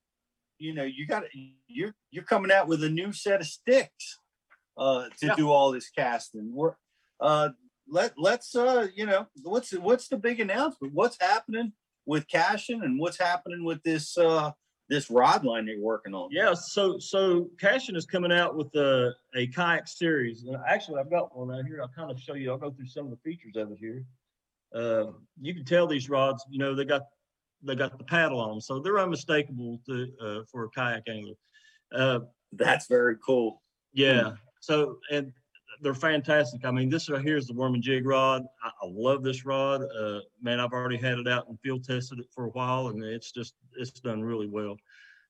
you 0.58 0.74
know, 0.74 0.84
you 0.84 1.06
got 1.06 1.22
you're 1.66 1.94
you're 2.10 2.24
coming 2.24 2.52
out 2.52 2.68
with 2.68 2.84
a 2.84 2.90
new 2.90 3.12
set 3.12 3.40
of 3.40 3.46
sticks 3.46 4.18
uh 4.76 5.04
to 5.20 5.26
Yeah. 5.26 5.34
do 5.34 5.50
all 5.50 5.72
this 5.72 5.88
casting. 5.88 6.52
We're 6.54 6.74
uh 7.20 7.50
let 7.90 8.12
let's 8.18 8.54
uh 8.54 8.88
you 8.94 9.06
know 9.06 9.26
what's 9.42 9.72
what's 9.72 10.08
the 10.08 10.16
big 10.16 10.40
announcement? 10.40 10.94
What's 10.94 11.16
happening 11.20 11.72
with 12.06 12.28
Cashion 12.28 12.82
and 12.82 12.98
what's 12.98 13.18
happening 13.18 13.64
with 13.64 13.82
this 13.82 14.16
uh 14.18 14.50
this 14.88 15.10
rod 15.10 15.44
line 15.44 15.66
you're 15.66 15.80
working 15.80 16.14
on? 16.14 16.28
Yeah, 16.32 16.54
so 16.54 16.98
so 16.98 17.48
Cashion 17.60 17.96
is 17.96 18.06
coming 18.06 18.32
out 18.32 18.56
with 18.56 18.74
a, 18.74 19.12
a 19.34 19.46
kayak 19.48 19.86
series. 19.86 20.44
And 20.44 20.56
actually, 20.66 21.00
I've 21.00 21.10
got 21.10 21.36
one 21.36 21.54
out 21.54 21.66
here. 21.66 21.80
I'll 21.82 21.88
kind 21.88 22.10
of 22.10 22.18
show 22.20 22.34
you. 22.34 22.50
I'll 22.50 22.58
go 22.58 22.70
through 22.70 22.86
some 22.86 23.04
of 23.06 23.10
the 23.10 23.18
features 23.18 23.56
of 23.56 23.70
it 23.72 23.78
here. 23.78 24.04
Uh, 24.74 25.12
you 25.40 25.54
can 25.54 25.64
tell 25.64 25.86
these 25.86 26.08
rods, 26.10 26.44
you 26.50 26.58
know, 26.58 26.74
they 26.74 26.84
got 26.84 27.02
they 27.62 27.74
got 27.74 27.96
the 27.98 28.04
paddle 28.04 28.40
on 28.40 28.50
them, 28.50 28.60
so 28.60 28.78
they're 28.78 28.98
unmistakable 28.98 29.80
to 29.86 30.08
uh, 30.22 30.40
for 30.50 30.64
a 30.64 30.70
kayak 30.70 31.02
angler. 31.08 31.34
Uh, 31.94 32.20
That's 32.52 32.86
very 32.86 33.16
cool. 33.24 33.62
yeah. 33.92 34.32
So 34.60 34.98
and 35.10 35.32
they're 35.82 35.94
fantastic. 35.94 36.64
I 36.64 36.70
mean, 36.70 36.88
this 36.88 37.08
right 37.08 37.22
here 37.22 37.36
is 37.36 37.46
the 37.46 37.54
worm 37.54 37.74
and 37.74 37.82
jig 37.82 38.06
rod. 38.06 38.42
I, 38.62 38.68
I 38.68 38.86
love 38.86 39.22
this 39.22 39.44
rod. 39.44 39.82
Uh, 39.82 40.20
man, 40.42 40.60
I've 40.60 40.72
already 40.72 40.96
had 40.96 41.18
it 41.18 41.28
out 41.28 41.48
and 41.48 41.58
field 41.60 41.84
tested 41.84 42.18
it 42.18 42.26
for 42.34 42.46
a 42.46 42.50
while, 42.50 42.88
and 42.88 43.02
it's 43.04 43.32
just 43.32 43.54
it's 43.76 43.90
done 43.92 44.22
really 44.22 44.46
well. 44.48 44.76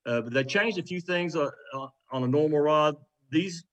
Uh, 0.06 0.22
but 0.22 0.32
they 0.32 0.44
changed 0.44 0.78
a 0.78 0.82
few 0.82 1.00
things 1.00 1.36
uh, 1.36 1.50
uh, 1.74 1.88
on 2.10 2.24
a 2.24 2.28
normal 2.28 2.60
rod. 2.60 2.96
These 3.30 3.64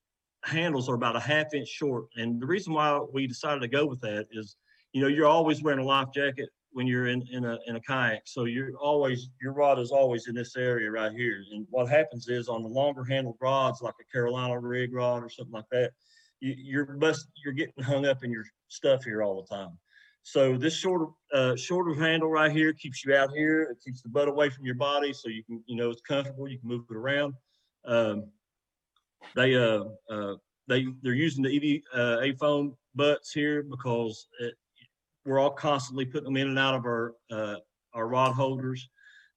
handles 0.44 0.90
are 0.90 0.96
about 0.96 1.16
a 1.16 1.20
half 1.20 1.54
inch 1.54 1.68
short, 1.68 2.06
and 2.18 2.42
the 2.42 2.46
reason 2.46 2.74
why 2.74 3.00
we 3.14 3.28
decided 3.28 3.62
to 3.62 3.68
go 3.68 3.86
with 3.86 4.02
that 4.02 4.28
is, 4.32 4.58
you 4.92 5.02
know, 5.02 5.08
you're 5.08 5.28
always 5.28 5.64
wearing 5.64 5.80
a 5.80 5.86
life 5.86 6.10
jacket 6.14 6.50
when 6.72 6.88
you're 6.88 7.08
in 7.08 7.26
in 7.32 7.46
a 7.46 7.58
in 7.68 7.78
a 7.78 7.82
kayak, 7.82 8.24
so 8.26 8.44
you're 8.44 8.76
always 8.76 9.30
your 9.42 9.54
rod 9.54 9.80
is 9.80 9.92
always 9.92 10.28
in 10.28 10.36
this 10.36 10.58
area 10.58 10.92
right 10.92 11.14
here. 11.14 11.42
And 11.54 11.66
what 11.70 11.88
happens 11.88 12.28
is 12.28 12.50
on 12.50 12.64
the 12.64 12.70
longer 12.70 13.06
handled 13.06 13.38
rods, 13.40 13.82
like 13.82 13.94
a 14.02 14.12
Carolina 14.12 14.60
rig 14.60 14.94
rod 14.94 15.24
or 15.24 15.30
something 15.30 15.54
like 15.54 15.70
that, 15.72 15.92
you, 16.40 16.56
you're 16.58 16.86
bust 16.86 17.28
you're 17.44 17.54
getting 17.54 17.84
hung 17.84 18.06
up 18.06 18.24
in 18.24 18.32
your 18.32 18.46
stuff 18.68 19.04
here 19.04 19.24
all 19.24 19.42
the 19.42 19.56
time. 19.56 19.78
So 20.24 20.58
this 20.58 20.76
shorter 20.76 21.06
uh, 21.34 21.56
shorter 21.56 21.94
handle 21.94 22.30
right 22.30 22.52
here 22.52 22.74
keeps 22.74 23.06
you 23.06 23.14
out 23.14 23.32
here. 23.32 23.64
It 23.64 23.78
keeps 23.84 24.02
the 24.02 24.10
butt 24.10 24.28
away 24.28 24.50
from 24.50 24.66
your 24.66 24.76
body, 24.76 25.14
so 25.14 25.30
you 25.30 25.44
can 25.44 25.64
you 25.68 25.76
know 25.76 25.90
it's 25.90 26.02
comfortable. 26.02 26.48
You 26.48 26.60
can 26.60 26.70
move 26.70 26.86
it 26.90 26.96
around. 26.96 27.36
Um, 27.86 28.28
they 29.36 29.56
uh, 29.56 29.84
uh, 30.10 30.36
they 30.68 30.88
they're 31.04 31.14
using 31.14 31.44
the 31.44 31.84
EV 31.94 31.98
uh, 31.98 32.22
A 32.22 32.34
foam 32.34 32.76
butts 32.96 33.32
here 33.32 33.64
because 33.64 34.28
it, 34.40 34.56
we're 35.26 35.40
all 35.40 35.52
constantly 35.52 36.06
putting 36.06 36.26
them 36.26 36.38
in 36.38 36.48
and 36.48 36.60
out 36.60 36.76
of 36.76 36.86
our 36.86 37.14
uh, 37.32 37.56
our 37.94 38.08
rod 38.08 38.34
holders. 38.34 38.90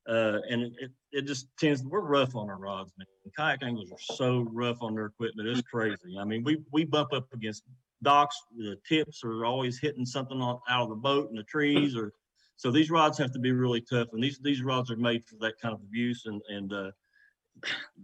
Uh, 0.09 0.39
and 0.49 0.63
it, 0.79 0.91
it, 1.13 1.27
just 1.27 1.49
tends, 1.59 1.83
we're 1.85 2.01
rough 2.01 2.35
on 2.37 2.49
our 2.49 2.59
rods, 2.59 2.93
man. 2.99 3.07
Kayak 3.37 3.63
anglers 3.63 3.91
are 3.93 4.15
so 4.17 4.47
rough 4.51 4.79
on 4.81 4.95
their 4.95 5.07
equipment. 5.07 5.49
It's 5.49 5.63
crazy. 5.63 6.17
I 6.19 6.25
mean, 6.25 6.43
we, 6.45 6.59
we 6.73 6.85
bump 6.85 7.13
up 7.13 7.27
against 7.33 7.65
docks. 8.03 8.37
The 8.57 8.77
tips 8.89 9.23
are 9.25 9.45
always 9.45 9.79
hitting 9.79 10.07
something 10.07 10.41
out 10.41 10.63
of 10.69 10.89
the 10.89 10.95
boat 10.95 11.29
and 11.31 11.39
the 11.39 11.45
trees 11.45 11.97
or, 11.97 12.13
so 12.57 12.71
these 12.73 12.91
rods 12.91 13.17
have 13.19 13.33
to 13.33 13.39
be 13.39 13.53
really 13.53 13.81
tough. 13.81 14.09
And 14.13 14.23
these, 14.23 14.41
these 14.41 14.63
rods 14.63 14.91
are 14.91 14.97
made 14.97 15.25
for 15.25 15.37
that 15.41 15.61
kind 15.61 15.75
of 15.75 15.81
abuse 15.81 16.27
and, 16.27 16.41
and, 16.49 16.73
uh, 16.73 16.91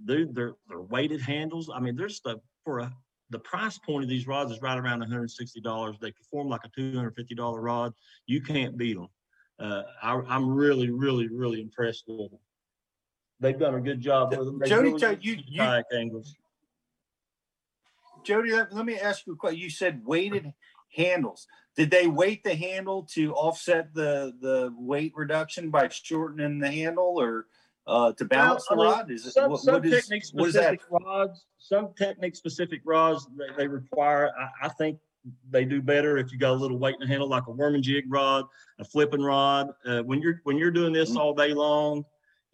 dude, 0.04 0.34
they're, 0.34 0.54
they're 0.68 0.80
weighted 0.80 1.20
handles. 1.20 1.70
I 1.74 1.80
mean, 1.80 1.96
there's 1.96 2.16
stuff 2.16 2.38
for 2.64 2.80
a, 2.80 2.92
the 3.30 3.38
price 3.40 3.78
point 3.78 4.04
of 4.04 4.08
these 4.08 4.26
rods 4.26 4.52
is 4.52 4.62
right 4.62 4.78
around 4.78 5.02
$160. 5.02 6.00
They 6.00 6.12
perform 6.12 6.48
like 6.48 6.60
a 6.64 6.80
$250 6.80 7.62
rod. 7.62 7.92
You 8.26 8.40
can't 8.40 8.76
beat 8.76 8.96
them. 8.96 9.08
Uh, 9.58 9.82
I, 10.02 10.20
I'm 10.28 10.48
really, 10.48 10.90
really, 10.90 11.28
really 11.28 11.60
impressed 11.60 12.04
with 12.06 12.30
them. 12.30 12.38
They've 13.40 13.58
done 13.58 13.74
a 13.74 13.80
good 13.80 14.00
job 14.00 14.30
with 14.30 14.46
them. 14.46 14.58
They 14.58 14.68
Jody, 14.68 14.88
really 14.88 15.00
tell 15.00 15.12
you- 15.12 15.36
keep 15.36 15.44
you- 15.48 15.82
angles. 15.92 16.36
Jody, 18.24 18.52
let, 18.52 18.72
let 18.72 18.86
me 18.86 18.98
ask 18.98 19.26
you 19.26 19.34
a 19.34 19.36
question. 19.36 19.60
You 19.60 19.68
said 19.68 20.04
weighted 20.04 20.52
handles. 20.94 21.46
Did 21.76 21.90
they 21.90 22.06
weight 22.06 22.42
the 22.42 22.54
handle 22.54 23.02
to 23.12 23.34
offset 23.34 23.92
the 23.92 24.32
the 24.40 24.72
weight 24.78 25.12
reduction 25.14 25.70
by 25.70 25.88
shortening 25.88 26.58
the 26.58 26.70
handle 26.70 27.20
or 27.20 27.46
uh, 27.86 28.12
to 28.12 28.24
balance 28.24 28.66
the 28.68 28.76
Well, 28.76 28.86
I 28.86 28.90
mean, 28.92 28.98
rod? 29.00 29.10
Is 29.10 29.26
it 29.26 29.32
some, 29.32 29.50
what, 29.50 29.60
some 29.60 29.74
what 29.74 29.86
is 29.86 29.92
technique 30.06 30.22
what 30.32 30.48
is 30.48 30.54
that? 30.54 30.62
specific 30.62 30.80
rods, 30.90 31.44
some 31.58 31.88
technique 31.98 32.36
specific 32.36 32.80
rods 32.86 33.26
they, 33.36 33.44
they 33.58 33.66
require. 33.68 34.32
I, 34.38 34.66
I 34.66 34.68
think 34.70 34.98
they 35.50 35.64
do 35.66 35.82
better 35.82 36.16
if 36.16 36.32
you 36.32 36.38
got 36.38 36.52
a 36.52 36.54
little 36.54 36.78
weight 36.78 36.94
in 36.94 37.00
the 37.00 37.06
handle, 37.06 37.28
like 37.28 37.46
a 37.46 37.50
worm 37.50 37.74
and 37.74 37.84
jig 37.84 38.04
rod, 38.08 38.46
a 38.78 38.84
flipping 38.84 39.22
rod. 39.22 39.68
Uh, 39.84 40.02
when 40.02 40.22
you're 40.22 40.40
when 40.44 40.56
you're 40.56 40.70
doing 40.70 40.94
this 40.94 41.14
all 41.16 41.34
day 41.34 41.52
long, 41.52 42.04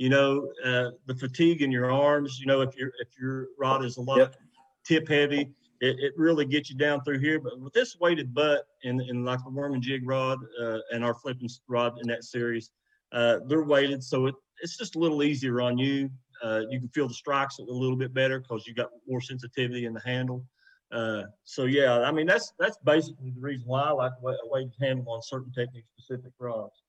you 0.00 0.08
know 0.08 0.48
uh, 0.64 0.90
the 1.04 1.14
fatigue 1.14 1.60
in 1.60 1.70
your 1.70 1.92
arms. 1.92 2.38
You 2.40 2.46
know 2.46 2.62
if 2.62 2.74
your 2.74 2.90
if 3.00 3.08
your 3.20 3.48
rod 3.58 3.84
is 3.84 3.98
a 3.98 4.00
lot 4.00 4.34
tip 4.82 5.06
heavy, 5.06 5.42
it, 5.82 5.96
it 6.00 6.14
really 6.16 6.46
gets 6.46 6.70
you 6.70 6.76
down 6.76 7.04
through 7.04 7.18
here. 7.18 7.38
But 7.38 7.60
with 7.60 7.74
this 7.74 7.98
weighted 8.00 8.32
butt 8.32 8.64
and, 8.82 8.98
and 9.02 9.26
like 9.26 9.40
the 9.44 9.50
worm 9.50 9.74
and 9.74 9.82
jig 9.82 10.08
rod 10.08 10.38
uh, 10.58 10.78
and 10.92 11.04
our 11.04 11.14
flipping 11.14 11.50
rod 11.68 11.98
in 12.00 12.08
that 12.08 12.24
series, 12.24 12.70
uh, 13.12 13.40
they're 13.46 13.62
weighted, 13.62 14.02
so 14.02 14.24
it, 14.26 14.34
it's 14.62 14.78
just 14.78 14.96
a 14.96 14.98
little 14.98 15.22
easier 15.22 15.60
on 15.60 15.76
you. 15.76 16.08
Uh, 16.42 16.62
you 16.70 16.80
can 16.80 16.88
feel 16.88 17.06
the 17.06 17.12
strikes 17.12 17.58
a 17.58 17.62
little 17.62 17.96
bit 17.96 18.14
better 18.14 18.40
because 18.40 18.66
you 18.66 18.72
got 18.72 18.88
more 19.06 19.20
sensitivity 19.20 19.84
in 19.84 19.92
the 19.92 20.00
handle. 20.00 20.46
Uh, 20.90 21.24
so 21.44 21.66
yeah, 21.66 22.00
I 22.00 22.10
mean 22.10 22.26
that's 22.26 22.54
that's 22.58 22.78
basically 22.84 23.32
the 23.32 23.40
reason 23.40 23.68
why 23.68 23.82
I 23.82 23.90
like 23.90 24.12
the 24.18 24.26
way- 24.26 24.38
a 24.42 24.48
weighted 24.48 24.72
handle 24.80 25.12
on 25.12 25.20
certain 25.22 25.52
technique 25.52 25.84
specific 25.98 26.32
rods. 26.38 26.82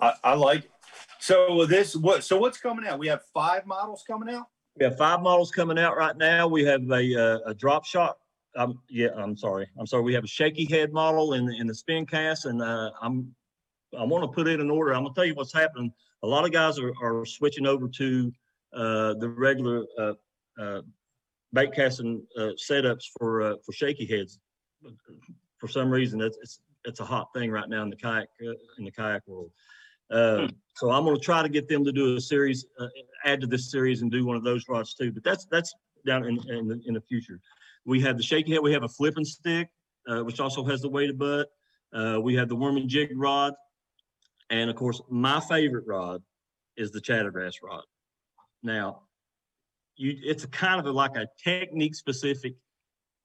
I, 0.00 0.12
I 0.24 0.34
like 0.34 0.64
it. 0.64 0.70
So 1.20 1.66
this 1.66 1.96
what? 1.96 2.24
So 2.24 2.38
what's 2.38 2.58
coming 2.58 2.86
out? 2.86 2.98
We 2.98 3.08
have 3.08 3.22
five 3.34 3.66
models 3.66 4.04
coming 4.06 4.34
out. 4.34 4.46
We 4.78 4.84
have 4.84 4.96
five 4.96 5.22
models 5.22 5.50
coming 5.50 5.78
out 5.78 5.96
right 5.96 6.16
now. 6.16 6.46
We 6.46 6.64
have 6.64 6.88
a, 6.90 7.20
uh, 7.20 7.50
a 7.50 7.54
drop 7.54 7.84
shot. 7.84 8.18
Um, 8.56 8.80
yeah, 8.88 9.08
I'm 9.16 9.36
sorry. 9.36 9.68
I'm 9.78 9.86
sorry. 9.86 10.02
We 10.04 10.14
have 10.14 10.24
a 10.24 10.28
shaky 10.28 10.64
head 10.64 10.92
model 10.92 11.34
in 11.34 11.52
in 11.52 11.66
the 11.66 11.74
spin 11.74 12.06
cast 12.06 12.44
and, 12.44 12.62
uh, 12.62 12.90
I'm, 13.02 13.34
I 13.98 14.04
want 14.04 14.22
to 14.22 14.28
put 14.28 14.46
it 14.46 14.60
in 14.60 14.70
order. 14.70 14.94
I'm 14.94 15.02
gonna 15.02 15.14
tell 15.14 15.24
you 15.24 15.34
what's 15.34 15.52
happening. 15.52 15.92
A 16.22 16.26
lot 16.26 16.44
of 16.44 16.52
guys 16.52 16.78
are, 16.78 16.92
are 17.02 17.24
switching 17.24 17.66
over 17.66 17.88
to, 17.88 18.32
uh, 18.72 19.14
the 19.14 19.28
regular, 19.28 19.84
uh, 19.98 20.14
uh, 20.60 20.82
bait 21.52 21.72
casting, 21.74 22.22
uh, 22.36 22.50
setups 22.56 23.04
for, 23.18 23.42
uh, 23.42 23.54
for 23.64 23.72
shaky 23.72 24.06
heads. 24.06 24.38
For 25.58 25.68
some 25.68 25.90
reason, 25.90 26.20
it's, 26.20 26.38
it's, 26.40 26.60
it's 26.84 27.00
a 27.00 27.04
hot 27.04 27.28
thing 27.34 27.50
right 27.50 27.68
now 27.68 27.82
in 27.82 27.90
the 27.90 27.96
kayak, 27.96 28.28
uh, 28.42 28.52
in 28.78 28.84
the 28.84 28.90
kayak 28.90 29.22
world. 29.26 29.50
Uh, 30.10 30.48
so 30.74 30.90
I'm 30.90 31.04
gonna 31.04 31.18
try 31.18 31.42
to 31.42 31.48
get 31.48 31.68
them 31.68 31.84
to 31.84 31.92
do 31.92 32.16
a 32.16 32.20
series, 32.20 32.66
uh, 32.80 32.86
add 33.24 33.40
to 33.42 33.46
this 33.46 33.70
series 33.70 34.02
and 34.02 34.10
do 34.10 34.24
one 34.24 34.36
of 34.36 34.44
those 34.44 34.64
rods 34.68 34.94
too. 34.94 35.12
But 35.12 35.22
that's 35.22 35.46
that's 35.50 35.74
down 36.06 36.24
in 36.24 36.38
in 36.50 36.68
the, 36.68 36.80
in 36.86 36.94
the 36.94 37.00
future. 37.00 37.40
We 37.84 38.00
have 38.02 38.16
the 38.16 38.22
shaky 38.22 38.52
head. 38.52 38.60
We 38.62 38.72
have 38.72 38.84
a 38.84 38.88
flipping 38.88 39.24
stick, 39.24 39.68
uh, 40.08 40.20
which 40.20 40.40
also 40.40 40.64
has 40.64 40.80
the 40.80 40.88
weighted 40.88 41.18
butt. 41.18 41.48
Uh, 41.92 42.18
we 42.22 42.34
have 42.36 42.48
the 42.48 42.56
worm 42.56 42.76
and 42.76 42.88
jig 42.88 43.10
rod, 43.16 43.54
and 44.50 44.70
of 44.70 44.76
course, 44.76 45.00
my 45.10 45.40
favorite 45.40 45.84
rod 45.86 46.22
is 46.76 46.90
the 46.90 47.00
chattergrass 47.00 47.56
rod. 47.62 47.84
Now, 48.62 49.02
you 49.96 50.16
it's 50.22 50.44
a 50.44 50.48
kind 50.48 50.80
of 50.80 50.86
a, 50.86 50.92
like 50.92 51.16
a 51.16 51.26
technique 51.42 51.94
specific 51.94 52.54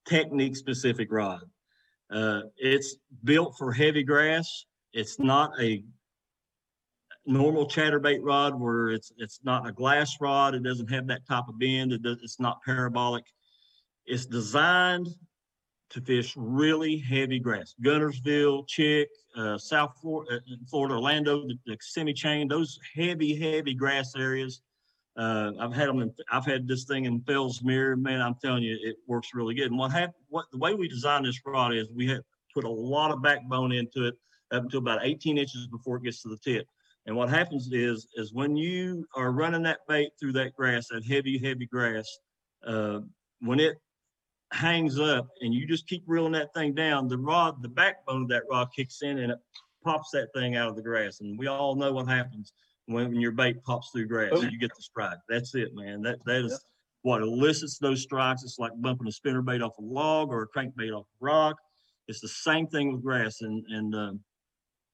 technique 0.06 0.58
specific 0.58 1.12
rod. 1.12 1.42
Uh, 2.14 2.42
it's 2.58 2.98
built 3.24 3.56
for 3.58 3.72
heavy 3.72 4.04
grass. 4.04 4.66
It's 4.94 5.20
not 5.20 5.52
a 5.60 5.84
normal 7.26 7.68
chatterbait 7.68 8.20
rod 8.22 8.60
where 8.60 8.90
it's 8.90 9.12
it's 9.18 9.40
not 9.44 9.68
a 9.68 9.72
glass 9.72 10.18
rod. 10.22 10.54
It 10.54 10.64
doesn't 10.64 10.92
have 10.92 11.08
that 11.08 11.26
type 11.28 11.46
of 11.48 11.58
bend. 11.58 11.92
It 11.94 12.04
does, 12.04 12.20
it's 12.22 12.40
not 12.40 12.62
parabolic. 12.64 13.24
It's 14.06 14.26
designed 14.26 15.08
to 15.90 16.02
fish 16.02 16.34
really 16.36 16.98
heavy 16.98 17.40
grass. 17.40 17.76
Guntersville, 17.84 18.68
Chick, 18.68 19.10
uh, 19.38 19.58
South 19.58 19.96
Florida, 20.02 20.38
uh, 20.38 20.56
Florida, 20.70 20.96
Orlando, 20.96 21.48
the, 21.48 21.58
the 21.66 21.78
Kissimmee 21.78 22.14
chain, 22.14 22.48
those 22.48 22.80
heavy, 22.96 23.36
heavy 23.36 23.74
grass 23.74 24.16
areas. 24.16 24.62
Uh, 25.16 25.52
I've 25.60 25.74
had 25.74 25.90
them. 25.90 26.02
In, 26.02 26.14
I've 26.32 26.46
had 26.46 26.68
this 26.68 26.86
thing 26.86 27.06
in 27.06 27.22
Fellsmere. 27.22 28.00
Man, 28.00 28.22
I'm 28.22 28.36
telling 28.44 28.64
you, 28.64 28.78
it 28.82 28.96
works 29.08 29.30
really 29.34 29.54
good. 29.54 29.68
And 29.68 29.78
what 29.78 29.92
happened? 29.92 30.24
What 30.30 30.46
the 30.52 30.58
way 30.58 30.74
we 30.74 30.88
designed 30.88 31.26
this 31.26 31.40
rod 31.46 31.74
is 31.74 31.88
we 31.92 32.08
had 32.08 32.22
put 32.54 32.64
a 32.64 32.70
lot 32.70 33.12
of 33.12 33.22
backbone 33.22 33.72
into 33.72 34.08
it 34.08 34.16
up 34.52 34.64
until 34.64 34.80
about 34.80 35.00
18 35.04 35.38
inches 35.38 35.68
before 35.68 35.98
it 35.98 36.04
gets 36.04 36.22
to 36.24 36.30
the 36.30 36.38
tip. 36.38 36.66
And 37.06 37.16
what 37.16 37.30
happens 37.30 37.70
is, 37.72 38.08
is 38.16 38.34
when 38.34 38.56
you 38.56 39.06
are 39.16 39.32
running 39.32 39.64
that 39.64 39.80
bait 39.88 40.12
through 40.20 40.34
that 40.34 40.56
grass, 40.56 40.88
that 40.90 41.06
heavy, 41.06 41.38
heavy 41.38 41.66
grass, 41.66 42.08
uh, 42.66 43.00
when 43.42 43.60
it 43.60 43.78
hangs 44.52 45.00
up 45.00 45.28
and 45.42 45.54
you 45.54 45.68
just 45.68 45.88
keep 45.88 46.04
reeling 46.08 46.32
that 46.32 46.54
thing 46.54 46.74
down, 46.74 47.08
the 47.08 47.18
rod, 47.18 47.62
the 47.62 47.68
backbone 47.68 48.24
of 48.24 48.30
that 48.30 48.44
rod 48.50 48.70
kicks 48.76 49.02
in 49.02 49.20
and 49.20 49.34
it 49.34 49.40
pops 49.84 50.12
that 50.12 50.30
thing 50.34 50.56
out 50.56 50.70
of 50.70 50.76
the 50.76 50.82
grass. 50.82 51.20
And 51.20 51.38
we 51.38 51.48
all 51.48 51.76
know 51.76 51.92
what 51.92 52.08
happens 52.08 52.54
when, 52.88 53.10
when 53.10 53.22
your 53.22 53.32
bait 53.32 53.64
pops 53.64 53.90
through 53.92 54.08
grass. 54.08 54.32
Oh. 54.34 54.42
You 54.42 54.60
get 54.60 54.76
the 54.76 54.82
strike. 54.82 55.18
That's 55.30 55.56
it, 55.56 55.74
man. 55.74 56.02
That 56.02 56.20
that 56.26 56.46
is 56.46 56.64
what 57.02 57.22
elicits 57.22 57.78
those 57.78 58.02
strikes. 58.02 58.44
It's 58.44 58.60
like 58.60 58.72
bumping 58.82 59.08
a 59.08 59.12
spinner 59.12 59.42
bait 59.42 59.62
off 59.62 59.78
a 59.78 59.82
log 59.82 60.30
or 60.30 60.44
a 60.44 60.48
crankbait 60.48 60.96
off 60.98 61.06
a 61.22 61.26
rock. 61.26 61.58
It's 62.08 62.20
the 62.20 62.28
same 62.28 62.68
thing 62.68 62.92
with 62.92 63.04
grass, 63.04 63.42
and 63.42 63.64
and 63.70 63.96
um, 63.96 64.20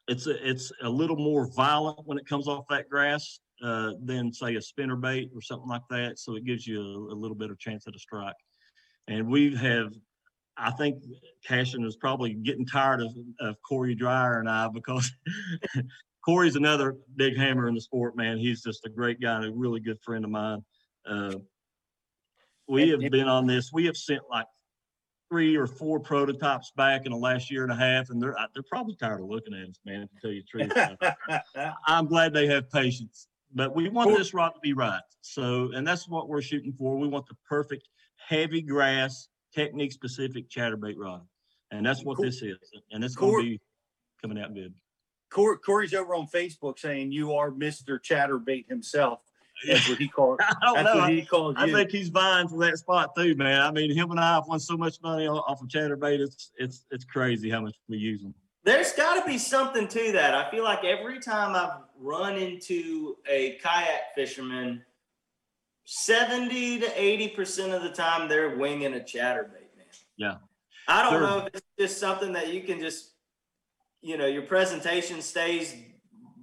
it's 0.08 0.28
a, 0.28 0.50
it's 0.50 0.72
a 0.84 0.90
little 0.90 1.16
more 1.16 1.52
violent 1.54 2.00
when 2.06 2.18
it 2.18 2.28
comes 2.28 2.48
off 2.48 2.66
that 2.70 2.90
grass 2.90 3.40
uh, 3.64 3.92
than 4.04 4.34
say 4.34 4.56
a 4.56 4.62
spinner 4.62 4.96
bait 4.96 5.30
or 5.36 5.42
something 5.42 5.70
like 5.70 5.84
that. 5.90 6.18
So 6.18 6.36
it 6.36 6.46
gives 6.46 6.66
you 6.66 6.82
a, 6.82 7.14
a 7.14 7.16
little 7.16 7.36
bit 7.36 7.52
of 7.52 7.60
chance 7.60 7.88
at 7.88 7.96
a 7.96 8.00
strike. 8.00 8.36
And 9.08 9.28
we 9.28 9.56
have, 9.56 9.94
I 10.58 10.72
think 10.72 11.04
Cashion 11.46 11.86
is 11.86 11.96
probably 11.96 12.34
getting 12.34 12.66
tired 12.66 13.02
of, 13.02 13.12
of 13.40 13.56
Corey 13.68 13.96
Dryer 13.96 14.40
and 14.40 14.50
I 14.50 14.68
because 14.68 15.12
Corey's 16.30 16.56
another 16.56 16.96
big 17.16 17.36
hammer 17.36 17.68
in 17.68 17.74
the 17.74 17.82
sport, 17.82 18.16
man. 18.16 18.38
He's 18.38 18.62
just 18.62 18.86
a 18.86 18.90
great 18.90 19.20
guy 19.20 19.38
and 19.38 19.46
a 19.46 19.52
really 19.52 19.80
good 19.80 20.00
friend 20.00 20.24
of 20.24 20.30
mine. 20.30 20.64
Uh, 21.04 21.34
we 22.68 22.90
have 22.90 23.00
been 23.00 23.28
on 23.28 23.48
this. 23.48 23.72
We 23.74 23.88
have 23.88 23.98
sent 23.98 24.22
like 24.30 24.46
three 25.32 25.56
or 25.56 25.66
four 25.66 26.00
prototypes 26.00 26.72
back 26.78 27.08
in 27.08 27.14
the 27.14 27.18
last 27.18 27.50
year 27.50 27.64
and 27.64 27.72
a 27.72 27.76
half, 27.76 28.12
and 28.12 28.22
they're 28.22 28.36
they're 28.54 28.62
probably 28.70 28.96
tired 28.96 29.22
of 29.22 29.28
looking 29.28 29.56
at 29.56 29.70
us, 29.70 29.80
man. 29.86 30.02
To 30.02 30.22
tell 30.22 30.32
you 30.32 30.44
the 30.44 30.68
truth, 31.26 31.42
I'm 31.88 32.06
glad 32.06 32.32
they 32.32 32.46
have 32.46 32.70
patience. 32.70 33.28
But 33.56 33.76
we 33.76 33.90
want 33.90 34.16
this 34.16 34.32
rod 34.32 34.50
to 34.50 34.60
be 34.62 34.74
right. 34.74 35.02
So, 35.22 35.72
and 35.74 35.88
that's 35.88 36.08
what 36.08 36.30
we're 36.30 36.44
shooting 36.44 36.74
for. 36.78 36.96
We 36.96 37.08
want 37.08 37.26
the 37.28 37.38
perfect 37.48 37.90
heavy 38.18 38.62
grass, 38.62 39.30
technique 39.52 39.94
specific 39.94 40.48
chatterbait 40.48 40.94
rod. 40.96 41.26
And 41.72 41.84
that's 41.84 42.04
what 42.04 42.18
Cool. 42.18 42.26
this 42.26 42.44
is. 42.44 42.58
And 42.92 43.04
it's 43.04 43.16
going 43.16 43.44
to 43.44 43.50
be 43.50 43.62
coming 44.22 44.40
out 44.40 44.54
good. 44.54 44.76
Corey, 45.30 45.58
Corey's 45.58 45.94
over 45.94 46.16
on 46.16 46.28
Facebook 46.28 46.80
saying 46.80 47.12
you 47.12 47.34
are 47.34 47.52
Mr. 47.52 48.00
Chatterbait 48.02 48.68
himself. 48.68 49.20
That's 49.68 49.90
what 49.90 49.98
he 49.98 50.08
called. 50.08 50.40
I 50.42 50.56
don't 50.62 50.76
That's 50.76 50.96
know. 50.96 51.02
what 51.02 51.10
he 51.12 51.22
called 51.24 51.58
I 51.58 51.66
you. 51.66 51.74
think 51.74 51.92
he's 51.92 52.08
vying 52.10 52.48
for 52.48 52.58
that 52.60 52.78
spot 52.78 53.14
too, 53.16 53.36
man. 53.36 53.62
I 53.62 53.72
mean, 53.72 53.92
him 53.94 54.10
and 54.12 54.20
I 54.20 54.36
have 54.36 54.48
won 54.48 54.60
so 54.60 54.78
much 54.78 55.02
money 55.04 55.28
off 55.28 55.44
off 55.48 55.62
of 55.62 55.68
chatterbait. 55.68 56.20
It's 56.20 56.52
it's 56.58 56.86
it's 56.92 57.04
crazy 57.04 57.50
how 57.50 57.62
much 57.62 57.76
we 57.90 57.98
use 57.98 58.22
them. 58.22 58.34
There's 58.64 58.94
got 58.94 59.20
to 59.22 59.26
be 59.30 59.38
something 59.38 59.88
to 59.88 60.12
that. 60.14 60.34
I 60.34 60.50
feel 60.52 60.64
like 60.64 60.84
every 60.86 61.20
time 61.20 61.56
I've 61.56 61.82
run 62.00 62.38
into 62.38 63.18
a 63.28 63.58
kayak 63.62 64.14
fisherman, 64.16 64.84
70 65.86 66.80
to 66.82 66.88
80% 66.88 67.74
of 67.76 67.84
the 67.84 67.90
time 67.90 68.28
they're 68.28 68.58
winging 68.58 68.94
a 68.94 69.00
chatterbait, 69.00 69.76
man. 69.76 69.88
Yeah. 70.18 70.36
I 70.88 71.04
don't 71.04 71.14
Sure. 71.14 71.22
know 71.22 71.38
if 71.40 71.56
it's 71.56 71.66
just 71.80 72.00
something 72.00 72.34
that 72.34 72.54
you 72.54 72.62
can 72.62 72.80
just, 72.80 73.12
you 74.02 74.18
know, 74.18 74.26
your 74.26 74.44
presentation 74.44 75.22
stays 75.22 75.76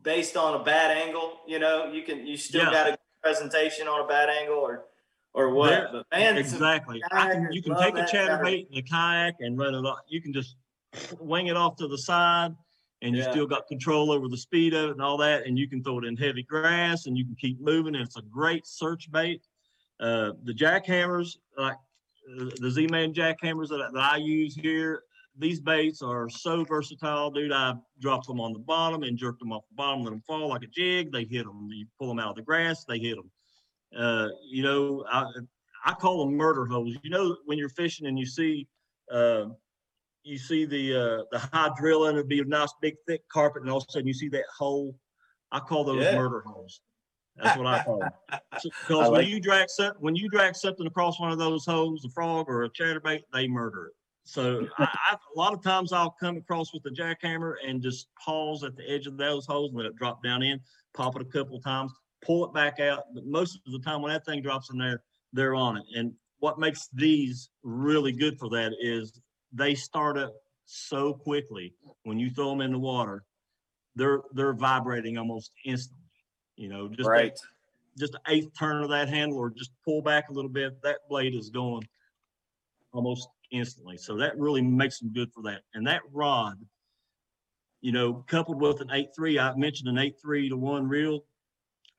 based 0.02 0.36
on 0.36 0.60
a 0.60 0.64
bad 0.64 0.96
angle. 0.96 1.40
You 1.46 1.58
know, 1.58 1.90
you 1.92 2.02
can, 2.02 2.26
you 2.26 2.36
still 2.36 2.64
Yeah. 2.64 2.70
got 2.72 2.88
a 2.90 2.98
presentation 3.22 3.88
on 3.88 4.04
a 4.04 4.06
bad 4.06 4.28
angle 4.28 4.56
or, 4.58 4.84
or 5.34 5.50
what. 5.50 5.70
There- 5.70 5.88
but 5.92 6.06
man, 6.12 6.36
exactly. 6.36 7.02
I 7.12 7.32
can, 7.32 7.48
you 7.50 7.62
can 7.62 7.76
take 7.76 7.94
a 7.96 8.02
chatterbait. 8.02 8.70
in 8.70 8.78
a 8.78 8.82
kayak 8.82 9.36
and 9.40 9.58
run 9.58 9.74
it 9.74 9.84
off. 9.84 10.00
You 10.08 10.20
can 10.20 10.32
just 10.32 10.56
wing 11.18 11.48
it 11.48 11.56
off 11.56 11.76
to 11.76 11.88
the 11.88 11.98
side 11.98 12.54
and 13.02 13.14
you 13.14 13.22
Yeah. 13.22 13.30
still 13.30 13.46
got 13.46 13.66
control 13.66 14.10
over 14.10 14.28
the 14.28 14.36
speed 14.36 14.74
of 14.74 14.90
it 14.90 14.92
and 14.92 15.02
all 15.02 15.16
that. 15.18 15.46
And 15.46 15.58
you 15.58 15.68
can 15.68 15.82
throw 15.82 15.98
it 15.98 16.04
in 16.04 16.16
heavy 16.16 16.42
grass 16.42 17.06
and 17.06 17.16
you 17.16 17.24
can 17.24 17.34
keep 17.36 17.60
moving. 17.60 17.94
And 17.94 18.04
it's 18.04 18.16
a 18.16 18.22
great 18.22 18.66
search 18.66 19.10
bait. 19.10 19.42
Uh, 19.98 20.32
the 20.44 20.52
jackhammers, 20.52 21.38
like 21.56 21.76
uh, 22.38 22.50
the 22.60 22.70
Z-Man 22.70 23.14
jackhammers 23.14 23.68
that, 23.68 23.90
that 23.94 24.12
I 24.12 24.16
use 24.18 24.54
here, 24.54 25.02
these 25.38 25.60
baits 25.60 26.02
are 26.02 26.28
so 26.28 26.64
versatile, 26.64 27.30
dude. 27.30 27.52
I 27.52 27.74
dropped 28.00 28.26
them 28.26 28.40
on 28.40 28.52
the 28.52 28.58
bottom 28.58 29.02
and 29.02 29.18
jerked 29.18 29.40
them 29.40 29.52
off 29.52 29.64
the 29.68 29.74
bottom, 29.74 30.02
let 30.02 30.10
them 30.10 30.22
fall 30.26 30.48
like 30.48 30.62
a 30.62 30.66
jig. 30.66 31.12
They 31.12 31.24
hit 31.24 31.44
them. 31.44 31.68
You 31.72 31.86
pull 31.98 32.08
them 32.08 32.18
out 32.18 32.30
of 32.30 32.36
the 32.36 32.42
grass, 32.42 32.84
they 32.84 32.98
hit 32.98 33.16
them. 33.16 33.30
Uh, 33.96 34.28
you 34.48 34.62
know, 34.62 35.04
I, 35.10 35.24
I 35.84 35.92
call 35.92 36.24
them 36.24 36.36
murder 36.36 36.66
holes. 36.66 36.96
You 37.02 37.10
know, 37.10 37.36
when 37.44 37.58
you're 37.58 37.68
fishing 37.68 38.06
and 38.06 38.18
you 38.18 38.26
see, 38.26 38.66
uh, 39.10 39.46
you 40.22 40.38
see 40.38 40.64
the 40.64 40.94
uh, 40.94 41.24
the 41.30 41.38
hydrilla 41.38 42.08
and 42.08 42.18
it'd 42.18 42.28
be 42.28 42.40
a 42.40 42.44
nice 42.44 42.72
big 42.80 42.94
thick 43.06 43.22
carpet, 43.28 43.62
and 43.62 43.70
all 43.70 43.78
of 43.78 43.84
a 43.88 43.92
sudden 43.92 44.08
you 44.08 44.14
see 44.14 44.28
that 44.30 44.44
hole. 44.56 44.96
I 45.52 45.60
call 45.60 45.84
those 45.84 46.02
Yeah. 46.02 46.16
murder 46.16 46.42
holes. 46.44 46.80
That's 47.36 47.56
what 47.56 47.66
I 47.66 47.84
call 47.84 48.00
them. 48.00 48.40
Because 48.50 48.72
I 49.08 49.08
when 49.10 49.26
you 49.26 49.40
drag 49.40 49.68
when 50.00 50.16
you 50.16 50.28
drag 50.28 50.56
something 50.56 50.86
across 50.86 51.20
one 51.20 51.30
of 51.30 51.38
those 51.38 51.64
holes, 51.64 52.04
a 52.04 52.10
frog 52.10 52.46
or 52.48 52.64
a 52.64 52.70
chatterbait, 52.70 53.20
they 53.32 53.46
murder 53.46 53.86
it. 53.86 53.92
So 54.26 54.66
I, 54.76 54.88
I, 55.12 55.14
a 55.14 55.38
lot 55.38 55.54
of 55.54 55.62
times 55.62 55.92
I'll 55.92 56.16
come 56.18 56.36
across 56.36 56.74
with 56.74 56.82
the 56.82 56.90
jackhammer 56.90 57.54
and 57.64 57.80
just 57.80 58.08
pause 58.22 58.64
at 58.64 58.76
the 58.76 58.82
edge 58.90 59.06
of 59.06 59.16
those 59.16 59.46
holes 59.46 59.70
and 59.70 59.78
let 59.78 59.86
it 59.86 59.94
drop 59.94 60.22
down 60.22 60.42
in, 60.42 60.60
pop 60.94 61.14
it 61.14 61.22
a 61.22 61.24
couple 61.24 61.56
of 61.56 61.62
times, 61.62 61.92
pull 62.22 62.44
it 62.44 62.52
back 62.52 62.80
out. 62.80 63.04
But 63.14 63.24
most 63.24 63.60
of 63.64 63.72
the 63.72 63.78
time 63.78 64.02
when 64.02 64.12
that 64.12 64.26
thing 64.26 64.42
drops 64.42 64.70
in 64.70 64.78
there, 64.78 65.04
they're 65.32 65.54
on 65.54 65.76
it. 65.76 65.84
And 65.94 66.12
what 66.40 66.58
makes 66.58 66.88
these 66.92 67.50
really 67.62 68.10
good 68.10 68.36
for 68.36 68.50
that 68.50 68.72
is 68.80 69.20
they 69.52 69.76
start 69.76 70.18
up 70.18 70.34
so 70.64 71.14
quickly 71.14 71.72
when 72.02 72.18
you 72.18 72.28
throw 72.28 72.50
them 72.50 72.62
in 72.62 72.72
the 72.72 72.78
water. 72.80 73.22
They're 73.94 74.20
they're 74.34 74.52
vibrating 74.52 75.18
almost 75.18 75.52
instantly. 75.64 76.02
You 76.56 76.68
know, 76.68 76.88
just 76.88 77.08
Right. 77.08 77.32
that, 77.32 77.40
just 77.96 78.14
an 78.14 78.20
eighth 78.26 78.48
turn 78.58 78.82
of 78.82 78.90
that 78.90 79.08
handle 79.08 79.38
or 79.38 79.50
just 79.50 79.70
pull 79.84 80.02
back 80.02 80.28
a 80.28 80.32
little 80.32 80.50
bit, 80.50 80.82
that 80.82 80.98
blade 81.08 81.34
is 81.34 81.48
going 81.48 81.86
almost 82.92 83.28
instantly. 83.50 83.96
So 83.96 84.16
that 84.16 84.38
really 84.38 84.62
makes 84.62 84.98
them 84.98 85.12
good 85.12 85.32
for 85.32 85.42
that. 85.44 85.62
And 85.74 85.86
that 85.86 86.02
rod, 86.12 86.56
you 87.80 87.92
know, 87.92 88.24
coupled 88.26 88.60
with 88.60 88.80
an 88.80 88.90
eight 88.92 89.10
three, 89.14 89.38
I 89.38 89.54
mentioned 89.56 89.88
an 89.88 89.98
eight 89.98 90.16
three 90.20 90.48
to 90.48 90.56
one 90.56 90.88
reel. 90.88 91.24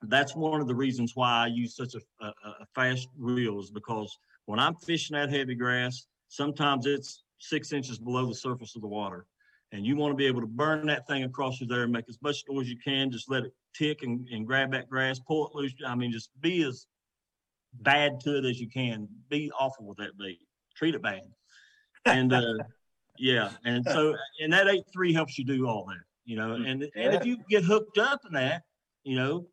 That's 0.03 0.35
one 0.35 0.61
of 0.61 0.67
the 0.67 0.75
reasons 0.75 1.13
why 1.15 1.45
I 1.45 1.47
use 1.47 1.75
such 1.75 1.95
a, 1.95 2.25
a, 2.25 2.27
a 2.61 2.65
fast 2.75 3.07
reel 3.17 3.59
is 3.59 3.71
because 3.71 4.17
when 4.45 4.59
I'm 4.59 4.75
fishing 4.75 5.15
that 5.15 5.31
heavy 5.31 5.55
grass, 5.55 6.05
sometimes 6.27 6.85
it's 6.85 7.23
six 7.39 7.73
inches 7.73 7.97
below 7.97 8.25
the 8.25 8.35
surface 8.35 8.75
of 8.75 8.81
the 8.81 8.87
water. 8.87 9.25
And 9.71 9.85
you 9.85 9.97
want 9.97 10.11
to 10.11 10.15
be 10.15 10.27
able 10.27 10.41
to 10.41 10.47
burn 10.47 10.87
that 10.87 11.07
thing 11.07 11.23
across 11.23 11.57
through 11.57 11.67
there 11.67 11.83
and 11.83 11.91
make 11.91 12.05
as 12.07 12.19
much 12.21 12.43
noise 12.49 12.65
as 12.65 12.69
you 12.69 12.77
can. 12.83 13.11
Just 13.11 13.29
let 13.29 13.43
it 13.43 13.53
tick 13.75 14.03
and, 14.03 14.27
and 14.31 14.47
grab 14.47 14.71
that 14.71 14.89
grass, 14.89 15.19
pull 15.19 15.47
it 15.47 15.55
loose. 15.55 15.73
I 15.85 15.93
mean, 15.95 16.11
just 16.11 16.29
be 16.39 16.63
as 16.63 16.87
bad 17.81 18.19
to 18.21 18.37
it 18.37 18.45
as 18.45 18.59
you 18.59 18.69
can. 18.69 19.07
Be 19.29 19.51
awful 19.59 19.85
with 19.85 19.97
that 19.97 20.17
bait. 20.17 20.39
Treat 20.77 20.95
it 20.95 21.01
bad. 21.01 21.21
And 22.05 22.31
uh, 22.31 22.53
yeah, 23.17 23.49
and 23.65 23.83
so 23.85 24.15
and 24.39 24.53
that 24.53 24.67
eight 24.67 24.85
three 24.93 25.11
helps 25.11 25.37
you 25.37 25.43
do 25.43 25.67
all 25.67 25.85
that, 25.87 26.03
you 26.25 26.37
know. 26.37 26.53
And 26.53 26.83
and 26.95 27.13
if 27.15 27.25
you 27.25 27.37
get 27.49 27.63
hooked 27.63 27.97
up 27.97 28.21
in 28.27 28.33
that, 28.33 28.63
you 29.03 29.15
know, 29.15 29.47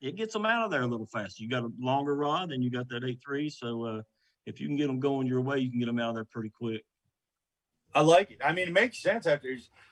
it 0.00 0.16
gets 0.16 0.32
them 0.32 0.44
out 0.44 0.64
of 0.64 0.70
there 0.70 0.82
a 0.82 0.86
little 0.86 1.06
faster. 1.06 1.42
You 1.42 1.48
got 1.48 1.62
a 1.62 1.70
longer 1.78 2.14
rod, 2.14 2.52
and 2.52 2.62
you 2.62 2.70
got 2.70 2.88
that 2.88 3.04
eight 3.04 3.20
three. 3.24 3.48
So 3.48 3.84
uh, 3.84 4.02
if 4.46 4.60
you 4.60 4.66
can 4.66 4.76
get 4.76 4.88
them 4.88 5.00
going 5.00 5.26
your 5.26 5.40
way, 5.40 5.58
you 5.58 5.70
can 5.70 5.78
get 5.78 5.86
them 5.86 5.98
out 5.98 6.10
of 6.10 6.14
there 6.16 6.24
pretty 6.24 6.50
quick. 6.50 6.84
I 7.94 8.02
like 8.02 8.30
it. 8.32 8.38
I 8.44 8.52
mean, 8.52 8.68
it 8.68 8.74
makes 8.74 9.00
sense 9.00 9.26
after 9.26 9.48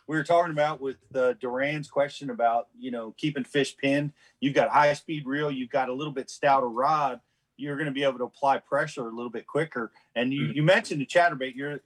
we 0.06 0.16
were 0.16 0.24
talking 0.24 0.52
about 0.52 0.80
with 0.80 0.97
uh, 1.14 1.32
Duran's 1.34 1.88
question 1.88 2.30
about 2.30 2.68
you 2.78 2.90
know 2.90 3.14
keeping 3.16 3.44
fish 3.44 3.76
pinned. 3.76 4.12
You've 4.40 4.55
got 4.55 4.68
high 4.68 4.93
speed 4.94 5.26
reel. 5.26 5.51
You've 5.51 5.70
got 5.70 5.88
a 5.88 5.94
little 5.94 6.12
bit 6.12 6.30
stouter 6.30 6.68
rod. 6.68 7.20
You're 7.57 7.77
going 7.77 7.87
to 7.87 7.93
be 7.93 8.05
able 8.05 8.19
to 8.19 8.24
apply 8.24 8.59
pressure 8.59 9.09
a 9.09 9.15
little 9.15 9.31
bit 9.31 9.47
quicker. 9.47 9.93
And 10.15 10.33
you, 10.33 10.47
you 10.55 10.62
mentioned 10.62 11.01
the 11.01 11.07
chatterbait. 11.07 11.55
You're 11.55 11.81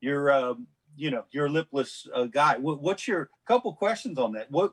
you're 0.00 0.30
um, 0.32 0.66
you 0.96 1.10
know 1.10 1.24
you're 1.30 1.46
a 1.46 1.50
lipless 1.50 2.06
uh, 2.14 2.24
guy. 2.24 2.58
What, 2.58 2.82
what's 2.82 3.08
your 3.08 3.30
couple 3.46 3.72
questions 3.74 4.18
on 4.18 4.32
that? 4.32 4.50
What 4.50 4.72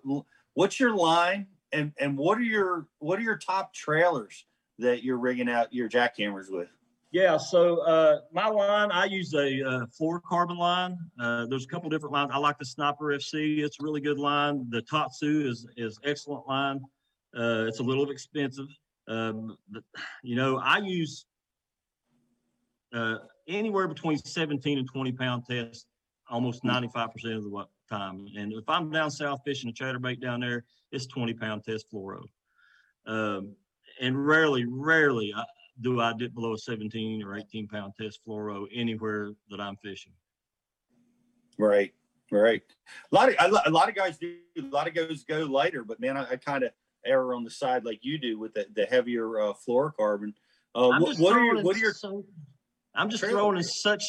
what's 0.54 0.80
your 0.80 0.96
line 0.96 1.48
and 1.72 1.94
and 2.00 2.18
what 2.18 2.38
are 2.38 2.44
your 2.44 2.88
what 3.00 3.20
are 3.20 3.24
your 3.24 3.38
top 3.38 3.74
trailers 3.74 4.46
that 4.80 5.04
you're 5.04 5.18
rigging 5.18 5.50
out 5.50 5.74
your 5.74 5.90
jackhammers 5.90 6.50
with? 6.50 6.70
Yeah, 7.12 7.36
so 7.36 7.80
uh, 7.80 8.20
my 8.32 8.48
line, 8.48 8.90
I 8.90 9.04
use 9.04 9.34
a 9.34 9.62
uh, 9.62 9.86
fluorocarbon 10.00 10.58
line. 10.58 10.98
Uh, 11.20 11.46
there's 11.46 11.66
a 11.66 11.68
couple 11.68 11.90
different 11.90 12.14
lines. 12.14 12.32
I 12.34 12.38
like 12.38 12.58
the 12.58 12.64
Sniper 12.64 13.08
FC. 13.08 13.60
It's 13.60 13.78
a 13.82 13.84
really 13.84 14.00
good 14.00 14.18
line. 14.18 14.66
The 14.70 14.82
Tatsu 14.82 15.50
is 15.50 15.68
is 15.76 16.00
excellent 16.06 16.48
line. 16.48 16.80
Uh, 17.38 17.66
it's 17.68 17.80
a 17.80 17.84
little 17.84 18.10
expensive. 18.12 18.68
Um, 19.08 19.58
you 20.24 20.36
know, 20.36 20.58
I 20.58 20.80
use 20.80 21.26
uh, 22.94 23.18
anywhere 23.48 23.88
between 23.88 24.18
17 24.18 24.78
and 24.78 24.88
20 24.88 25.12
pound 25.14 25.46
test 25.50 25.88
almost 26.30 26.64
95% 26.64 27.36
of 27.36 27.44
the 27.44 27.66
time. 27.90 28.26
And 28.38 28.54
if 28.54 28.68
I'm 28.68 28.90
down 28.90 29.12
south 29.12 29.42
fishing 29.46 29.70
a 29.70 29.74
chatterbait 29.74 30.22
down 30.22 30.40
there, 30.40 30.64
it's 30.92 31.06
20 31.08 31.34
pound 31.34 31.64
test 31.64 31.86
fluoro. 31.94 32.24
Um, 33.06 33.54
and 34.00 34.26
rarely, 34.26 34.66
rarely 34.66 35.34
uh, 35.36 35.44
do 35.82 36.00
I 36.00 36.14
dip 36.14 36.34
below 36.34 36.54
a 36.54 36.58
17 36.58 37.24
or 37.24 37.38
18 37.38 37.68
pound 37.68 37.94
test 38.00 38.20
fluoro 38.26 38.68
anywhere 38.74 39.34
that 39.50 39.60
I'm 39.60 39.76
fishing. 39.78 40.14
Right, 41.58 41.94
right. 42.32 42.62
A 43.12 43.16
lot 43.16 43.30
of 43.30 43.36
a 43.40 43.48
lot- 43.50 43.68
a 43.68 43.70
lot 43.70 43.90
of 43.90 43.96
guys 43.96 44.18
do. 44.18 44.38
A 44.58 44.62
lot 44.62 44.88
of 44.88 44.94
guys 44.94 45.24
go 45.24 45.44
lighter, 45.44 45.84
but 45.84 46.00
man, 46.00 46.18
I, 46.18 46.32
I 46.32 46.36
kind 46.38 46.64
of 46.64 46.72
err 47.06 47.34
on 47.34 47.44
the 47.44 47.50
side 47.50 47.86
like 47.86 48.00
you 48.02 48.18
do 48.18 48.40
with 48.40 48.54
the, 48.54 48.66
the 48.76 48.86
heavier 48.86 49.40
uh, 49.40 49.54
fluorocarbon. 49.68 50.34
Uh, 50.76 50.90
I'm 50.90 51.02
what, 51.02 51.10
just 51.10 51.22
what 51.22 51.34
are 51.34 51.36
throwing 51.36 51.46
your 51.48 51.58
in 51.60 51.66
what 51.66 51.76
are 51.76 51.80
your 51.80 51.94
so- 51.94 52.26
I'm 52.96 53.10
just 53.10 53.24
throwing 53.24 53.58
in 53.58 53.64
such 53.64 54.04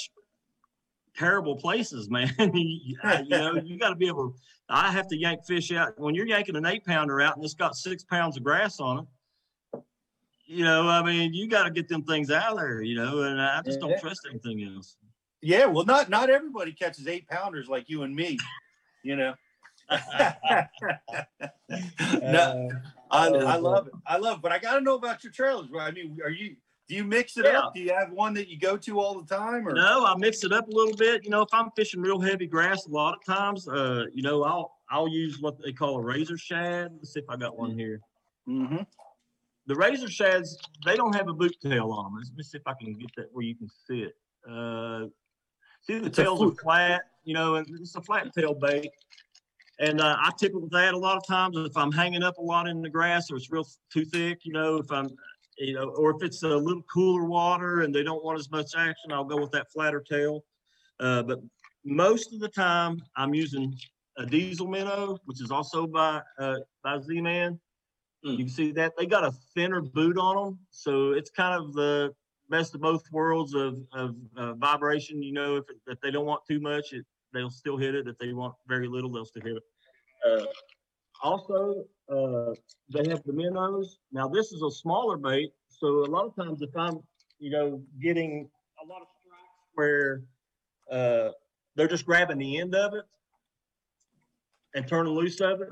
terrible 1.16 1.56
places, 1.56 2.10
man. 2.10 2.32
you 2.38 2.52
you 2.54 3.28
know, 3.28 3.54
you 3.54 3.78
got 3.78 3.90
to 3.90 3.96
be 3.96 4.08
able. 4.08 4.34
I 4.68 4.90
have 4.90 5.06
to 5.08 5.16
yank 5.16 5.40
fish 5.46 5.72
out 5.72 5.98
when 5.98 6.14
you're 6.14 6.26
yanking 6.26 6.56
an 6.56 6.66
eight 6.66 6.84
pounder 6.84 7.20
out 7.20 7.36
and 7.36 7.44
it's 7.44 7.54
got 7.54 7.76
six 7.76 8.04
pounds 8.04 8.36
of 8.36 8.42
grass 8.42 8.80
on 8.80 9.00
it. 9.00 9.82
You 10.46 10.64
know, 10.64 10.88
I 10.88 11.02
mean, 11.02 11.32
you 11.32 11.48
got 11.48 11.64
to 11.64 11.70
get 11.70 11.88
them 11.88 12.02
things 12.04 12.30
out 12.30 12.52
of 12.52 12.58
there. 12.58 12.82
You 12.82 12.96
know, 12.96 13.22
and 13.22 13.40
I 13.40 13.62
just 13.62 13.80
don't 13.80 13.98
trust 14.00 14.26
anything 14.28 14.70
else. 14.74 14.96
Yeah, 15.40 15.66
well, 15.66 15.84
not 15.84 16.08
not 16.08 16.30
everybody 16.30 16.72
catches 16.72 17.06
eight 17.06 17.28
pounders 17.28 17.68
like 17.68 17.88
you 17.88 18.02
and 18.02 18.14
me. 18.14 18.38
You 19.02 19.16
know. 19.16 19.34
No, 22.20 22.70
I, 23.10 23.28
I 23.28 23.56
love 23.56 23.86
it. 23.88 23.92
I 24.06 24.16
love 24.16 24.38
it. 24.38 24.42
But 24.42 24.52
I 24.52 24.58
got 24.58 24.74
to 24.74 24.80
know 24.80 24.94
about 24.94 25.24
your 25.24 25.32
trailers. 25.32 25.68
Well, 25.70 25.84
I 25.84 25.90
mean, 25.90 26.18
are 26.22 26.30
you 26.30 26.56
do 26.88 26.96
you 26.96 27.04
mix 27.04 27.36
it 27.38 27.46
up? 27.46 27.74
Do 27.74 27.80
you 27.80 27.94
have 27.94 28.10
one 28.12 28.34
that 28.34 28.48
you 28.48 28.58
go 28.58 28.76
to 28.76 29.00
all 29.00 29.20
the 29.20 29.26
time? 29.26 29.66
Or 29.66 29.72
No, 29.72 30.04
I 30.04 30.14
mix 30.16 30.44
it 30.44 30.52
up 30.52 30.68
a 30.68 30.70
little 30.70 30.96
bit. 30.96 31.24
You 31.24 31.30
know, 31.30 31.42
if 31.42 31.48
I'm 31.52 31.70
fishing 31.76 32.02
real 32.02 32.20
heavy 32.20 32.46
grass, 32.46 32.86
a 32.86 32.90
lot 32.90 33.14
of 33.14 33.24
times, 33.24 33.66
uh, 33.68 34.04
you 34.12 34.22
know, 34.22 34.42
I'll 34.42 34.76
I'll 34.90 35.08
use 35.08 35.40
what 35.40 35.62
they 35.62 35.72
call 35.72 35.96
a 35.96 36.02
razor 36.02 36.36
shad. 36.36 36.92
Let's 36.96 37.14
see 37.14 37.20
if 37.20 37.30
I 37.30 37.36
got 37.36 37.58
one 37.58 37.70
here. 37.78 38.00
Mm-hmm. 38.48 38.82
The 39.66 39.74
razor 39.74 40.10
shads, 40.10 40.58
they 40.84 40.96
don't 40.96 41.14
have 41.14 41.28
a 41.28 41.32
boot 41.32 41.56
tail 41.62 41.92
on 41.92 42.12
them. 42.12 42.22
Let 42.22 42.36
me 42.36 42.42
see 42.42 42.58
if 42.58 42.66
I 42.66 42.74
can 42.74 42.92
get 42.94 43.10
that 43.16 43.28
where 43.32 43.44
you 43.44 43.54
can 43.54 43.68
see 43.86 44.02
it. 44.02 44.16
Uh, 44.46 45.06
see, 45.82 45.98
the 45.98 46.06
It's 46.06 46.16
tails 46.16 46.42
are 46.42 46.54
flat, 46.62 47.02
you 47.24 47.32
know, 47.32 47.54
and 47.54 47.66
it's 47.80 47.94
a 47.94 48.02
flat 48.02 48.34
tail 48.34 48.54
bait. 48.54 48.90
And 49.78 50.00
uh, 50.00 50.16
I 50.20 50.30
tip 50.38 50.52
it 50.54 50.60
with 50.60 50.70
that 50.72 50.94
a 50.94 50.98
lot 50.98 51.16
of 51.16 51.26
times 51.26 51.56
if 51.56 51.76
I'm 51.76 51.92
hanging 51.92 52.22
up 52.22 52.38
a 52.38 52.42
lot 52.42 52.68
in 52.68 52.82
the 52.82 52.90
grass 52.90 53.30
or 53.30 53.36
it's 53.36 53.50
real 53.50 53.66
too 53.92 54.04
thick, 54.04 54.40
you 54.44 54.52
know, 54.52 54.76
if 54.76 54.90
I'm, 54.92 55.08
you 55.58 55.74
know, 55.74 55.88
or 55.90 56.10
if 56.10 56.22
it's 56.22 56.42
a 56.42 56.48
little 56.48 56.82
cooler 56.82 57.24
water 57.24 57.80
and 57.80 57.94
they 57.94 58.02
don't 58.02 58.24
want 58.24 58.38
as 58.38 58.50
much 58.50 58.72
action, 58.76 59.12
I'll 59.12 59.24
go 59.24 59.36
with 59.40 59.50
that 59.52 59.70
flatter 59.72 60.00
tail. 60.00 60.44
Uh, 61.00 61.22
but 61.22 61.40
most 61.84 62.32
of 62.32 62.40
the 62.40 62.48
time, 62.48 63.02
I'm 63.16 63.34
using 63.34 63.76
a 64.18 64.26
diesel 64.26 64.68
minnow, 64.68 65.18
which 65.24 65.40
is 65.42 65.50
also 65.50 65.86
by 65.86 66.20
uh, 66.38 66.58
by 66.84 66.98
Z-Man. 67.00 67.58
You 68.22 68.36
can 68.36 68.48
see 68.48 68.70
that 68.72 68.92
they 68.96 69.06
got 69.06 69.24
a 69.24 69.32
thinner 69.54 69.80
boot 69.80 70.16
on 70.16 70.36
them, 70.36 70.58
so 70.70 71.12
it's 71.12 71.30
kind 71.30 71.60
of 71.60 71.72
the 71.72 72.14
best 72.48 72.74
of 72.74 72.80
both 72.80 73.02
worlds 73.10 73.54
of 73.54 73.78
of 73.92 74.14
uh, 74.36 74.54
vibration. 74.54 75.22
You 75.22 75.32
know, 75.32 75.56
if 75.56 75.64
if 75.88 76.00
they 76.00 76.10
don't 76.10 76.26
want 76.26 76.42
too 76.46 76.60
much, 76.60 76.92
it, 76.92 77.04
they'll 77.32 77.50
still 77.50 77.76
hit 77.76 77.94
it. 77.94 78.08
If 78.08 78.18
they 78.18 78.32
want 78.32 78.54
very 78.66 78.88
little, 78.88 79.10
they'll 79.10 79.24
still 79.24 79.42
hit 79.42 79.56
it. 79.56 79.62
Uh, 80.26 80.44
also, 81.22 81.84
uh, 82.08 82.52
they 82.88 83.08
have 83.08 83.22
the 83.24 83.32
minnows. 83.32 83.98
Now, 84.12 84.28
this 84.28 84.52
is 84.52 84.62
a 84.62 84.70
smaller 84.70 85.16
bait, 85.16 85.52
so 85.68 86.04
a 86.04 86.06
lot 86.06 86.26
of 86.26 86.36
times 86.36 86.62
if 86.62 86.76
I'm, 86.76 87.00
you 87.38 87.50
know, 87.50 87.82
getting 88.00 88.48
a 88.82 88.86
lot 88.86 89.02
of 89.02 89.08
strikes 89.20 89.42
where 89.74 90.22
uh, 90.90 91.30
they're 91.76 91.88
just 91.88 92.06
grabbing 92.06 92.38
the 92.38 92.58
end 92.58 92.74
of 92.74 92.94
it 92.94 93.04
and 94.74 94.86
turning 94.86 95.12
loose 95.12 95.40
of 95.40 95.60
it, 95.60 95.70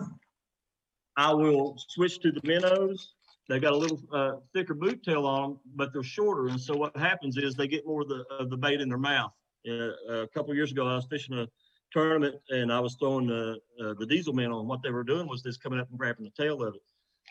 I 1.16 1.32
will 1.32 1.76
switch 1.88 2.20
to 2.20 2.32
the 2.32 2.40
minnows. 2.44 3.14
They 3.48 3.58
got 3.58 3.72
a 3.72 3.76
little 3.76 4.00
uh, 4.12 4.32
thicker 4.54 4.74
boot 4.74 5.02
tail 5.02 5.26
on 5.26 5.42
them, 5.42 5.60
but 5.74 5.92
they're 5.92 6.04
shorter. 6.04 6.46
And 6.48 6.60
so 6.60 6.76
what 6.76 6.96
happens 6.96 7.36
is 7.36 7.54
they 7.56 7.66
get 7.66 7.84
more 7.84 8.02
of 8.02 8.08
the 8.08 8.24
of 8.30 8.48
the 8.48 8.56
bait 8.56 8.80
in 8.80 8.88
their 8.88 8.98
mouth. 8.98 9.32
Uh, 9.68 10.22
a 10.22 10.28
couple 10.28 10.50
of 10.50 10.56
years 10.56 10.72
ago, 10.72 10.86
I 10.86 10.96
was 10.96 11.06
fishing 11.06 11.36
a 11.36 11.46
tournament 11.92 12.36
and 12.50 12.72
I 12.72 12.80
was 12.80 12.94
throwing 12.94 13.26
the 13.26 13.58
uh, 13.82 13.94
the 13.98 14.06
diesel 14.06 14.32
minnow. 14.32 14.58
on. 14.58 14.68
what 14.68 14.82
they 14.82 14.90
were 14.90 15.04
doing 15.04 15.28
was 15.28 15.42
just 15.42 15.62
coming 15.62 15.80
up 15.80 15.88
and 15.90 15.98
grabbing 15.98 16.24
the 16.24 16.42
tail 16.42 16.62
of 16.62 16.74
it. 16.74 16.80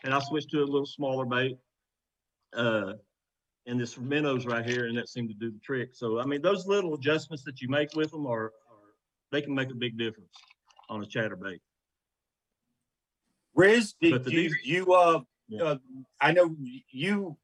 And 0.03 0.13
I 0.13 0.19
switched 0.19 0.51
to 0.51 0.59
a 0.59 0.65
little 0.65 0.85
smaller 0.85 1.25
bait. 1.25 1.57
Uh, 2.53 2.93
and 3.67 3.79
this 3.79 3.97
minnows 3.99 4.45
right 4.45 4.65
here, 4.65 4.87
and 4.87 4.97
that 4.97 5.09
seemed 5.09 5.29
to 5.29 5.35
do 5.35 5.51
the 5.51 5.59
trick. 5.59 5.89
So 5.93 6.19
I 6.19 6.25
mean, 6.25 6.41
those 6.41 6.65
little 6.65 6.95
adjustments 6.95 7.43
that 7.43 7.61
you 7.61 7.69
make 7.69 7.95
with 7.95 8.11
them 8.11 8.25
are, 8.25 8.45
are 8.45 8.51
they 9.31 9.41
can 9.41 9.53
make 9.53 9.69
a 9.69 9.75
big 9.75 9.97
difference 9.97 10.33
on 10.89 11.03
a 11.03 11.05
chatterbait. 11.05 11.59
Riz, 13.55 13.93
did 14.01 14.11
But 14.11 14.23
the 14.23 14.31
you, 14.31 14.41
diesel- 14.41 14.57
you 14.63 14.93
uh, 14.93 15.21
uh, 15.61 15.77
I 16.21 16.31
know 16.31 16.55
you, 16.91 17.37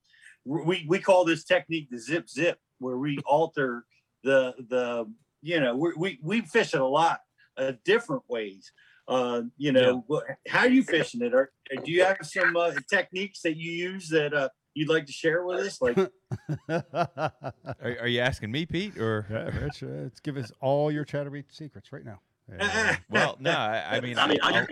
we, 0.45 0.86
we 0.88 0.99
call 0.99 1.26
this 1.26 1.44
technique 1.44 1.90
the 1.90 1.99
zip 1.99 2.30
zip, 2.30 2.60
where 2.80 2.98
we 2.98 3.18
alter 3.26 3.86
the, 4.26 4.54
the, 4.70 5.06
you 5.42 5.60
know, 5.60 5.76
we, 5.76 5.94
we, 5.98 6.20
we 6.22 6.42
fish 6.42 6.74
it 6.74 6.82
a 6.82 6.86
lot 6.86 7.20
of 7.56 7.82
different 7.86 8.24
ways. 8.28 8.72
Uh, 9.08 9.44
you 9.58 9.72
know, 9.72 10.04
wh- 10.12 10.50
how 10.50 10.62
are 10.62 10.68
you 10.68 10.84
fishing 10.84 11.22
it? 11.22 11.34
Or 11.34 11.52
do 11.84 11.92
you 11.92 12.04
have 12.04 12.18
some 12.24 12.56
uh, 12.58 12.72
techniques 12.90 13.42
that 13.44 13.56
you 13.56 13.72
use 13.72 14.10
that 14.10 14.34
uh, 14.34 14.50
you'd 14.74 14.90
like 14.90 15.06
to 15.06 15.12
share 15.12 15.46
with 15.46 15.60
us? 15.60 15.80
Like, 15.80 15.98
Are, 16.70 17.98
are 18.02 18.08
you 18.08 18.20
asking 18.22 18.52
me, 18.52 18.66
Pete, 18.66 18.98
or 18.98 19.28
Yeah, 19.30 19.64
Rich, 19.64 19.84
uh, 19.84 19.88
let's 20.04 20.20
give 20.20 20.38
us 20.38 20.52
all 20.60 20.92
your 20.92 21.06
chatterbait 21.06 21.46
secrets 21.52 21.92
right 21.94 22.04
now. 22.04 22.20
Uh, 22.60 22.96
well, 23.10 23.38
no, 23.40 23.52
I, 23.52 23.98
I 23.98 24.00
mean, 24.02 24.18
I 24.18 24.28
mean, 24.28 24.40
I- 24.42 24.66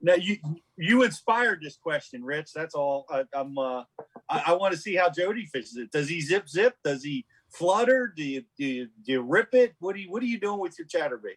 now 0.00 0.14
you 0.14 0.36
you 0.76 1.02
inspired 1.02 1.60
this 1.60 1.76
question, 1.76 2.24
Rich. 2.24 2.52
That's 2.54 2.74
all. 2.74 3.04
I, 3.10 3.24
I'm. 3.34 3.58
Uh, 3.58 3.82
I, 4.28 4.42
I 4.46 4.52
want 4.54 4.72
to 4.74 4.78
see 4.78 4.94
how 4.94 5.10
Jody 5.10 5.46
fishes 5.46 5.76
it. 5.76 5.90
Does 5.90 6.08
he 6.08 6.20
zip 6.20 6.48
zip? 6.48 6.76
Does 6.84 7.02
he 7.02 7.24
flutter? 7.52 8.12
Do 8.16 8.22
you 8.22 8.42
do 8.56 8.64
you, 8.64 8.88
do 9.04 9.12
you 9.12 9.22
rip 9.22 9.54
it? 9.54 9.74
What 9.80 9.94
do 9.94 10.02
you 10.02 10.10
What 10.10 10.22
are 10.22 10.26
you 10.26 10.40
doing 10.40 10.60
with 10.60 10.78
your 10.78 10.86
chatterbait? 10.86 11.36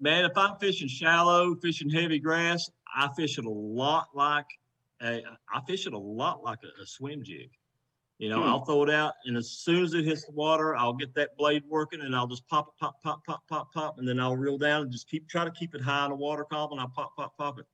Man, 0.00 0.24
if 0.24 0.36
I'm 0.36 0.56
fishing 0.60 0.88
shallow, 0.88 1.54
fishing 1.62 1.88
heavy 1.88 2.18
grass, 2.18 2.68
I 2.94 3.08
fish 3.16 3.38
it 3.38 3.44
a 3.44 3.50
lot 3.50 4.08
like 4.14 4.46
a, 5.02 5.22
I 5.52 5.60
fish 5.66 5.86
it 5.86 5.92
a 5.92 5.98
lot 5.98 6.42
like 6.42 6.58
a, 6.64 6.82
a 6.82 6.86
swim 6.86 7.22
jig. 7.24 7.50
You 8.18 8.28
know, 8.28 8.42
Hmm. 8.42 8.48
I'll 8.48 8.64
throw 8.64 8.84
it 8.84 8.90
out, 8.90 9.14
and 9.24 9.36
as 9.36 9.50
soon 9.50 9.82
as 9.82 9.94
it 9.94 10.04
hits 10.04 10.24
the 10.26 10.32
water, 10.32 10.76
I'll 10.76 10.92
get 10.92 11.12
that 11.14 11.30
blade 11.36 11.64
working, 11.68 12.02
and 12.02 12.14
I'll 12.14 12.28
just 12.28 12.46
pop 12.46 12.68
it, 12.68 12.74
pop, 12.78 13.02
pop, 13.02 13.24
pop, 13.26 13.42
pop, 13.48 13.72
pop, 13.72 13.98
and 13.98 14.06
then 14.06 14.20
I'll 14.20 14.36
reel 14.36 14.58
down 14.58 14.82
and 14.82 14.92
just 14.92 15.08
keep 15.08 15.28
try 15.28 15.44
to 15.44 15.50
keep 15.50 15.74
it 15.74 15.80
high 15.80 16.04
in 16.04 16.10
the 16.10 16.16
water 16.16 16.44
column, 16.44 16.72
and 16.72 16.80
I'll 16.80 16.92
pop, 16.94 17.16
pop, 17.16 17.36
pop 17.36 17.58
it. 17.58 17.66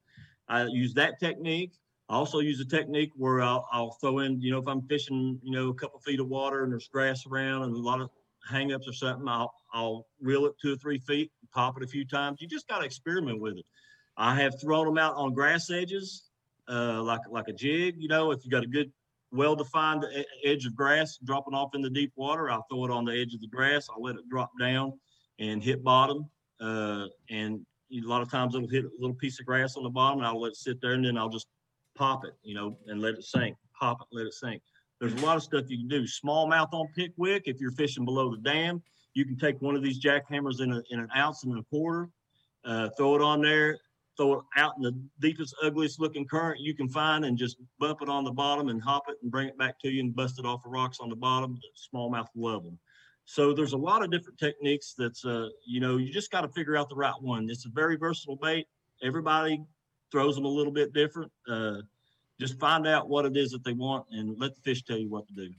I 0.49 0.65
use 0.65 0.95
that 0.95 1.21
technique. 1.21 1.73
I 2.09 2.15
also 2.15 2.39
use 2.39 2.59
a 2.61 2.65
technique 2.65 3.13
where 3.17 3.43
I'll, 3.43 3.69
I'll 3.71 3.93
throw 4.01 4.21
in, 4.21 4.41
you 4.41 4.51
know, 4.51 4.59
if 4.59 4.67
I'm 4.67 4.83
fishing, 4.83 5.39
you 5.43 5.53
know, 5.53 5.69
a 5.69 5.75
couple 5.75 6.01
feet 6.01 6.21
of 6.21 6.29
water 6.29 6.65
and 6.65 6.73
there's 6.73 6.89
grass 6.89 7.27
around 7.27 7.65
and 7.65 7.75
a 7.75 7.79
lot 7.79 8.01
of 8.01 8.09
hangups 8.51 8.89
or 8.89 8.95
something, 8.95 9.29
I'll, 9.29 9.53
I'll 9.75 10.07
reel 10.21 10.47
it 10.47 10.55
two 10.61 10.73
or 10.73 10.77
three 10.77 10.99
feet, 10.99 11.31
pop 11.53 11.77
it 11.77 11.83
a 11.83 11.87
few 11.87 12.07
times. 12.07 12.41
You 12.41 12.49
just 12.49 12.67
got 12.67 12.79
to 12.79 12.87
experiment 12.87 13.41
with 13.41 13.59
it. 13.59 13.67
I 14.17 14.35
have 14.37 14.61
thrown 14.61 14.87
them 14.87 14.99
out 14.99 15.15
on 15.17 15.35
grass 15.35 15.71
edges, 15.71 16.31
uh, 16.69 17.03
like 17.03 17.21
like 17.31 17.49
a 17.49 17.53
jig. 17.53 17.97
You 17.99 18.09
know, 18.09 18.31
if 18.31 18.45
you 18.45 18.51
got 18.51 18.65
a 18.65 18.69
good, 18.69 18.91
well-defined 19.31 20.05
edge 20.45 20.65
of 20.65 20.75
grass 20.75 21.19
dropping 21.23 21.55
off 21.55 21.75
in 21.75 21.83
the 21.83 21.91
deep 21.91 22.13
water, 22.17 22.51
I'll 22.51 22.67
throw 22.71 22.87
it 22.87 22.91
on 22.91 23.05
the 23.05 23.13
edge 23.13 23.35
of 23.35 23.41
the 23.41 23.49
grass. 23.49 23.87
I'll 23.95 24.03
let 24.03 24.17
it 24.17 24.29
drop 24.29 24.51
down 24.59 24.99
and 25.39 25.63
hit 25.63 25.85
bottom. 25.85 26.29
Uh, 26.61 27.07
and 27.31 27.61
a 27.93 28.01
lot 28.07 28.23
of 28.23 28.31
times 28.31 28.55
it'll 28.55 28.69
hit 28.69 28.85
a 28.85 28.91
little 28.99 29.15
piece 29.15 29.39
of 29.39 29.47
grass 29.47 29.77
on 29.77 29.85
the 29.85 29.91
bottom, 29.91 30.19
and 30.19 30.27
I'll 30.27 30.41
let 30.41 30.53
it 30.53 30.57
sit 30.57 30.81
there, 30.81 30.95
and 30.95 31.05
then 31.05 31.17
I'll 31.17 31.29
just 31.29 31.47
pop 31.99 32.25
it, 32.25 32.35
you 32.43 32.55
know, 32.55 32.79
and 32.87 33.01
let 33.01 33.15
it 33.15 33.25
sink. 33.25 33.57
Pop 33.79 34.01
it, 34.01 34.07
let 34.13 34.27
it 34.27 34.35
sink. 34.35 34.63
There's 35.01 35.15
a 35.15 35.27
lot 35.27 35.37
of 35.37 35.43
stuff 35.43 35.65
you 35.69 35.79
can 35.79 35.89
do. 35.89 36.03
Smallmouth 36.05 36.73
on 36.73 36.87
Pickwick, 36.97 37.45
if 37.47 37.61
you're 37.61 37.73
fishing 37.73 38.05
below 38.05 38.31
the 38.31 38.39
dam, 38.39 38.83
you 39.15 39.25
can 39.25 39.37
take 39.37 39.61
one 39.61 39.77
of 39.77 39.83
these 39.83 40.01
jackhammers 40.01 40.61
in, 40.61 40.73
a, 40.73 40.83
in 40.91 41.01
an 41.01 41.09
ounce 41.17 41.45
and 41.45 41.59
a 41.59 41.63
quarter, 41.65 42.09
uh, 42.65 42.89
throw 42.97 43.17
it 43.17 43.23
on 43.23 43.43
there, 43.43 43.79
throw 44.17 44.35
it 44.35 44.45
out 44.57 44.75
in 44.77 44.83
the 44.83 44.93
deepest, 45.21 45.55
ugliest 45.63 46.01
looking 46.01 46.27
current 46.27 46.61
you 46.61 46.75
can 46.75 46.89
find, 46.89 47.25
and 47.25 47.39
just 47.39 47.57
bump 47.79 48.03
it 48.03 48.09
on 48.09 48.25
the 48.25 48.33
bottom 48.33 48.69
and 48.69 48.83
hop 48.83 49.05
it 49.09 49.17
and 49.23 49.31
bring 49.31 49.49
it 49.49 49.59
back 49.59 49.79
to 49.81 49.89
you 49.89 50.01
and 50.01 50.15
bust 50.15 50.39
it 50.39 50.47
off 50.47 50.63
the 50.63 50.69
rocks 50.69 50.99
on 51.01 51.09
the 51.09 51.17
bottom. 51.17 51.59
Smallmouth 51.95 52.29
love 52.35 52.65
them. 52.65 52.79
So 53.25 53.53
there's 53.53 53.75
a 53.75 53.79
lot 53.79 54.03
of 54.03 54.11
different 54.11 54.39
techniques 54.39 54.95
that's, 54.97 55.25
uh, 55.25 55.49
you 55.67 55.81
know, 55.81 55.99
you 55.99 56.11
just 56.13 56.31
got 56.31 56.41
to 56.41 56.49
figure 56.49 56.77
out 56.77 56.89
the 56.89 56.97
right 56.97 57.21
one. 57.21 57.49
It's 57.51 57.67
a 57.67 57.71
very 57.71 57.97
versatile 57.97 58.37
bait. 58.37 58.67
Everybody 59.03 59.63
throws 60.11 60.35
them 60.35 60.45
a 60.45 60.49
little 60.49 60.73
bit 60.73 60.93
different. 60.93 61.31
Uh, 61.49 61.79
just 62.41 62.59
find 62.59 62.87
out 62.87 63.09
what 63.09 63.25
it 63.25 63.37
is 63.37 63.51
that 63.51 63.65
they 63.65 63.73
want 63.73 64.07
and 64.11 64.39
let 64.39 64.55
the 64.55 64.61
fish 64.61 64.85
tell 64.85 64.99
you 64.99 65.09
what 65.09 65.27
to 65.29 65.35
do. 65.35 65.51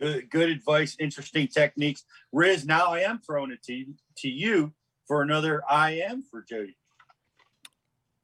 Good, 0.00 0.30
good 0.30 0.50
advice. 0.50 0.96
Interesting 0.98 1.46
techniques. 1.46 2.04
Riz, 2.32 2.66
now 2.66 2.86
I 2.86 3.00
am 3.00 3.20
throwing 3.20 3.52
it 3.52 3.62
to 3.64 3.74
you, 3.74 3.94
to 4.18 4.28
you 4.28 4.72
for 5.06 5.22
another 5.22 5.62
I 5.68 5.92
am 5.92 6.22
for 6.22 6.42
Jody. 6.42 6.76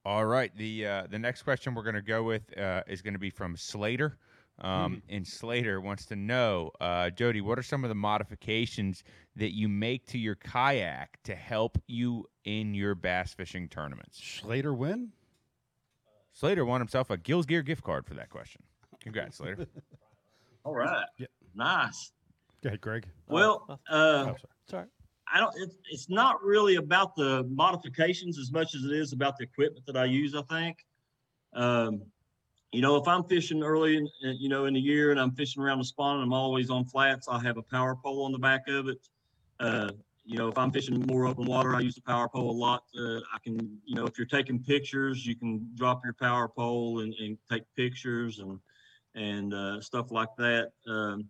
All 0.05 0.25
right. 0.25 0.55
The 0.57 0.87
uh, 0.87 1.07
the 1.11 1.19
next 1.19 1.43
question 1.43 1.75
we're 1.75 1.83
going 1.83 1.95
to 1.95 2.03
go 2.03 2.23
with 2.23 2.43
uh, 2.59 2.83
is 2.87 3.03
going 3.03 3.13
to 3.13 3.21
be 3.21 3.31
from 3.31 3.57
Slater. 3.57 4.17
Um, 4.61 5.03
And 5.09 5.27
Slater 5.27 5.81
wants 5.81 6.05
to 6.07 6.17
know, 6.17 6.71
uh, 6.81 7.11
Jody, 7.11 7.41
what 7.41 7.59
are 7.59 7.63
some 7.63 7.85
of 7.85 7.89
the 7.89 7.95
modifications 7.95 9.03
that 9.37 9.55
you 9.55 9.69
make 9.69 10.07
to 10.09 10.19
your 10.19 10.35
kayak 10.35 11.19
to 11.25 11.35
help 11.35 11.79
you 11.87 12.27
in 12.45 12.75
your 12.75 12.95
bass 12.95 13.33
fishing 13.33 13.69
tournaments? 13.69 14.23
Slater 14.23 14.75
win? 14.75 15.13
Slater 16.33 16.65
won 16.65 16.81
himself 16.81 17.11
a 17.11 17.17
Gills 17.17 17.47
Gear 17.47 17.63
gift 17.63 17.83
card 17.83 18.07
for 18.07 18.15
that 18.15 18.31
question. 18.31 18.63
Congrats, 19.01 19.39
Slater. 19.39 19.67
All 20.65 20.75
right. 20.75 21.07
Nice. 21.55 22.13
Go 22.63 22.69
ahead, 22.69 22.81
Greg. 22.81 23.07
Well, 23.29 23.81
uh, 23.89 24.35
sorry. 24.67 24.87
I 25.33 25.39
don't. 25.39 25.55
It's, 25.57 25.77
it's 25.91 26.11
not 26.11 26.43
really 26.43 26.77
about 26.77 27.15
the 27.17 27.45
modifications 27.49 28.39
as 28.39 28.53
much 28.53 28.75
as 28.75 28.85
it 28.85 28.93
is 28.93 29.13
about 29.13 29.39
the 29.39 29.45
equipment 29.45 29.87
that 29.87 29.97
I 29.97 30.05
use. 30.05 30.35
I 30.35 30.43
think. 30.43 30.85
Um, 31.55 32.03
you 32.73 32.83
know, 32.83 32.97
if 32.97 33.09
I'm 33.09 33.25
fishing 33.25 33.63
early, 33.63 33.97
in, 33.97 34.09
you 34.23 34.49
know, 34.49 34.67
in 34.67 34.75
the 34.75 34.81
year, 34.81 35.11
and 35.11 35.21
I'm 35.21 35.33
fishing 35.33 35.63
around 35.63 35.79
the 35.79 35.85
spawn, 35.85 36.17
and 36.17 36.25
I'm 36.25 36.33
always 36.33 36.71
on 36.71 36.85
flats, 36.85 37.27
I 37.29 37.41
have 37.41 37.57
a 37.57 37.63
power 37.63 37.97
pole 37.97 38.25
on 38.25 38.33
the 38.33 38.39
back 38.39 38.69
of 38.69 38.89
it. 38.89 38.99
Uh, 39.59 39.91
you 40.25 40.39
know, 40.39 40.49
if 40.49 40.57
I'm 40.57 40.71
fishing 40.71 41.05
more 41.07 41.27
open 41.27 41.47
water, 41.47 41.75
I 41.75 41.81
use 41.81 41.97
the 41.97 42.03
power 42.03 42.29
pole 42.29 42.51
a 42.51 42.53
lot. 42.53 42.85
Uh, 42.97 43.19
I 43.35 43.39
can, 43.43 43.79
you 43.85 43.97
know, 43.97 44.07
if 44.07 44.17
you're 44.17 44.27
taking 44.27 44.63
pictures, 44.63 45.27
you 45.27 45.35
can 45.35 45.69
drop 45.75 46.05
your 46.05 46.15
power 46.15 46.47
pole 46.47 47.01
and, 47.01 47.13
and 47.15 47.37
take 47.51 47.65
pictures 47.77 48.39
and 48.39 48.59
and 49.17 49.53
uh, 49.53 49.81
stuff 49.81 50.13
like 50.13 50.29
that. 50.39 50.71
Um, 50.87 51.25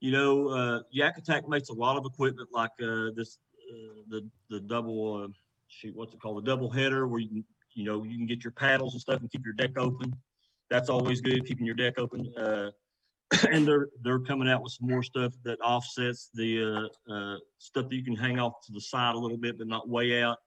you 0.00 0.12
know, 0.12 0.48
uh, 0.48 0.80
Yak 0.90 1.16
Attack 1.16 1.48
makes 1.48 1.70
a 1.70 1.72
lot 1.72 1.96
of 1.96 2.04
equipment 2.04 2.50
like 2.52 2.72
uh, 2.82 3.08
this, 3.16 3.38
uh, 3.72 4.02
the 4.10 4.28
the 4.50 4.60
double 4.60 5.24
uh, 5.24 5.28
shoot, 5.68 5.96
what's 5.96 6.12
it 6.12 6.20
called, 6.20 6.44
the 6.44 6.46
double 6.46 6.70
header, 6.70 7.08
where 7.08 7.20
you 7.20 7.28
can, 7.28 7.44
you 7.72 7.84
know, 7.84 8.02
you 8.04 8.18
can 8.18 8.26
get 8.26 8.44
your 8.44 8.52
paddles 8.52 8.92
and 8.92 9.00
stuff 9.00 9.20
and 9.20 9.30
keep 9.30 9.44
your 9.44 9.54
deck 9.54 9.78
open. 9.78 10.14
That's 10.70 10.88
always 10.88 11.20
good, 11.20 11.46
keeping 11.46 11.66
your 11.66 11.74
deck 11.74 11.98
open. 11.98 12.32
Uh, 12.36 12.70
and 13.50 13.66
they're 13.66 13.88
they're 14.02 14.20
coming 14.20 14.48
out 14.48 14.62
with 14.62 14.72
some 14.72 14.88
more 14.88 15.02
stuff 15.02 15.32
that 15.44 15.58
offsets 15.60 16.30
the 16.34 16.90
uh, 17.08 17.12
uh, 17.12 17.36
stuff 17.58 17.88
that 17.88 17.96
you 17.96 18.04
can 18.04 18.16
hang 18.16 18.38
off 18.38 18.54
to 18.66 18.72
the 18.72 18.80
side 18.80 19.14
a 19.14 19.18
little 19.18 19.38
bit, 19.38 19.58
but 19.58 19.66
not 19.66 19.88
way 19.88 20.22
out. 20.22 20.38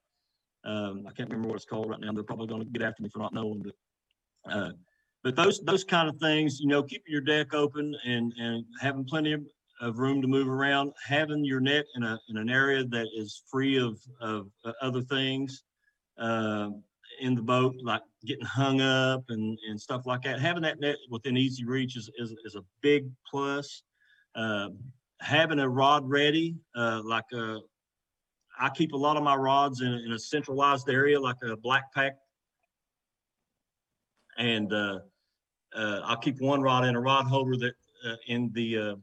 Um, 0.64 1.06
I 1.07 1.11
can't 1.11 1.30
remember 1.30 1.49
what 1.49 1.56
it's 1.56 1.65
called 1.65 1.89
right 1.89 1.99
now. 1.99 2.11
They're 2.11 2.23
probably 2.23 2.48
going 2.48 2.64
to 2.64 2.69
get 2.69 2.81
after 2.81 3.03
me 3.03 3.10
for 3.10 3.19
not 3.19 3.34
knowing, 3.34 3.64
but 3.64 4.53
uh, 4.53 4.72
but 5.23 5.35
those 5.35 5.60
those 5.61 5.84
kind 5.84 6.10
of 6.10 6.18
things, 6.18 6.60
you 6.60 6.68
know, 6.68 6.84
keeping 6.84 7.11
your 7.11 7.22
deck 7.22 7.53
open 7.53 7.95
and 8.06 8.34
and 8.38 8.65
having 8.80 9.06
plenty 9.06 9.34
of, 9.34 9.41
of 9.81 9.99
room 9.99 10.22
to 10.22 10.27
move 10.27 10.48
around, 10.48 10.91
having 11.06 11.44
your 11.44 11.60
net 11.60 11.85
in 11.95 12.03
a 12.03 12.19
in 12.30 12.38
an 12.38 12.49
area 12.49 12.84
that 12.85 13.07
is 13.15 13.44
free 13.49 13.77
of 13.77 13.99
of 14.22 14.48
uh, 14.65 14.73
other 14.81 15.02
things 15.02 15.64
uh, 16.18 16.69
in 17.19 17.35
the 17.35 17.41
boat, 17.41 17.76
like 17.81 18.02
getting 18.26 18.45
hung 18.45 18.81
up 18.81 19.23
and 19.30 19.57
and 19.69 19.80
stuff 19.80 20.06
like 20.06 20.22
that. 20.23 20.39
Having 20.39 20.64
that 20.64 20.80
net 20.80 20.98
within 21.10 21.38
easy 21.38 21.65
reach 21.65 21.98
is 21.98 22.10
is, 22.18 22.35
is 22.45 22.56
a 22.56 22.64
big 22.81 23.10
plus. 23.30 23.84
Um 24.35 24.77
having 25.19 25.60
a 25.60 25.68
rod 25.68 26.07
ready, 26.07 26.56
uh, 26.76 27.02
like 27.03 27.26
a 27.34 27.60
I 28.60 28.69
keep 28.69 28.94
a 28.94 28.98
lot 28.98 29.18
of 29.18 29.23
my 29.23 29.35
rods 29.35 29.81
in, 29.81 29.94
in 29.94 30.11
a 30.14 30.19
centralized 30.19 30.89
area, 30.89 31.19
like 31.19 31.38
a 31.44 31.56
black 31.57 31.94
pack 31.94 32.14
and 34.38 34.72
uh, 34.72 34.99
uh, 35.76 36.02
I'll 36.03 36.18
keep 36.18 36.39
one 36.39 36.61
rod 36.61 36.85
in 36.85 36.95
a 36.95 36.99
rod 36.99 37.26
holder 37.26 37.57
that 37.57 37.73
uh, 38.07 38.15
in 38.27 38.52
the 38.53 38.77
uh, 38.77 38.95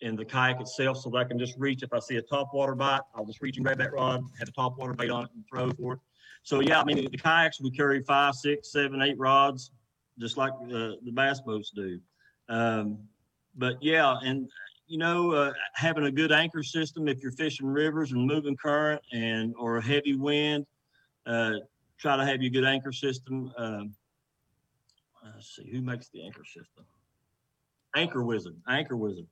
in 0.00 0.16
the 0.16 0.24
kayak 0.24 0.60
itself, 0.60 0.98
so 0.98 1.10
that 1.10 1.18
I 1.18 1.24
can 1.24 1.38
just 1.38 1.54
reach. 1.58 1.82
If 1.82 1.92
I 1.92 1.98
see 1.98 2.16
a 2.16 2.22
top 2.22 2.50
water 2.52 2.74
bite, 2.74 3.00
I'll 3.14 3.24
just 3.24 3.42
reach 3.42 3.56
and 3.56 3.64
grab 3.64 3.78
that 3.78 3.92
rod, 3.92 4.22
have 4.38 4.48
a 4.48 4.52
top 4.52 4.78
water 4.78 4.92
bait 4.92 5.10
on 5.10 5.24
it, 5.24 5.30
and 5.34 5.44
throw 5.50 5.70
for 5.72 5.94
it. 5.94 5.98
So 6.44 6.60
yeah, 6.60 6.80
I 6.80 6.84
mean 6.84 6.96
the 6.96 7.18
kayaks 7.18 7.60
we 7.60 7.70
carry 7.70 8.02
five, 8.02 8.34
six, 8.34 8.70
seven, 8.70 9.00
eight 9.02 9.18
rods, 9.18 9.72
just 10.18 10.36
like 10.36 10.52
uh, 10.52 11.00
the 11.02 11.10
bass 11.12 11.40
boats 11.40 11.70
do. 11.74 11.98
Um, 12.50 12.98
but 13.56 13.82
yeah, 13.82 14.16
and 14.22 14.48
you 14.86 14.98
know, 14.98 15.32
uh, 15.32 15.52
having 15.72 16.04
a 16.04 16.10
good 16.10 16.32
anchor 16.32 16.62
system 16.62 17.08
if 17.08 17.22
you're 17.22 17.32
fishing 17.32 17.66
rivers 17.66 18.12
and 18.12 18.26
moving 18.26 18.56
current 18.56 19.00
and 19.12 19.54
or 19.58 19.78
a 19.78 19.82
heavy 19.82 20.14
wind, 20.14 20.66
uh, 21.26 21.54
try 21.98 22.16
to 22.16 22.24
have 22.26 22.42
your 22.42 22.50
good 22.50 22.66
anchor 22.66 22.92
system. 22.92 23.50
Um, 23.56 23.94
let's 25.24 25.56
see 25.56 25.68
who 25.70 25.80
makes 25.80 26.08
the 26.10 26.22
anchor 26.24 26.44
system. 26.44 26.84
Anchor 27.96 28.22
Wizard. 28.22 28.56
Anchor 28.68 28.98
Wizard. 28.98 29.26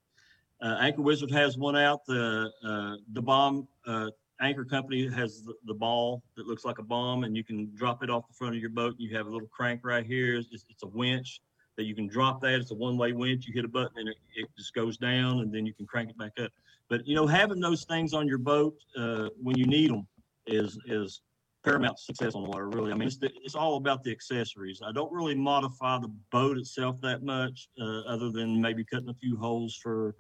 Uh, 0.63 0.77
anchor 0.81 1.03
Wizard 1.03 1.31
has 1.31 1.59
one 1.59 1.77
out. 1.77 2.07
The 2.07 2.51
uh, 2.65 2.97
the 3.13 3.21
bomb 3.21 3.69
uh, 3.87 4.09
anchor 4.43 4.65
company 4.65 5.09
has 5.09 5.43
the, 5.43 5.55
the 5.67 5.75
ball 5.75 6.23
that 6.37 6.47
looks 6.47 6.65
like 6.65 6.79
a 6.79 6.83
bomb, 6.83 7.25
and 7.25 7.37
you 7.37 7.45
can 7.45 7.71
drop 7.75 8.03
it 8.03 8.11
off 8.11 8.27
the 8.29 8.35
front 8.35 8.55
of 8.55 8.61
your 8.61 8.71
boat. 8.71 8.95
You 8.99 9.17
have 9.17 9.27
a 9.27 9.31
little 9.31 9.49
crank 9.49 9.81
right 9.85 10.05
here. 10.05 10.37
It's, 10.37 10.65
it's 10.69 10.83
a 10.83 10.89
winch 10.89 11.41
that 11.77 11.85
you 11.85 11.95
can 11.95 12.07
drop 12.07 12.41
that. 12.43 12.55
It's 12.55 12.71
a 12.71 12.75
one 12.75 12.97
way 12.99 13.13
winch. 13.13 13.47
You 13.47 13.55
hit 13.55 13.65
a 13.65 13.69
button 13.69 13.97
and 13.97 14.09
it, 14.09 14.17
it 14.35 14.49
just 14.57 14.75
goes 14.75 14.97
down, 14.97 15.41
and 15.41 15.53
then 15.53 15.65
you 15.67 15.73
can 15.73 15.87
crank 15.87 16.11
it 16.11 16.19
back 16.19 16.33
up. 16.43 16.51
But 16.89 17.07
you 17.07 17.15
know, 17.15 17.27
having 17.27 17.61
those 17.61 17.85
things 17.85 18.13
on 18.13 18.29
your 18.29 18.39
boat 18.39 18.75
uh, 18.99 19.29
when 19.41 19.57
you 19.57 19.67
need 19.67 19.91
them 19.91 20.07
is 20.47 20.79
is 20.87 21.23
paramount 21.65 21.99
success 21.99 22.35
on 22.35 22.43
the 22.43 22.51
water. 22.51 22.69
Really, 22.69 22.93
I 22.93 22.95
mean, 22.95 23.07
it's 23.07 23.17
the, 23.19 23.31
it's 23.45 23.55
all 23.55 23.77
about 23.77 24.03
the 24.03 24.11
accessories. 24.11 24.83
I 24.85 24.93
don't 24.93 25.13
really 25.13 25.35
modify 25.35 25.99
the 25.99 26.13
boat 26.31 26.59
itself 26.59 27.01
that 27.03 27.23
much, 27.23 27.69
uh, 27.81 28.01
other 28.01 28.31
than 28.31 28.61
maybe 28.61 28.85
cutting 28.85 29.09
a 29.09 29.15
few 29.15 29.37
holes 29.37 29.79
for 29.81 30.15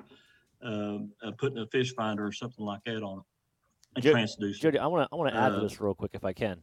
um, 0.62 1.10
uh, 1.22 1.32
putting 1.38 1.58
a 1.58 1.66
fish 1.66 1.92
finder 1.94 2.24
or 2.24 2.32
something 2.32 2.64
like 2.64 2.80
that 2.86 3.02
on 3.02 3.18
it. 3.18 3.24
And 3.94 4.02
Jo- 4.04 4.14
transducer. 4.14 4.60
Jody, 4.60 4.78
I 4.78 4.86
want 4.86 5.08
to 5.08 5.14
I 5.14 5.16
want 5.16 5.32
to 5.32 5.38
add 5.38 5.50
to 5.50 5.56
Uh, 5.56 5.60
this 5.60 5.80
real 5.80 5.94
quick 5.94 6.12
if 6.14 6.24
I 6.24 6.32
can. 6.32 6.62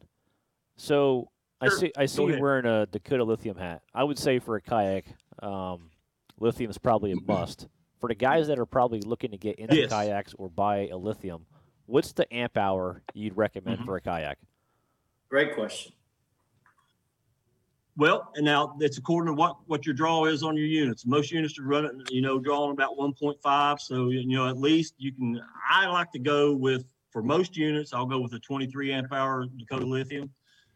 So 0.76 1.30
I 1.60 1.68
see 1.68 1.92
I 1.96 2.06
see 2.06 2.22
you 2.22 2.28
ahead. 2.30 2.40
wearing 2.40 2.66
a 2.66 2.86
Dakota 2.86 3.24
lithium 3.24 3.56
hat. 3.56 3.82
I 3.94 4.02
would 4.04 4.18
say 4.18 4.38
for 4.38 4.56
a 4.56 4.60
kayak, 4.62 5.04
um, 5.42 5.90
lithium 6.38 6.70
is 6.70 6.78
probably 6.78 7.12
a 7.12 7.16
must. 7.26 7.68
For 8.00 8.08
the 8.08 8.14
guys 8.14 8.48
that 8.48 8.58
are 8.58 8.66
probably 8.66 9.00
looking 9.02 9.30
to 9.32 9.36
get 9.36 9.58
into 9.58 9.76
Yes. 9.76 9.90
kayaks 9.90 10.34
or 10.38 10.48
buy 10.48 10.88
a 10.88 10.96
lithium, 10.96 11.44
what's 11.86 12.12
the 12.12 12.32
amp 12.34 12.56
hour 12.56 13.02
you'd 13.14 13.36
recommend 13.36 13.80
Mhm. 13.80 13.84
for 13.84 13.96
a 13.96 14.00
kayak? 14.00 14.38
Great 15.28 15.54
question. 15.54 15.92
Well, 17.96 18.32
and 18.36 18.44
now 18.46 18.76
it's 18.80 18.96
according 18.96 19.26
to 19.26 19.38
what, 19.38 19.56
what 19.66 19.84
your 19.84 19.94
draw 19.94 20.24
is 20.24 20.42
on 20.42 20.56
your 20.56 20.64
units. 20.66 21.04
Most 21.04 21.30
units 21.30 21.58
are 21.58 21.64
running, 21.64 22.02
you 22.08 22.22
know, 22.22 22.38
drawing 22.38 22.70
about 22.72 22.96
1.5. 22.96 23.78
So, 23.80 24.08
you 24.08 24.24
know, 24.26 24.48
at 24.48 24.56
least 24.56 24.94
you 24.96 25.12
can, 25.12 25.38
I 25.68 25.86
like 25.88 26.10
to 26.12 26.18
go 26.18 26.54
with, 26.54 26.86
for 27.10 27.22
most 27.22 27.56
units, 27.56 27.92
I'll 27.92 28.06
go 28.06 28.20
with 28.20 28.32
a 28.34 28.38
23 28.38 28.92
amp 28.92 29.12
hour 29.12 29.46
Dakota 29.58 29.86
lithium. 29.86 30.30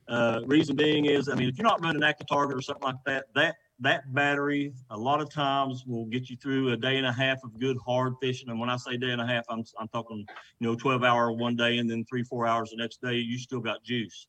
Uh, 0.06 0.40
reason 0.46 0.76
being 0.76 1.06
is, 1.06 1.28
I 1.28 1.34
mean, 1.34 1.48
if 1.48 1.56
you're 1.56 1.66
not 1.66 1.82
running 1.82 2.02
active 2.02 2.26
target 2.26 2.56
or 2.56 2.60
something 2.60 2.84
like 2.84 3.02
that, 3.06 3.26
that, 3.34 3.56
that 3.80 4.12
battery 4.12 4.72
a 4.90 4.98
lot 4.98 5.20
of 5.20 5.30
times 5.30 5.84
will 5.86 6.04
get 6.06 6.28
you 6.28 6.36
through 6.36 6.72
a 6.72 6.76
day 6.76 6.98
and 6.98 7.06
a 7.06 7.12
half 7.12 7.42
of 7.42 7.58
good 7.58 7.78
hard 7.84 8.14
fishing. 8.20 8.50
And 8.50 8.60
when 8.60 8.68
I 8.68 8.76
say 8.76 8.96
day 8.96 9.10
and 9.10 9.20
a 9.20 9.26
half, 9.26 9.44
I'm, 9.48 9.64
I'm 9.80 9.88
talking, 9.88 10.26
you 10.58 10.68
know, 10.68 10.74
12 10.74 11.02
hour 11.02 11.32
one 11.32 11.56
day 11.56 11.78
and 11.78 11.90
then 11.90 12.04
three, 12.04 12.22
four 12.22 12.46
hours 12.46 12.70
the 12.70 12.76
next 12.76 13.00
day, 13.00 13.14
you 13.14 13.38
still 13.38 13.60
got 13.60 13.82
juice. 13.82 14.26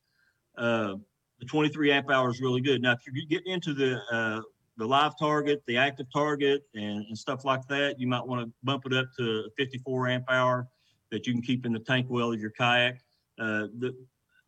Uh, 0.56 0.94
the 1.38 1.46
23 1.46 1.92
amp 1.92 2.10
hour 2.10 2.30
is 2.30 2.40
really 2.40 2.62
good. 2.62 2.80
Now, 2.80 2.92
if 2.92 3.00
you're 3.06 3.26
getting 3.28 3.52
into 3.52 3.74
the 3.74 4.00
uh, 4.10 4.40
the 4.78 4.86
live 4.86 5.18
target, 5.18 5.62
the 5.66 5.76
active 5.76 6.06
target, 6.12 6.62
and, 6.74 7.04
and 7.06 7.16
stuff 7.16 7.44
like 7.44 7.66
that, 7.68 7.98
you 7.98 8.06
might 8.06 8.26
want 8.26 8.46
to 8.46 8.52
bump 8.62 8.84
it 8.86 8.92
up 8.92 9.06
to 9.18 9.48
54 9.56 10.08
amp 10.08 10.24
hour 10.28 10.68
that 11.16 11.26
you 11.26 11.32
can 11.32 11.42
keep 11.42 11.64
in 11.64 11.72
the 11.72 11.78
tank 11.78 12.06
well 12.10 12.32
of 12.32 12.40
your 12.40 12.50
kayak. 12.50 13.00
Uh, 13.38 13.66
the 13.78 13.94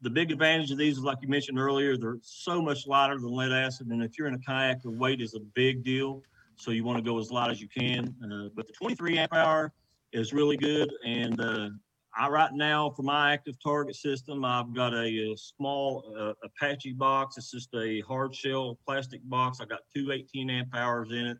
the 0.01 0.11
big 0.11 0.31
advantage 0.31 0.71
of 0.71 0.79
these 0.79 0.99
is, 0.99 1.03
like 1.03 1.19
you 1.23 1.29
mentioned 1.29 1.59
earlier, 1.59 1.97
they're 1.97 2.19
so 2.23 2.63
much 2.63 2.87
lighter 2.87 3.19
than 3.19 3.33
lead 3.33 3.51
acid, 3.51 3.89
and 3.89 4.03
if 4.03 4.17
you're 4.17 4.29
in 4.29 4.35
a 4.35 4.39
kayak, 4.39 4.83
the 4.83 4.91
weight 4.91 5.21
is 5.21 5.35
a 5.35 5.41
big 5.55 5.83
deal. 5.83 6.23
So 6.57 6.71
you 6.71 6.85
want 6.85 6.99
to 6.99 7.03
go 7.03 7.19
as 7.19 7.31
light 7.31 7.51
as 7.51 7.61
you 7.61 7.69
can. 7.69 8.15
Uh, 8.23 8.49
but 8.55 8.67
the 8.67 8.73
23 8.75 9.19
amp 9.19 9.33
hour 9.33 9.73
is 10.13 10.33
really 10.33 10.57
good, 10.57 10.93
and 11.05 11.41
uh, 11.41 11.71
I 12.17 12.29
right 12.29 12.53
now 12.53 12.91
for 12.91 13.03
my 13.03 13.33
active 13.33 13.57
target 13.63 13.97
system, 13.97 14.45
I've 14.45 14.75
got 14.75 14.93
a, 14.93 15.33
uh 15.33 15.37
small 15.37 16.15
uh, 16.19 16.33
Apache 16.45 16.93
box. 16.93 17.37
It's 17.39 17.51
just 17.51 17.75
a 17.75 18.01
hard 18.01 18.35
shell 18.35 18.79
plastic 18.87 19.21
box. 19.25 19.61
I 19.61 19.65
got 19.65 19.81
two 19.95 20.13
18 20.13 20.51
amp 20.51 20.75
hours 20.75 21.11
in 21.11 21.27
it. 21.27 21.39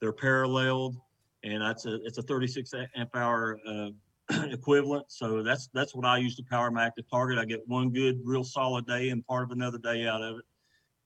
They're 0.00 0.12
paralleled, 0.12 0.96
and 1.44 1.62
that's 1.62 1.86
a 1.86 1.96
it's 2.04 2.18
a 2.18 2.22
36 2.22 2.72
amp 2.96 3.10
hour 3.14 3.58
uh, 3.68 3.90
equivalent. 4.50 5.06
So 5.08 5.42
that's 5.42 5.68
that's 5.74 5.94
what 5.94 6.04
I 6.06 6.18
use 6.18 6.36
to 6.36 6.42
power 6.42 6.70
my 6.70 6.84
active 6.86 7.08
target. 7.10 7.38
I 7.38 7.44
get 7.44 7.66
one 7.66 7.90
good, 7.90 8.20
real 8.24 8.44
solid 8.44 8.86
day 8.86 9.10
and 9.10 9.26
part 9.26 9.44
of 9.44 9.50
another 9.50 9.78
day 9.78 10.06
out 10.06 10.22
of 10.22 10.38
it. 10.38 10.44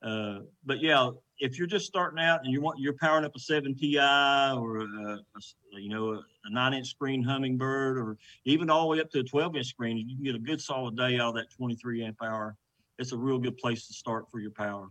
Uh, 0.03 0.41
but 0.67 0.81
yeah, 0.81 1.09
if 1.39 1.57
you're 1.59 1.67
just 1.67 1.87
starting 1.87 2.23
out 2.23 2.41
and 2.45 2.53
you 2.53 2.61
want 2.61 2.79
you're 2.79 2.93
powering 3.01 3.25
up 3.25 3.35
a 3.35 3.39
seven 3.39 3.75
Ti 3.75 3.99
or 3.99 4.79
a, 4.81 4.85
a 4.85 5.19
s- 5.37 5.55
you 5.73 5.89
know 5.89 6.13
a, 6.15 6.17
a 6.45 6.51
nine 6.51 6.75
inch 6.75 6.89
screen 6.89 7.25
Humminbird 7.25 7.97
or 7.97 8.19
even 8.45 8.69
all 8.69 8.83
the 8.83 8.89
way 8.89 9.01
up 9.01 9.11
to 9.13 9.21
a 9.21 9.25
12 9.25 9.57
inch 9.57 9.67
screen, 9.67 9.97
you 9.97 10.15
can 10.17 10.25
get 10.25 10.35
a 10.35 10.39
good 10.39 10.61
solid 10.61 10.97
day 10.97 11.19
out 11.19 11.31
of 11.31 11.35
that 11.37 11.51
23 11.51 12.05
amp 12.05 12.19
hour. 12.23 12.57
It's 12.99 13.13
a 13.13 13.17
real 13.17 13.39
good 13.39 13.57
place 13.57 13.87
to 13.87 13.95
start 13.95 14.31
for 14.31 14.41
your 14.41 14.51
power. 14.53 14.89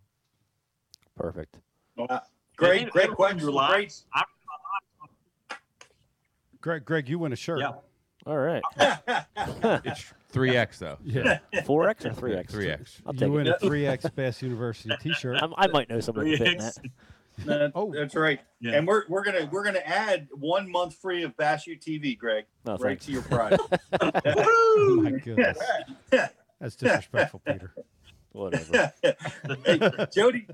Perfect. 1.16 1.56
Uh, 1.98 2.20
great, 2.58 2.82
And 2.82 2.92
great 2.92 3.04
everyone 3.04 3.16
question. 3.16 3.46
relies- 3.46 4.06
Great. 4.12 5.60
Greg, 6.60 6.86
Greg, 6.86 7.10
you 7.10 7.20
win 7.20 7.34
a 7.34 7.36
shirt. 7.36 7.60
Yeah. 7.60 7.72
All 8.26 8.38
right. 8.38 8.62
It's 9.86 10.14
three 10.30 10.56
X 10.56 10.80
though. 10.80 10.98
Yeah. 11.04 11.40
Four 11.66 11.90
X 11.90 12.06
or 12.06 12.14
three 12.14 12.36
X? 12.36 12.52
Three 12.54 12.70
X. 12.70 13.02
I'll 13.06 13.14
You 13.16 13.32
win 13.32 13.48
it. 13.48 13.56
a 13.62 13.66
3X 13.66 14.14
Bass 14.16 14.42
University 14.42 14.96
T-shirt. 15.02 15.38
I'm- 15.42 15.54
I 15.58 15.68
might 15.68 15.90
know 15.90 16.00
somebody 16.00 16.38
who 16.38 16.44
in 16.46 16.58
that. 16.58 16.78
No, 17.46 17.72
Oh. 17.76 17.92
that's 17.94 18.16
right. 18.16 18.40
Yeah. 18.60 18.74
And 18.78 18.88
we're 18.88 19.04
we're 19.10 19.24
gonna 19.24 19.50
we're 19.52 19.64
gonna 19.64 19.80
add 19.80 20.28
one 20.34 20.70
month 20.72 20.96
free 20.96 21.24
of 21.24 21.36
Bass 21.36 21.66
U 21.68 21.76
TV, 21.78 22.16
Greg. 22.18 22.46
No, 22.66 22.74
right 22.74 22.82
thanks. 23.02 23.06
to 23.08 23.12
your 23.12 23.24
prize. 23.24 23.58
Oh 24.36 25.00
my 25.02 25.12
goodness. 25.12 25.58
That's 26.12 26.76
disrespectful, 26.76 27.42
Peter. 27.46 27.74
Whatever. 28.32 28.94
hey, 29.66 30.08
Jody, 30.14 30.48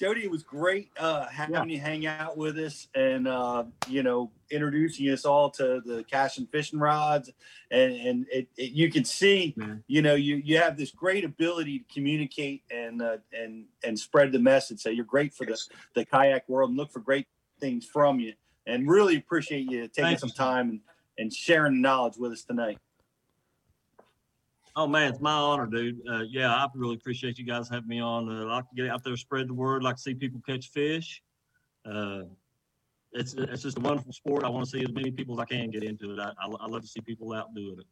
Jody, 0.00 0.24
it 0.24 0.30
was 0.30 0.42
great 0.42 0.90
uh, 0.98 1.26
having 1.26 1.68
you 1.68 1.78
hang 1.78 2.06
out 2.06 2.38
with 2.38 2.56
us 2.56 2.88
and 2.94 3.28
uh, 3.28 3.64
you 3.86 4.02
know 4.02 4.30
introducing 4.50 5.10
us 5.10 5.26
all 5.26 5.50
to 5.50 5.82
the 5.84 6.02
Cashion 6.10 6.48
fishing 6.50 6.78
rods, 6.78 7.30
and 7.70 7.92
and 7.92 8.26
it, 8.32 8.48
it, 8.56 8.72
you 8.72 8.90
can 8.90 9.04
see 9.04 9.54
you 9.88 10.00
know 10.00 10.14
you 10.14 10.36
you 10.36 10.56
have 10.56 10.78
this 10.78 10.90
great 10.90 11.22
ability 11.22 11.80
to 11.80 11.84
communicate 11.92 12.62
and 12.70 13.02
uh, 13.02 13.18
and 13.34 13.66
and 13.84 13.98
spread 13.98 14.32
the 14.32 14.38
message. 14.38 14.80
So 14.80 14.88
you're 14.88 15.04
great 15.04 15.34
for 15.34 15.44
the 15.44 15.58
the 15.94 16.06
kayak 16.06 16.48
world 16.48 16.70
and 16.70 16.78
look 16.78 16.90
for 16.90 17.00
great 17.00 17.26
things 17.60 17.84
from 17.84 18.20
you. 18.20 18.32
And 18.66 18.88
really 18.88 19.16
appreciate 19.16 19.70
you 19.70 19.82
taking 19.82 20.04
Thank 20.04 20.20
some 20.20 20.30
you. 20.30 20.34
time 20.34 20.70
and, 20.70 20.80
and 21.18 21.32
sharing 21.32 21.82
knowledge 21.82 22.16
with 22.16 22.32
us 22.32 22.44
tonight. 22.44 22.78
Oh 24.76 24.86
man, 24.86 25.10
it's 25.10 25.20
my 25.20 25.32
honor, 25.32 25.66
dude. 25.66 26.00
Uh, 26.08 26.22
yeah, 26.28 26.54
I 26.54 26.66
really 26.74 26.94
appreciate 26.94 27.38
you 27.38 27.44
guys 27.44 27.68
having 27.68 27.88
me 27.88 28.00
on. 28.00 28.28
Uh, 28.28 28.42
I 28.46 28.54
like 28.56 28.68
to 28.68 28.74
get 28.76 28.88
out 28.88 29.02
there, 29.02 29.16
spread 29.16 29.48
the 29.48 29.54
word, 29.54 29.82
like 29.82 29.96
to 29.96 30.02
see 30.02 30.14
people 30.14 30.40
catch 30.46 30.70
fish. 30.70 31.22
Uh, 31.84 32.22
it's 33.12 33.34
it's 33.34 33.62
just 33.62 33.78
a 33.78 33.80
wonderful 33.80 34.12
sport. 34.12 34.44
I 34.44 34.48
want 34.48 34.64
to 34.66 34.70
see 34.70 34.82
as 34.84 34.92
many 34.92 35.10
people 35.10 35.34
as 35.34 35.40
I 35.40 35.44
can 35.46 35.70
get 35.70 35.82
into 35.82 36.12
it. 36.12 36.20
I, 36.20 36.30
I, 36.40 36.48
I 36.60 36.66
love 36.66 36.82
to 36.82 36.88
see 36.88 37.00
people 37.00 37.32
out 37.32 37.52
doing 37.54 37.76
it. 37.80 37.86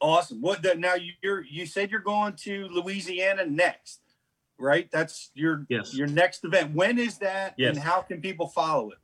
Awesome. 0.00 0.40
What 0.40 0.62
the, 0.62 0.74
now 0.74 0.94
you're 1.22 1.44
you 1.44 1.66
said 1.66 1.90
you're 1.90 2.00
going 2.00 2.34
to 2.44 2.66
Louisiana 2.68 3.46
next, 3.46 4.00
right? 4.58 4.90
That's 4.90 5.30
your 5.34 5.64
Yes. 5.68 5.94
your 5.94 6.08
next 6.08 6.44
event. 6.44 6.74
When 6.74 6.98
is 6.98 7.18
that 7.18 7.54
Yes. 7.56 7.76
and 7.76 7.84
how 7.84 8.02
can 8.02 8.20
people 8.20 8.48
follow 8.48 8.90
it? 8.90 8.98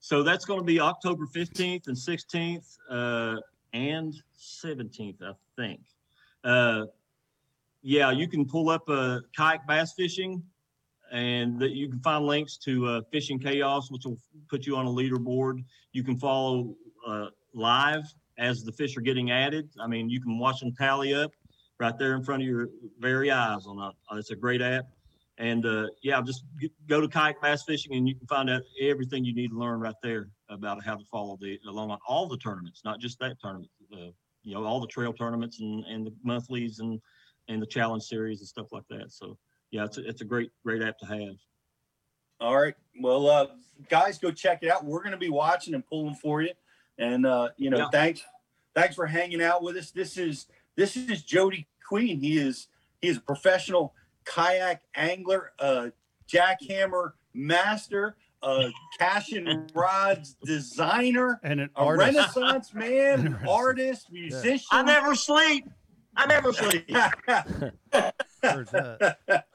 So 0.00 0.22
that's 0.22 0.44
going 0.44 0.60
to 0.60 0.66
be 0.66 0.80
October 0.80 1.26
15th 1.26 1.88
and 1.88 1.96
16th 1.96 2.76
uh, 2.90 3.40
and 3.74 4.14
17th, 4.38 5.22
I 5.22 5.32
think. 5.56 5.80
Uh, 6.42 6.86
yeah, 7.82 8.10
you 8.10 8.28
can 8.28 8.46
pull 8.46 8.70
up 8.70 8.88
uh, 8.88 9.20
kayak 9.36 9.66
bass 9.66 9.92
fishing, 9.92 10.42
and 11.12 11.58
that 11.58 11.72
you 11.72 11.88
can 11.90 12.00
find 12.00 12.24
links 12.24 12.56
to 12.58 12.86
uh, 12.86 13.00
Fishing 13.12 13.38
Chaos, 13.38 13.90
which 13.90 14.04
will 14.06 14.18
put 14.48 14.66
you 14.66 14.76
on 14.76 14.86
a 14.86 14.90
leaderboard. 14.90 15.62
You 15.92 16.02
can 16.02 16.16
follow 16.16 16.74
uh, 17.06 17.26
live 17.52 18.04
as 18.38 18.64
the 18.64 18.72
fish 18.72 18.96
are 18.96 19.02
getting 19.02 19.30
added. 19.30 19.68
I 19.78 19.86
mean, 19.86 20.08
you 20.08 20.20
can 20.20 20.38
watch 20.38 20.60
them 20.60 20.72
tally 20.72 21.12
up 21.12 21.32
right 21.78 21.96
there 21.98 22.14
in 22.14 22.24
front 22.24 22.42
of 22.42 22.48
your 22.48 22.68
very 22.98 23.30
eyes. 23.30 23.66
On 23.66 23.78
a, 23.78 24.16
it's 24.16 24.30
a 24.30 24.36
great 24.36 24.62
app. 24.62 24.86
And 25.38 25.66
uh, 25.66 25.88
yeah, 26.02 26.20
just 26.22 26.44
g- 26.60 26.70
go 26.86 27.00
to 27.00 27.08
kayak 27.08 27.40
bass 27.42 27.64
fishing 27.64 27.94
and 27.94 28.08
you 28.08 28.14
can 28.14 28.26
find 28.26 28.48
out 28.48 28.62
everything 28.80 29.24
you 29.24 29.34
need 29.34 29.50
to 29.50 29.58
learn 29.58 29.80
right 29.80 29.94
there 30.02 30.28
about 30.48 30.84
how 30.84 30.94
to 30.94 31.04
follow 31.10 31.36
the 31.40 31.58
along 31.68 31.90
on 31.90 31.98
all 32.06 32.28
the 32.28 32.36
tournaments, 32.36 32.82
not 32.84 33.00
just 33.00 33.18
that 33.18 33.36
tournament. 33.42 33.70
Uh, 33.92 34.10
you 34.44 34.54
know, 34.54 34.64
all 34.64 34.80
the 34.80 34.86
trail 34.86 35.12
tournaments 35.12 35.60
and, 35.60 35.84
and 35.86 36.06
the 36.06 36.14
monthlies 36.22 36.78
and 36.78 37.00
and 37.48 37.60
the 37.60 37.66
challenge 37.66 38.04
series 38.04 38.40
and 38.40 38.48
stuff 38.48 38.66
like 38.70 38.84
that. 38.90 39.10
So 39.10 39.36
yeah, 39.70 39.84
it's 39.84 39.98
a, 39.98 40.08
it's 40.08 40.20
a 40.20 40.24
great 40.24 40.50
great 40.64 40.82
app 40.82 40.98
to 40.98 41.06
have. 41.06 41.34
All 42.40 42.56
right. 42.60 42.74
Well, 43.00 43.28
uh, 43.28 43.46
guys, 43.88 44.18
go 44.18 44.30
check 44.30 44.62
it 44.62 44.70
out. 44.70 44.84
We're 44.84 45.00
going 45.00 45.12
to 45.12 45.16
be 45.18 45.30
watching 45.30 45.74
and 45.74 45.84
pulling 45.86 46.14
for 46.14 46.42
you. 46.42 46.50
And 46.98 47.26
uh, 47.26 47.48
you 47.56 47.70
know, 47.70 47.78
Yeah. 47.78 47.88
thanks, 47.90 48.22
thanks 48.74 48.94
for 48.94 49.06
hanging 49.06 49.42
out 49.42 49.62
with 49.62 49.76
us. 49.76 49.90
This 49.90 50.16
is 50.16 50.46
this 50.76 50.96
is 50.96 51.22
Jody 51.22 51.66
Queen. 51.88 52.20
He 52.20 52.38
is 52.38 52.68
he 53.00 53.08
is 53.08 53.16
a 53.16 53.20
professional 53.20 53.94
kayak 54.24 54.82
angler, 54.94 55.52
uh, 55.58 55.88
jackhammer 56.28 57.12
master, 57.32 58.16
uh, 58.42 58.68
Cashion 58.98 59.66
Rods 59.74 60.36
designer, 60.44 61.40
and 61.42 61.60
an 61.60 61.70
a 61.76 61.80
artist. 61.80 62.16
renaissance 62.36 62.74
man, 62.74 63.38
artist, 63.48 64.12
musician. 64.12 64.66
I 64.70 64.82
never 64.82 65.14
sleep. 65.14 65.68
I 66.16 66.26
never 66.26 66.52
sleep. 66.52 66.90
Heard 66.92 67.72
that. 67.92 69.46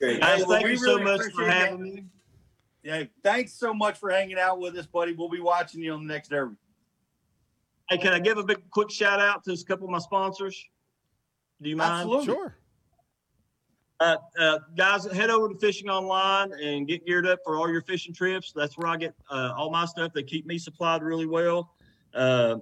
Great. 0.00 0.20
Guys, 0.20 0.40
well, 0.40 0.50
thank 0.50 0.64
we 0.64 0.70
you 0.72 0.76
so 0.76 0.98
really 0.98 1.04
much 1.04 1.32
for 1.32 1.44
having 1.44 1.82
me. 1.82 2.04
Yeah, 2.82 3.04
thanks 3.22 3.52
so 3.54 3.74
much 3.74 3.98
for 3.98 4.10
hanging 4.10 4.38
out 4.38 4.60
with 4.60 4.76
us, 4.76 4.86
buddy. 4.86 5.12
We'll 5.12 5.28
be 5.28 5.40
watching 5.40 5.82
you 5.82 5.92
on 5.92 6.06
the 6.06 6.12
next 6.12 6.28
derby. 6.28 6.56
Hey, 7.88 7.98
can 7.98 8.12
I 8.12 8.18
give 8.18 8.36
a 8.38 8.44
big 8.44 8.68
quick 8.70 8.90
shout 8.90 9.18
out 9.18 9.44
to 9.44 9.52
a 9.52 9.64
couple 9.64 9.86
of 9.86 9.90
my 9.90 9.98
sponsors? 9.98 10.62
Do 11.62 11.70
you 11.70 11.76
mind? 11.76 12.02
Absolutely. 12.02 12.26
Sure. 12.26 12.57
Uh, 14.00 14.16
uh, 14.38 14.58
guys, 14.76 15.04
head 15.12 15.28
over 15.28 15.48
to 15.48 15.58
Fishing 15.58 15.88
Online 15.88 16.52
and 16.52 16.86
get 16.86 17.04
geared 17.04 17.26
up 17.26 17.40
for 17.44 17.56
all 17.56 17.68
your 17.68 17.82
fishing 17.82 18.14
trips. 18.14 18.52
That's 18.54 18.78
where 18.78 18.86
I 18.86 18.96
get 18.96 19.14
uh, 19.28 19.52
all 19.56 19.70
my 19.70 19.86
stuff. 19.86 20.12
They 20.12 20.22
keep 20.22 20.46
me 20.46 20.56
supplied 20.56 21.02
really 21.02 21.26
well. 21.26 21.74
Uh, 22.14 22.56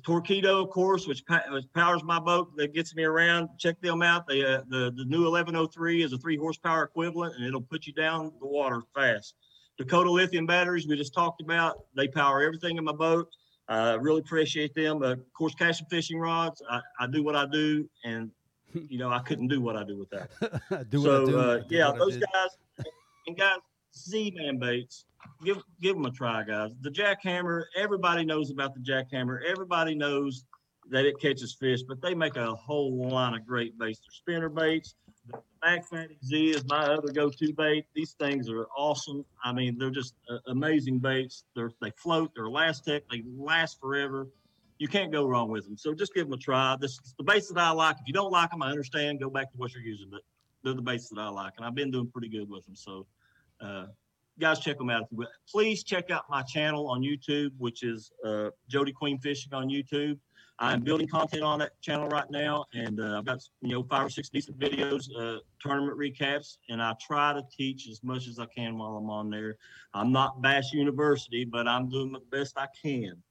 Torqeedo, 0.00 0.64
of 0.64 0.70
course, 0.70 1.06
which, 1.06 1.22
which 1.50 1.64
powers 1.74 2.02
my 2.02 2.18
boat 2.18 2.56
that 2.56 2.74
gets 2.74 2.96
me 2.96 3.04
around. 3.04 3.48
Check 3.58 3.80
them 3.80 4.02
out. 4.02 4.26
They, 4.26 4.44
uh, 4.44 4.62
the 4.68 4.92
the 4.96 5.04
new 5.04 5.22
1103 5.22 6.02
is 6.02 6.12
a 6.12 6.18
three 6.18 6.36
horsepower 6.36 6.84
equivalent, 6.84 7.36
and 7.36 7.46
it'll 7.46 7.60
put 7.60 7.86
you 7.86 7.92
down 7.92 8.32
the 8.40 8.46
water 8.46 8.82
fast. 8.94 9.34
Dakota 9.78 10.10
lithium 10.10 10.46
batteries 10.46 10.88
we 10.88 10.96
just 10.96 11.14
talked 11.14 11.42
about. 11.42 11.84
They 11.94 12.08
power 12.08 12.42
everything 12.42 12.78
in 12.78 12.84
my 12.84 12.92
boat. 12.92 13.28
I 13.68 13.94
really 13.94 14.20
appreciate 14.20 14.74
them. 14.74 15.02
Of 15.02 15.20
course, 15.32 15.54
Cashion 15.54 15.86
fishing 15.88 16.18
rods. 16.18 16.62
I, 16.68 16.80
I 16.98 17.06
do 17.06 17.22
what 17.22 17.36
I 17.36 17.46
do, 17.46 17.88
and 18.04 18.30
you 18.88 18.98
know 18.98 19.10
I 19.10 19.20
couldn't 19.20 19.48
do 19.48 19.60
what 19.60 19.76
I 19.76 19.84
do 19.84 19.98
without. 19.98 20.30
it. 20.40 20.90
do 20.90 21.02
so 21.02 21.26
do. 21.26 21.38
uh, 21.38 21.58
do 21.58 21.74
yeah, 21.74 21.92
those 21.92 22.16
guys 22.16 22.86
and 23.26 23.36
guys, 23.36 23.58
Z-man 23.94 24.58
baits. 24.58 25.04
Give 25.44 25.58
give 25.80 25.94
them 25.94 26.06
a 26.06 26.10
try, 26.10 26.42
guys. 26.42 26.72
The 26.80 26.90
jackhammer. 26.90 27.64
Everybody 27.76 28.24
knows 28.24 28.50
about 28.50 28.74
the 28.74 28.80
jackhammer. 28.80 29.38
Everybody 29.48 29.94
knows 29.94 30.44
that 30.90 31.06
it 31.06 31.20
catches 31.20 31.54
fish, 31.54 31.82
but 31.82 32.02
they 32.02 32.14
make 32.14 32.36
a 32.36 32.54
whole 32.54 33.08
line 33.08 33.34
of 33.34 33.46
great 33.46 33.78
baits. 33.78 34.00
They're 34.00 34.36
spinner 34.36 34.48
baits. 34.48 34.94
The 35.28 35.40
Magmatic 35.64 36.16
Z 36.24 36.50
is 36.50 36.64
my 36.66 36.86
other 36.86 37.12
go-to 37.12 37.52
bait. 37.52 37.86
These 37.94 38.12
things 38.18 38.50
are 38.50 38.66
awesome. 38.76 39.24
I 39.44 39.52
mean, 39.52 39.78
they're 39.78 39.90
just 39.90 40.14
uh, 40.28 40.38
amazing 40.48 40.98
baits. 40.98 41.44
They're 41.54 41.70
they 41.80 41.92
float. 41.96 42.32
They're 42.34 42.46
elastic. 42.46 43.08
They 43.08 43.22
last 43.36 43.80
forever. 43.80 44.26
You 44.82 44.88
can't 44.88 45.12
go 45.12 45.28
wrong 45.28 45.48
with 45.48 45.64
them. 45.64 45.76
So 45.76 45.94
just 45.94 46.12
give 46.12 46.24
them 46.24 46.32
a 46.32 46.36
try. 46.36 46.74
This 46.80 46.98
is 47.04 47.14
the 47.16 47.22
baits 47.22 47.48
that 47.52 47.56
I 47.56 47.70
like. 47.70 48.00
If 48.00 48.08
you 48.08 48.12
don't 48.12 48.32
like 48.32 48.50
them, 48.50 48.64
I 48.64 48.70
understand. 48.70 49.20
Go 49.20 49.30
back 49.30 49.52
to 49.52 49.56
what 49.56 49.72
you're 49.72 49.84
using, 49.84 50.08
but 50.10 50.22
they're 50.64 50.74
the 50.74 50.82
baits 50.82 51.08
that 51.10 51.20
I 51.20 51.28
like, 51.28 51.52
and 51.56 51.64
I've 51.64 51.76
been 51.76 51.92
doing 51.92 52.10
pretty 52.10 52.28
good 52.28 52.50
with 52.50 52.64
them. 52.64 52.74
So, 52.74 53.06
uh, 53.60 53.86
guys, 54.40 54.58
check 54.58 54.78
them 54.78 54.90
out. 54.90 55.04
Please 55.48 55.84
check 55.84 56.10
out 56.10 56.24
my 56.28 56.42
channel 56.42 56.88
on 56.88 57.00
YouTube, 57.00 57.52
which 57.58 57.84
is 57.84 58.10
uh, 58.26 58.48
Jody 58.66 58.90
Queen 58.90 59.20
Fishing 59.20 59.54
on 59.54 59.68
YouTube. 59.68 60.18
I'm 60.58 60.80
building 60.80 61.06
content 61.06 61.44
on 61.44 61.60
that 61.60 61.80
channel 61.80 62.08
right 62.08 62.28
now, 62.28 62.64
and 62.74 62.98
uh, 62.98 63.18
I've 63.18 63.24
got 63.24 63.38
you 63.60 63.74
know 63.74 63.84
five 63.84 64.06
or 64.06 64.10
six 64.10 64.30
decent 64.30 64.58
videos, 64.58 65.04
uh, 65.16 65.38
tournament 65.60 65.96
recaps, 65.96 66.56
and 66.68 66.82
I 66.82 66.96
try 67.00 67.32
to 67.34 67.42
teach 67.56 67.86
as 67.88 68.02
much 68.02 68.26
as 68.26 68.40
I 68.40 68.46
can 68.46 68.76
while 68.78 68.96
I'm 68.96 69.10
on 69.10 69.30
there. 69.30 69.58
I'm 69.94 70.10
not 70.10 70.42
Bass 70.42 70.72
University, 70.72 71.44
but 71.44 71.68
I'm 71.68 71.88
doing 71.88 72.10
the 72.10 72.36
best 72.36 72.58
I 72.58 72.66
can. 72.82 73.22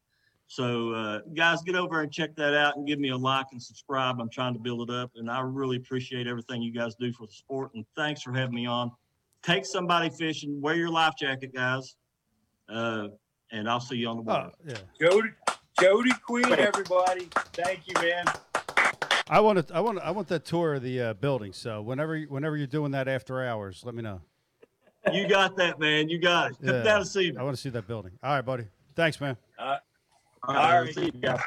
So, 0.55 0.91
uh, 0.91 1.19
guys, 1.33 1.61
get 1.61 1.75
over 1.75 2.01
and 2.01 2.11
check 2.11 2.35
that 2.35 2.53
out 2.53 2.75
and 2.75 2.85
give 2.85 2.99
me 2.99 3.07
a 3.11 3.15
like 3.15 3.45
and 3.53 3.63
subscribe. 3.63 4.19
I'm 4.19 4.29
trying 4.29 4.53
to 4.53 4.59
build 4.59 4.89
it 4.89 4.93
up, 4.93 5.09
and 5.15 5.31
I 5.31 5.39
really 5.39 5.77
appreciate 5.77 6.27
everything 6.27 6.61
you 6.61 6.73
guys 6.73 6.93
do 6.95 7.13
for 7.13 7.25
the 7.25 7.31
sport. 7.31 7.71
And 7.73 7.85
thanks 7.95 8.21
for 8.21 8.33
having 8.33 8.55
me 8.55 8.65
on. 8.65 8.91
Take 9.43 9.65
somebody 9.65 10.09
fishing. 10.09 10.59
Wear 10.59 10.75
your 10.75 10.89
life 10.89 11.13
jacket, 11.17 11.53
guys. 11.55 11.95
Uh, 12.67 13.07
and 13.53 13.69
I'll 13.69 13.79
see 13.79 13.95
you 13.95 14.09
on 14.09 14.17
the 14.17 14.23
water. 14.23 14.51
yeah. 14.67 14.73
Jody, 14.99 15.29
Jody 15.79 16.11
Queen, 16.27 16.51
everybody. 16.51 17.29
Thank 17.53 17.87
you, 17.87 17.93
man. 18.01 18.25
I 19.29 19.39
want 19.39 19.65
to. 19.65 19.73
I 19.73 19.79
want. 19.79 19.99
I 19.99 20.11
want 20.11 20.27
that 20.27 20.43
tour 20.43 20.73
of 20.73 20.83
the 20.83 21.01
uh, 21.01 21.13
building. 21.13 21.53
So 21.53 21.81
whenever, 21.81 22.17
you- 22.17 22.27
whenever 22.27 22.57
you're 22.57 22.67
doing 22.67 22.91
that 22.91 23.07
after 23.07 23.41
hours, 23.41 23.83
let 23.85 23.95
me 23.95 24.01
know. 24.01 24.19
You 25.13 25.29
got 25.29 25.55
that, 25.55 25.79
man. 25.79 26.09
You 26.09 26.19
got 26.19 26.51
it. 26.51 26.57
Come 26.61 26.75
Yeah. 26.75 26.83
down 26.83 26.97
and 26.99 27.07
see 27.07 27.31
me. 27.31 27.37
I 27.37 27.43
want 27.43 27.55
to 27.55 27.61
see 27.61 27.69
that 27.69 27.87
building. 27.87 28.11
All 28.21 28.31
right, 28.35 28.41
buddy. 28.45 28.65
Thanks, 28.97 29.21
man. 29.21 29.37
Uh, 30.47 30.51
All 30.51 30.81
right, 30.81 30.93
see 30.93 31.05
you 31.05 31.11
guys. 31.11 31.41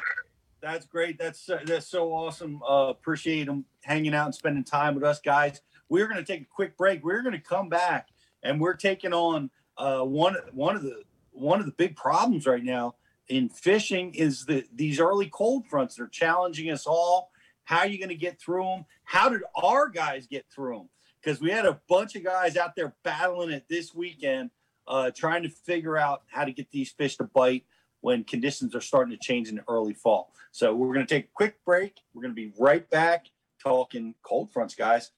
That's 0.61 0.85
great. 0.85 1.19
That's 1.19 1.39
so- 1.39 1.59
that's 1.63 1.87
so 1.87 2.11
awesome. 2.11 2.61
Uh, 2.63 2.87
appreciate 2.89 3.45
them 3.45 3.65
hanging 3.83 4.13
out 4.15 4.25
and 4.25 4.35
spending 4.35 4.63
time 4.63 4.95
with 4.95 5.03
us, 5.03 5.19
guys. 5.19 5.61
We're 5.89 6.07
going 6.07 6.23
to 6.23 6.25
take 6.25 6.41
a 6.41 6.45
quick 6.45 6.75
break. 6.77 7.03
We're 7.03 7.21
going 7.21 7.33
to 7.33 7.39
come 7.41 7.69
back, 7.69 8.09
and 8.41 8.59
we're 8.59 8.73
taking 8.75 9.13
on 9.13 9.51
uh, 9.77 10.01
one 10.01 10.35
one 10.53 10.75
of 10.75 10.81
the 10.83 11.03
one 11.31 11.59
of 11.59 11.65
the 11.65 11.71
big 11.73 11.95
problems 11.95 12.47
right 12.47 12.63
now 12.63 12.95
in 13.27 13.49
fishing 13.49 14.13
is 14.15 14.45
that 14.45 14.65
these 14.75 14.99
early 14.99 15.27
cold 15.27 15.67
fronts 15.67 15.99
are 15.99 16.07
challenging 16.07 16.71
us 16.71 16.87
all. 16.87 17.31
How 17.65 17.79
are 17.79 17.87
you 17.87 17.97
going 17.97 18.09
to 18.09 18.15
get 18.15 18.39
through 18.39 18.63
them? 18.63 18.85
How 19.03 19.29
did 19.29 19.41
our 19.55 19.89
guys 19.89 20.27
get 20.27 20.45
through 20.49 20.77
them? 20.77 20.89
because 21.25 21.41
we 21.41 21.49
had 21.49 21.65
a 21.65 21.79
bunch 21.89 22.15
of 22.15 22.23
guys 22.23 22.55
out 22.55 22.75
there 22.75 22.93
battling 23.03 23.49
it 23.49 23.65
this 23.67 23.95
weekend, 23.95 24.51
uh, 24.87 25.09
trying 25.09 25.41
to 25.41 25.49
figure 25.49 25.97
out 25.97 26.21
how 26.27 26.45
to 26.45 26.51
get 26.51 26.69
these 26.69 26.91
fish 26.91 27.17
to 27.17 27.23
bite 27.23 27.65
when 28.05 28.23
conditions 28.23 28.75
are 28.75 28.81
starting 28.81 29.09
to 29.09 29.17
change 29.17 29.49
in 29.49 29.55
the 29.55 29.63
early 29.67 29.95
fall. 29.95 30.31
So 30.51 30.75
we're 30.75 30.93
going 30.93 31.07
to 31.07 31.11
take 31.11 31.25
a 31.25 31.33
quick 31.33 31.57
break. 31.65 31.95
We're 32.13 32.21
going 32.21 32.35
to 32.35 32.39
be 32.39 32.53
right 32.59 32.87
back 32.91 33.25
talking 33.63 34.13
cold 34.21 34.53
fronts, 34.53 34.75
guys. 34.75 35.09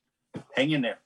Hang 0.56 0.72
in 0.72 0.84
there. 0.84 1.00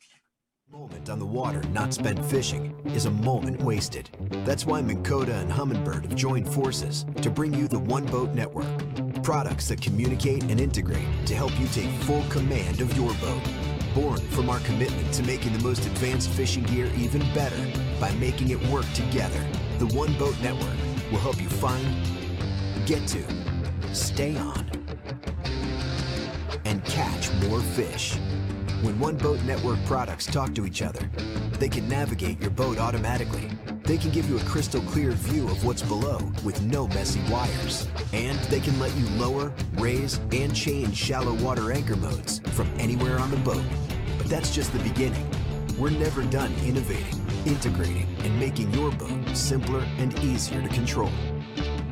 Moment 0.72 1.10
on 1.10 1.18
the 1.18 1.26
water 1.26 1.64
not 1.70 1.92
spent 1.92 2.24
fishing 2.24 2.80
is 2.94 3.06
a 3.06 3.10
moment 3.10 3.64
wasted. 3.64 4.12
That's 4.46 4.64
why 4.64 4.82
Minn 4.82 5.04
Kota 5.04 5.34
and 5.34 5.52
Humminbird 5.52 6.04
have 6.04 6.16
joined 6.16 6.48
forces 6.48 7.04
to 7.24 7.32
bring 7.32 7.52
you 7.52 7.68
the 7.68 7.80
One 7.80 8.06
Boat 8.06 8.30
Network. 8.36 9.24
Products 9.24 9.68
that 9.70 9.82
communicate 9.82 10.44
and 10.44 10.62
integrate 10.62 11.08
to 11.26 11.34
help 11.34 11.60
you 11.60 11.66
take 11.70 11.90
full 12.02 12.24
command 12.30 12.80
of 12.80 12.96
your 12.96 13.12
boat. 13.16 13.42
Born 13.96 14.20
from 14.20 14.52
our 14.52 14.60
commitment 14.60 15.12
to 15.16 15.24
making 15.24 15.54
the 15.54 15.64
most 15.64 15.84
advanced 15.88 16.30
fishing 16.30 16.64
gear 16.66 16.92
even 16.96 17.22
better 17.34 17.80
by 18.00 18.12
making 18.14 18.52
it 18.52 18.62
work 18.68 18.86
together, 18.94 19.44
the 19.80 19.88
One 19.88 20.14
Boat 20.20 20.40
Network 20.44 20.78
will 21.12 21.20
help 21.20 21.42
you 21.42 21.50
find, 21.50 21.86
get 22.86 23.06
to, 23.08 23.24
stay 23.94 24.36
on, 24.38 24.66
and 26.66 26.84
catch 26.86 27.32
more 27.48 27.60
fish. 27.60 28.16
When 28.82 28.98
One 29.00 29.18
Boat 29.18 29.42
Network 29.44 29.84
products 29.86 30.26
talk 30.26 30.56
to 30.56 30.66
each 30.66 30.82
other, 30.82 31.08
they 31.60 31.70
can 31.70 31.88
navigate 31.88 32.40
your 32.40 32.50
boat 32.50 32.80
automatically. 32.80 33.48
They 33.84 33.98
can 33.98 34.10
give 34.10 34.30
you 34.30 34.38
a 34.38 34.44
crystal 34.44 34.82
clear 34.82 35.12
view 35.12 35.48
of 35.48 35.64
what's 35.66 35.82
below 35.82 36.18
with 36.44 36.62
no 36.62 36.88
messy 36.88 37.22
wires. 37.30 37.88
And 38.14 38.40
they 38.46 38.60
can 38.60 38.80
let 38.80 38.96
you 38.96 39.06
lower, 39.20 39.52
raise, 39.74 40.20
and 40.32 40.56
change 40.56 40.96
shallow 40.96 41.34
water 41.44 41.72
anchor 41.72 41.96
modes 41.98 42.40
from 42.54 42.72
anywhere 42.80 43.20
on 43.20 43.30
the 43.30 43.38
boat. 43.38 43.64
But 44.18 44.28
that's 44.28 44.50
just 44.56 44.72
the 44.72 44.80
beginning. 44.80 45.30
We're 45.78 45.90
never 45.90 46.24
done 46.24 46.54
innovating, 46.66 47.21
integrating, 47.46 48.08
and 48.20 48.40
making 48.40 48.74
your 48.74 48.92
boat 48.92 49.36
simpler 49.36 49.86
and 49.98 50.18
easier 50.20 50.62
to 50.62 50.70
control. 50.70 51.12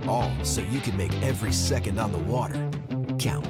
All 0.07 0.31
so 0.43 0.61
you 0.61 0.79
can 0.79 0.95
make 0.97 1.13
every 1.21 1.51
second 1.51 1.99
on 1.99 2.11
the 2.11 2.17
water 2.19 2.69
count. 3.17 3.47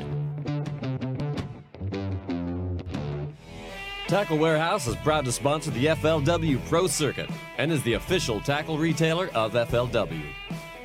Tackle 4.08 4.40
Warehouse 4.40 4.88
is 4.88 4.96
proud 4.96 5.24
to 5.26 5.32
sponsor 5.32 5.70
the 5.70 5.86
FLW 5.86 6.68
Pro 6.68 6.88
Circuit 6.88 7.30
and 7.60 7.72
is 7.72 7.84
the 7.84 7.94
official 7.94 8.42
tackle 8.42 8.78
retailer 8.80 9.28
of 9.36 9.54
FLW, 9.54 10.26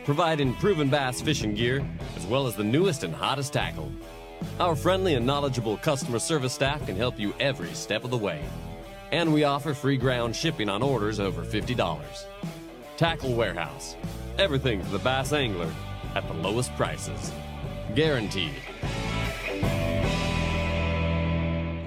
providing 0.05 0.53
proven 0.57 0.91
bass 0.91 1.23
fishing 1.23 1.55
gear 1.55 1.83
as 2.17 2.27
well 2.27 2.47
as 2.47 2.55
the 2.55 2.63
newest 2.63 3.03
and 3.03 3.15
hottest 3.15 3.55
tackle. 3.55 3.91
Our 4.61 4.77
friendly 4.77 5.15
and 5.15 5.25
knowledgeable 5.25 5.79
customer 5.79 6.19
service 6.19 6.53
staff 6.53 6.85
can 6.85 6.97
help 6.97 7.19
you 7.19 7.33
every 7.41 7.73
step 7.73 8.05
of 8.05 8.11
the 8.11 8.19
way. 8.19 8.43
And 9.15 9.33
we 9.33 9.45
offer 9.45 9.75
free 9.75 9.97
ground 9.97 10.35
shipping 10.35 10.69
on 10.69 10.83
orders 10.83 11.21
over 11.21 11.45
$50. 11.45 12.25
Tackle 12.97 13.33
Warehouse. 13.35 13.95
Everything 14.39 14.83
for 14.83 14.91
the 14.91 14.99
bass 14.99 15.33
angler 15.33 15.73
at 16.17 16.27
the 16.27 16.35
lowest 16.35 16.75
prices. 16.75 17.31
Guaranteed. 17.95 18.57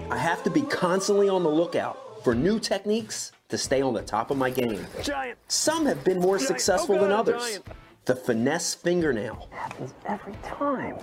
I 0.10 0.18
have 0.18 0.42
to 0.46 0.50
be 0.50 0.62
constantly 0.62 1.28
on 1.28 1.44
the 1.44 1.50
lookout 1.50 2.24
for 2.24 2.34
new 2.34 2.62
techniques 2.62 3.34
to 3.50 3.58
stay 3.58 3.82
on 3.82 3.94
the 3.94 4.02
top 4.04 4.32
of 4.32 4.38
my 4.38 4.50
game. 4.50 4.88
Giant. 5.04 5.38
Some 5.50 5.86
have 5.86 6.06
been 6.06 6.22
more 6.22 6.38
Giant. 6.38 6.48
successful 6.48 6.96
Oh, 6.96 7.00
than 7.02 7.12
others. 7.12 7.42
giant. 7.44 7.66
The 8.06 8.16
finesse 8.16 8.74
fingernail, 8.74 9.50
Happens 9.52 9.94
every 10.06 10.34
time. 10.44 10.96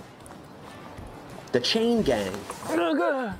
the 1.52 1.60
chain 1.60 2.00
gang, 2.00 2.32
Ah, 2.70 3.36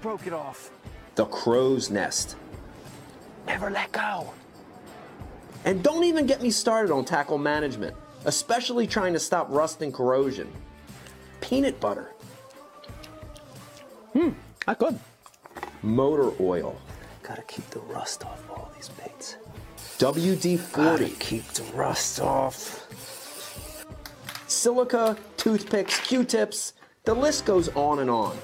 broke 0.00 0.26
it 0.26 0.32
off. 0.32 0.70
the 1.14 1.24
crow's 1.26 1.90
nest. 1.90 2.36
Never 3.46 3.70
let 3.70 3.90
go. 3.92 4.32
And 5.64 5.82
don't 5.82 6.04
even 6.04 6.26
get 6.26 6.40
me 6.42 6.50
started 6.50 6.92
on 6.92 7.04
tackle 7.04 7.38
management, 7.38 7.96
especially 8.24 8.86
trying 8.86 9.12
to 9.14 9.18
stop 9.18 9.48
rust 9.50 9.82
and 9.82 9.92
corrosion. 9.92 10.48
Peanut 11.40 11.80
butter. 11.80 12.12
Hmm, 14.12 14.30
not 14.66 14.78
good. 14.78 14.98
Motor 15.82 16.32
oil. 16.40 16.80
Gotta 17.22 17.42
keep 17.42 17.68
the 17.70 17.80
rust 17.80 18.24
off 18.24 18.42
all 18.50 18.70
these 18.76 18.88
baits. 18.90 19.36
WD-40. 19.98 20.72
Gotta 20.72 21.08
keep 21.08 21.44
the 21.48 21.64
rust 21.74 22.20
off. 22.20 22.86
Silica, 24.46 25.16
toothpicks, 25.36 25.98
Q-tips, 26.00 26.72
the 27.04 27.14
list 27.14 27.44
goes 27.44 27.68
on 27.70 27.98
and 27.98 28.08
on. 28.10 28.36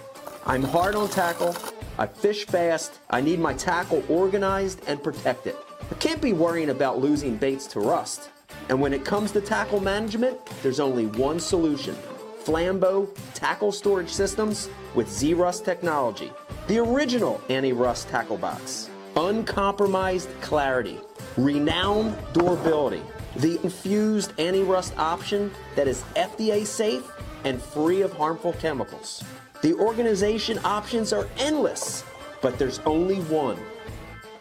I'm 0.46 0.62
hard 0.62 0.94
on 0.94 1.08
tackle, 1.08 1.56
I 1.96 2.06
fish 2.06 2.44
fast, 2.44 2.98
I 3.08 3.22
need 3.22 3.38
my 3.38 3.54
tackle 3.54 4.04
organized 4.10 4.82
and 4.86 5.02
protected. 5.02 5.56
I 5.90 5.94
can't 5.94 6.20
be 6.20 6.34
worrying 6.34 6.68
about 6.68 6.98
losing 6.98 7.36
baits 7.36 7.66
to 7.68 7.80
rust. 7.80 8.28
And 8.68 8.78
when 8.78 8.92
it 8.92 9.06
comes 9.06 9.32
to 9.32 9.40
tackle 9.40 9.80
management, 9.80 10.38
there's 10.62 10.80
only 10.80 11.06
one 11.06 11.40
solution. 11.40 11.96
Flambeau 12.44 13.08
Tackle 13.32 13.72
Storage 13.72 14.10
Systems 14.10 14.68
with 14.94 15.08
Zerust 15.08 15.64
technology. 15.64 16.30
The 16.66 16.78
original 16.78 17.40
anti-rust 17.48 18.10
tackle 18.10 18.36
box. 18.36 18.90
Uncompromised 19.16 20.28
clarity. 20.42 21.00
Renowned 21.38 22.18
durability. 22.34 23.02
The 23.36 23.58
infused 23.62 24.38
anti-rust 24.38 24.92
option 24.98 25.50
that 25.74 25.88
is 25.88 26.02
FDA 26.16 26.66
safe 26.66 27.10
and 27.44 27.62
free 27.62 28.02
of 28.02 28.12
harmful 28.12 28.52
chemicals. 28.54 29.24
The 29.64 29.72
organization 29.76 30.60
options 30.62 31.10
are 31.14 31.26
endless, 31.38 32.04
but 32.42 32.58
there's 32.58 32.80
only 32.80 33.20
one. 33.20 33.56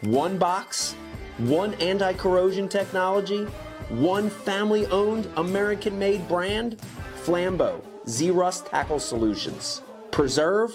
One 0.01 0.37
box, 0.37 0.95
one 1.37 1.75
anti-corrosion 1.75 2.67
technology, 2.67 3.45
one 3.87 4.29
family-owned 4.29 5.31
American-made 5.37 6.27
brand, 6.27 6.77
Flambeau 7.23 7.81
Zerust 8.05 8.69
Tackle 8.69 8.99
Solutions. 8.99 9.81
Preserve, 10.11 10.73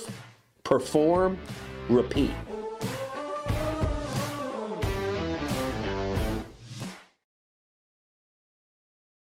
perform, 0.65 1.37
repeat. 1.91 2.31